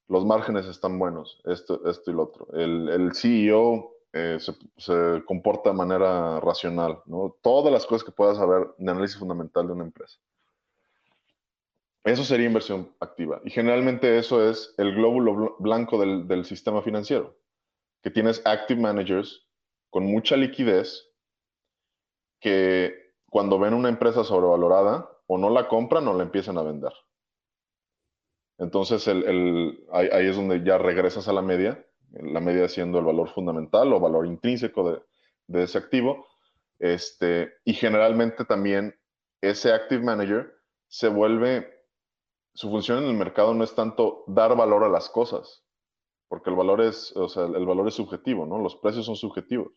los 0.07 0.25
márgenes 0.25 0.67
están 0.67 0.99
buenos, 0.99 1.41
esto, 1.45 1.81
esto 1.89 2.11
y 2.11 2.13
lo 2.13 2.23
otro. 2.23 2.47
El, 2.53 2.89
el 2.89 3.13
CEO 3.15 3.92
eh, 4.15 4.37
se, 4.39 5.23
comporta 5.25 5.71
de 5.71 5.75
manera 5.75 6.39
racional, 6.39 7.01
¿no? 7.07 7.35
Todas 7.41 7.73
las 7.73 7.85
cosas 7.87 8.03
que 8.03 8.11
puedas 8.11 8.37
saber 8.37 8.67
de 8.77 8.91
análisis 8.91 9.17
fundamental 9.17 9.65
de 9.65 9.73
una 9.73 9.85
empresa. 9.85 10.19
Eso 12.03 12.23
sería 12.23 12.45
inversión 12.45 12.93
activa. 12.99 13.41
Y 13.43 13.49
generalmente 13.49 14.19
eso 14.19 14.47
es 14.47 14.75
el 14.77 14.93
glóbulo 14.93 15.55
blanco 15.57 15.97
del, 15.97 16.45
sistema 16.45 16.83
financiero, 16.83 17.35
que 18.03 18.11
tienes 18.11 18.41
active 18.45 18.79
managers 18.79 19.47
con 19.89 20.05
mucha 20.05 20.35
liquidez 20.35 21.09
que 22.39 22.93
cuando 23.29 23.57
ven 23.57 23.73
una 23.73 23.89
empresa 23.89 24.23
sobrevalorada, 24.23 25.09
o 25.25 25.37
no 25.39 25.49
la 25.49 25.67
compran 25.67 26.07
o 26.07 26.13
la 26.13 26.23
empiezan 26.23 26.57
a 26.57 26.61
vender. 26.61 26.93
Entonces, 28.59 29.07
ahí, 29.07 30.27
es 30.27 30.35
donde 30.35 30.63
ya 30.63 30.77
regresas 30.77 31.27
a 31.27 31.33
la 31.33 31.41
media, 31.41 31.83
la 32.13 32.39
media 32.39 32.69
siendo 32.69 32.99
el 32.99 33.05
valor 33.05 33.29
fundamental 33.29 33.91
o 33.93 33.99
valor 33.99 34.25
intrínseco 34.25 35.03
de, 35.47 35.63
ese 35.63 35.77
activo. 35.77 36.27
Este, 36.79 37.53
y 37.63 37.73
generalmente 37.73 38.45
también 38.45 38.95
ese 39.41 39.71
Active 39.71 40.03
Manager 40.03 40.53
se 40.87 41.07
vuelve, 41.07 41.67
su 42.53 42.69
función 42.69 43.03
en 43.03 43.09
el 43.09 43.15
mercado 43.15 43.53
no 43.53 43.63
es 43.63 43.73
tanto 43.73 44.23
dar 44.27 44.55
valor 44.55 44.83
a 44.83 44.89
las 44.89 45.09
cosas, 45.09 45.63
porque 46.27 46.49
el 46.49 46.55
valor 46.55 46.81
es, 46.81 47.15
o 47.15 47.29
sea, 47.29 47.45
el 47.45 47.65
valor 47.65 47.87
es 47.87 47.95
subjetivo, 47.95 48.45
¿no? 48.45 48.59
Los 48.59 48.75
precios 48.75 49.05
son 49.05 49.15
subjetivos. 49.15 49.71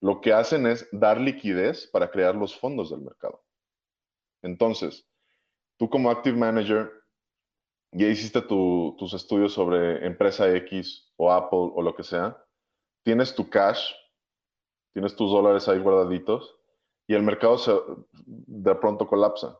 Lo 0.00 0.20
que 0.20 0.32
hacen 0.32 0.66
es 0.66 0.88
dar 0.92 1.20
liquidez 1.20 1.86
para 1.86 2.10
crear 2.10 2.34
los 2.34 2.58
fondos 2.58 2.90
del 2.90 3.02
mercado. 3.02 3.44
Entonces, 4.42 5.06
tú 5.78 5.88
como 5.88 6.10
Active 6.10 6.36
Manager 6.36 6.90
ya 7.92 8.06
hiciste 8.08 8.40
tus 8.40 9.12
estudios 9.12 9.52
sobre 9.52 10.04
empresa 10.06 10.50
X 10.56 11.12
o 11.16 11.30
Apple 11.30 11.72
o 11.74 11.82
lo 11.82 11.94
que 11.94 12.02
sea, 12.02 12.42
tienes 13.04 13.34
tu 13.34 13.48
cash, 13.50 13.92
tienes 14.94 15.14
tus 15.14 15.30
dólares 15.30 15.68
ahí 15.68 15.78
guardaditos 15.78 16.56
y 17.06 17.14
el 17.14 17.22
mercado 17.22 17.58
se, 17.58 17.72
de 18.24 18.74
pronto 18.76 19.06
colapsa. 19.06 19.58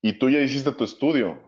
Y 0.00 0.18
tú 0.18 0.30
ya 0.30 0.40
hiciste 0.40 0.72
tu 0.72 0.84
estudio, 0.84 1.38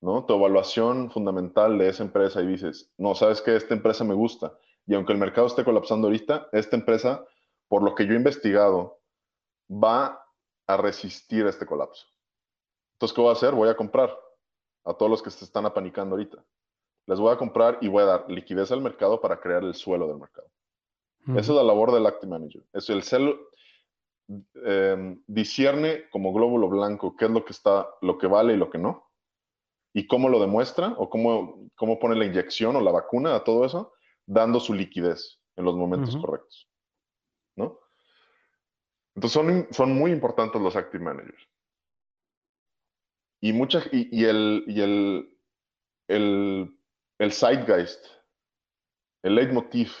¿no? 0.00 0.24
Tu 0.24 0.34
evaluación 0.34 1.10
fundamental 1.12 1.78
de 1.78 1.90
esa 1.90 2.02
empresa 2.02 2.42
y 2.42 2.46
dices, 2.46 2.92
no, 2.98 3.14
sabes 3.14 3.40
que 3.40 3.54
esta 3.54 3.74
empresa 3.74 4.02
me 4.02 4.14
gusta. 4.14 4.58
Y 4.86 4.94
aunque 4.94 5.12
el 5.12 5.18
mercado 5.18 5.46
esté 5.46 5.64
colapsando 5.64 6.08
ahorita, 6.08 6.48
esta 6.52 6.74
empresa, 6.74 7.24
por 7.68 7.82
lo 7.82 7.94
que 7.94 8.06
yo 8.06 8.14
he 8.14 8.16
investigado, 8.16 9.00
va 9.70 10.24
a 10.66 10.76
resistir 10.76 11.46
este 11.46 11.66
colapso. 11.66 12.06
Entonces, 12.94 13.14
¿qué 13.14 13.20
voy 13.20 13.30
a 13.30 13.34
hacer? 13.34 13.54
Voy 13.54 13.68
a 13.68 13.76
comprar 13.76 14.16
a 14.86 14.94
todos 14.94 15.10
los 15.10 15.22
que 15.22 15.30
se 15.30 15.44
están 15.44 15.66
apanicando 15.66 16.14
ahorita. 16.14 16.42
Les 17.06 17.18
voy 17.18 17.32
a 17.32 17.36
comprar 17.36 17.78
y 17.80 17.88
voy 17.88 18.04
a 18.04 18.06
dar 18.06 18.30
liquidez 18.30 18.72
al 18.72 18.80
mercado 18.80 19.20
para 19.20 19.40
crear 19.40 19.62
el 19.62 19.74
suelo 19.74 20.08
del 20.08 20.18
mercado. 20.18 20.48
Esa 21.28 21.40
es 21.40 21.48
la 21.48 21.64
labor 21.64 21.92
del 21.92 22.06
Active 22.06 22.30
Manager. 22.30 22.62
Es 22.72 22.88
el 22.88 23.02
cel, 23.02 23.36
eh, 24.64 25.18
discierne 25.26 26.08
como 26.10 26.32
glóbulo 26.32 26.68
blanco 26.68 27.16
qué 27.16 27.24
es 27.24 27.30
lo 27.32 27.44
que 27.44 27.52
está, 27.52 27.88
lo 28.00 28.16
que 28.16 28.28
vale 28.28 28.54
y 28.54 28.56
lo 28.56 28.70
que 28.70 28.78
no, 28.78 29.10
y 29.92 30.06
cómo 30.06 30.28
lo 30.28 30.38
demuestra 30.38 30.94
o 30.98 31.10
cómo, 31.10 31.68
cómo 31.74 31.98
pone 31.98 32.14
la 32.14 32.26
inyección 32.26 32.76
o 32.76 32.80
la 32.80 32.92
vacuna 32.92 33.34
a 33.34 33.42
todo 33.42 33.64
eso, 33.64 33.92
dando 34.24 34.60
su 34.60 34.72
liquidez 34.72 35.40
en 35.56 35.64
los 35.64 35.74
momentos 35.74 36.16
correctos. 36.16 36.68
¿no? 37.56 37.80
Entonces 39.16 39.32
son, 39.32 39.66
son 39.72 39.92
muy 39.94 40.12
importantes 40.12 40.60
los 40.60 40.76
Active 40.76 41.02
Managers. 41.02 41.48
Y, 43.46 43.52
mucha, 43.52 43.80
y, 43.92 44.24
el, 44.24 44.64
y 44.66 44.80
el, 44.80 45.38
el, 46.08 46.76
el 47.20 47.32
zeitgeist, 47.32 48.04
el 49.22 49.36
leitmotiv 49.36 49.92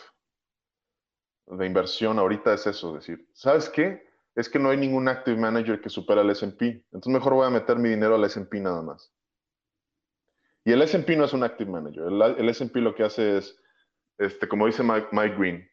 de 1.46 1.64
inversión 1.64 2.18
ahorita 2.18 2.54
es 2.54 2.66
eso, 2.66 2.94
decir, 2.94 3.24
¿sabes 3.34 3.70
qué? 3.70 4.02
Es 4.34 4.48
que 4.48 4.58
no 4.58 4.70
hay 4.70 4.78
ningún 4.78 5.06
active 5.06 5.36
manager 5.36 5.80
que 5.80 5.90
supera 5.90 6.22
al 6.22 6.30
S&P, 6.30 6.86
entonces 6.90 7.12
mejor 7.12 7.34
voy 7.34 7.46
a 7.46 7.50
meter 7.50 7.76
mi 7.78 7.90
dinero 7.90 8.16
al 8.16 8.24
S&P 8.24 8.58
nada 8.58 8.82
más. 8.82 9.14
Y 10.64 10.72
el 10.72 10.82
S&P 10.82 11.14
no 11.14 11.24
es 11.24 11.32
un 11.32 11.44
active 11.44 11.70
manager, 11.70 12.02
el, 12.02 12.20
el 12.20 12.48
S&P 12.48 12.80
lo 12.80 12.96
que 12.96 13.04
hace 13.04 13.38
es, 13.38 13.56
este, 14.18 14.48
como 14.48 14.66
dice 14.66 14.82
Mike, 14.82 15.10
Mike 15.12 15.36
Green, 15.36 15.70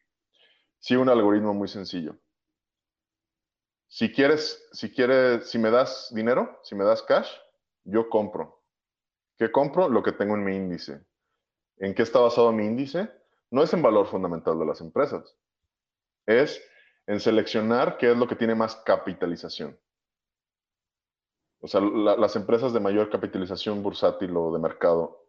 sigue 0.78 1.00
un 1.00 1.08
algoritmo 1.08 1.52
muy 1.54 1.66
sencillo. 1.66 2.16
Si 3.88 4.12
quieres, 4.12 4.64
si 4.70 4.92
quieres, 4.92 5.50
si 5.50 5.58
me 5.58 5.72
das 5.72 6.12
dinero, 6.14 6.60
si 6.62 6.76
me 6.76 6.84
das 6.84 7.02
cash, 7.02 7.28
yo 7.84 8.08
compro. 8.08 8.62
¿Qué 9.38 9.50
compro? 9.50 9.88
Lo 9.88 10.02
que 10.02 10.12
tengo 10.12 10.34
en 10.34 10.44
mi 10.44 10.56
índice. 10.56 11.04
¿En 11.78 11.94
qué 11.94 12.02
está 12.02 12.20
basado 12.20 12.52
mi 12.52 12.64
índice? 12.64 13.10
No 13.50 13.62
es 13.62 13.72
en 13.72 13.82
valor 13.82 14.06
fundamental 14.06 14.58
de 14.58 14.66
las 14.66 14.80
empresas 14.80 15.36
es 16.26 16.62
en 17.06 17.20
seleccionar 17.20 17.98
qué 17.98 18.10
es 18.10 18.16
lo 18.16 18.26
que 18.26 18.36
tiene 18.36 18.54
más 18.54 18.76
capitalización. 18.76 19.78
O 21.60 21.68
sea, 21.68 21.80
las 21.80 22.36
empresas 22.36 22.72
de 22.72 22.80
mayor 22.80 23.08
capitalización 23.08 23.82
bursátil 23.82 24.36
o 24.36 24.52
de 24.52 24.58
mercado 24.58 25.26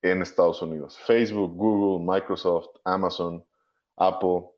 en 0.00 0.22
Estados 0.22 0.60
Unidos. 0.60 0.98
Facebook, 0.98 1.54
Google, 1.54 2.04
Microsoft, 2.04 2.76
Amazon, 2.84 3.44
Apple, 3.96 4.50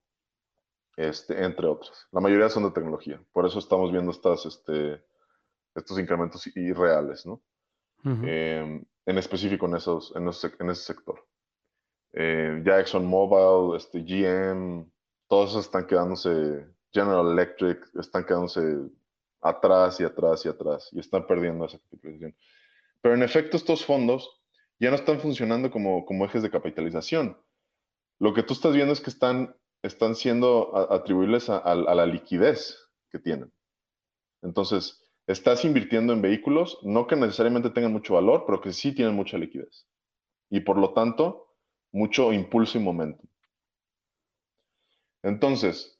este, 0.96 1.44
entre 1.44 1.66
otras. 1.66 2.09
La 2.10 2.20
mayoría 2.20 2.48
son 2.48 2.64
de 2.64 2.70
tecnología. 2.70 3.22
Por 3.32 3.44
eso 3.44 3.59
estamos 3.59 3.92
viendo 3.92 4.12
estas, 4.12 4.46
este, 4.46 5.05
estos 5.74 5.98
incrementos 5.98 6.46
irreales, 6.56 7.26
¿no? 7.26 7.42
Em, 8.05 8.84
en 9.06 9.18
específico 9.18 9.66
en, 9.66 9.76
esos, 9.76 10.12
en, 10.14 10.28
ese 10.28 10.82
sector. 10.82 11.26
Eh, 12.12 12.62
ya 12.64 12.78
ExxonMobil, 12.80 13.76
este, 13.76 14.01
GM, 14.02 14.86
todos 15.26 15.56
están 15.56 15.86
quedándose, 15.86 16.66
General 16.92 17.32
Electric, 17.32 17.80
están 17.98 18.24
quedándose 18.24 18.60
atrás 19.40 20.01
y 20.01 20.05
atrás 20.05 20.44
y 20.44 20.48
atrás 20.48 20.88
y 20.92 21.01
están 21.01 21.26
perdiendo 21.26 21.64
esa 21.64 21.78
capitalización. 21.78 22.34
Pero 23.01 23.14
en 23.14 23.22
efecto 23.22 23.56
estos 23.56 23.84
fondos 23.84 24.40
ya 24.78 24.90
no 24.90 24.96
están 24.96 25.20
funcionando 25.20 25.70
como, 25.70 26.05
como 26.05 26.24
ejes 26.24 26.42
de 26.42 26.51
capitalización. 26.51 27.38
Lo 28.18 28.32
que 28.32 28.42
tú 28.42 28.55
estás 28.55 28.74
viendo 28.74 28.92
es 28.92 29.01
que 29.01 29.10
están, 29.10 29.56
están 29.82 30.14
siendo 30.14 30.92
atribuibles 30.92 31.48
a, 31.48 31.59
a 31.59 31.94
la 31.94 32.06
liquidez 32.06 32.78
que 33.10 33.18
tienen. 33.18 33.52
Entonces, 34.42 35.03
estás 35.26 35.64
invirtiendo 35.64 36.12
en 36.12 36.22
vehículos, 36.22 36.78
no 36.82 37.06
que 37.06 37.16
necesariamente 37.16 37.70
tengan 37.70 37.92
mucho 37.92 38.14
valor, 38.14 38.44
pero 38.46 38.60
que 38.60 38.72
sí 38.72 38.94
tienen 38.94 39.14
mucha 39.14 39.38
liquidez. 39.38 39.86
Y 40.51 40.60
por 40.60 40.78
lo 40.78 40.92
tanto, 40.92 41.55
mucho 41.92 42.32
impulso 42.32 42.78
y 42.78 42.82
momento. 42.82 43.24
Entonces, 45.22 45.98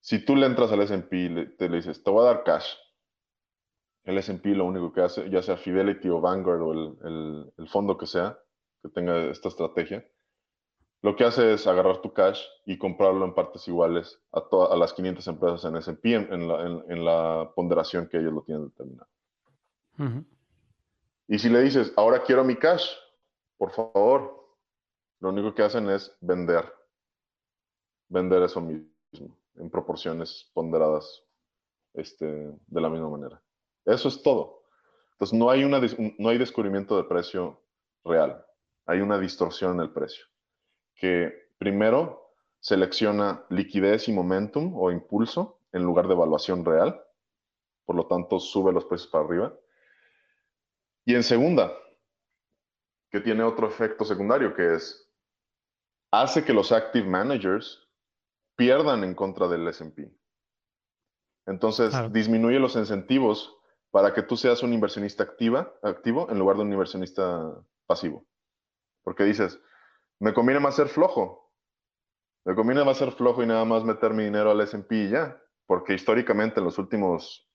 si 0.00 0.24
tú 0.24 0.34
le 0.34 0.46
entras 0.46 0.72
al 0.72 0.82
S&P 0.82 1.16
y 1.16 1.56
te 1.56 1.68
le 1.68 1.76
dices, 1.76 2.02
te 2.02 2.10
voy 2.10 2.22
a 2.22 2.32
dar 2.32 2.44
cash, 2.44 2.74
el 4.04 4.18
S&P 4.18 4.50
lo 4.50 4.64
único 4.64 4.92
que 4.92 5.02
hace, 5.02 5.28
ya 5.30 5.42
sea 5.42 5.56
Fidelity 5.56 6.08
o 6.08 6.20
Vanguard 6.20 6.62
o 6.62 6.72
el, 6.72 7.68
fondo 7.68 7.98
que 7.98 8.06
sea, 8.06 8.38
que 8.82 8.88
tenga 8.88 9.30
esta 9.30 9.48
estrategia, 9.48 10.06
lo 11.02 11.14
que 11.14 11.24
hace 11.24 11.52
es 11.54 11.66
agarrar 11.66 12.00
tu 12.00 12.12
cash 12.12 12.42
y 12.66 12.76
comprarlo 12.76 13.24
en 13.24 13.34
partes 13.34 13.66
iguales 13.68 14.20
a, 14.32 14.42
a 14.70 14.76
las 14.76 14.92
500 14.92 15.26
empresas 15.28 15.64
en 15.64 15.76
S&P 15.76 16.14
en, 16.14 17.04
la, 17.04 17.52
ponderación 17.54 18.08
que 18.08 18.18
ellos 18.18 18.32
lo 18.32 18.42
tienen 18.42 18.64
determinado. 18.68 19.08
Y 21.28 21.38
si 21.38 21.48
le 21.48 21.60
dices, 21.60 21.92
ahora 21.96 22.22
quiero 22.22 22.44
mi 22.44 22.56
cash, 22.56 22.90
por 23.56 23.72
favor, 23.72 24.46
lo 25.20 25.28
único 25.28 25.54
que 25.54 25.62
hacen 25.62 25.88
es 25.90 26.16
vender 26.20 26.64
vender 28.08 28.42
eso 28.42 28.60
mismo 28.60 28.88
en 29.56 29.70
proporciones 29.70 30.50
ponderadas 30.54 31.24
este, 31.94 32.26
de 32.26 32.80
la 32.80 32.88
misma 32.88 33.10
manera. 33.10 33.42
Eso 33.84 34.08
es 34.08 34.22
todo. 34.22 34.62
Entonces, 35.12 35.38
no 35.38 35.50
hay, 35.50 35.64
una, 35.64 35.80
no 36.18 36.28
hay 36.28 36.38
descubrimiento 36.38 36.96
de 36.96 37.04
precio 37.04 37.60
real. 38.04 38.44
Hay 38.86 39.00
una 39.00 39.18
distorsión 39.18 39.74
en 39.74 39.80
el 39.80 39.90
precio. 39.90 40.24
Que 40.98 41.48
primero 41.56 42.34
selecciona 42.60 43.44
liquidez 43.48 44.08
y 44.08 44.12
momentum 44.12 44.74
o 44.76 44.90
impulso 44.90 45.60
en 45.72 45.82
lugar 45.82 46.06
de 46.06 46.14
evaluación 46.14 46.64
real. 46.64 47.00
Por 47.86 47.96
lo 47.96 48.06
tanto, 48.06 48.38
sube 48.38 48.72
los 48.72 48.84
precios 48.84 49.10
para 49.10 49.24
arriba. 49.24 49.54
Y 51.06 51.14
en 51.14 51.22
segunda, 51.22 51.72
que 53.10 53.20
tiene 53.20 53.42
otro 53.42 53.66
efecto 53.66 54.04
secundario, 54.04 54.54
que 54.54 54.74
es, 54.74 55.10
hace 56.10 56.44
que 56.44 56.52
los 56.52 56.72
active 56.72 57.08
managers 57.08 57.88
pierdan 58.56 59.04
en 59.04 59.14
contra 59.14 59.48
del 59.48 59.66
SP. 59.72 60.12
Entonces, 61.46 61.94
disminuye 62.12 62.58
los 62.58 62.76
incentivos 62.76 63.56
para 63.90 64.12
que 64.12 64.22
tú 64.22 64.36
seas 64.36 64.62
un 64.62 64.74
inversionista 64.74 65.22
activa, 65.22 65.72
activo 65.82 66.30
en 66.30 66.38
lugar 66.38 66.56
de 66.56 66.62
un 66.62 66.72
inversionista 66.72 67.54
pasivo. 67.86 68.26
Porque 69.02 69.24
dices, 69.24 69.58
me 70.20 70.32
conviene 70.34 70.60
más 70.60 70.76
ser 70.76 70.88
flojo. 70.88 71.52
Me 72.44 72.54
conviene 72.54 72.84
más 72.84 72.96
ser 72.96 73.12
flojo 73.12 73.42
y 73.42 73.46
nada 73.46 73.64
más 73.64 73.84
meter 73.84 74.14
mi 74.14 74.24
dinero 74.24 74.50
al 74.50 74.60
SP 74.62 75.04
y 75.04 75.10
ya. 75.10 75.40
Porque 75.66 75.94
históricamente 75.94 76.60
en 76.60 76.64
los 76.64 76.78
últimos 76.78 77.48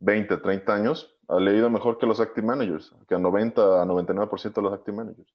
20, 0.00 0.36
30 0.36 0.74
años 0.74 1.18
ha 1.28 1.40
leído 1.40 1.68
mejor 1.68 1.98
que 1.98 2.06
los 2.06 2.20
active 2.20 2.46
managers, 2.46 2.94
que 3.08 3.14
a 3.14 3.18
90 3.18 3.82
a 3.82 3.84
99% 3.84 4.54
de 4.54 4.62
los 4.62 4.72
active 4.72 4.96
managers. 4.96 5.34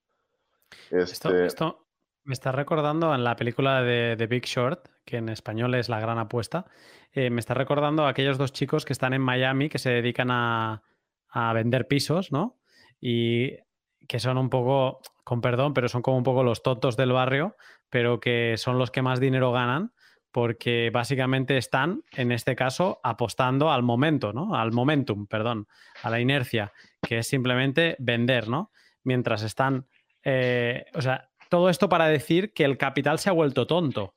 Este, 0.89 1.45
esto, 1.45 1.85
me 2.23 2.33
está 2.33 2.51
recordando 2.51 3.13
en 3.13 3.23
la 3.23 3.35
película 3.35 3.81
de 3.81 4.15
The 4.17 4.27
Big 4.27 4.45
Short, 4.45 4.87
que 5.05 5.17
en 5.17 5.29
español 5.29 5.75
es 5.75 5.89
La 5.89 5.99
Gran 5.99 6.17
Apuesta, 6.17 6.65
eh, 7.11 7.29
me 7.29 7.39
está 7.39 7.53
recordando 7.53 8.05
a 8.05 8.09
aquellos 8.09 8.37
dos 8.37 8.53
chicos 8.53 8.85
que 8.85 8.93
están 8.93 9.13
en 9.13 9.21
Miami 9.21 9.69
que 9.69 9.77
se 9.77 9.89
dedican 9.89 10.29
a, 10.31 10.81
vender 11.53 11.87
pisos, 11.87 12.31
¿no? 12.31 12.59
Y 13.01 13.57
que 14.07 14.19
son 14.19 14.37
un 14.37 14.51
poco, 14.51 15.01
con 15.23 15.41
perdón, 15.41 15.73
pero 15.73 15.89
son 15.89 16.01
como 16.01 16.17
un 16.17 16.23
poco 16.23 16.43
los 16.43 16.63
tontos 16.63 16.97
del 16.97 17.11
barrio, 17.11 17.55
pero 17.89 18.19
que 18.19 18.55
son 18.57 18.77
los 18.77 18.91
que 18.91 19.01
más 19.01 19.19
dinero 19.19 19.51
ganan 19.51 19.93
porque 20.33 20.89
básicamente 20.91 21.57
están, 21.57 22.03
en 22.11 22.31
este 22.31 22.55
caso, 22.55 22.99
apostando 23.03 23.71
al 23.71 23.83
momento, 23.83 24.33
¿no? 24.33 24.55
Al 24.55 24.71
momentum, 24.71 25.27
perdón, 25.27 25.67
a 26.01 26.09
la 26.09 26.19
inercia, 26.19 26.73
que 27.07 27.19
es 27.19 27.27
simplemente 27.27 27.95
vender, 27.99 28.49
¿no? 28.49 28.71
Mientras 29.03 29.43
están, 29.43 29.85
eh, 30.23 30.85
o 30.95 31.01
sea, 31.03 31.29
todo 31.49 31.69
esto 31.69 31.87
para 31.87 32.07
decir 32.07 32.51
que 32.51 32.65
el 32.65 32.79
capital 32.79 33.19
se 33.19 33.29
ha 33.29 33.33
vuelto 33.33 33.67
tonto. 33.67 34.15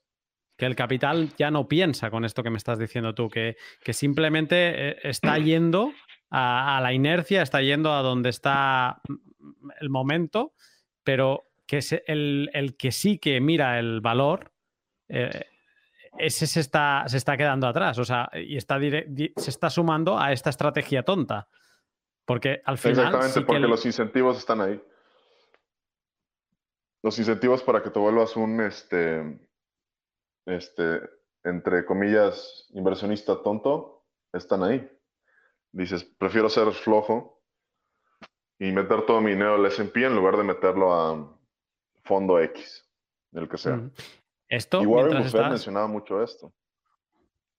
Que 0.57 0.65
el 0.65 0.75
capital 0.75 1.35
ya 1.37 1.51
no 1.51 1.69
piensa 1.69 2.11
con 2.11 2.25
esto 2.25 2.43
que 2.43 2.49
me 2.49 2.57
estás 2.57 2.79
diciendo 2.79 3.15
tú, 3.15 3.29
que, 3.29 3.59
que 3.85 3.93
simplemente 3.93 4.89
eh, 4.89 4.97
está 5.03 5.37
yendo 5.39 5.93
a, 6.31 6.81
la 6.83 6.95
inercia, 6.95 7.43
está 7.43 7.61
yendo 7.61 7.93
a 7.93 8.01
donde 8.01 8.31
está 8.31 9.03
el 9.81 9.91
momento, 9.91 10.55
pero 11.07 11.53
que 11.69 11.79
el, 12.09 12.51
el, 12.53 12.77
que 12.77 12.91
sí 12.91 13.19
que 13.19 13.41
mira 13.41 13.79
el 13.79 14.01
valor, 14.01 14.51
eh, 15.09 15.47
ese 16.19 16.49
se 16.49 16.59
está, 16.59 17.05
se 17.07 17.17
está 17.17 17.37
quedando 17.37 17.69
atrás, 17.69 17.97
o 18.01 18.05
sea, 18.05 18.29
y 18.35 18.57
está 18.57 18.81
se 18.81 19.51
está 19.51 19.71
sumando 19.71 20.19
a 20.19 20.33
esta 20.33 20.51
estrategia 20.51 21.05
tonta. 21.05 21.49
Porque 22.25 22.61
al 22.65 22.77
final. 22.77 23.07
Exactamente, 23.07 23.41
porque 23.43 23.69
los 23.69 23.87
incentivos 23.87 24.37
están 24.37 24.61
ahí. 24.61 24.83
los 27.05 27.17
incentivos 27.21 27.63
para 27.63 27.85
que 27.85 27.91
te 27.91 28.01
vuelvas 28.01 28.35
un, 28.35 28.61
este, 28.61 29.39
este, 30.45 31.03
entre 31.45 31.87
comillas, 31.87 32.67
inversionista 32.71 33.41
tonto, 33.45 34.07
están 34.33 34.65
ahí. 34.65 34.91
Dices, 35.71 36.03
prefiero 36.03 36.49
ser 36.49 36.73
flojo 36.73 37.36
y 38.59 38.73
meter 38.73 39.05
todo 39.07 39.21
mi 39.21 39.33
dinero 39.33 39.55
al 39.55 39.67
S&P 39.67 40.05
en 40.05 40.15
lugar 40.15 40.37
de 40.37 40.45
meterlo 40.45 40.95
a 40.95 41.39
fondo 42.05 42.41
X, 42.41 42.89
el 43.33 43.49
que 43.49 43.59
sea. 43.59 43.81
Esto, 44.49 44.83
y 44.83 44.87
Warren 44.87 45.23
Buffett 45.23 45.49
mencionaba 45.49 45.89
mucho 45.89 46.23
esto, 46.23 46.53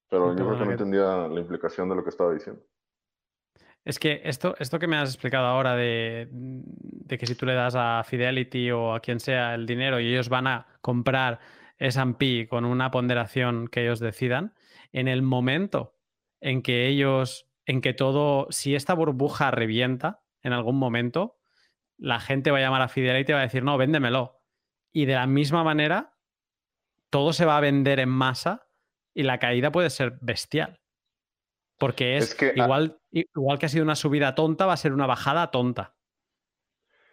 pero 0.09 0.35
yo 0.35 0.45
creo 0.45 0.59
que 0.59 0.65
no 0.65 0.71
entendía 0.71 1.27
la 1.27 1.39
implicación 1.39 1.89
de 1.89 1.95
lo 1.95 2.03
que 2.03 2.09
estaba 2.09 2.33
diciendo. 2.33 2.61
Es 3.83 3.99
que 3.99 4.21
esto, 4.25 4.55
esto 4.59 4.79
que 4.79 4.87
me 4.87 4.97
has 4.97 5.09
explicado 5.09 5.45
ahora 5.45 5.75
de, 5.75 6.27
de, 6.31 7.17
que 7.17 7.25
si 7.25 7.35
tú 7.35 7.45
le 7.45 7.53
das 7.53 7.73
a 7.77 8.03
Fidelity 8.03 8.71
o 8.71 8.93
a 8.93 8.99
quien 8.99 9.19
sea 9.19 9.55
el 9.55 9.65
dinero 9.65 9.99
y 9.99 10.07
ellos 10.07 10.27
van 10.27 10.47
a 10.47 10.67
comprar 10.81 11.39
S&P 11.77 12.47
con 12.49 12.65
una 12.65 12.91
ponderación 12.91 13.69
que 13.69 13.83
ellos 13.83 13.99
decidan, 13.99 14.53
en 14.91 15.07
el 15.07 15.21
momento 15.21 15.95
en 16.41 16.61
que 16.61 16.87
ellos, 16.87 17.49
en 17.65 17.79
que 17.79 17.93
todo, 17.93 18.47
si 18.49 18.75
esta 18.75 18.93
burbuja 18.93 19.51
revienta 19.51 20.21
en 20.41 20.53
algún 20.53 20.77
momento, 20.77 21.37
la 21.97 22.19
gente 22.19 22.51
va 22.51 22.57
a 22.57 22.61
llamar 22.61 22.81
a 22.81 22.87
Fidelity 22.87 23.31
y 23.31 23.33
va 23.33 23.39
a 23.39 23.43
decir, 23.43 23.63
no, 23.63 23.77
véndemelo. 23.77 24.41
Y 24.91 25.05
de 25.05 25.15
la 25.15 25.27
misma 25.27 25.63
manera, 25.63 26.15
todo 27.09 27.33
se 27.33 27.45
va 27.45 27.57
a 27.57 27.61
vender 27.61 27.99
en 27.99 28.09
masa 28.09 28.67
y 29.13 29.23
la 29.23 29.39
caída 29.39 29.71
puede 29.71 29.89
ser 29.89 30.17
bestial. 30.21 30.79
Porque 31.77 32.17
es, 32.17 32.33
que, 32.33 32.53
igual, 32.55 32.99
igual 33.11 33.59
que 33.59 33.67
ha 33.67 33.69
sido 33.69 33.83
una 33.83 33.95
subida 33.95 34.35
tonta, 34.35 34.65
va 34.65 34.73
a 34.73 34.77
ser 34.77 34.93
una 34.93 35.05
bajada 35.05 35.51
tonta. 35.51 35.95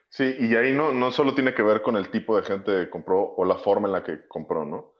Sí, 0.08 0.36
y 0.38 0.54
ahí 0.54 0.72
no, 0.72 0.92
no 0.92 1.10
solo 1.10 1.34
tiene 1.34 1.54
que 1.54 1.62
ver 1.62 1.82
con 1.82 1.96
el 1.96 2.08
tipo 2.10 2.36
de 2.36 2.44
gente 2.44 2.72
que 2.72 2.90
compró 2.90 3.34
o 3.36 3.44
la 3.44 3.56
forma 3.56 3.88
en 3.88 3.92
la 3.92 4.04
que 4.04 4.26
compró, 4.28 4.64
¿no? 4.64 4.94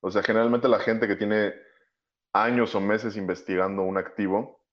O 0.00 0.10
sea, 0.10 0.22
generalmente 0.22 0.68
la 0.68 0.80
gente 0.80 1.06
que 1.06 1.16
tiene 1.16 1.54
años 2.32 2.74
o 2.74 2.80
meses 2.80 3.16
investigando 3.16 3.82
un 3.82 3.96
activo 3.96 4.65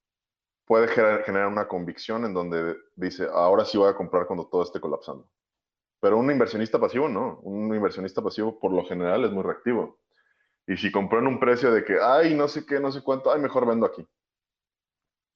puede 0.66 0.88
generar 0.88 1.48
una 1.48 1.68
convicción 1.68 2.26
en 2.26 2.34
donde 2.34 2.78
dice, 2.96 3.28
ahora 3.32 3.66
sí 3.66 3.78
voy 3.78 3.90
a 3.90 3.96
comprar 3.96 4.26
cuando 4.26 4.48
todo 4.48 4.64
esté 4.64 4.80
colapsando. 4.80 5.28
Pero 6.00 6.18
un 6.18 6.30
inversionista 6.30 6.80
pasivo 6.80 7.08
no. 7.08 7.40
Un 7.44 7.74
inversionista 7.74 8.22
pasivo 8.22 8.60
por 8.60 8.74
lo 8.74 8.86
general 8.86 9.24
es 9.24 9.32
muy 9.32 9.44
reactivo. 9.44 10.00
Y 10.68 10.78
si 10.78 10.92
compró 10.92 11.20
en 11.20 11.28
un 11.28 11.40
precio 11.40 11.72
de 11.72 11.84
que, 11.84 11.98
ay, 12.02 12.34
no 12.36 12.48
sé 12.48 12.66
qué, 12.66 12.80
no 12.80 12.92
sé 12.92 13.02
cuánto, 13.02 13.32
ay, 13.32 13.40
mejor 13.40 13.66
vendo 13.66 13.86
aquí. 13.86 14.08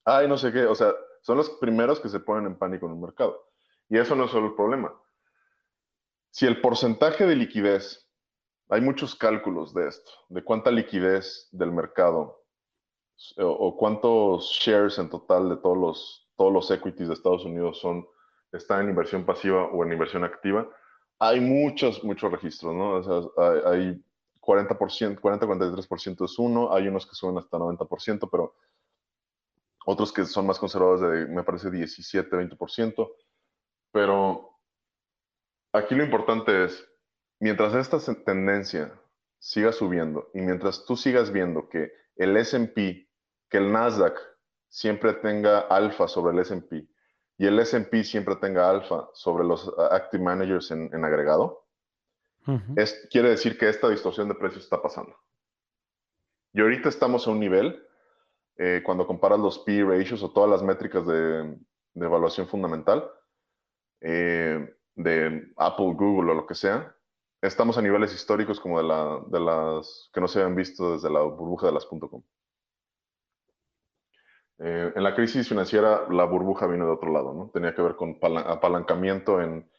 Ay, 0.04 0.28
no 0.28 0.36
sé 0.36 0.52
qué. 0.52 0.64
O 0.66 0.74
sea, 0.74 0.94
son 1.22 1.36
los 1.36 1.50
primeros 1.50 2.00
que 2.00 2.08
se 2.08 2.20
ponen 2.20 2.46
en 2.46 2.58
pánico 2.58 2.86
en 2.86 2.92
un 2.92 3.00
mercado. 3.00 3.48
Y 3.88 3.98
eso 3.98 4.14
no 4.14 4.24
es 4.24 4.30
solo 4.30 4.48
el 4.48 4.54
problema. 4.54 4.92
Si 6.30 6.46
el 6.46 6.60
porcentaje 6.60 7.26
de 7.26 7.36
liquidez, 7.36 8.06
hay 8.68 8.80
muchos 8.80 9.14
cálculos 9.14 9.72
de 9.72 9.88
esto, 9.88 10.10
de 10.28 10.44
cuánta 10.44 10.70
liquidez 10.70 11.48
del 11.50 11.72
mercado 11.72 12.44
o, 13.38 13.76
cuántos 13.76 14.50
shares 14.60 14.98
en 14.98 15.08
total 15.10 15.48
de 15.48 15.56
todos 15.56 15.76
los, 15.76 16.30
todos 16.36 16.52
los 16.52 16.70
equities 16.70 17.08
de 17.08 17.14
Estados 17.14 17.44
Unidos 17.44 17.78
son 17.78 18.06
está 18.52 18.80
en 18.80 18.88
inversión 18.88 19.24
pasiva 19.24 19.64
o 19.66 19.84
en 19.84 19.92
inversión 19.92 20.24
activa, 20.24 20.68
hay 21.18 21.40
muchos, 21.40 22.02
muchos 22.04 22.30
registros, 22.30 22.74
¿no? 22.74 22.94
O 22.94 23.02
sea, 23.02 23.72
hay, 23.72 24.02
40%, 24.40 25.20
40-43% 25.20 26.24
es 26.24 26.38
uno, 26.38 26.72
hay 26.72 26.88
unos 26.88 27.06
que 27.06 27.14
suben 27.14 27.36
hasta 27.36 27.58
90%, 27.58 28.28
pero 28.30 28.54
otros 29.84 30.10
que 30.10 30.24
son 30.24 30.46
más 30.46 30.58
conservadores 30.58 31.00
de, 31.02 31.34
me 31.34 31.42
parece, 31.42 31.68
17-20%. 31.68 33.12
Pero 33.92 34.58
aquí 35.72 35.94
lo 35.94 36.02
importante 36.02 36.64
es, 36.64 36.82
mientras 37.40 37.74
esta 37.74 37.98
tendencia 38.24 38.98
siga 39.38 39.72
subiendo 39.72 40.30
y 40.32 40.40
mientras 40.40 40.86
tú 40.86 40.96
sigas 40.96 41.30
viendo 41.30 41.68
que 41.68 41.92
el 42.16 42.36
SP, 42.40 43.07
que 43.48 43.58
el 43.58 43.72
Nasdaq 43.72 44.18
siempre 44.68 45.14
tenga 45.14 45.60
alfa 45.60 46.08
sobre 46.08 46.32
el 46.34 46.40
SP, 46.44 46.88
y 47.38 47.46
el 47.46 47.58
SP 47.62 48.02
siempre 48.02 48.36
tenga 48.36 48.68
alfa 48.68 49.08
sobre 49.14 49.44
los 49.44 49.68
uh, 49.68 49.82
active 49.92 50.22
managers 50.22 50.70
en, 50.72 51.04
agregado, 51.04 51.64
es, 52.76 53.06
quiere 53.10 53.28
decir 53.28 53.58
que 53.58 53.68
esta 53.68 53.90
distorsión 53.90 54.26
de 54.26 54.34
precios 54.34 54.64
está 54.64 54.80
pasando. 54.80 55.14
Y 56.54 56.62
ahorita 56.62 56.88
estamos 56.88 57.26
a 57.26 57.30
un 57.30 57.40
nivel, 57.40 57.86
eh, 58.56 58.82
cuando 58.84 59.06
comparas 59.06 59.38
los 59.38 59.58
P 59.58 59.84
ratios 59.84 60.22
o 60.22 60.32
todas 60.32 60.48
las 60.48 60.62
métricas 60.62 61.06
de, 61.06 61.58
evaluación 61.94 62.48
fundamental, 62.48 63.10
eh, 64.00 64.74
de 64.94 65.52
Apple, 65.58 65.92
Google 65.94 66.32
o 66.32 66.34
lo 66.34 66.46
que 66.46 66.54
sea, 66.54 66.96
estamos 67.42 67.76
a 67.76 67.82
niveles 67.82 68.14
históricos 68.14 68.58
como 68.58 68.78
de, 68.78 68.88
la, 68.88 69.20
de 69.26 69.40
las 69.40 70.10
que 70.12 70.20
no 70.20 70.26
se 70.26 70.40
habían 70.40 70.56
visto 70.56 70.94
desde 70.94 71.10
la 71.10 71.20
burbuja 71.20 71.66
de 71.66 71.74
las 71.74 71.84
.com. 71.84 72.22
Eh, 74.60 74.92
en 74.94 75.02
la 75.04 75.14
crisis 75.14 75.48
financiera 75.48 76.08
la 76.10 76.24
burbuja 76.24 76.66
vino 76.66 76.84
de 76.86 76.92
otro 76.92 77.12
lado, 77.12 77.32
¿no? 77.32 77.50
Tenía 77.50 77.74
que 77.74 77.82
ver 77.82 77.94
con 77.94 78.18
apalancamiento 78.20 79.40
en, 79.40 79.70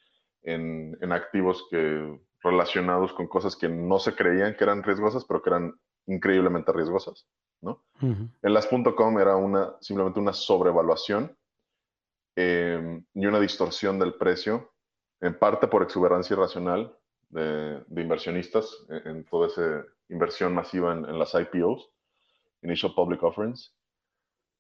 en, 0.44 1.12
activos 1.12 1.68
que, 1.70 2.18
relacionados 2.42 3.12
con 3.14 3.28
cosas 3.28 3.58
que 3.58 3.68
no 3.68 4.00
se 4.00 4.16
creían 4.16 4.56
que 4.56 4.64
eran 4.64 4.84
riesgosas, 4.84 5.26
pero 5.26 5.42
que 5.42 5.50
eran 5.50 5.80
increíblemente 6.08 6.72
riesgosas, 6.72 7.28
¿no? 7.62 7.84
En 8.02 8.54
las 8.54 8.68
.com 8.68 9.20
era 9.20 9.36
una, 9.36 9.76
simplemente 9.82 10.20
una 10.20 10.34
sobrevaluación 10.34 11.38
em, 12.36 13.04
y 13.14 13.26
una 13.26 13.40
distorsión 13.40 14.00
del 14.00 14.14
precio, 14.14 14.72
en 15.20 15.38
parte 15.38 15.68
por 15.68 15.84
exuberancia 15.84 16.36
irracional 16.36 16.96
de, 17.28 17.84
inversionistas 17.90 18.74
en, 18.90 19.26
toda 19.26 19.48
esa 19.48 19.86
inversión 20.08 20.54
masiva 20.54 20.94
en, 20.94 21.04
en 21.04 21.20
las 21.20 21.34
IPOs, 21.34 21.92
Initial 22.62 22.94
Public 22.96 23.22
Offerings, 23.22 23.76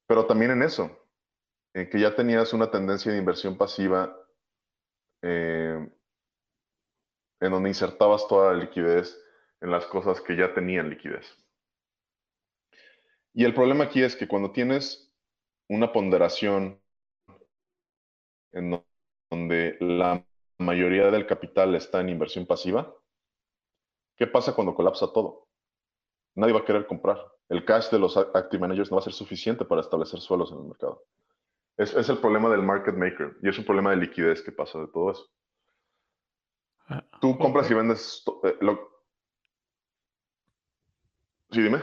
pero 0.09 0.25
también 0.25 0.49
en 0.49 0.63
eso, 0.63 0.89
en 1.75 1.87
que 1.87 1.99
ya 1.99 2.15
tenías 2.15 2.51
una 2.51 2.71
tendencia 2.71 3.11
de 3.11 3.19
inversión 3.19 3.55
pasiva 3.55 4.17
eh, 5.21 5.87
en 7.39 7.51
donde 7.51 7.69
insertabas 7.69 8.27
toda 8.27 8.51
la 8.51 8.59
liquidez 8.59 9.15
en 9.61 9.69
las 9.69 9.85
cosas 9.85 10.19
que 10.21 10.35
ya 10.35 10.51
tenían 10.51 10.89
liquidez. 10.89 11.37
Y 13.35 13.45
el 13.45 13.53
problema 13.53 13.83
aquí 13.83 14.01
es 14.01 14.15
que 14.15 14.27
cuando 14.27 14.51
tienes 14.51 15.13
una 15.69 15.93
ponderación 15.93 16.81
en 18.51 18.83
donde 19.29 19.77
la 19.79 20.25
mayoría 20.57 21.11
del 21.11 21.27
capital 21.27 21.75
está 21.75 22.01
en 22.01 22.09
inversión 22.09 22.47
pasiva, 22.47 22.95
¿qué 24.17 24.25
pasa 24.25 24.55
cuando 24.55 24.73
colapsa 24.73 25.13
todo? 25.13 25.48
Nadie 26.39 26.53
va 26.53 26.59
a 26.59 26.65
querer 26.65 26.87
comprar 26.87 27.17
el 27.49 27.65
cash 27.65 27.89
de 27.89 27.99
los 27.99 28.15
active 28.15 28.59
managers 28.59 28.91
no 28.91 28.97
va 28.97 29.01
a 29.01 29.03
ser 29.03 29.13
suficiente 29.13 29.65
para 29.65 29.81
establecer 29.81 30.19
suelos 30.19 30.51
en 30.51 30.59
el 30.59 30.65
mercado. 30.65 31.03
Es, 31.77 31.93
es 31.95 32.07
el 32.09 32.19
problema 32.19 32.49
del 32.49 32.61
market 32.61 32.95
maker 32.95 33.37
y 33.41 33.49
es 33.49 33.57
un 33.57 33.65
problema 33.65 33.89
de 33.89 33.97
liquidez 33.97 34.43
que 34.43 34.51
pasa 34.51 34.79
de 34.79 34.87
todo 34.87 35.11
eso. 35.11 35.25
Ah, 36.87 37.03
Tú 37.19 37.37
compras 37.37 37.69
y 37.71 37.73
vendes. 37.73 38.23
Eh, 38.43 38.57
sí, 41.51 41.61
dime. 41.61 41.79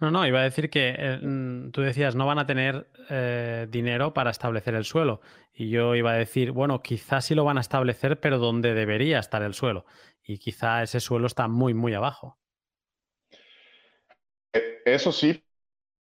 No, 0.00 0.10
no, 0.10 0.26
iba 0.26 0.40
a 0.40 0.44
decir 0.44 0.68
que 0.68 0.96
eh, 0.98 1.18
mm, 1.22 1.70
tú 1.70 1.82
decías 1.82 2.16
no 2.16 2.26
van 2.26 2.40
a 2.40 2.46
tener 2.46 2.90
eh, 3.08 3.68
dinero 3.70 4.12
para 4.12 4.30
establecer 4.30 4.74
el 4.74 4.84
suelo. 4.84 5.20
Y 5.54 5.70
yo 5.70 5.94
iba 5.94 6.10
a 6.10 6.16
decir, 6.16 6.50
bueno, 6.50 6.82
quizás 6.82 7.26
sí 7.26 7.36
lo 7.36 7.44
van 7.44 7.58
a 7.58 7.60
establecer, 7.60 8.18
pero 8.18 8.38
donde 8.38 8.74
debería 8.74 9.20
estar 9.20 9.42
el 9.42 9.54
suelo. 9.54 9.84
Y 10.24 10.38
quizá 10.38 10.82
ese 10.82 10.98
suelo 10.98 11.28
está 11.28 11.46
muy, 11.46 11.74
muy 11.74 11.94
abajo. 11.94 12.41
Eso 14.84 15.12
sí, 15.12 15.44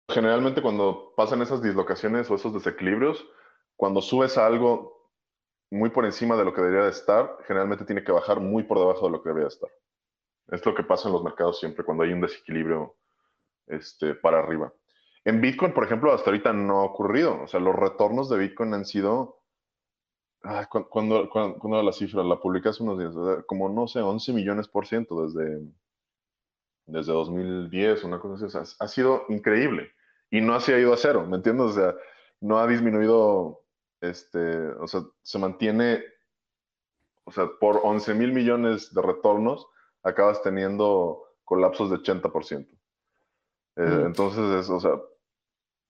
generalmente 0.08 0.62
cuando 0.62 1.14
pasan 1.16 1.42
esas 1.42 1.62
dislocaciones 1.62 2.30
o 2.30 2.36
esos 2.36 2.54
desequilibrios, 2.54 3.26
cuando 3.76 4.02
subes 4.02 4.38
a 4.38 4.46
algo 4.46 5.12
muy 5.72 5.90
por 5.90 6.06
encima 6.06 6.36
de 6.36 6.46
lo 6.46 6.54
que 6.54 6.62
debería 6.62 6.86
de 6.86 6.92
estar, 6.92 7.38
generalmente 7.46 7.86
tiene 7.86 8.04
que 8.04 8.12
bajar 8.12 8.40
muy 8.40 8.64
por 8.64 8.80
debajo 8.80 9.06
de 9.06 9.12
lo 9.12 9.22
que 9.22 9.30
debería 9.30 9.48
de 9.48 9.54
estar. 9.54 9.70
Es 10.48 10.66
lo 10.66 10.74
que 10.74 10.84
pasa 10.84 11.08
en 11.08 11.14
los 11.14 11.24
mercados 11.24 11.60
siempre, 11.60 11.86
cuando 11.86 12.04
hay 12.04 12.12
un 12.12 12.22
desequilibrio 12.22 12.96
este, 13.68 14.16
para 14.16 14.40
arriba. 14.40 14.74
En 15.26 15.42
Bitcoin, 15.42 15.74
por 15.74 15.84
ejemplo, 15.84 16.12
hasta 16.12 16.32
ahorita 16.32 16.54
no 16.54 16.80
ha 16.80 16.86
ocurrido. 16.86 17.44
O 17.44 17.48
sea, 17.48 17.60
los 17.60 17.76
retornos 17.76 18.30
de 18.30 18.38
Bitcoin 18.38 18.74
han 18.74 18.86
sido... 18.86 19.38
¿cuándo, 20.90 21.30
era 21.64 21.84
la 21.84 21.92
cifra? 21.92 22.24
La 22.24 22.40
publicé 22.40 22.70
hace 22.70 22.84
unos 22.84 22.98
días. 22.98 23.14
como, 23.46 23.70
no 23.70 23.88
sé, 23.88 24.02
11 24.02 24.34
millones 24.34 24.68
por 24.68 24.88
ciento 24.88 25.28
desde 25.28 25.62
desde 26.92 27.14
2010, 27.14 28.04
una 28.04 28.20
cosa 28.20 28.46
así. 28.62 28.76
ha 28.80 28.88
sido 28.88 29.24
increíble 29.30 29.92
y 30.32 30.42
no 30.42 30.60
se 30.60 30.76
ha 30.76 30.80
ido 30.80 30.94
a 30.94 30.98
cero, 30.98 31.26
¿me 31.28 31.38
entiendes? 31.38 31.68
O 31.68 31.74
sea, 31.74 31.96
no 32.42 32.60
ha 32.60 32.68
disminuido, 32.68 33.62
este, 34.02 34.70
o 34.74 34.88
sea, 34.88 35.02
se 35.22 35.40
mantiene, 35.40 36.04
o 37.24 37.32
sea, 37.32 37.48
por 37.60 37.82
11 37.84 38.14
mil 38.14 38.32
millones 38.32 38.94
de 38.94 39.02
retornos, 39.02 39.68
acabas 40.04 40.42
teniendo 40.42 41.24
colapsos 41.44 41.90
de 41.90 41.98
80%. 41.98 42.68
Eh, 43.76 43.82
mm. 43.82 44.06
Entonces, 44.06 44.44
es, 44.66 44.70
o 44.70 44.80
sea, 44.80 44.92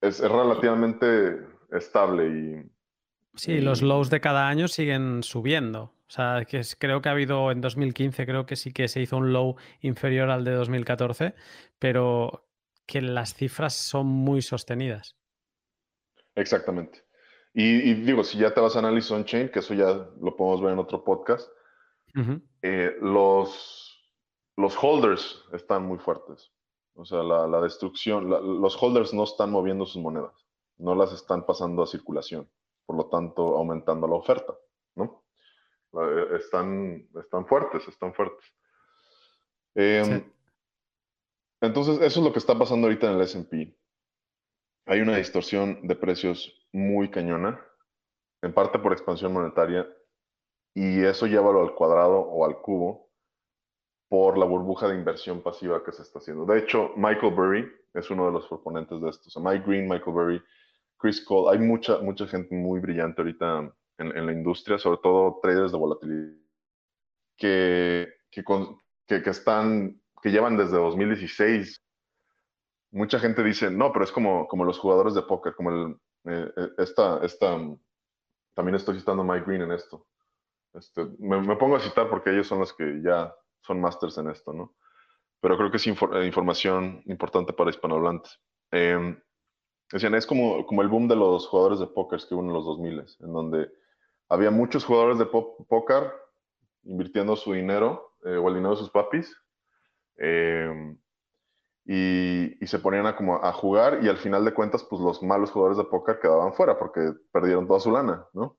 es, 0.02 0.20
relativamente 0.20 1.46
estable 1.72 2.28
y... 2.28 2.72
Sí, 3.36 3.62
los 3.62 3.82
lows 3.82 4.10
de 4.10 4.20
cada 4.20 4.48
año 4.48 4.68
siguen 4.68 5.24
subiendo. 5.24 5.94
O 6.10 6.12
sea, 6.12 6.44
que 6.48 6.62
creo 6.80 7.04
que 7.04 7.10
ha 7.10 7.12
habido 7.12 7.52
en 7.52 7.62
2015, 7.62 8.26
creo 8.26 8.48
que 8.48 8.56
sí 8.56 8.74
que 8.74 8.88
se 8.88 9.00
hizo 9.00 9.16
un 9.18 9.32
low 9.32 9.58
inferior 9.82 10.32
al 10.32 10.44
de 10.44 10.54
2014, 10.54 11.36
pero 11.78 12.48
que 12.88 13.00
las 13.02 13.36
cifras 13.36 13.76
son 13.76 14.08
muy 14.08 14.42
sostenidas. 14.42 15.16
Exactamente. 16.34 17.04
Y, 17.54 17.94
digo, 17.94 18.24
si 18.24 18.40
ya 18.40 18.54
te 18.54 18.60
vas 18.60 18.76
a 18.76 18.80
analizar 18.80 19.18
on-chain, 19.18 19.50
que 19.50 19.60
eso 19.60 19.76
ya 19.76 20.10
lo 20.20 20.36
podemos 20.36 20.62
ver 20.62 20.74
en 20.74 20.80
otro 20.80 21.04
podcast, 21.04 21.48
eh, 22.64 22.96
los, 23.02 24.12
los 24.56 24.76
holders 24.82 25.46
están 25.54 25.84
muy 25.84 26.00
fuertes. 26.00 26.52
O 26.96 27.06
sea, 27.06 27.22
la, 27.22 27.62
destrucción, 27.62 28.30
los 28.30 28.82
holders 28.82 29.14
no 29.14 29.26
están 29.26 29.52
moviendo 29.52 29.86
sus 29.86 30.02
monedas, 30.02 30.34
no 30.78 30.96
las 30.96 31.14
están 31.14 31.46
pasando 31.46 31.84
a 31.84 31.88
circulación, 31.88 32.50
por 32.88 32.98
lo 32.98 33.06
tanto, 33.10 33.58
aumentando 33.58 34.08
la 34.08 34.16
oferta, 34.16 34.54
¿no? 34.96 35.24
Eh, 35.94 36.36
están, 36.36 37.08
están 37.20 37.46
fuertes, 37.48 37.88
están 37.88 38.14
fuertes. 38.14 38.46
Em, 39.76 40.24
entonces, 41.62 42.00
eso 42.02 42.20
es 42.20 42.26
lo 42.26 42.32
que 42.32 42.40
está 42.40 42.58
pasando 42.58 42.88
ahorita 42.88 43.08
en 43.08 43.16
el 43.16 43.22
SP. 43.26 43.74
Hay 44.86 45.02
una 45.02 45.18
distorsión 45.18 45.88
de 45.88 45.96
precios 45.96 46.68
muy 46.72 47.10
cañona, 47.10 47.64
en 48.42 48.54
parte 48.54 48.80
por 48.80 48.94
expansión 48.94 49.34
monetaria, 49.34 49.88
y 50.74 51.04
eso 51.04 51.28
llévalo 51.28 51.62
al 51.62 51.76
cuadrado 51.76 52.20
o 52.20 52.46
al 52.46 52.62
cubo 52.62 53.10
por 54.08 54.38
la 54.38 54.46
burbuja 54.46 54.88
de 54.88 54.96
inversión 54.96 55.42
pasiva 55.42 55.84
que 55.84 55.92
se 55.92 56.02
está 56.02 56.20
haciendo. 56.20 56.46
De 56.46 56.60
hecho, 56.60 56.94
Michael 56.96 57.34
Burry 57.34 57.72
es 57.94 58.10
uno 58.10 58.26
de 58.28 58.32
los 58.32 58.48
proponentes 58.48 59.00
de 59.02 59.10
esto. 59.10 59.28
O 59.28 59.30
sea, 59.30 59.42
Mike 59.42 59.66
Green, 59.68 59.88
Michael 59.88 60.14
Burry, 60.14 60.44
Chris 60.98 61.24
Cole, 61.24 61.56
hay 61.56 61.64
mucha, 61.64 62.00
mucha 62.00 62.28
gente 62.28 62.56
muy 62.56 62.80
brillante 62.80 63.22
ahorita 63.22 63.72
en, 64.00 64.26
la 64.26 64.32
industria, 64.32 64.78
sobre 64.78 65.00
todo 65.04 65.40
traders 65.42 65.72
de 65.72 65.78
volatilidad, 65.78 66.34
que, 67.38 68.08
que, 68.32 68.44
que, 69.08 69.30
están, 69.30 70.02
que 70.22 70.32
llevan 70.32 70.58
desde 70.58 70.78
2016. 70.78 71.84
Mucha 72.92 73.20
gente 73.20 73.44
dice, 73.44 73.70
no, 73.70 73.94
pero 73.94 74.06
es 74.06 74.12
como, 74.12 74.48
como 74.48 74.66
los 74.66 74.80
jugadores 74.80 75.14
de 75.14 75.22
póker, 75.22 75.54
como 75.54 75.70
el, 75.70 75.96
eh, 76.26 76.52
eh, 76.58 77.78
también 78.54 78.76
estoy 78.76 79.00
citando 79.00 79.24
Mike 79.24 79.46
Green 79.46 79.62
en 79.62 79.72
esto. 79.72 80.06
Este, 80.74 81.08
me, 81.20 81.56
pongo 81.56 81.78
a 81.78 81.80
citar 81.80 82.10
porque 82.10 82.32
ellos 82.32 82.48
son 82.48 82.60
los 82.60 82.74
que 82.74 83.02
ya 83.02 83.34
son 83.62 83.82
masters 83.82 84.18
en 84.18 84.30
esto, 84.30 84.54
¿no? 84.54 84.76
Pero 85.42 85.58
creo 85.58 85.72
que 85.72 85.78
es 85.78 85.88
eh, 85.88 86.26
información 86.26 87.02
importante 87.06 87.54
para 87.54 87.70
hispanohablantes. 87.70 88.40
Eh, 88.72 89.18
decían, 89.92 90.16
es 90.16 90.28
como, 90.28 90.66
como 90.66 90.82
el 90.82 90.90
boom 90.90 91.08
de 91.08 91.16
los 91.16 91.48
jugadores 91.48 91.80
de 91.80 91.88
póker 91.88 92.20
que 92.28 92.36
hubo 92.36 92.44
en 92.44 92.54
los 92.54 92.66
2000, 92.66 93.06
en 93.22 93.34
donde 93.34 93.72
había 94.30 94.52
muchos 94.52 94.86
jugadores 94.86 95.18
de 95.18 95.26
póker 95.26 96.12
invirtiendo 96.84 97.36
su 97.36 97.54
dinero 97.54 98.14
o 98.24 98.48
el 98.48 98.54
dinero 98.56 98.72
de 98.72 98.78
sus 98.78 98.90
papis 98.90 99.36
y, 101.92 102.68
se 102.68 102.80
ponían 102.80 103.08
a, 103.08 103.16
como 103.16 103.44
a 103.44 103.52
jugar 103.52 104.04
y 104.04 104.10
al 104.10 104.18
final 104.18 104.46
de 104.46 104.54
cuentas, 104.54 104.84
pues 104.84 105.02
los 105.02 105.24
malos 105.24 105.50
jugadores 105.50 105.78
de 105.78 105.86
póker 105.86 106.20
quedaban 106.20 106.54
fuera 106.54 106.78
porque 106.78 107.14
perdieron 107.32 107.68
toda 107.68 107.80
su 107.80 107.92
lana, 107.92 108.28
¿no? 108.34 108.58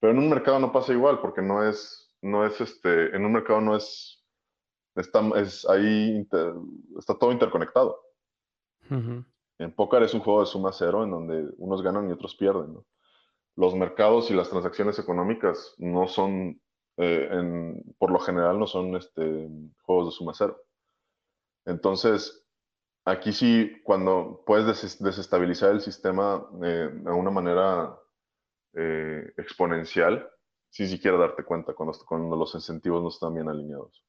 Pero 0.00 0.12
en 0.12 0.18
un 0.18 0.28
mercado 0.28 0.58
no 0.58 0.72
pasa 0.72 0.92
igual 0.92 1.20
porque 1.20 1.40
no 1.40 1.64
es, 1.64 2.12
no 2.20 2.44
es 2.44 2.60
este, 2.60 3.14
en 3.14 3.24
un 3.24 3.32
mercado 3.32 3.60
no 3.60 3.76
es, 3.76 4.24
está, 4.96 5.20
es 5.36 5.68
ahí, 5.68 6.26
está 6.98 7.16
todo 7.16 7.30
interconectado. 7.30 8.00
En 8.90 9.74
póker 9.74 10.02
es 10.02 10.14
un 10.14 10.20
juego 10.20 10.40
de 10.40 10.46
suma 10.46 10.72
cero 10.72 11.04
en 11.04 11.10
donde 11.10 11.48
unos 11.58 11.82
ganan 11.82 12.08
y 12.08 12.12
otros 12.12 12.34
pierden, 12.34 12.74
¿no? 12.74 12.84
Los 13.58 13.74
mercados 13.74 14.30
y 14.30 14.34
las 14.34 14.48
transacciones 14.48 14.98
económicas 14.98 15.74
no 15.78 16.06
son, 16.06 16.60
eh, 16.96 17.28
en, 17.30 17.94
por 17.98 18.10
lo 18.10 18.20
general, 18.20 18.58
no 18.58 18.66
son 18.66 18.96
este, 18.96 19.48
juegos 19.82 20.06
de 20.06 20.12
suma 20.12 20.32
cero. 20.34 20.56
Entonces, 21.64 22.48
Aquí 23.08 23.32
sí, 23.32 23.80
cuando 23.84 24.42
puedes 24.44 24.98
desestabilizar 25.00 25.70
el 25.70 25.80
sistema 25.80 26.46
eh, 26.62 26.90
de 26.92 27.10
una 27.10 27.30
manera 27.30 27.98
eh, 28.74 29.32
exponencial, 29.38 30.28
sí 30.68 30.86
siquiera 30.86 31.16
darte 31.16 31.42
cuenta 31.42 31.72
cuando, 31.72 31.96
cuando, 32.06 32.36
los 32.36 32.54
incentivos 32.54 33.02
no 33.02 33.08
están 33.08 33.32
bien 33.32 33.48
alineados. 33.48 34.04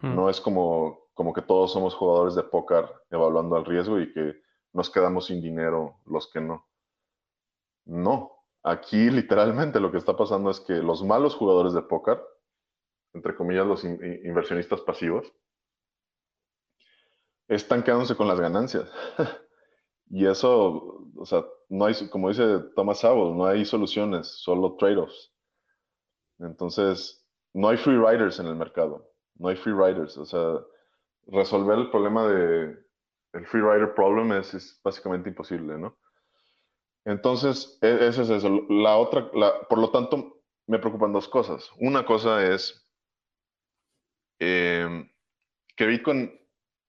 Hmm. 0.00 0.14
No 0.14 0.30
es 0.30 0.40
como, 0.40 1.08
como 1.12 1.34
que 1.34 1.42
todos 1.42 1.74
somos 1.74 1.94
jugadores 1.94 2.34
de 2.34 2.42
póker 2.42 2.86
evaluando 3.10 3.58
el 3.58 3.66
riesgo 3.66 4.00
y 4.00 4.10
que 4.14 4.40
nos 4.72 4.88
quedamos 4.88 5.26
sin 5.26 5.42
dinero 5.42 5.98
los 6.06 6.32
que 6.32 6.40
no. 6.40 6.66
No, 7.84 8.41
aquí 8.62 9.10
literalmente 9.10 9.80
lo 9.80 9.90
que 9.90 9.98
está 9.98 10.16
pasando 10.16 10.50
es 10.50 10.60
que 10.60 10.74
los 10.74 11.02
malos 11.02 11.34
jugadores 11.34 11.72
de 11.72 11.82
póker, 11.82 12.20
entre 13.14 13.34
comillas 13.34 13.66
los 13.66 13.84
inversionistas 13.84 14.80
pasivos, 14.80 15.32
están 17.48 17.82
quedándose 17.82 18.16
con 18.16 18.28
las 18.28 18.40
ganancias. 18.40 18.90
y 20.10 20.26
eso, 20.26 21.08
o 21.16 21.26
sea, 21.26 21.44
no 21.68 21.86
hay, 21.86 21.94
como 22.10 22.28
dice 22.28 22.60
Thomas 22.74 23.00
Sowell, 23.00 23.36
no 23.36 23.46
hay 23.46 23.64
soluciones, 23.64 24.28
solo 24.28 24.76
trade-offs. 24.76 25.32
Entonces, 26.38 27.26
no 27.52 27.68
hay 27.68 27.76
free 27.76 27.96
riders 27.96 28.38
en 28.38 28.46
el 28.46 28.56
mercado, 28.56 29.10
no 29.36 29.48
hay 29.48 29.56
free 29.56 29.74
riders. 29.74 30.16
O 30.16 30.24
sea, 30.24 30.60
resolver 31.26 31.78
el 31.78 31.90
problema 31.90 32.26
de 32.26 32.76
el 33.32 33.46
free 33.46 33.62
rider 33.62 33.94
problem 33.94 34.32
es, 34.32 34.80
básicamente 34.84 35.30
imposible, 35.30 35.78
¿no? 35.78 35.96
Entonces, 37.04 37.78
ese 37.80 38.22
es 38.22 38.30
eso. 38.30 38.48
La 38.68 38.96
otra, 38.96 39.30
por 39.68 39.78
lo 39.78 39.90
tanto, 39.90 40.42
me 40.66 40.78
preocupan 40.78 41.12
dos 41.12 41.28
cosas. 41.28 41.70
Una 41.78 42.04
cosa 42.04 42.46
es 42.46 42.88
eh, 44.38 45.10
que 45.76 45.86
Bitcoin 45.86 46.32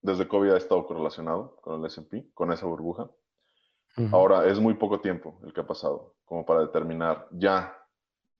desde 0.02 0.27
COVID 0.27 0.52
ha 0.52 0.57
estado 0.57 0.85
correlacionado 0.85 1.56
con 1.61 1.80
el 1.80 1.85
S&P, 1.85 2.31
con 2.34 2.52
esa 2.52 2.65
burbuja. 2.65 3.10
Ahora, 4.11 4.48
es 4.48 4.60
muy 4.60 4.73
poco 4.73 4.99
tiempo 5.02 5.40
el 5.44 5.53
que 5.53 5.61
ha 5.61 5.68
pasado 5.68 6.15
como 6.26 6.44
para 6.45 6.61
determinar 6.61 7.27
ya, 7.31 7.77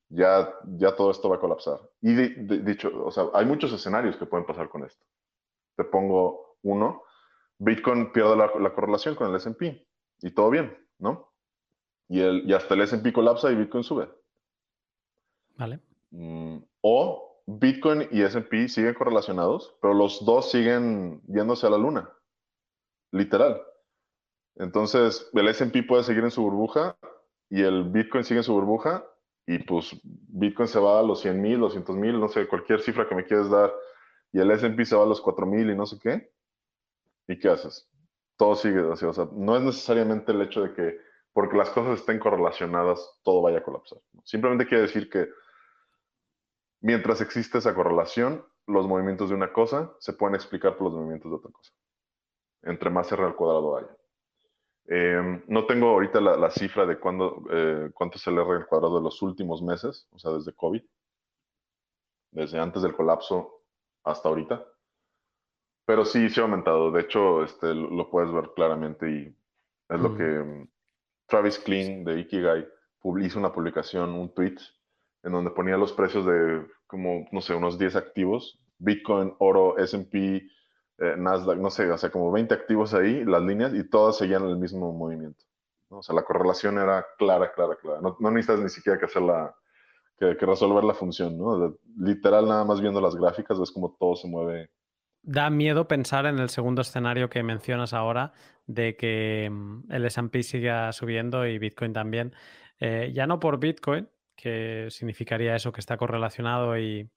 ya, 0.10 0.52
ya 0.78 0.95
todo 0.95 1.12
esto 1.12 1.30
va 1.30 1.36
a 1.36 1.40
colapsar. 1.40 1.80
Y 2.02 2.16
dicho, 2.64 2.91
o 3.06 3.12
sea, 3.12 3.26
hay 3.36 3.45
muchos 3.45 3.72
escenarios 3.72 4.18
que 4.18 4.26
pueden 4.26 4.48
pasar 4.48 4.68
con 4.70 4.84
esto. 4.84 5.06
Te 5.76 5.84
pongo 5.84 6.58
uno, 6.64 7.04
Bitcoin 7.60 8.12
pierde 8.12 8.36
la, 8.36 8.74
correlación 8.74 9.16
con 9.16 9.30
el 9.30 9.36
S&P 9.36 9.88
y 10.22 10.32
todo 10.32 10.50
bien, 10.50 10.76
¿no? 10.98 11.32
Y, 12.10 12.22
el, 12.22 12.50
y 12.50 12.54
hasta 12.54 12.74
el 12.74 12.82
S&P 12.82 13.12
colapsa 13.14 13.52
y 13.52 13.56
Bitcoin 13.56 13.84
sube. 13.84 14.10
Vale. 15.56 15.80
Mm, 16.12 16.58
o 16.82 17.42
Bitcoin 17.46 18.08
y 18.12 18.22
SP 18.24 18.68
siguen 18.70 18.94
correlacionados, 18.94 19.76
pero 19.82 19.94
los 19.94 20.24
dos 20.26 20.52
siguen 20.52 21.22
yéndose 21.28 21.68
a 21.68 21.70
la 21.70 21.78
luna, 21.78 22.10
literal. 23.12 23.62
Entonces, 24.56 25.30
el 25.34 25.48
SP 25.50 25.84
puede 25.84 26.04
seguir 26.04 26.24
en 26.24 26.32
su 26.32 26.42
burbuja 26.42 26.96
y 27.50 27.62
el 27.62 27.86
Bitcoin 27.86 28.24
sigue 28.24 28.40
en 28.40 28.44
su 28.44 28.54
burbuja 28.54 29.06
y 29.46 29.60
pues 29.60 30.00
Bitcoin 30.04 30.68
se 30.68 30.80
va 30.80 31.00
a 31.00 31.04
los 31.04 31.22
100 31.22 31.42
mil, 31.42 31.60
200 31.60 31.96
mil, 31.96 32.20
no 32.20 32.30
sé, 32.30 32.48
cualquier 32.48 32.82
cifra 32.82 33.08
que 33.08 33.16
me 33.16 33.26
quieras 33.26 33.50
dar 33.50 33.74
y 34.32 34.40
el 34.40 34.52
SP 34.52 34.86
se 34.86 34.96
va 34.96 35.04
a 35.04 35.08
los 35.08 35.22
4 35.22 35.46
mil 35.46 35.70
y 35.70 35.76
no 35.76 35.86
sé 35.86 35.98
qué. 36.00 36.32
¿Y 37.28 37.40
qué 37.40 37.50
haces? 37.50 37.90
Todo 38.38 38.56
sigue 38.56 38.92
así, 38.92 39.06
o 39.06 39.14
sea, 39.14 39.28
no 39.34 39.56
es 39.56 39.64
necesariamente 39.64 40.32
el 40.32 40.42
hecho 40.42 40.62
de 40.64 40.74
que 40.74 40.98
porque 41.34 41.57
las 41.57 41.69
cosas 41.72 41.99
estén 41.99 42.19
correlacionadas, 42.19 43.19
todo 43.23 43.41
vaya 43.41 43.57
a 43.57 43.64
colapsar. 43.64 43.99
Simplemente 44.23 44.68
quiere 44.68 44.84
decir 44.84 45.10
que 45.10 45.27
Mientras 46.84 47.22
existe 47.22 47.60
esa 47.60 47.73
correlación, 47.73 48.45
los 48.68 48.89
movimientos 48.89 49.30
de 49.30 49.35
una 49.35 49.53
cosa 49.53 49.95
se 49.99 50.11
pueden 50.11 50.35
explicar 50.35 50.76
por 50.76 50.88
los 50.88 50.93
movimientos 50.95 51.31
de 51.31 51.38
otra 51.38 51.51
cosa. 51.51 51.72
Entre 52.61 52.89
más 52.89 53.07
cerrado 53.07 53.30
al 53.30 53.38
cuadrado 53.38 53.77
haya. 53.77 53.97
Em, 54.88 55.41
no 55.47 55.65
tengo 55.65 55.88
ahorita 55.88 56.19
la, 56.19 56.51
cifra 56.51 56.85
de 56.85 56.99
cuándo, 56.99 57.41
eh, 57.51 57.89
cuánto 57.93 58.18
es 58.18 58.27
el 58.27 58.38
R 58.38 58.51
al 58.57 58.68
cuadrado 58.68 58.97
de 58.97 59.03
los 59.03 59.22
últimos 59.22 59.61
meses, 59.61 60.10
o 60.11 60.19
sea, 60.19 60.31
desde 60.31 60.53
COVID, 60.53 60.84
desde 62.31 62.60
antes 62.60 62.81
del 62.81 62.93
colapso 62.93 63.61
hasta 64.03 64.27
ahorita. 64.27 64.68
Pero 65.85 66.03
sí, 66.03 66.30
se 66.30 66.41
ha 66.41 66.43
aumentado. 66.43 66.91
De 66.91 66.99
hecho, 66.99 67.45
este, 67.45 67.73
lo 67.73 68.10
puedes 68.10 68.30
ver 68.34 68.51
claramente 68.53 69.10
y 69.10 69.38
es 69.88 69.99
lo 70.01 70.18
que 70.18 70.68
Travis 71.28 71.60
Klein 71.60 72.04
de 72.04 72.20
Ikigai 72.20 72.68
hizo 73.22 73.40
una 73.40 73.52
publicación, 73.52 74.12
un 74.12 74.34
tweet 74.34 74.56
en 75.24 75.32
donde 75.32 75.52
ponía 75.52 75.78
los 75.78 75.94
precios 75.94 76.26
de 76.26 76.66
como, 76.88 77.26
no 77.32 77.41
sé, 77.41 77.56
unos 77.56 77.78
10 77.78 77.95
activos, 77.95 78.60
Bitcoin, 78.78 79.34
oro, 79.40 79.78
SP, 79.80 80.45
eh, 81.00 81.16
Nasdaq, 81.18 81.58
no 81.58 81.70
sé, 81.70 81.90
o 81.90 81.98
sea, 81.98 82.12
como 82.12 82.32
20 82.32 82.54
activos 82.54 82.94
ahí, 82.94 83.24
las 83.26 83.41
líneas, 83.41 83.74
y 83.74 83.90
todas 83.90 84.18
seguían 84.18 84.48
el 84.48 84.58
mismo 84.58 84.91
movimiento. 84.94 85.44
O 85.90 86.04
sea, 86.04 86.16
la 86.16 86.24
correlación 86.24 86.78
era 86.78 87.06
clara, 87.18 87.52
clara, 87.52 87.76
clara. 87.76 88.02
No, 88.02 88.32
necesitas 88.32 88.60
ni 88.60 88.70
siquiera 88.70 89.00
que 89.00 89.06
hacerla, 89.06 89.56
que, 90.18 90.38
que 90.38 90.45
resolver 90.45 90.84
la 90.84 90.94
función, 90.94 91.38
¿no? 91.38 91.76
literal, 91.98 92.48
nada 92.48 92.64
más 92.66 92.82
viendo 92.82 93.02
las 93.02 93.16
gráficas, 93.16 93.60
ves 93.60 93.72
como 93.72 93.95
todo 94.00 94.16
se 94.16 94.28
mueve. 94.28 94.70
Da 95.24 95.50
miedo 95.50 95.88
pensar 95.88 96.26
en 96.26 96.38
el 96.38 96.50
segundo 96.50 96.82
escenario 96.82 97.30
que 97.30 97.44
mencionas 97.44 97.94
ahora, 97.94 98.34
de 98.68 98.95
que 98.95 99.50
mm, 99.50 99.91
el 99.91 100.06
S&P 100.06 100.44
siga 100.44 100.91
subiendo 100.91 101.48
y 101.48 101.58
Bitcoin 101.58 101.94
también. 101.94 102.34
Eh, 102.80 103.12
ya 103.14 103.26
no 103.28 103.40
por 103.40 103.60
Bitcoin, 103.60 104.10
que 104.36 104.88
significaría 104.90 105.56
eso, 105.56 105.72
que 105.72 105.80
está 105.80 105.98
correlacionado 105.98 106.78
y, 106.78 107.10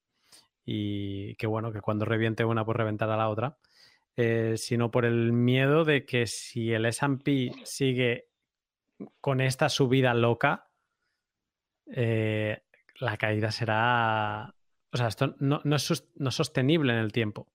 que 0.64 1.46
bueno, 1.46 1.72
que 1.72 1.80
cuando 1.80 2.04
reviente 2.04 2.44
una, 2.44 2.64
pues 2.64 2.76
reventará 2.76 3.16
la 3.16 3.28
otra, 3.28 3.58
eh, 4.16 4.54
sino 4.56 4.90
por 4.90 5.04
el 5.04 5.32
miedo 5.32 5.84
de 5.84 6.04
que 6.06 6.26
si 6.26 6.72
el 6.72 6.86
SP 6.86 7.52
sigue 7.64 8.28
con 9.20 9.40
esta 9.40 9.68
subida 9.68 10.14
loca, 10.14 10.68
eh, 11.86 12.62
la 12.98 13.16
caída 13.16 13.50
será... 13.50 14.54
O 14.92 14.96
sea, 14.96 15.08
esto 15.08 15.34
no, 15.40 15.60
es, 15.76 16.04
sostenible 16.30 16.92
en 16.92 16.98
el 16.98 17.12
tiempo, 17.12 17.48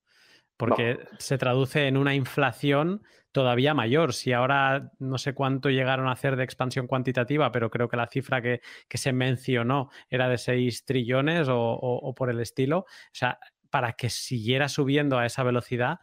porque 0.61 0.99
se 1.17 1.39
traduce 1.39 1.87
en 1.87 1.97
una 1.97 2.13
inflación 2.13 3.01
todavía 3.31 3.73
mayor. 3.73 4.13
Si 4.13 4.31
ahora 4.31 4.91
no 4.99 5.17
sé 5.17 5.33
cuánto 5.33 5.71
llegaron 5.71 6.07
a 6.07 6.11
hacer 6.11 6.35
de 6.35 6.43
expansión 6.43 6.85
cuantitativa, 6.85 7.51
pero 7.51 7.71
creo 7.71 7.89
que 7.89 7.97
la 7.97 8.05
cifra 8.05 8.43
que, 8.43 8.61
se 8.93 9.11
mencionó 9.11 9.89
era 10.07 10.29
de 10.29 10.37
6 10.37 10.85
trillones 10.85 11.47
o, 11.49 12.13
por 12.15 12.29
el 12.29 12.39
estilo. 12.39 12.81
O 12.81 12.85
sea, 13.11 13.39
para 13.71 13.93
que 13.93 14.11
siguiera 14.11 14.69
subiendo 14.69 15.17
a 15.17 15.25
esa 15.25 15.41
velocidad, 15.41 15.97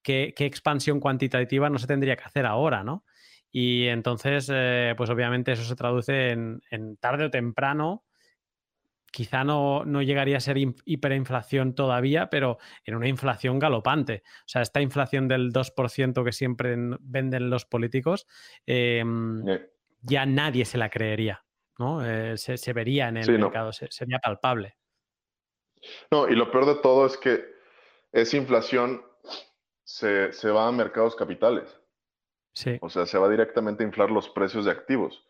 ¿qué, 0.00 0.32
expansión 0.38 1.00
cuantitativa 1.00 1.68
no 1.68 1.80
se 1.80 1.88
tendría 1.88 2.14
que 2.14 2.22
hacer 2.22 2.46
ahora, 2.46 2.84
no? 2.84 3.04
Y 3.50 3.88
entonces, 3.88 4.48
eh, 4.54 4.94
pues 4.96 5.10
obviamente 5.10 5.50
eso 5.50 5.64
se 5.64 5.74
traduce 5.74 6.30
en 6.30 6.96
tarde 7.00 7.24
o 7.24 7.30
temprano 7.32 8.04
quizá 9.14 9.44
no, 9.44 9.84
llegaría 10.02 10.38
a 10.38 10.40
ser 10.40 10.56
hiperinflación 10.58 11.76
todavía, 11.76 12.30
pero 12.30 12.58
en 12.84 12.96
una 12.96 13.06
inflación 13.06 13.60
galopante. 13.60 14.24
O 14.40 14.48
sea, 14.48 14.60
esta 14.60 14.80
inflación 14.80 15.28
del 15.28 15.52
2% 15.52 16.24
que 16.24 16.32
siempre 16.32 16.74
venden 16.98 17.48
los 17.48 17.64
políticos, 17.64 18.26
em, 18.66 19.44
ya 20.02 20.26
nadie 20.26 20.64
se 20.64 20.78
la 20.78 20.90
creería, 20.90 21.44
¿no? 21.78 22.04
Eh, 22.04 22.36
se, 22.36 22.72
vería 22.72 23.08
en 23.08 23.18
el 23.18 23.38
mercado, 23.38 23.72
sería 23.72 24.18
palpable. 24.18 24.78
No, 26.10 26.28
y 26.28 26.34
lo 26.34 26.50
peor 26.50 26.66
de 26.66 26.74
todo 26.82 27.06
es 27.06 27.16
que 27.16 27.44
esa 28.10 28.36
inflación 28.36 29.00
se, 29.84 30.32
se 30.32 30.50
va 30.50 30.66
a 30.66 30.72
mercados 30.72 31.14
capitales. 31.14 31.80
Sí. 32.52 32.78
O 32.80 32.90
sea, 32.90 33.06
se 33.06 33.18
va 33.18 33.28
directamente 33.28 33.84
a 33.84 33.86
inflar 33.86 34.10
los 34.10 34.28
precios 34.28 34.64
de 34.64 34.72
activos. 34.72 35.24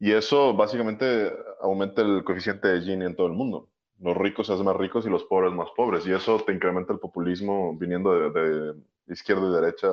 Y 0.00 0.12
eso 0.12 0.54
básicamente 0.54 1.32
aumenta 1.60 2.02
el 2.02 2.22
coeficiente 2.24 2.68
de 2.68 2.80
Gini 2.80 3.04
en 3.04 3.16
todo 3.16 3.26
el 3.26 3.32
mundo. 3.32 3.68
Los 3.98 4.16
ricos 4.16 4.46
se 4.46 4.52
hacen 4.52 4.64
más 4.64 4.76
ricos 4.76 5.04
y 5.06 5.10
los 5.10 5.24
pobres 5.24 5.52
más 5.52 5.70
pobres. 5.76 6.06
Y 6.06 6.12
eso 6.12 6.38
te 6.40 6.52
incrementa 6.52 6.92
el 6.92 7.00
populismo 7.00 7.76
viniendo 7.76 8.30
de, 8.30 8.74
izquierda 9.08 9.48
y 9.48 9.54
derecha 9.54 9.88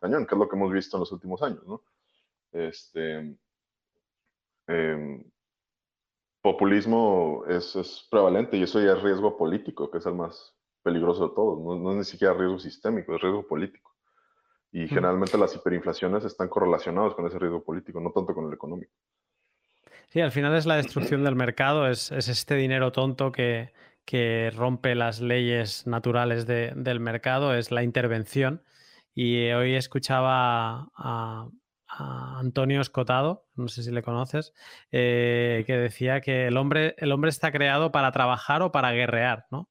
cañón, 0.00 0.26
que 0.26 0.34
es 0.34 0.38
lo 0.38 0.48
que 0.48 0.56
hemos 0.56 0.72
visto 0.72 0.96
en 0.96 1.00
los 1.00 1.12
últimos 1.12 1.42
años. 1.42 1.66
¿no? 1.66 1.82
Este, 2.52 3.36
em, 4.66 5.24
populismo 6.42 7.44
es, 7.48 8.06
prevalente 8.10 8.56
y 8.58 8.64
eso 8.64 8.80
ya 8.80 8.92
es 8.92 9.02
riesgo 9.02 9.38
político, 9.38 9.90
que 9.90 9.98
es 9.98 10.06
el 10.06 10.14
más 10.14 10.54
peligroso 10.82 11.28
de 11.28 11.34
todos. 11.34 11.58
No, 11.58 11.78
no 11.78 11.92
es 11.92 11.96
ni 11.96 12.04
siquiera 12.04 12.34
riesgo 12.34 12.58
sistémico, 12.58 13.14
es 13.14 13.22
riesgo 13.22 13.46
político. 13.46 13.94
Y 14.72 14.86
generalmente 14.86 15.38
las 15.38 15.54
hiperinflaciones 15.54 16.24
están 16.24 16.48
correlacionadas 16.48 17.14
con 17.14 17.26
ese 17.26 17.38
riesgo 17.38 17.62
político, 17.64 18.00
no 18.00 18.10
tanto 18.12 18.34
con 18.34 18.46
el 18.46 18.52
económico. 18.52 18.92
Sí, 20.10 20.22
al 20.22 20.32
final 20.32 20.56
es 20.56 20.64
la 20.64 20.76
destrucción 20.76 21.22
del 21.22 21.36
mercado, 21.36 21.86
es, 21.86 22.10
este 22.10 22.54
dinero 22.54 22.92
tonto 22.92 23.30
que, 23.30 23.72
rompe 24.56 24.94
las 24.94 25.20
leyes 25.20 25.86
naturales 25.86 26.46
del 26.46 27.00
mercado, 27.00 27.54
es 27.54 27.70
la 27.70 27.82
intervención. 27.82 28.62
Y 29.14 29.50
hoy 29.50 29.74
escuchaba 29.74 30.88
a, 30.96 31.48
Antonio 31.88 32.80
Escotado, 32.80 33.46
no 33.54 33.68
sé 33.68 33.82
si 33.82 33.90
le 33.90 34.02
conoces, 34.02 34.52
eh, 34.92 35.64
que 35.66 35.76
decía 35.76 36.20
que 36.20 36.46
el 36.46 36.56
hombre, 36.56 36.94
el 36.98 37.12
hombre 37.12 37.30
está 37.30 37.50
creado 37.50 37.92
para 37.92 38.12
trabajar 38.12 38.62
o 38.62 38.72
para 38.72 38.92
guerrear, 38.92 39.46
¿no? 39.50 39.68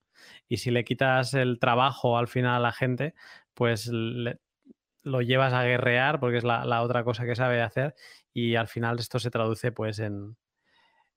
Y 0.47 0.57
si 0.57 0.71
le 0.71 0.83
quitas 0.83 1.33
el 1.35 1.59
trabajo 1.59 2.17
al 2.17 2.27
final 2.27 2.55
a 2.55 2.59
la 2.59 2.71
gente, 2.73 3.13
pues 3.53 3.89
lo 5.07 5.21
llevas 5.21 5.53
a 5.53 5.63
guerrear, 5.63 6.19
porque 6.19 6.37
es 6.37 6.43
la, 6.43 6.65
la, 6.65 6.81
otra 6.81 7.03
cosa 7.03 7.25
que 7.25 7.35
sabe 7.35 7.61
hacer, 7.61 7.95
y 8.37 8.55
al 8.55 8.67
final 8.67 8.99
esto 8.99 9.17
se 9.17 9.31
traduce 9.31 9.71
pues 9.71 9.97
en, 9.97 10.37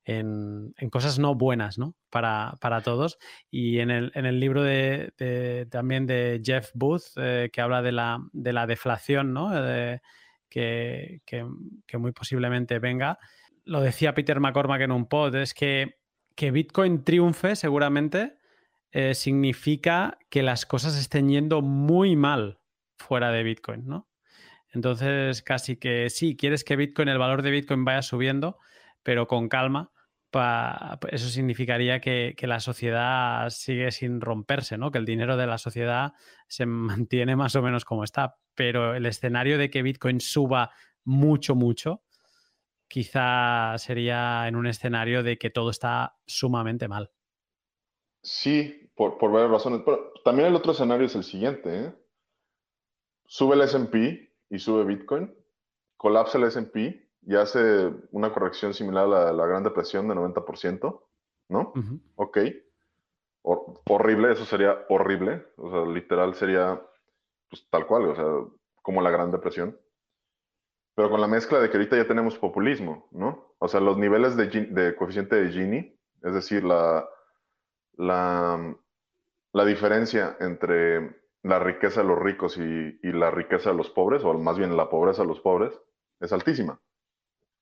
en, 0.06 0.72
cosas 0.90 1.18
no 1.18 1.34
buenas 1.34 1.76
¿no? 1.76 1.94
Para, 2.08 2.80
todos. 2.82 3.18
Y 3.50 3.80
en 3.80 3.90
el, 3.90 4.10
en 4.14 4.24
el 4.24 4.40
libro 4.40 4.62
de, 4.62 5.66
también 5.70 6.06
de 6.06 6.40
Jeff 6.42 6.70
Booth, 6.72 7.02
eh, 7.16 7.50
que 7.52 7.60
habla 7.60 7.82
de 7.82 7.92
la, 7.92 8.26
de 8.32 8.54
la 8.54 8.66
deflación 8.66 9.34
¿no? 9.34 9.50
que, 10.48 11.20
muy 11.98 12.12
posiblemente 12.12 12.78
venga, 12.78 13.18
lo 13.64 13.82
decía 13.82 14.14
Peter 14.14 14.40
McCormack 14.40 14.80
en 14.80 14.92
un 14.92 15.06
pod, 15.06 15.34
es 15.34 15.52
que, 15.52 15.98
que 16.34 16.50
Bitcoin 16.50 17.04
triunfe 17.04 17.54
seguramente 17.54 18.38
eh, 18.92 19.12
significa 19.14 20.16
que 20.30 20.42
las 20.42 20.64
cosas 20.64 20.96
estén 20.96 21.28
yendo 21.28 21.60
muy 21.60 22.16
mal 22.16 22.60
fuera 22.96 23.30
de 23.30 23.42
Bitcoin, 23.42 23.86
¿no? 23.86 24.09
Entonces, 24.72 25.42
casi 25.42 25.76
que 25.76 26.10
sí, 26.10 26.36
quieres 26.36 26.64
que 26.64 26.76
Bitcoin, 26.76 27.08
el 27.08 27.18
valor 27.18 27.42
de 27.42 27.50
Bitcoin 27.50 27.84
vaya 27.84 28.02
subiendo, 28.02 28.58
pero 29.02 29.26
con 29.26 29.48
calma. 29.48 29.90
eso 31.10 31.28
significaría 31.28 32.00
que, 32.00 32.34
la 32.42 32.60
sociedad 32.60 33.50
sigue 33.50 33.90
sin 33.90 34.20
romperse, 34.20 34.78
¿no? 34.78 34.90
Que 34.90 34.98
el 34.98 35.06
dinero 35.06 35.36
de 35.36 35.46
la 35.46 35.58
sociedad 35.58 36.12
se 36.46 36.66
mantiene 36.66 37.36
más 37.36 37.56
o 37.56 37.62
menos 37.62 37.84
como 37.84 38.04
está. 38.04 38.36
Pero 38.54 38.94
el 38.94 39.06
escenario 39.06 39.58
de 39.58 39.70
que 39.70 39.82
Bitcoin 39.82 40.20
suba 40.20 40.70
mucho, 41.04 41.54
mucho, 41.54 42.02
quizá 42.86 43.76
sería 43.78 44.46
en 44.46 44.54
un 44.54 44.66
escenario 44.66 45.22
de 45.22 45.38
que 45.38 45.50
todo 45.50 45.70
está 45.70 46.16
sumamente 46.26 46.86
mal. 46.86 47.10
Sí, 48.22 48.92
por, 48.94 49.18
por 49.18 49.32
varias 49.32 49.50
razones. 49.50 49.80
Pero 49.84 50.12
también 50.24 50.48
el 50.48 50.54
otro 50.54 50.72
escenario 50.72 51.06
es 51.06 51.14
el 51.16 51.24
siguiente. 51.24 51.86
¿eh? 51.86 51.94
Sube 53.24 53.54
el 53.54 53.62
SP 53.64 54.29
y 54.50 54.58
sube 54.58 54.84
Bitcoin, 54.84 55.32
colapsa 55.96 56.36
el 56.38 56.44
SP 56.50 57.08
y 57.22 57.36
hace 57.36 57.92
una 58.10 58.32
corrección 58.32 58.74
similar 58.74 59.04
a 59.04 59.32
la, 59.32 59.46
Gran 59.46 59.62
Depresión 59.62 60.08
de 60.08 60.14
90%, 60.14 61.02
¿no? 61.48 61.72
Ok. 62.16 62.38
horrible, 63.42 64.32
eso 64.32 64.44
sería 64.44 64.84
horrible. 64.88 65.46
O 65.56 65.70
sea, 65.70 65.92
literal 65.92 66.34
sería 66.34 66.82
pues, 67.48 67.66
tal 67.70 67.86
cual, 67.86 68.08
o 68.08 68.14
sea, 68.14 68.52
como 68.82 69.02
la 69.02 69.10
Gran 69.10 69.30
Depresión. 69.30 69.78
Pero 70.94 71.10
con 71.10 71.20
la 71.20 71.28
mezcla 71.28 71.60
de 71.60 71.70
que 71.70 71.76
ahorita 71.76 71.96
ya 71.96 72.08
tenemos 72.08 72.36
populismo, 72.36 73.08
¿no? 73.12 73.54
O 73.58 73.68
sea, 73.68 73.80
los 73.80 73.96
niveles 73.96 74.36
de, 74.36 74.96
coeficiente 74.96 75.36
de 75.36 75.52
Gini, 75.52 75.98
es 76.22 76.34
decir, 76.34 76.64
la, 76.64 77.08
la, 77.96 78.76
la 79.52 79.64
diferencia 79.64 80.36
entre 80.40 81.19
la 81.42 81.58
riqueza 81.58 82.02
de 82.02 82.08
los 82.08 82.18
ricos 82.18 82.56
y, 82.58 82.98
la 83.02 83.30
riqueza 83.30 83.70
de 83.70 83.76
los 83.76 83.90
pobres, 83.90 84.22
o 84.24 84.34
más 84.34 84.58
bien 84.58 84.76
la 84.76 84.90
pobreza 84.90 85.22
de 85.22 85.28
los 85.28 85.40
pobres, 85.40 85.72
es 86.20 86.32
altísima. 86.32 86.80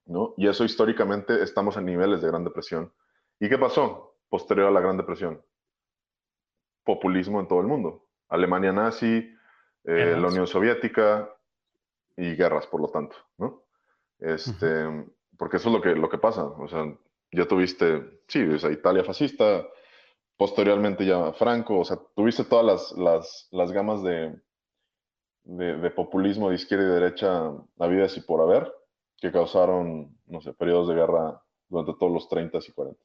¿no? 0.07 0.35
Y 0.37 0.49
eso 0.49 0.65
históricamente 0.65 1.43
estamos 1.43 1.77
en 1.77 1.85
niveles 1.85 2.23
de 2.23 2.29
Gran 2.29 2.45
Depresión. 2.45 2.93
¿Y 3.39 3.49
qué 3.49 3.59
pasó 3.59 4.17
posterior 4.29 4.69
a 4.69 4.71
la 4.71 4.81
Gran 4.81 4.97
Depresión? 4.97 5.43
Populismo 6.85 7.41
en 7.41 7.49
todo 7.49 7.61
el 7.61 7.67
mundo. 7.67 8.07
Alemania 8.29 8.73
nazi, 8.73 9.35
eh, 9.85 10.17
la 10.19 10.29
Unión 10.29 10.47
Soviética 10.47 11.31
y 12.17 12.35
guerras, 12.35 12.67
por 12.67 12.81
lo 12.81 12.89
tanto, 12.89 13.17
¿no? 13.37 13.65
Este, 14.19 15.07
Porque 15.37 15.59
eso 15.59 15.69
es 15.69 15.75
lo 15.75 15.81
que, 15.81 15.95
lo 15.95 16.09
que 16.09 16.19
pasa. 16.19 16.45
O 16.45 16.67
sea, 16.67 16.85
ya 17.31 17.47
tuviste, 17.47 18.23
sí, 18.27 18.43
o 18.43 18.71
Italia 18.71 19.05
fascista, 19.05 19.67
posteriormente 20.39 21.05
ya 21.05 21.33
Franco, 21.33 21.81
o 21.81 21.85
sea, 21.85 21.99
tuviste 22.15 22.45
todas 22.45 22.97
las, 22.97 23.49
las, 23.51 23.73
gamas 23.73 24.03
de, 24.05 24.41
de, 25.43 25.91
populismo 25.91 26.49
de 26.49 26.55
izquierda 26.55 26.85
y 26.85 27.01
derecha 27.01 27.53
habidas 27.79 28.17
y 28.17 28.21
por 28.21 28.41
haber, 28.41 28.73
que 29.17 29.33
causaron, 29.33 30.17
no 30.27 30.41
sé, 30.41 30.55
periodos 30.55 30.89
de 30.89 30.95
guerra 30.95 31.43
durante 31.69 31.93
todos 31.99 32.13
los 32.13 32.29
30 32.29 32.59
y 32.67 32.73
40. 32.73 33.01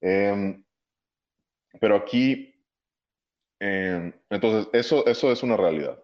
Em, 0.00 0.64
pero 1.78 1.96
aquí, 1.96 2.54
em, 3.60 4.12
entonces, 4.30 4.68
eso, 4.72 5.06
eso 5.06 5.30
es 5.30 5.42
una 5.42 5.58
realidad. 5.58 6.02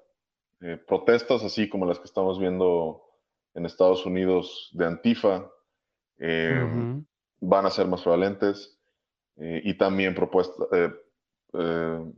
Eh, 0.61 0.77
protestas 0.77 1.43
así 1.43 1.71
como 1.71 1.87
las 1.87 1.99
que 1.99 2.05
estamos 2.05 2.39
viendo 2.39 3.03
en 3.55 3.65
Estados 3.65 4.05
Unidos 4.05 4.69
de 4.75 4.85
Antifa 4.85 5.51
em, 6.19 7.07
van 7.41 7.65
a 7.65 7.71
ser 7.71 7.87
más 7.87 8.03
prevalentes. 8.03 8.80
Eh, 9.41 9.63
y 9.65 9.75
también 9.75 10.15
propuesta, 10.15 10.65
eh, 10.73 10.93
eh, 11.55 12.13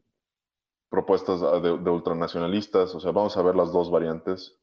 propuestas 0.91 1.41
de, 1.63 1.71
ultranacionalistas. 1.71 2.95
O 2.95 3.01
sea, 3.01 3.13
vamos 3.13 3.37
a 3.37 3.43
ver 3.43 3.55
las 3.55 3.73
dos 3.73 3.91
variantes, 3.91 4.59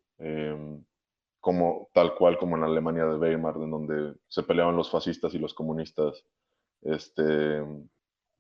como, 1.40 1.90
tal 1.94 2.16
cual 2.16 2.38
como 2.38 2.58
en 2.58 2.64
Alemania 2.64 3.06
de 3.06 3.18
Weimar, 3.18 3.56
en 3.56 3.72
donde 3.72 4.16
se 4.28 4.44
peleaban 4.44 4.76
los 4.76 4.92
fascistas 4.92 5.34
y 5.34 5.40
los 5.40 5.54
comunistas 5.54 6.26
este, 6.82 7.58
en 7.58 7.88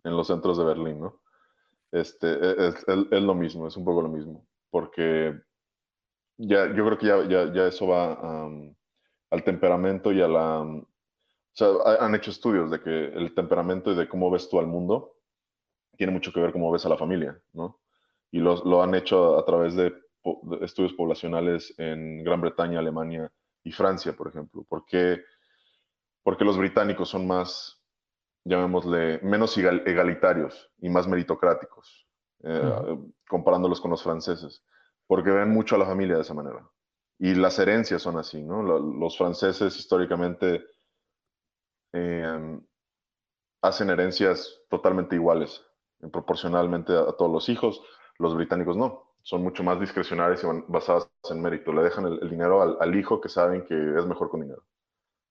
los 0.04 0.28
centros 0.28 0.58
de 0.58 0.66
Berlín, 0.66 1.00
¿no? 1.00 1.22
Este, 1.92 2.28
e, 2.28 2.68
es, 2.68 2.86
es, 2.88 3.24
lo 3.24 3.34
mismo, 3.34 3.68
es 3.68 3.78
un 3.78 3.86
poco 3.86 4.02
lo 4.02 4.10
mismo, 4.10 4.46
porque 4.70 5.42
ya, 6.38 6.68
yo 6.76 6.86
creo 6.86 6.98
que 6.98 7.08
ya, 7.08 7.24
ya, 7.28 7.54
ya 7.54 7.68
eso 7.68 7.88
va 7.88 8.50
al 9.32 9.44
temperamento 9.46 10.12
y 10.12 10.22
a 10.22 10.28
la 10.28 10.84
sea, 11.60 11.98
han 12.00 12.16
hecho 12.16 12.32
estudios 12.32 12.72
de 12.72 12.82
que 12.82 13.06
el 13.06 13.34
temperamento 13.36 13.92
y 13.92 13.96
de 13.96 14.08
cómo 14.08 14.32
ves 14.32 14.50
tú 14.50 14.60
al 14.60 14.68
mundo 14.68 15.16
tiene 15.98 16.14
mucho 16.14 16.32
que 16.32 16.40
ver 16.40 16.54
cómo 16.54 16.72
ves 16.72 16.86
a 16.86 16.90
la 16.90 16.98
familia, 16.98 17.38
¿no? 17.52 17.82
Y 18.32 18.40
lo, 18.40 18.64
lo 18.64 18.82
han 18.82 18.96
hecho 18.96 19.38
a, 19.38 19.46
través 19.46 19.76
de, 19.76 19.94
estudios 20.62 20.94
poblacionales 20.94 21.74
en 21.78 22.24
Gran 22.24 22.42
Bretaña, 22.42 22.80
Alemania 22.80 23.32
y 23.64 23.72
Francia, 23.72 24.14
por 24.14 24.28
ejemplo. 24.28 24.64
¿Por 24.64 24.86
qué? 24.86 25.22
Porque 26.24 26.46
los 26.46 26.58
británicos 26.58 27.10
son 27.10 27.28
más, 27.28 27.82
llamémosle, 28.46 29.20
menos 29.24 29.58
egalitarios 29.58 30.72
y 30.78 30.90
más 30.90 31.08
meritocráticos, 31.08 32.08
eh, 32.44 32.98
comparándolos 33.28 33.82
con 33.82 33.92
los 33.92 34.04
franceses, 34.04 34.64
porque 35.08 35.32
ven 35.32 35.50
mucho 35.50 35.76
a 35.76 35.80
la 35.80 35.86
familia 35.86 36.16
de 36.16 36.22
esa 36.22 36.34
manera. 36.34 36.66
Y 37.18 37.36
las 37.36 37.60
herencias 37.60 38.02
son 38.02 38.18
así, 38.18 38.42
¿no? 38.42 38.64
Los 38.64 39.18
franceses 39.18 39.78
históricamente 39.78 40.64
eh, 41.94 42.60
hacen 43.62 43.90
herencias 43.90 44.62
totalmente 44.70 45.16
iguales, 45.16 45.66
proporcionalmente 46.12 46.94
a, 46.94 47.14
todos 47.14 47.32
los 47.32 47.50
hijos. 47.50 47.82
Los 48.18 48.36
británicos 48.36 48.78
no, 48.78 49.16
son 49.22 49.44
mucho 49.44 49.64
más 49.64 49.80
discrecionarios 49.80 50.44
y 50.44 50.48
basadas 50.68 51.10
en 51.30 51.42
mérito. 51.42 51.74
Le 51.74 51.84
dejan 51.84 52.06
el, 52.06 52.30
dinero 52.30 52.80
al, 52.82 52.96
hijo 52.96 53.22
que 53.22 53.30
saben 53.30 53.66
que 53.66 53.76
es 53.76 54.06
mejor 54.06 54.30
con 54.30 54.42
dinero, 54.42 54.64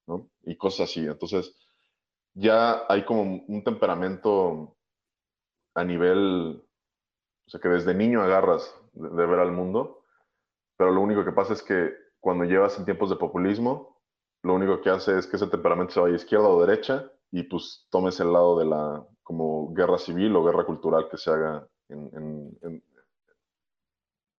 ¿no? 0.06 0.28
Y 0.43 0.56
cosas 0.56 0.90
así. 0.90 1.06
Entonces, 1.06 1.55
ya 2.35 2.85
hay 2.89 3.05
como 3.05 3.22
un 3.22 3.64
temperamento 3.64 4.76
a 5.74 5.85
nivel, 5.85 6.62
o 7.47 7.51
sea, 7.51 7.60
que 7.60 7.68
desde 7.68 7.94
niño 7.94 8.22
agarras 8.22 8.74
de 8.93 9.26
ver 9.26 9.39
al 9.39 9.52
mundo 9.52 9.98
pero 10.78 10.93
lo 10.93 11.01
único 11.01 11.24
que 11.24 11.32
pasa 11.32 11.52
es 11.52 11.62
que 11.62 11.93
cuando 12.20 12.44
llevas 12.44 12.78
en 12.78 12.85
tiempos 12.85 13.10
de 13.10 13.16
populismo, 13.16 13.97
lo 14.43 14.55
único 14.55 14.81
que 14.81 14.90
hace 14.90 15.19
es 15.19 15.27
que 15.27 15.36
ese 15.36 15.47
temperamento 15.48 15.94
se 15.94 16.01
vaya 16.01 16.16
izquierda 16.16 16.48
o 16.48 16.65
derecha 16.65 17.10
y 17.31 17.43
pues 17.43 17.86
tomes 17.90 18.19
el 18.20 18.32
lado 18.32 18.59
de 18.59 18.65
la 18.65 19.06
como 19.23 19.73
guerra 19.74 19.98
civil 19.98 20.35
o 20.36 20.44
guerra 20.44 20.65
cultural 20.65 21.09
que 21.10 21.19
se 21.19 21.31
haga 21.31 21.66
en, 21.89 22.10
en, 22.62 22.82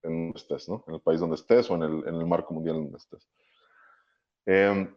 en 0.03 0.33
estés, 0.35 0.69
¿no? 0.69 0.83
En 0.87 0.95
el 0.95 1.01
país 1.01 1.19
donde 1.19 1.35
estés 1.35 1.69
o 1.69 1.75
en 1.75 1.83
el, 1.83 2.07
el 2.07 2.25
marco 2.25 2.53
mundial 2.53 2.77
donde 2.77 2.97
estés. 2.97 3.27
Em, 4.45 4.95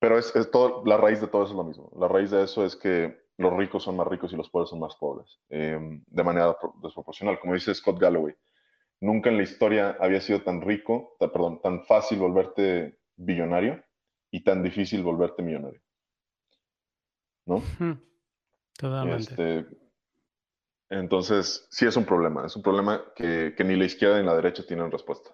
pero 0.00 0.18
es, 0.18 0.34
es, 0.34 0.50
todo, 0.50 0.82
la 0.84 0.96
raíz 0.96 1.20
de 1.20 1.28
todo 1.28 1.42
eso 1.42 1.52
es 1.52 1.56
lo 1.56 1.64
mismo. 1.64 1.92
La 1.96 2.08
raíz 2.08 2.30
de 2.30 2.42
eso 2.42 2.64
es 2.64 2.74
que 2.76 3.22
los 3.38 3.56
ricos 3.56 3.84
son 3.84 3.96
más 3.96 4.06
ricos 4.06 4.32
y 4.32 4.36
los 4.36 4.50
pobres 4.50 4.70
son 4.70 4.80
más 4.80 4.96
pobres, 4.96 5.40
em, 5.48 6.02
de 6.06 6.24
manera 6.24 6.56
desproporcional. 6.82 7.38
Como 7.40 7.54
dice 7.54 7.74
Scott 7.74 7.98
Galloway, 7.98 8.34
nunca 9.00 9.30
en 9.30 9.36
la 9.36 9.42
historia 9.44 9.96
había 10.00 10.20
sido 10.20 10.42
tan 10.42 10.60
rico, 10.60 11.16
perdón, 11.18 11.60
tan 11.60 11.84
fácil 11.84 12.18
volverte 12.18 12.98
billonario 13.24 13.82
y 14.30 14.42
tan 14.42 14.62
difícil 14.62 15.02
volverte 15.02 15.42
millonario. 15.42 15.80
¿No? 17.46 17.62
Totalmente. 18.78 19.30
Este, 19.30 19.66
entonces, 20.88 21.66
sí 21.70 21.86
es 21.86 21.96
un 21.96 22.04
problema. 22.04 22.46
Es 22.46 22.56
un 22.56 22.62
problema 22.62 23.02
que, 23.14 23.54
ni 23.64 23.76
la 23.76 23.84
izquierda 23.84 24.20
ni 24.20 24.26
la 24.26 24.34
derecha 24.34 24.64
tienen 24.66 24.90
respuesta. 24.90 25.30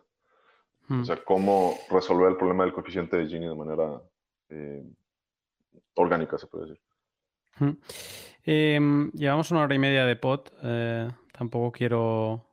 O 0.90 1.04
sea, 1.04 1.22
cómo 1.22 1.74
resolver 1.90 2.30
el 2.30 2.38
problema 2.38 2.64
del 2.64 2.72
coeficiente 2.72 3.18
de 3.18 3.26
Gini 3.26 3.46
de 3.46 3.54
manera 3.54 4.00
eh, 4.48 4.82
orgánica, 5.94 6.38
se 6.38 6.46
puede 6.46 6.68
decir. 6.68 6.82
Em, 8.42 9.10
llevamos 9.12 9.50
una 9.50 9.60
hora 9.62 9.74
y 9.74 9.78
media 9.78 10.06
de 10.06 10.16
pot. 10.16 10.50
Eh, 10.62 11.08
tampoco 11.32 11.72
quiero 11.72 12.47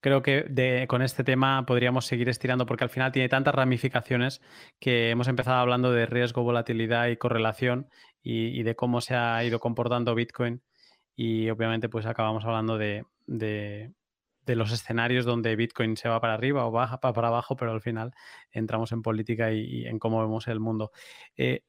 Creo 0.00 0.22
que 0.22 0.86
con 0.88 1.02
este 1.02 1.24
tema 1.24 1.66
podríamos 1.66 2.06
seguir 2.06 2.28
estirando 2.28 2.66
porque 2.66 2.84
al 2.84 2.90
final 2.90 3.10
tiene 3.10 3.28
tantas 3.28 3.54
ramificaciones 3.54 4.40
que 4.78 5.10
hemos 5.10 5.26
empezado 5.26 5.58
hablando 5.58 5.90
de 5.90 6.06
riesgo, 6.06 6.44
volatilidad 6.44 7.08
y 7.08 7.16
correlación 7.16 7.88
y, 8.22 8.62
de 8.62 8.76
cómo 8.76 9.00
se 9.00 9.14
ha 9.16 9.42
ido 9.44 9.58
comportando 9.58 10.14
Bitcoin 10.14 10.62
y 11.16 11.50
obviamente 11.50 11.88
pues 11.88 12.06
acabamos 12.06 12.44
hablando 12.44 12.78
de, 12.78 13.04
los 14.46 14.72
escenarios 14.72 15.24
donde 15.24 15.56
Bitcoin 15.56 15.96
se 15.96 16.08
va 16.08 16.20
para 16.20 16.34
arriba 16.34 16.64
o 16.66 16.70
baja 16.70 17.00
para 17.00 17.28
abajo, 17.28 17.56
pero 17.56 17.72
al 17.72 17.80
final 17.80 18.12
entramos 18.52 18.92
en 18.92 19.02
política 19.02 19.52
y, 19.52 19.84
en 19.86 19.98
cómo 19.98 20.20
vemos 20.20 20.46
el 20.46 20.60
mundo. 20.60 20.92
Eh, 21.36 21.64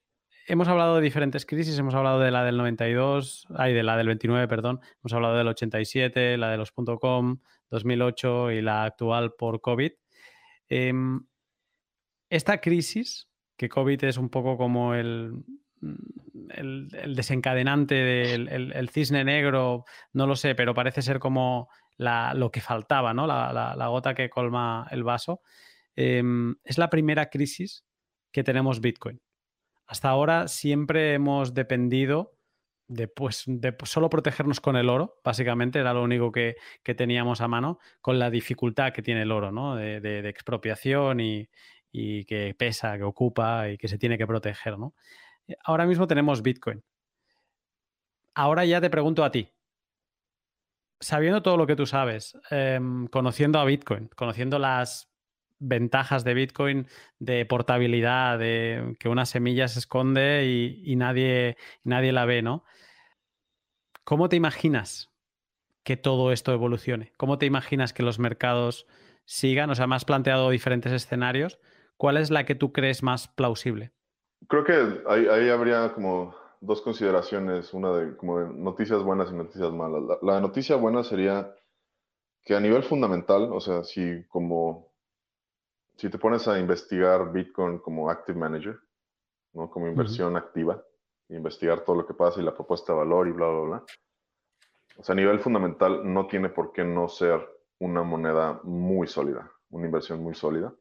hemos 0.47 0.67
hablado 0.67 0.97
de 0.97 1.01
diferentes 1.01 1.45
crisis, 1.45 1.79
hemos 1.79 1.95
hablado 1.95 2.19
de 2.19 2.31
la 2.31 2.43
del 2.43 2.57
92, 2.57 3.47
ay, 3.55 3.73
de 3.73 3.83
la 3.83 3.97
del 3.97 4.07
29, 4.07 4.47
perdón, 4.47 4.81
hemos 5.01 5.13
hablado 5.13 5.35
del 5.35 5.47
87, 5.47 6.37
la 6.37 6.51
de 6.51 6.57
los 6.57 6.71
.com, 6.71 7.39
2008 7.69 8.51
y 8.51 8.61
la 8.61 8.83
actual 8.83 9.33
por 9.37 9.61
COVID. 9.61 9.91
Em, 10.67 11.21
esta 12.29 12.61
crisis, 12.61 13.27
que 13.57 13.69
COVID 13.69 14.03
es 14.03 14.17
un 14.17 14.29
poco 14.29 14.57
como 14.57 14.93
el, 14.93 15.43
el, 16.49 17.15
desencadenante 17.15 17.95
del 17.95 18.47
el, 18.47 18.89
cisne 18.89 19.23
negro, 19.23 19.85
no 20.13 20.27
lo 20.27 20.35
sé, 20.35 20.55
pero 20.55 20.73
parece 20.73 21.01
ser 21.01 21.19
como 21.19 21.69
lo 21.97 22.51
que 22.51 22.61
faltaba, 22.61 23.13
¿no? 23.13 23.27
La, 23.27 23.87
gota 23.87 24.13
que 24.13 24.29
colma 24.29 24.87
el 24.91 25.03
vaso. 25.03 25.41
Em, 25.95 26.55
es 26.63 26.77
la 26.77 26.89
primera 26.89 27.29
crisis 27.29 27.83
que 28.31 28.43
tenemos 28.43 28.79
Bitcoin. 28.79 29.21
Hasta 29.87 30.09
ahora 30.09 30.47
siempre 30.47 31.13
hemos 31.13 31.53
dependido 31.53 32.38
de, 32.89 33.07
pues, 33.07 33.45
solo 33.83 34.09
protegernos 34.09 34.59
con 34.59 34.75
el 34.75 34.89
oro, 34.89 35.21
básicamente 35.23 35.79
era 35.79 35.93
lo 35.93 36.03
único 36.03 36.31
que, 36.31 36.57
teníamos 36.97 37.39
a 37.39 37.47
mano, 37.47 37.79
con 38.01 38.17
la 38.17 38.31
dificultad 38.31 38.91
que 38.91 39.03
tiene 39.03 39.21
el 39.21 39.31
oro, 39.31 39.51
¿no? 39.51 39.75
De, 39.75 40.27
expropiación 40.27 41.19
y, 41.19 41.47
que 42.25 42.55
pesa, 42.57 42.97
que 42.97 43.03
ocupa 43.03 43.69
y 43.69 43.77
que 43.77 43.87
se 43.87 43.97
tiene 43.97 44.17
que 44.17 44.27
proteger, 44.27 44.77
¿no? 44.77 44.95
Eh, 45.47 45.55
ahora 45.63 45.85
mismo 45.85 46.07
tenemos 46.07 46.41
Bitcoin. 46.41 46.83
Ahora 48.33 48.65
ya 48.65 48.81
te 48.81 48.89
pregunto 48.89 49.23
a 49.23 49.31
ti, 49.31 49.51
sabiendo 50.99 51.41
todo 51.41 51.57
lo 51.57 51.67
que 51.67 51.75
tú 51.75 51.85
sabes, 51.85 52.37
em, 52.49 53.07
conociendo 53.07 53.59
a 53.59 53.65
Bitcoin, 53.65 54.07
conociendo 54.15 54.57
las 54.59 55.08
ventajas 55.59 56.23
de 56.23 56.33
Bitcoin 56.33 56.87
de 57.19 57.45
portabilidad, 57.45 58.39
de 58.39 58.95
que 58.99 59.09
una 59.09 59.25
semilla 59.25 59.67
se 59.67 59.79
esconde 59.79 60.45
y, 60.45 60.95
nadie, 60.95 61.57
nadie 61.83 62.11
la 62.11 62.25
ve, 62.25 62.41
¿no? 62.41 62.63
¿Cómo 64.03 64.29
te 64.29 64.35
imaginas 64.35 65.11
que 65.83 65.97
todo 65.97 66.31
esto 66.31 66.53
evolucione? 66.53 67.11
¿Cómo 67.17 67.37
te 67.37 67.45
imaginas 67.45 67.93
que 67.93 68.03
los 68.03 68.19
mercados 68.19 68.87
sigan? 69.25 69.69
O 69.69 69.75
sea, 69.75 69.85
me 69.85 69.95
has 69.95 70.05
planteado 70.05 70.49
diferentes 70.49 70.91
escenarios. 70.91 71.59
¿Cuál 71.97 72.17
es 72.17 72.31
la 72.31 72.45
que 72.45 72.55
tú 72.55 72.71
crees 72.71 73.03
más 73.03 73.27
plausible? 73.27 73.91
Creo 74.47 74.63
que 74.63 75.03
ahí, 75.07 75.49
habría 75.49 75.93
como 75.93 76.33
dos 76.61 76.81
consideraciones, 76.81 77.73
una 77.73 77.91
de 77.91 78.15
como 78.15 78.39
noticias 78.39 79.03
buenas 79.03 79.31
y 79.31 79.35
noticias 79.35 79.71
malas. 79.71 80.17
La, 80.21 80.39
noticia 80.39 80.75
buena 80.75 81.03
sería 81.03 81.53
que 82.43 82.55
a 82.55 82.59
nivel 82.59 82.83
fundamental, 82.83 83.49
o 83.51 83.59
sea, 83.59 83.83
si 83.83 84.23
como 84.27 84.88
si 85.99 86.09
te 86.09 86.17
pones 86.17 86.47
a 86.47 86.57
investigar 86.57 87.29
Bitcoin 87.29 87.79
como 87.79 88.09
active 88.09 88.39
manager, 88.39 88.79
¿no? 89.51 89.69
como 89.69 89.85
inversión 89.85 90.37
activa, 90.37 90.81
investigar 91.27 91.83
todo 91.83 91.97
lo 91.97 92.07
que 92.07 92.13
pasa 92.13 92.39
y 92.39 92.43
la 92.45 92.55
propuesta 92.55 92.93
de 92.93 92.99
valor 92.99 93.27
y 93.27 93.31
bla, 93.31 93.47
bla, 93.49 93.61
bla. 93.61 93.83
O 94.97 95.03
sea, 95.03 95.11
a 95.11 95.17
nivel 95.17 95.41
fundamental 95.41 96.01
no 96.11 96.25
tiene 96.27 96.47
por 96.47 96.71
qué 96.71 96.85
no 96.85 97.09
ser 97.09 97.45
una 97.79 98.01
moneda 98.03 98.61
muy 98.63 99.07
sólida, 99.07 99.51
una 99.71 99.87
inversión 99.87 100.23
muy 100.23 100.35
sólida, 100.35 100.73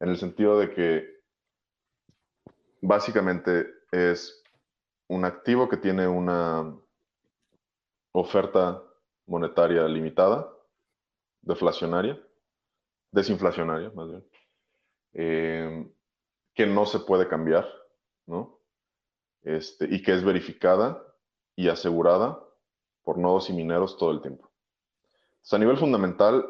en 0.00 0.10
el 0.10 0.18
sentido 0.18 0.58
de 0.58 0.70
que 0.70 1.22
básicamente 2.82 3.70
es 3.90 4.42
un 5.08 5.24
activo 5.24 5.66
que 5.66 5.78
tiene 5.78 6.06
una 6.06 6.76
oferta 8.12 8.82
monetaria 9.26 9.88
limitada, 9.88 10.46
deflacionaria, 11.40 12.20
desinflacionaria 13.16 13.90
más 13.94 14.08
bien, 14.08 14.24
eh, 15.14 15.90
que 16.54 16.66
no 16.66 16.86
se 16.86 17.00
puede 17.00 17.26
cambiar, 17.26 17.66
¿no? 18.26 18.60
Este, 19.42 19.86
y 19.86 20.02
que 20.02 20.12
es 20.12 20.22
verificada 20.22 21.02
y 21.56 21.68
asegurada 21.68 22.38
por 23.02 23.18
nodos 23.18 23.48
y 23.48 23.54
mineros 23.54 23.96
todo 23.96 24.10
el 24.10 24.20
tiempo. 24.20 24.50
a 25.50 25.58
nivel 25.58 25.78
fundamental, 25.78 26.44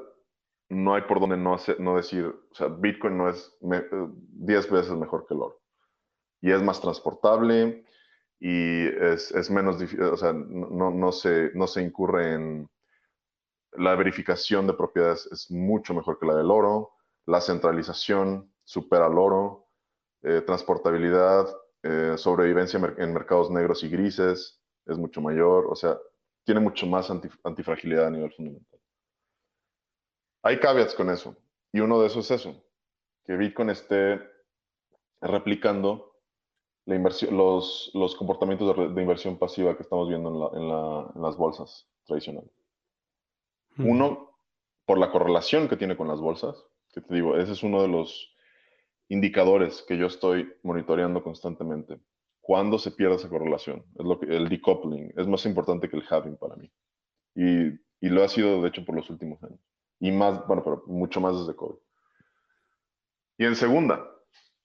no 0.69 0.95
hay 0.95 1.03
por 1.03 1.21
donde 1.21 1.37
no, 1.37 1.57
no 1.79 1.97
decir, 1.97 2.27
o 2.27 2.55
sea, 2.55 2.69
Bitcoin 2.69 3.17
no 3.17 3.29
es 3.29 3.57
10 3.61 4.71
veces 4.71 4.93
mejor 4.97 5.27
que 5.27 5.35
el 5.35 5.43
oro. 5.43 5.61
Y 6.41 6.51
es 6.51 6.63
más 6.63 6.81
transportable 6.81 7.85
y 8.41 8.87
es, 8.87 9.51
menos 9.51 9.79
difícil, 9.79 10.05
o 10.05 10.17
sea, 10.17 10.33
no, 10.33 10.91
no, 10.91 11.13
se, 11.13 11.51
no 11.55 11.67
se 11.67 11.83
incurre 11.83 12.35
en... 12.35 12.69
La 13.79 13.95
verificación 13.95 14.67
de 14.67 14.75
propiedades 14.75 15.27
es 15.33 15.51
mucho 15.51 15.95
mejor 15.95 16.19
que 16.19 16.27
la 16.27 16.35
del 16.35 16.51
oro, 16.51 16.93
la 17.27 17.41
centralización 17.41 18.53
supera 18.65 19.07
al 19.07 19.19
oro, 19.19 19.69
eh, 20.23 20.41
transportabilidad 20.41 21.47
eh, 21.83 22.15
sobrevivencia 22.17 22.81
en 22.99 23.15
mercados 23.15 23.49
negros 23.51 23.85
y 23.85 23.89
grises 23.89 24.61
es 24.87 24.99
mucho 24.99 25.21
mayor, 25.21 25.67
o 25.71 25.77
sea, 25.77 25.97
tiene 26.45 26.61
mucho 26.61 26.87
más 26.87 27.11
antifragilidad 27.45 28.07
a 28.07 28.11
nivel 28.11 28.33
fundamental. 28.33 28.81
Hay 30.43 30.59
caveats 30.59 30.95
con 30.95 31.11
eso, 31.11 31.37
y 31.73 31.81
uno 31.81 32.01
de 32.01 32.09
esos 32.09 32.31
es 32.31 32.41
eso, 32.41 32.61
que 33.25 33.37
Bitcoin 33.37 33.71
esté 33.71 34.21
replicando 35.21 36.17
los, 36.87 38.17
comportamientos 38.17 38.95
de, 38.95 39.03
inversión 39.03 39.39
pasiva 39.39 39.77
que 39.77 39.83
estamos 39.83 40.09
viendo 40.09 40.53
en, 41.15 41.23
las 41.23 41.37
bolsas 41.37 41.89
tradicionales. 42.05 42.51
Uno, 43.79 44.39
por 44.85 44.99
la 44.99 45.11
correlación 45.11 45.69
que 45.69 45.77
tiene 45.77 45.97
con 45.97 46.09
las 46.09 46.21
bolsas, 46.21 46.57
que 46.93 47.01
te 47.01 47.15
digo, 47.15 47.37
ese 47.37 47.53
es 47.53 47.63
uno 47.63 47.83
de 47.83 47.89
los 47.89 48.35
indicadores 49.09 49.85
que 49.87 49.99
yo 49.99 50.07
estoy 50.07 50.53
monitoreando 50.63 51.23
constantemente. 51.23 52.01
¿Cuándo 52.41 52.79
se 52.79 52.93
pierde 52.93 53.17
esa 53.17 53.29
correlación? 53.29 53.85
Es 53.99 54.05
lo 54.05 54.19
que, 54.19 54.27
el 54.35 54.49
decoupling 54.49 55.13
es 55.17 55.27
más 55.27 55.45
importante 55.47 55.89
que 55.89 55.97
el 55.97 56.05
halving 56.09 56.37
para 56.37 56.57
mí. 56.57 56.73
Y, 57.35 57.69
y 58.01 58.09
lo 58.09 58.23
ha 58.23 58.29
sido, 58.29 58.63
de 58.63 58.69
hecho, 58.69 58.85
por 58.85 58.95
los 58.95 59.11
últimos 59.11 59.43
años. 59.43 59.61
Y 60.01 60.13
más, 60.13 60.47
bueno, 60.47 60.63
pero 60.63 60.85
mucho 60.87 61.21
más 61.21 61.39
desde 61.39 61.57
COVID. 61.57 61.77
Y 63.39 63.45
en 63.45 63.57
segunda, 63.57 64.09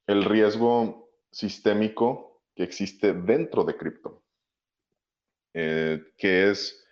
el 0.08 0.24
riesgo 0.24 1.10
sistémico 1.32 2.44
que 2.56 2.64
existe 2.64 3.14
dentro 3.14 3.64
de 3.64 3.76
cripto, 3.76 4.24
eh, 5.54 6.02
que 6.18 6.50
es 6.50 6.86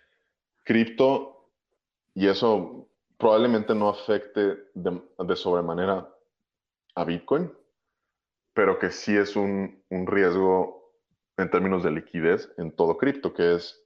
cripto, 0.64 1.39
y 2.20 2.28
eso 2.28 2.88
probablemente 3.18 3.74
no 3.74 3.88
afecte 3.88 4.58
de, 4.74 5.36
sobremanera 5.36 6.08
a 6.94 7.04
Bitcoin, 7.04 7.52
pero 8.52 8.78
que 8.78 8.90
sí 8.90 9.16
es 9.16 9.36
un, 9.36 9.82
un 9.90 10.06
riesgo 10.06 10.92
en 11.36 11.50
términos 11.50 11.82
de 11.82 11.90
liquidez 11.90 12.52
en 12.58 12.72
todo 12.72 12.96
cripto, 12.98 13.32
que 13.32 13.54
es 13.54 13.82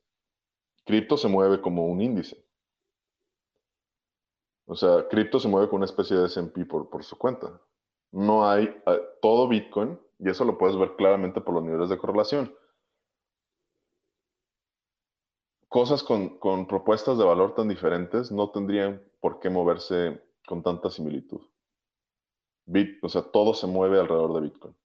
cripto 0.84 1.16
se 1.16 1.28
mueve 1.28 1.60
como 1.60 1.86
un 1.86 2.00
índice. 2.00 2.44
O 4.66 4.74
sea, 4.74 5.06
cripto 5.08 5.38
se 5.38 5.48
mueve 5.48 5.68
con 5.68 5.76
una 5.76 5.86
especie 5.86 6.16
de 6.16 6.26
S&P 6.26 6.64
por, 6.64 6.88
por 6.88 7.04
su 7.04 7.16
cuenta 7.16 7.60
no 8.14 8.48
hay 8.48 8.64
eh, 8.86 9.00
todo 9.20 9.48
Bitcoin, 9.48 9.98
y 10.20 10.30
eso 10.30 10.44
lo 10.44 10.56
puedes 10.56 10.78
ver 10.78 10.94
claramente 10.96 11.40
por 11.40 11.54
los 11.54 11.64
niveles 11.64 11.88
de 11.88 11.98
correlación. 11.98 12.54
Cosas 15.74 16.04
con, 16.04 16.68
propuestas 16.68 17.18
de 17.18 17.24
valor 17.24 17.56
tan 17.56 17.66
diferentes 17.66 18.30
no 18.30 18.48
tendrían 18.50 19.02
por 19.18 19.40
qué 19.40 19.50
moverse 19.50 20.22
con 20.46 20.62
tanta 20.62 20.88
similitud. 20.88 21.40
o 23.02 23.08
sea, 23.08 23.22
todo 23.22 23.54
se 23.54 23.66
mueve 23.66 23.98
alrededor 23.98 24.34
de 24.34 24.40
Bitcoin. 24.42 24.76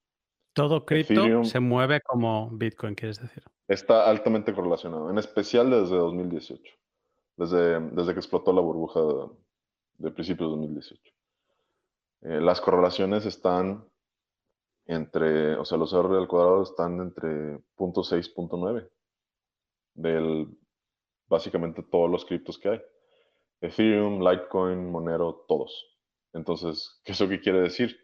Todo 0.52 0.84
cripto 0.84 1.44
se 1.44 1.60
mueve 1.60 2.00
como 2.00 2.50
Bitcoin, 2.50 2.96
quieres 2.96 3.20
decir. 3.20 3.44
Está 3.68 4.10
altamente 4.10 4.52
correlacionado, 4.52 5.08
en 5.10 5.18
especial 5.18 5.70
desde 5.70 5.96
2018, 5.96 6.74
desde, 7.36 7.78
desde 7.92 8.12
que 8.12 8.18
explotó 8.18 8.52
la 8.52 8.60
burbuja 8.60 9.00
de, 9.00 9.28
de 9.98 10.10
principios 10.10 10.48
de 10.48 10.56
2018. 10.56 11.12
Eh, 12.22 12.40
las 12.40 12.60
correlaciones 12.60 13.26
están 13.26 13.88
entre, 14.86 15.54
o 15.54 15.64
sea, 15.64 15.78
los 15.78 15.92
R 15.92 16.16
al 16.16 16.26
cuadrado 16.26 16.64
están 16.64 16.98
entre 16.98 17.60
0.6 17.76 18.26
y 18.26 18.34
0.9 18.34 18.90
del 19.94 20.59
básicamente 21.30 21.82
todos 21.82 22.10
los 22.10 22.26
criptos 22.26 22.58
que 22.58 22.68
hay. 22.68 22.82
Ethereum, 23.62 24.20
Litecoin, 24.20 24.90
Monero, 24.90 25.46
todos. 25.48 25.98
Entonces, 26.34 27.00
¿qué 27.04 27.12
¿eso 27.12 27.28
qué 27.28 27.40
quiere 27.40 27.60
decir? 27.60 27.98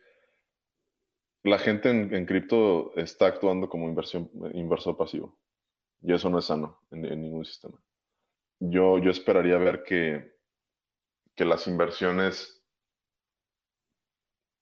La 1.43 1.59
gente 1.59 1.91
en, 1.91 2.27
cripto 2.27 2.95
está 2.97 3.27
actuando 3.27 3.69
como 3.69 3.87
inversión, 3.87 4.31
inversor 4.55 4.97
pasivo. 4.97 5.39
Y 6.01 6.15
eso 6.15 6.31
no 6.31 6.39
es 6.39 6.47
sano 6.47 6.81
en, 6.91 7.03
ningún 7.03 7.45
sistema. 7.45 7.79
Yo, 8.59 8.99
yo 8.99 9.11
esperaría 9.11 9.59
ver 9.59 9.83
que, 9.83 10.35
que 11.35 11.45
las 11.45 11.67
inversiones 11.67 12.57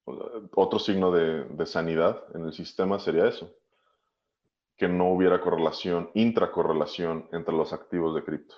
otro 0.07 0.79
signo 0.79 1.11
de, 1.11 1.67
sanidad 1.67 2.23
en 2.35 2.45
el 2.45 2.53
sistema 2.53 2.99
sería 2.99 3.27
eso, 3.27 3.55
que 4.77 4.89
no 4.89 5.11
hubiera 5.11 5.41
correlación, 5.41 6.11
intracorrelación 6.15 7.29
entre 7.33 7.55
los 7.55 7.73
activos 7.73 8.15
de 8.15 8.25
cripto. 8.25 8.55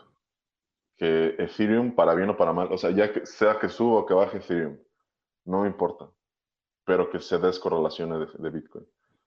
Que 0.96 1.36
Ethereum, 1.38 1.94
para 1.94 2.14
bien 2.14 2.30
o 2.30 2.36
para 2.36 2.52
mal, 2.52 2.72
o 2.72 2.78
sea, 2.78 2.90
ya 2.90 3.12
que 3.12 3.26
sea 3.26 3.58
que 3.58 3.68
suba 3.68 4.00
o 4.00 4.06
que 4.06 4.14
baje 4.14 4.38
Ethereum, 4.38 4.78
no 5.44 5.66
importa, 5.66 6.10
pero 6.84 7.10
que 7.10 7.20
se 7.20 7.38
descorrelacione 7.38 8.26
de, 8.38 8.50
Bitcoin. 8.50 8.86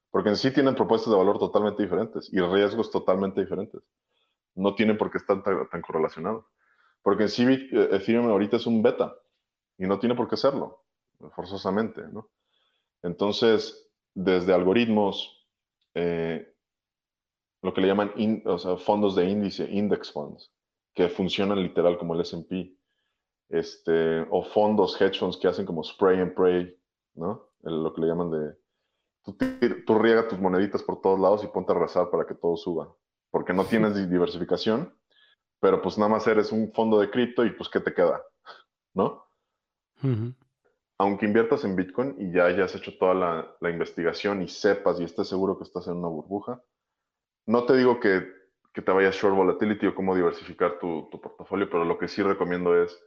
Porque 0.09 0.29
en 0.29 0.37
sí 0.37 0.51
tienen 0.51 0.73
propuestas 0.73 1.11
de 1.11 1.17
valor 1.17 1.37
totalmente 1.37 1.83
diferentes 1.83 2.33
y 2.33 2.39
riesgos 2.39 2.89
totalmente 2.89 3.41
diferentes. 3.41 3.81
No 4.55 4.73
tienen 4.73 4.97
por 4.97 5.11
qué 5.11 5.19
estar 5.19 5.43
tan, 5.43 5.81
correlacionados. 5.81 6.45
Porque 7.03 7.23
en 7.23 7.29
sí 7.29 7.69
Ethereum 7.71 8.29
ahorita 8.29 8.57
es 8.57 8.65
un 8.65 8.81
beta 8.81 9.15
y 9.77 9.85
no 9.85 9.99
tiene 9.99 10.15
por 10.15 10.27
qué 10.27 10.35
serlo 10.37 10.83
forzosamente, 11.35 12.01
¿no? 12.11 12.29
Entonces, 13.03 13.89
desde 14.13 14.53
algoritmos, 14.53 15.47
eh, 15.93 16.53
lo 17.61 17.73
que 17.73 17.81
le 17.81 17.87
llaman 17.87 18.13
fondos 18.79 19.15
de 19.15 19.29
índice, 19.29 19.69
index 19.69 20.11
funds, 20.11 20.51
que 20.93 21.09
funcionan 21.09 21.61
literal 21.61 21.97
como 21.97 22.13
el 22.13 22.21
S&P, 22.21 22.75
este, 23.49 24.21
o 24.29 24.43
fondos, 24.43 24.99
hedge 24.99 25.19
funds 25.19 25.37
que 25.37 25.47
hacen 25.47 25.65
como 25.65 25.83
spray 25.83 26.19
and 26.19 26.33
pray, 26.33 26.77
¿no? 27.15 27.49
lo 27.61 27.93
que 27.93 28.01
le 28.01 28.07
llaman 28.07 28.31
de, 28.31 28.55
tú, 29.23 29.37
tú 29.85 29.99
riega 29.99 30.27
tus 30.27 30.39
moneditas 30.39 30.83
por 30.83 31.01
todos 31.01 31.19
lados 31.19 31.43
y 31.43 31.47
ponte 31.47 31.71
a 31.73 31.75
rezar 31.75 32.09
para 32.09 32.25
que 32.25 32.35
todo 32.35 32.55
suba, 32.55 32.95
porque 33.31 33.53
no 33.53 33.65
tienes 33.65 33.95
diversificación, 34.09 34.95
pero 35.59 35.81
pues 35.81 35.97
nada 35.97 36.09
más 36.09 36.25
eres 36.27 36.51
un 36.51 36.71
fondo 36.71 36.99
de 36.99 37.09
cripto 37.09 37.45
y 37.45 37.51
pues 37.51 37.69
¿qué 37.69 37.79
te 37.79 37.93
queda? 37.93 38.21
¿No? 38.93 39.25
aunque 40.99 41.25
inviertas 41.25 41.63
en 41.63 41.75
Bitcoin 41.75 42.15
y 42.19 42.31
ya 42.31 42.45
hayas 42.45 42.75
hecho 42.75 42.97
toda 42.97 43.13
la, 43.13 43.69
investigación 43.69 44.41
y 44.41 44.49
sepas 44.49 44.99
y 44.99 45.05
estés 45.05 45.29
seguro 45.29 45.57
que 45.57 45.63
estás 45.63 45.87
en 45.87 45.95
una 45.95 46.09
burbuja, 46.09 46.61
no 47.49 47.65
te 47.65 47.75
digo 47.75 47.99
que, 47.99 48.37
te 48.73 48.91
vayas 48.91 49.15
short 49.15 49.35
volatility 49.35 49.87
o 49.87 49.95
cómo 49.95 50.15
diversificar 50.15 50.79
tu, 50.79 51.09
portafolio, 51.09 51.69
pero 51.69 51.83
lo 51.83 51.97
que 51.97 52.07
sí 52.07 52.23
recomiendo 52.23 52.81
es 52.81 52.97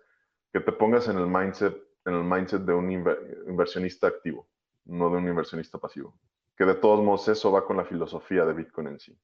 que 0.53 0.61
te 0.61 0.73
pongas 0.73 1.09
en 1.09 1.17
el 1.17 1.27
mindset, 1.27 1.75
en 2.05 2.15
el 2.15 2.25
mindset 2.25 2.61
de 2.63 2.75
un 2.75 2.91
inversionista 2.91 4.09
activo, 4.09 4.47
no 4.85 5.09
de 5.09 5.17
un 5.17 5.29
inversionista 5.29 5.79
pasivo. 5.79 6.19
Que 6.57 6.67
de 6.67 6.75
todos 6.75 7.03
modos 7.03 7.27
eso 7.29 7.53
va 7.53 7.65
con 7.65 7.79
la 7.79 7.87
filosofía 7.87 8.45
de 8.45 8.53
Bitcoin 8.53 8.89
en 8.89 9.01
sí. 9.01 9.19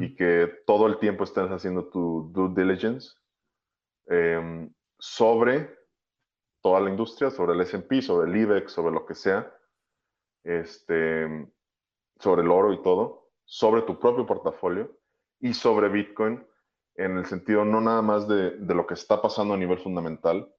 Y 0.00 0.14
que 0.14 0.52
todo 0.66 0.86
el 0.86 0.98
tiempo 0.98 1.24
estés 1.24 1.48
haciendo 1.50 1.88
tu 1.88 2.30
due 2.30 2.52
diligence 2.54 3.14
em, 4.06 4.70
sobre 4.98 5.74
toda 6.60 6.80
la 6.80 6.90
industria, 6.90 7.30
sobre 7.30 7.54
el 7.54 7.60
S&P, 7.62 8.02
sobre 8.02 8.30
el 8.30 8.36
IBEX, 8.36 8.72
sobre 8.72 8.92
lo 8.92 9.06
que 9.06 9.14
sea, 9.14 9.50
este, 10.44 11.48
sobre 12.18 12.42
el 12.42 12.50
oro 12.50 12.74
y 12.74 12.82
todo, 12.82 13.21
sobre 13.44 13.82
tu 13.82 13.98
propio 13.98 14.26
portafolio 14.26 14.96
y 15.40 15.54
sobre 15.54 15.88
Bitcoin 15.88 16.44
en 16.96 17.16
el 17.16 17.26
sentido 17.26 17.64
no 17.64 17.80
nada 17.80 18.02
más 18.02 18.28
de, 18.28 18.52
lo 18.58 18.86
que 18.86 18.94
está 18.94 19.20
pasando 19.22 19.54
a 19.54 19.56
nivel 19.56 19.78
fundamental. 19.78 20.52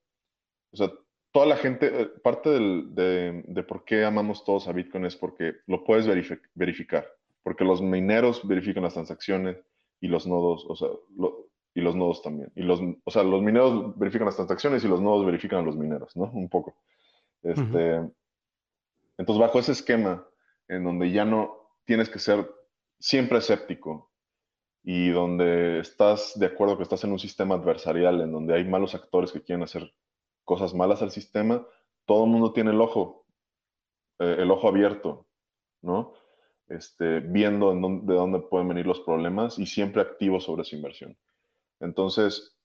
O 0.71 0.77
sea, 0.77 0.91
toda 1.31 1.45
la 1.45 1.57
gente, 1.57 2.01
eh, 2.01 2.05
parte 2.23 2.49
de, 2.49 3.43
de, 3.45 3.63
por 3.63 3.85
qué 3.85 4.03
amamos 4.03 4.43
todos 4.43 4.67
a 4.67 4.71
Bitcoin 4.71 5.05
es 5.05 5.15
porque 5.15 5.55
lo 5.67 5.83
puedes 5.83 6.07
verificar, 6.55 7.07
porque 7.43 7.63
los 7.63 7.81
mineros 7.81 8.47
verifican 8.47 8.83
las 8.83 8.93
transacciones 8.93 9.57
y 9.99 10.07
los 10.07 10.25
nodos, 10.25 10.65
o 10.67 10.75
sea, 10.75 10.89
lo, 11.15 11.49
y 11.75 11.81
los 11.81 11.95
nodos 11.95 12.21
también. 12.21 12.51
Y 12.55 12.63
los, 12.63 12.79
o 13.03 13.11
sea, 13.11 13.23
los 13.23 13.41
mineros 13.41 13.97
verifican 13.97 14.25
las 14.25 14.35
transacciones 14.35 14.83
y 14.83 14.87
los 14.87 15.01
nodos 15.01 15.25
verifican 15.25 15.59
a 15.59 15.63
los 15.63 15.75
mineros, 15.75 16.15
¿no? 16.15 16.25
Un 16.25 16.49
poco. 16.49 16.75
Este, 17.41 17.95
Entonces, 19.17 19.39
bajo 19.39 19.59
ese 19.59 19.71
esquema, 19.71 20.25
en 20.67 20.83
donde 20.83 21.11
ya 21.11 21.25
no 21.25 21.57
tienes 21.85 22.09
que 22.09 22.19
ser 22.19 22.49
siempre 23.03 23.39
escéptico 23.39 24.13
y 24.81 25.09
donde 25.09 25.79
estás 25.79 26.39
de 26.39 26.45
acuerdo 26.45 26.77
que 26.77 26.83
estás 26.83 27.03
en 27.03 27.11
un 27.11 27.19
sistema 27.19 27.55
adversarial, 27.55 28.21
en 28.21 28.31
donde 28.31 28.55
hay 28.55 28.63
malos 28.63 28.95
actores 28.95 29.33
que 29.33 29.43
quieren 29.43 29.61
hacer 29.61 29.93
cosas 30.45 30.73
malas 30.73 31.01
al 31.01 31.11
sistema, 31.11 31.67
todo 32.05 32.23
el 32.23 32.31
mundo 32.31 32.53
tiene 32.53 32.71
el 32.71 32.79
ojo, 32.79 33.25
eh, 34.19 34.37
el 34.39 34.49
ojo 34.49 34.69
abierto, 34.69 35.27
¿no? 35.81 36.13
Este, 36.69 37.19
viendo 37.19 37.73
de 37.73 38.13
dónde 38.15 38.39
pueden 38.39 38.69
venir 38.69 38.87
los 38.87 39.01
problemas 39.01 39.59
y 39.59 39.65
siempre 39.65 40.01
activo 40.01 40.39
sobre 40.39 40.63
su 40.63 40.77
inversión. 40.77 41.17
Entonces, 41.81 42.57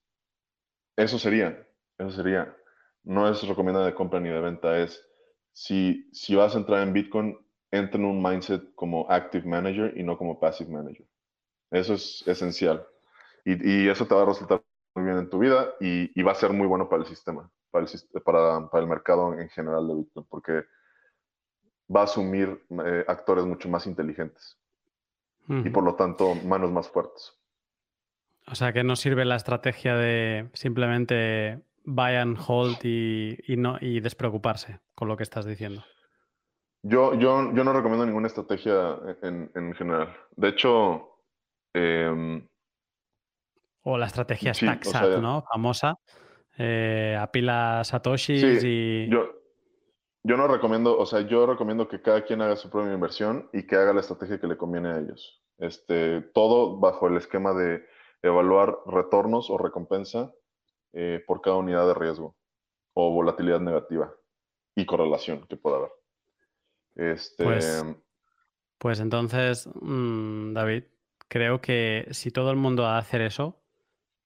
eso 0.94 1.18
sería, 1.18 1.66
eso 1.98 2.10
sería. 2.12 2.56
No 3.02 3.28
es 3.28 3.42
recomendada 3.42 3.86
de 3.86 3.94
compra 3.94 4.20
ni 4.20 4.28
de 4.28 4.40
venta, 4.40 4.78
es 4.78 5.04
si, 5.52 6.08
si 6.12 6.36
vas 6.36 6.54
a 6.54 6.58
entrar 6.58 6.86
en 6.86 6.92
Bitcoin, 6.92 7.36
entra 7.70 8.00
en 8.00 8.06
un 8.06 8.22
mindset 8.22 8.74
como 8.74 9.10
active 9.10 9.46
manager 9.46 9.92
y 9.96 10.02
no 10.02 10.16
como 10.16 10.38
passive 10.38 10.70
manager. 10.70 11.06
Eso 11.70 11.94
es 11.94 12.26
esencial. 12.26 12.86
Y, 13.44 13.88
eso 13.88 14.06
te 14.06 14.14
va 14.14 14.22
a 14.22 14.26
resultar 14.26 14.62
muy 14.94 15.04
bien 15.06 15.18
en 15.18 15.30
tu 15.30 15.38
vida 15.38 15.74
y, 15.80 16.22
va 16.22 16.32
a 16.32 16.34
ser 16.34 16.52
muy 16.52 16.66
bueno 16.66 16.88
para 16.88 17.02
el 17.02 17.08
sistema, 17.08 17.50
para 17.70 17.86
el, 17.86 18.22
para, 18.22 18.68
para 18.68 18.82
el 18.82 18.90
mercado 18.90 19.38
en 19.38 19.48
general 19.48 19.88
de 19.88 19.94
Bitcoin, 19.94 20.26
porque 20.28 20.64
va 21.94 22.02
a 22.02 22.04
asumir 22.04 22.62
eh, 22.84 23.04
actores 23.08 23.44
mucho 23.44 23.68
más 23.68 23.86
inteligentes 23.86 24.58
y 25.48 25.70
por 25.70 25.82
lo 25.82 25.94
tanto 25.94 26.34
manos 26.34 26.70
más 26.70 26.88
fuertes. 26.90 27.32
O 28.46 28.54
sea, 28.54 28.74
que 28.74 28.84
no 28.84 28.96
sirve 28.96 29.24
la 29.24 29.36
estrategia 29.36 29.96
de 29.96 30.50
simplemente 30.52 31.62
buy 31.84 32.16
and 32.16 32.38
hold 32.46 32.84
y, 32.84 33.56
no, 33.56 33.78
y 33.80 34.00
despreocuparse 34.00 34.80
con 34.94 35.08
lo 35.08 35.16
que 35.16 35.22
estás 35.22 35.46
diciendo. 35.46 35.84
Yo, 36.82 37.14
yo, 37.14 37.52
yo 37.54 37.64
no 37.64 37.72
recomiendo 37.72 38.06
ninguna 38.06 38.28
estrategia 38.28 38.98
en, 39.22 39.50
en 39.54 39.74
general. 39.74 40.16
De 40.36 40.48
hecho, 40.48 41.18
em, 41.74 42.46
o 43.82 43.96
la 43.96 44.06
estrategia 44.06 44.52
sí, 44.52 44.66
¿no? 45.20 45.44
Famosa. 45.50 45.94
Eh, 46.58 47.16
apila 47.18 47.82
satoshis 47.84 48.62
y... 48.62 49.08
Yo, 49.08 49.32
yo 50.24 50.36
no 50.36 50.46
recomiendo, 50.46 50.98
o 50.98 51.06
sea, 51.06 51.20
yo 51.20 51.46
recomiendo 51.46 51.88
que 51.88 52.02
cada 52.02 52.22
quien 52.24 52.42
haga 52.42 52.56
su 52.56 52.68
propia 52.68 52.92
inversión 52.92 53.48
y 53.52 53.66
que 53.66 53.76
haga 53.76 53.94
la 53.94 54.00
estrategia 54.00 54.40
que 54.40 54.46
le 54.46 54.58
conviene 54.58 54.88
a 54.90 54.98
ellos. 54.98 55.42
Este, 55.56 56.20
todo 56.20 56.78
bajo 56.78 57.08
el 57.08 57.16
esquema 57.16 57.54
de 57.54 57.82
evaluar 58.22 58.76
retornos 58.86 59.48
o 59.48 59.56
recompensa 59.56 60.34
eh, 60.92 61.22
por 61.26 61.40
cada 61.40 61.56
unidad 61.56 61.86
de 61.86 61.94
riesgo 61.94 62.36
o 62.94 63.10
volatilidad 63.10 63.60
negativa 63.60 64.12
y 64.74 64.84
correlación 64.84 65.46
que 65.46 65.56
pueda 65.56 65.76
haber. 65.78 65.92
Este, 66.98 67.44
pues, 67.44 67.84
pues 68.76 68.98
entonces, 68.98 69.68
mm, 69.80 70.52
David, 70.52 70.84
creo 71.28 71.60
que 71.60 72.08
si 72.10 72.32
todo 72.32 72.50
el 72.50 72.56
mundo 72.56 72.82
va 72.82 72.96
a 72.96 72.98
hacer 72.98 73.20
eso, 73.20 73.62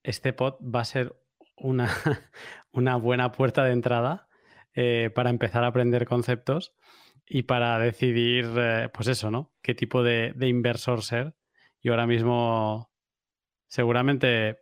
este 0.02 0.32
pod 0.32 0.54
va 0.62 0.80
a 0.80 0.86
ser 0.86 1.14
una, 1.56 1.88
una 2.72 2.96
buena 2.96 3.30
puerta 3.30 3.62
de 3.64 3.72
entrada 3.72 4.26
eh, 4.74 5.10
para 5.14 5.28
empezar 5.28 5.64
a 5.64 5.66
aprender 5.66 6.06
conceptos 6.06 6.74
y 7.26 7.42
para 7.42 7.78
decidir, 7.78 8.50
eh, 8.56 8.88
pues 8.92 9.06
eso, 9.08 9.30
¿no? 9.30 9.52
¿Qué 9.60 9.74
tipo 9.74 10.02
de, 10.02 10.34
inversor 10.40 11.02
ser? 11.02 11.34
Y 11.82 11.90
ahora 11.90 12.06
mismo, 12.06 12.90
seguramente, 13.68 14.60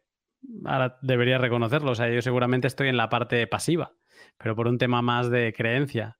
ahora 0.64 0.98
debería 1.00 1.38
reconocerlo, 1.38 1.92
o 1.92 1.94
sea, 1.94 2.08
yo 2.10 2.22
seguramente 2.22 2.66
estoy 2.66 2.88
en 2.88 2.96
la 2.96 3.08
parte 3.08 3.46
pasiva, 3.46 3.92
pero 4.36 4.56
por 4.56 4.66
un 4.66 4.78
tema 4.78 5.00
más 5.00 5.30
de 5.30 5.52
creencia. 5.52 6.18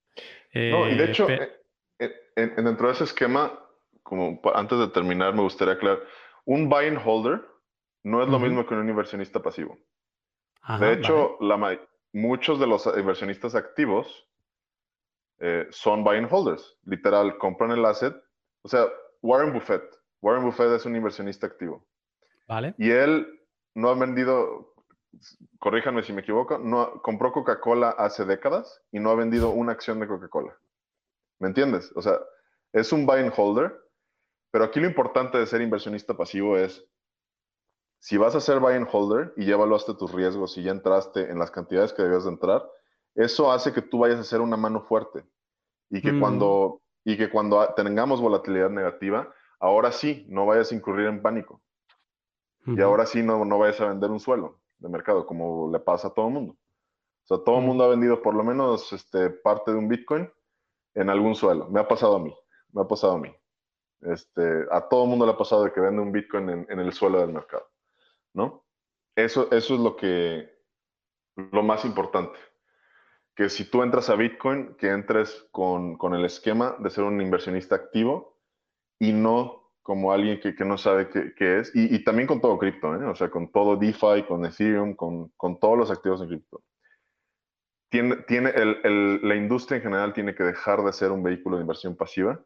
no, 0.55 0.89
y 0.89 0.97
de 0.97 1.05
hecho, 1.05 1.27
dentro 2.36 2.86
de 2.89 2.93
ese 2.93 3.05
esquema, 3.05 3.52
como 4.02 4.40
antes 4.55 4.78
de 4.78 4.89
terminar, 4.89 5.35
me 5.35 5.43
gustaría 5.43 5.74
aclarar, 5.74 6.01
un 6.44 6.68
buy 6.68 6.86
and 6.86 7.01
holder 7.05 7.44
no 8.02 8.22
es 8.22 8.28
lo 8.28 8.39
mismo 8.39 8.66
que 8.66 8.74
un 8.74 8.89
inversionista 8.89 9.43
pasivo. 9.43 9.78
de 10.78 10.93
hecho, 10.93 11.39
muchos 12.12 12.59
de 12.59 12.66
los 12.66 12.86
inversionistas 12.86 13.55
activos 13.55 14.27
eh, 15.39 15.66
son 15.70 16.02
buy 16.05 16.16
and 16.16 16.28
holders. 16.31 16.78
Literal, 16.85 17.36
compran 17.39 17.70
el 17.72 17.85
asset. 17.85 18.14
O 18.62 18.68
sea, 18.68 18.86
Warren 19.22 19.52
Buffett. 19.52 19.82
Warren 20.20 20.44
Buffett 20.44 20.72
es 20.72 20.86
un 20.86 20.97
inversionista 20.97 21.47
activo. 21.47 21.86
Vale. 22.47 22.74
Y 22.78 22.90
él 22.90 23.40
no 23.74 23.89
ha 23.89 23.94
vendido, 23.94 24.74
corríjanme 25.59 26.02
si 26.02 26.12
me 26.12 26.20
equivoco, 26.20 26.59
no, 26.59 27.01
compró 27.02 27.32
Coca-Cola 27.32 27.90
hace 27.90 28.24
décadas 28.24 28.82
y 28.93 28.98
no 28.98 29.10
ha 29.10 29.14
vendido 29.14 29.51
una 29.51 29.72
acción 29.72 30.01
de 30.01 30.09
Coca-Cola. 30.09 30.56
¿Me 31.41 31.49
entiendes? 31.49 31.91
O 31.97 32.03
sea, 32.03 32.21
es 32.73 32.93
un 32.93 33.07
buy 33.07 33.19
and 33.21 33.33
holder, 33.37 33.77
pero 34.53 34.65
aquí 34.65 34.79
lo 34.79 34.87
importante 34.87 35.39
de 35.39 35.47
ser 35.47 35.61
inversionista 35.62 36.15
pasivo 36.15 36.57
es 36.57 36.87
si 37.99 38.17
vas 38.17 38.35
a 38.35 38.41
ser 38.41 38.61
buy 38.61 38.75
and 38.75 38.89
holder 38.91 39.33
y 39.37 39.47
ya 39.47 39.55
evaluaste 39.55 39.95
tus 39.95 40.12
riesgos 40.12 40.57
y 40.57 40.62
ya 40.62 40.71
entraste 40.71 41.31
en 41.31 41.39
las 41.39 41.51
cantidades 41.51 41.93
que 41.93 42.03
debías 42.03 42.25
de 42.25 42.31
entrar, 42.31 42.62
eso 43.15 43.51
hace 43.51 43.73
que 43.73 43.83
tú 43.83 43.99
vayas 43.99 44.21
a 44.21 44.25
ser 44.25 44.41
una 44.41 44.57
mano 44.57 44.83
fuerte 44.83 45.25
y 45.91 46.01
que, 46.01 46.19
cuando, 46.19 46.83
y 47.05 47.17
que 47.17 47.29
cuando 47.29 47.75
tengamos 47.75 48.21
volatilidad 48.21 48.71
negativa, 48.71 49.35
ahora 49.59 49.93
sí, 49.93 50.25
no 50.29 50.47
vayas 50.47 50.71
a 50.71 50.75
incurrir 50.75 51.07
en 51.07 51.21
pánico. 51.21 51.61
Y 52.67 52.81
ahora 52.81 53.07
sí 53.07 53.23
no, 53.23 53.45
no 53.45 53.59
vayas 53.59 53.81
a 53.81 53.89
vender 53.89 54.11
un 54.11 54.21
suelo 54.21 54.61
de 54.79 54.89
mercado, 54.89 55.27
como 55.27 55.71
le 55.73 55.81
pasa 55.81 56.09
a 56.09 56.15
todo 56.15 56.29
el 56.29 56.35
mundo. 56.35 56.53
O 56.53 57.27
sea, 57.27 57.45
todo 57.45 57.59
el 57.59 57.65
mundo 57.65 57.85
ha 57.85 57.89
vendido 57.89 58.23
por 58.23 58.35
lo 58.35 58.45
menos 58.45 58.93
este, 58.93 59.31
parte 59.31 59.73
de 59.73 59.79
un 59.79 59.89
Bitcoin 59.89 60.31
en 60.95 61.11
algún 61.11 61.35
suelo. 61.35 61.69
Me 61.69 61.81
ha 61.81 61.89
pasado 61.89 62.17
a 62.17 62.21
mí, 62.21 62.35
me 62.73 62.83
ha 62.83 62.89
pasado 62.89 63.15
a 63.15 63.19
mí. 63.19 63.35
Este, 64.03 64.65
a 64.71 64.89
todo 64.89 65.07
mundo 65.07 65.27
le 65.27 65.33
ha 65.33 65.39
pasado 65.39 65.65
de 65.65 65.73
que 65.73 65.81
vende 65.81 66.01
un 66.01 66.12
Bitcoin 66.12 66.67
en 66.69 66.79
el 66.79 66.93
suelo 66.93 67.21
del 67.21 67.33
mercado. 67.33 67.71
¿no? 68.35 68.65
Eso, 69.17 69.51
eso 69.51 69.75
es 69.75 69.81
lo 69.81 69.97
que, 69.97 70.49
lo 71.37 71.62
más 71.62 71.85
importante. 71.85 72.39
Que 73.35 73.49
si 73.49 73.65
tú 73.65 73.83
entras 73.83 74.11
a 74.11 74.17
Bitcoin, 74.17 74.75
que 74.77 74.91
entres 74.91 75.47
con, 75.51 75.97
el 76.15 76.25
esquema 76.25 76.77
de 76.79 76.91
ser 76.91 77.05
un 77.05 77.21
inversionista 77.21 77.75
activo 77.75 78.39
y 78.99 79.12
no 79.12 79.73
como 79.83 80.12
alguien 80.12 80.41
que, 80.41 80.65
no 80.65 80.79
sabe 80.79 81.09
qué, 81.09 81.59
es. 81.59 81.73
Y, 81.75 82.05
también 82.05 82.29
con 82.29 82.41
todo 82.41 82.59
cripto, 82.59 82.95
¿eh? 82.95 83.05
o 83.05 83.15
sea, 83.15 83.31
con 83.31 83.51
todo 83.51 83.77
DeFi, 83.77 84.25
con 84.29 84.45
Ethereum, 84.45 84.95
con, 84.95 85.33
todos 85.59 85.79
los 85.79 85.91
activos 85.91 86.21
en 86.21 86.29
cripto. 86.29 86.62
Tiene, 87.91 88.17
tiene 88.19 88.53
la 89.23 89.35
industria 89.35 89.77
en 89.77 89.83
general 89.83 90.12
tiene 90.15 90.35
que 90.35 90.45
dejar 90.45 90.83
de 90.83 90.93
ser 90.93 91.11
un 91.11 91.23
vehículo 91.23 91.57
de 91.57 91.62
inversión 91.62 91.97
pasiva, 91.97 92.41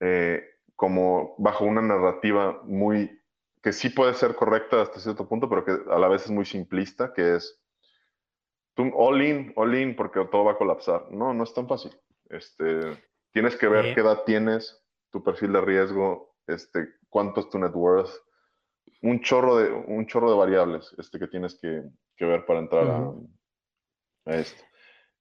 eh, 0.00 0.42
como 0.76 1.34
bajo 1.38 1.64
una 1.64 1.82
narrativa 1.82 2.60
muy 2.62 3.18
que 3.62 3.72
sí 3.72 3.90
puede 3.90 4.14
ser 4.14 4.34
correcta 4.34 4.80
hasta 4.80 5.00
cierto 5.00 5.28
punto, 5.28 5.48
pero 5.48 5.64
que 5.64 5.72
a 5.90 5.98
la 5.98 6.08
vez 6.08 6.24
es 6.24 6.30
muy 6.30 6.44
simplista, 6.44 7.12
que 7.12 7.36
es 7.36 7.60
tú 8.74 8.90
all 8.94 9.20
in, 9.20 9.52
all 9.56 9.74
in, 9.74 9.96
porque 9.96 10.24
todo 10.26 10.44
va 10.44 10.52
a 10.52 10.56
colapsar. 10.56 11.10
No, 11.10 11.34
no 11.34 11.42
es 11.42 11.52
tan 11.52 11.66
fácil. 11.66 11.92
Este, 12.28 12.96
tienes 13.32 13.56
que 13.56 13.68
ver 13.68 13.94
qué 13.94 14.00
edad 14.00 14.22
tienes, 14.24 14.80
tu 15.10 15.22
perfil 15.24 15.52
de 15.52 15.60
riesgo, 15.60 16.36
este, 16.46 16.88
cuánto 17.08 17.40
es 17.40 17.50
tu 17.50 17.58
net 17.58 17.74
worth, 17.74 18.10
un 19.02 19.20
chorro 19.20 19.56
de, 19.56 19.70
un 19.70 20.06
chorro 20.06 20.30
de 20.30 20.36
variables 20.36 20.94
este, 20.98 21.18
que 21.18 21.28
tienes 21.28 21.56
que, 21.56 21.82
ver 22.24 22.46
para 22.46 22.60
entrar 22.60 22.86
a, 22.86 23.12
esto. 24.34 24.62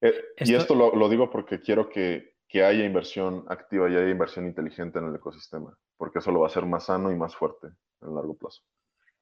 Eh, 0.01 0.13
y 0.37 0.53
esto 0.53 0.75
lo, 0.75 0.95
lo, 0.95 1.09
digo 1.09 1.29
porque 1.29 1.59
quiero 1.59 1.89
que, 1.89 2.35
que 2.47 2.63
haya 2.63 2.85
inversión 2.85 3.45
activa 3.47 3.89
y 3.89 3.95
haya 3.95 4.09
inversión 4.09 4.45
inteligente 4.45 4.99
en 4.99 5.05
el 5.05 5.15
ecosistema, 5.15 5.77
porque 5.97 6.19
eso 6.19 6.31
lo 6.31 6.41
va 6.41 6.47
a 6.47 6.49
hacer 6.49 6.65
más 6.65 6.85
sano 6.85 7.11
y 7.11 7.15
más 7.15 7.35
fuerte 7.35 7.67
en 8.01 8.15
largo 8.15 8.37
plazo. 8.37 8.61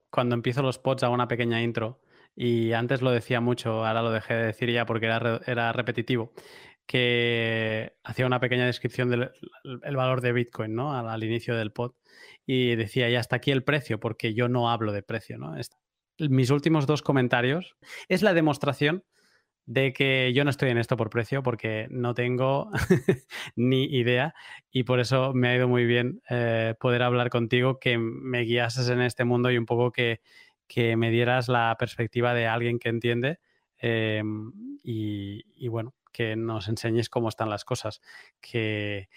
Cuando 0.10 0.36
empiezo 0.36 0.62
los 0.62 0.80
pods 0.80 1.04
hago 1.04 1.14
una 1.14 1.28
pequeña 1.28 1.62
intro 1.62 2.00
y 2.36 2.74
antes 2.74 3.02
lo 3.02 3.12
decía 3.12 3.42
mucho, 3.42 3.86
ahora 3.86 4.02
lo 4.02 4.12
dejé 4.12 4.34
de 4.34 4.46
decir 4.48 4.70
ya 4.72 4.86
porque 4.86 5.06
era, 5.06 5.42
era 5.46 5.72
repetitivo, 5.72 6.34
que 6.86 7.96
hacía 8.04 8.26
una 8.26 8.40
pequeña 8.40 8.66
descripción 8.66 9.10
del 9.10 9.32
valor 9.96 10.22
de 10.22 10.34
Bitcoin 10.34 10.76
¿no? 10.76 10.94
al, 10.94 11.24
inicio 11.24 11.56
del 11.56 11.72
pod 11.72 11.94
y 12.46 12.76
decía, 12.76 13.10
ya 13.10 13.20
hasta 13.20 13.38
aquí 13.38 13.52
el 13.52 13.64
precio, 13.64 14.00
porque 14.00 14.34
yo 14.34 14.48
no 14.50 14.70
hablo 14.70 14.92
de 14.92 15.02
precio. 15.02 15.38
¿no? 15.38 15.56
mis 16.20 16.50
últimos 16.52 16.86
dos 16.86 17.02
comentarios 17.02 17.76
es 18.08 18.22
la 18.22 18.34
demostración 18.34 19.04
de 19.66 19.94
que 19.94 20.32
yo 20.34 20.44
no 20.44 20.50
estoy 20.50 20.70
en 20.70 20.78
esto 20.78 20.96
por 20.96 21.10
precio 21.10 21.42
porque 21.42 21.88
no 21.90 22.14
tengo 22.14 22.70
ni 23.56 23.86
idea 23.86 24.36
y 24.72 24.84
por 24.84 25.00
eso 25.00 25.34
me 25.34 25.50
ha 25.50 25.56
ido 25.56 25.68
muy 25.68 25.86
bien 25.86 26.22
eh, 26.30 26.76
poder 26.80 27.02
hablar 27.02 27.30
contigo, 27.30 27.80
que 27.80 27.98
me 27.98 28.42
guiases 28.42 28.90
en 28.90 29.02
este 29.02 29.26
mundo 29.26 29.50
y 29.52 29.58
un 29.58 29.66
poco 29.66 29.92
que, 29.92 30.22
me 30.98 31.12
dieras 31.12 31.48
la 31.48 31.76
perspectiva 31.80 32.34
de 32.34 32.48
alguien 32.48 32.80
que 32.80 32.90
entiende 32.90 33.40
em, 33.78 34.52
y, 34.84 35.68
bueno, 35.68 35.94
que 36.12 36.36
nos 36.36 36.68
enseñes 36.68 37.08
cómo 37.08 37.30
están 37.30 37.50
las 37.50 37.64
cosas, 37.66 38.02
que 38.42 39.10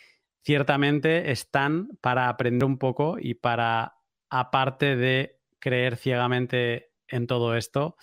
ciertamente 0.42 1.30
están 1.30 1.88
para 2.02 2.28
aprender 2.28 2.66
un 2.66 2.78
poco 2.78 3.16
y 3.18 3.34
para, 3.34 3.96
aparte 4.28 4.96
de 4.96 5.38
creer 5.58 5.96
ciegamente 5.96 6.90
en 7.08 7.26
todo 7.26 7.56
esto, 7.56 7.96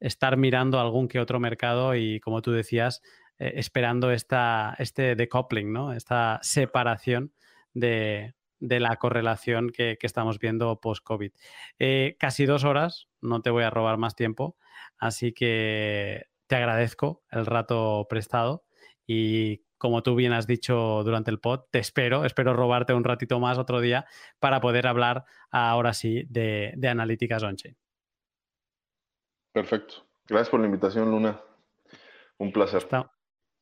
estar 0.00 0.36
mirando 0.36 0.80
algún 0.80 1.08
que 1.08 1.20
otro 1.20 1.38
mercado 1.38 1.94
y, 1.94 2.20
como 2.20 2.42
tú 2.42 2.52
decías, 2.52 3.02
eh, 3.38 3.52
esperando 3.56 4.10
esta, 4.10 4.74
este 4.78 5.14
decoupling, 5.14 5.72
¿no? 5.72 5.92
esta 5.92 6.38
separación 6.42 7.32
de, 7.74 8.34
la 8.58 8.96
correlación 8.96 9.70
que, 9.70 9.96
estamos 10.02 10.38
viendo 10.38 10.80
post-COVID. 10.80 11.32
Eh, 11.78 12.16
casi 12.18 12.46
dos 12.46 12.64
horas, 12.64 13.08
no 13.20 13.40
te 13.42 13.50
voy 13.50 13.64
a 13.64 13.70
robar 13.70 13.98
más 13.98 14.14
tiempo, 14.16 14.56
así 14.98 15.32
que 15.32 16.26
te 16.46 16.56
agradezco 16.56 17.22
el 17.30 17.46
rato 17.46 18.06
prestado 18.08 18.64
y 19.06 19.62
como 19.78 20.02
tú 20.02 20.14
bien 20.14 20.34
has 20.34 20.46
dicho 20.46 21.02
durante 21.04 21.30
el 21.30 21.40
pod, 21.40 21.62
te 21.70 21.78
espero, 21.78 22.26
espero 22.26 22.52
robarte 22.52 22.92
un 22.92 23.04
ratito 23.04 23.40
más 23.40 23.56
otro 23.56 23.80
día 23.80 24.04
para 24.38 24.60
poder 24.60 24.86
hablar 24.86 25.24
ahora 25.50 25.94
sí 25.94 26.24
de, 26.28 26.74
de 26.76 26.88
analíticas 26.88 27.42
on-chain. 27.42 27.79
Perfecto. 29.52 30.06
Gracias 30.26 30.48
por 30.50 30.60
la 30.60 30.66
invitación, 30.66 31.10
Luna. 31.10 31.40
Un 32.38 32.52
placer. 32.52 32.86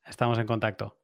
estamos 0.05 0.39
en 0.39 0.47
contacto. 0.47 0.97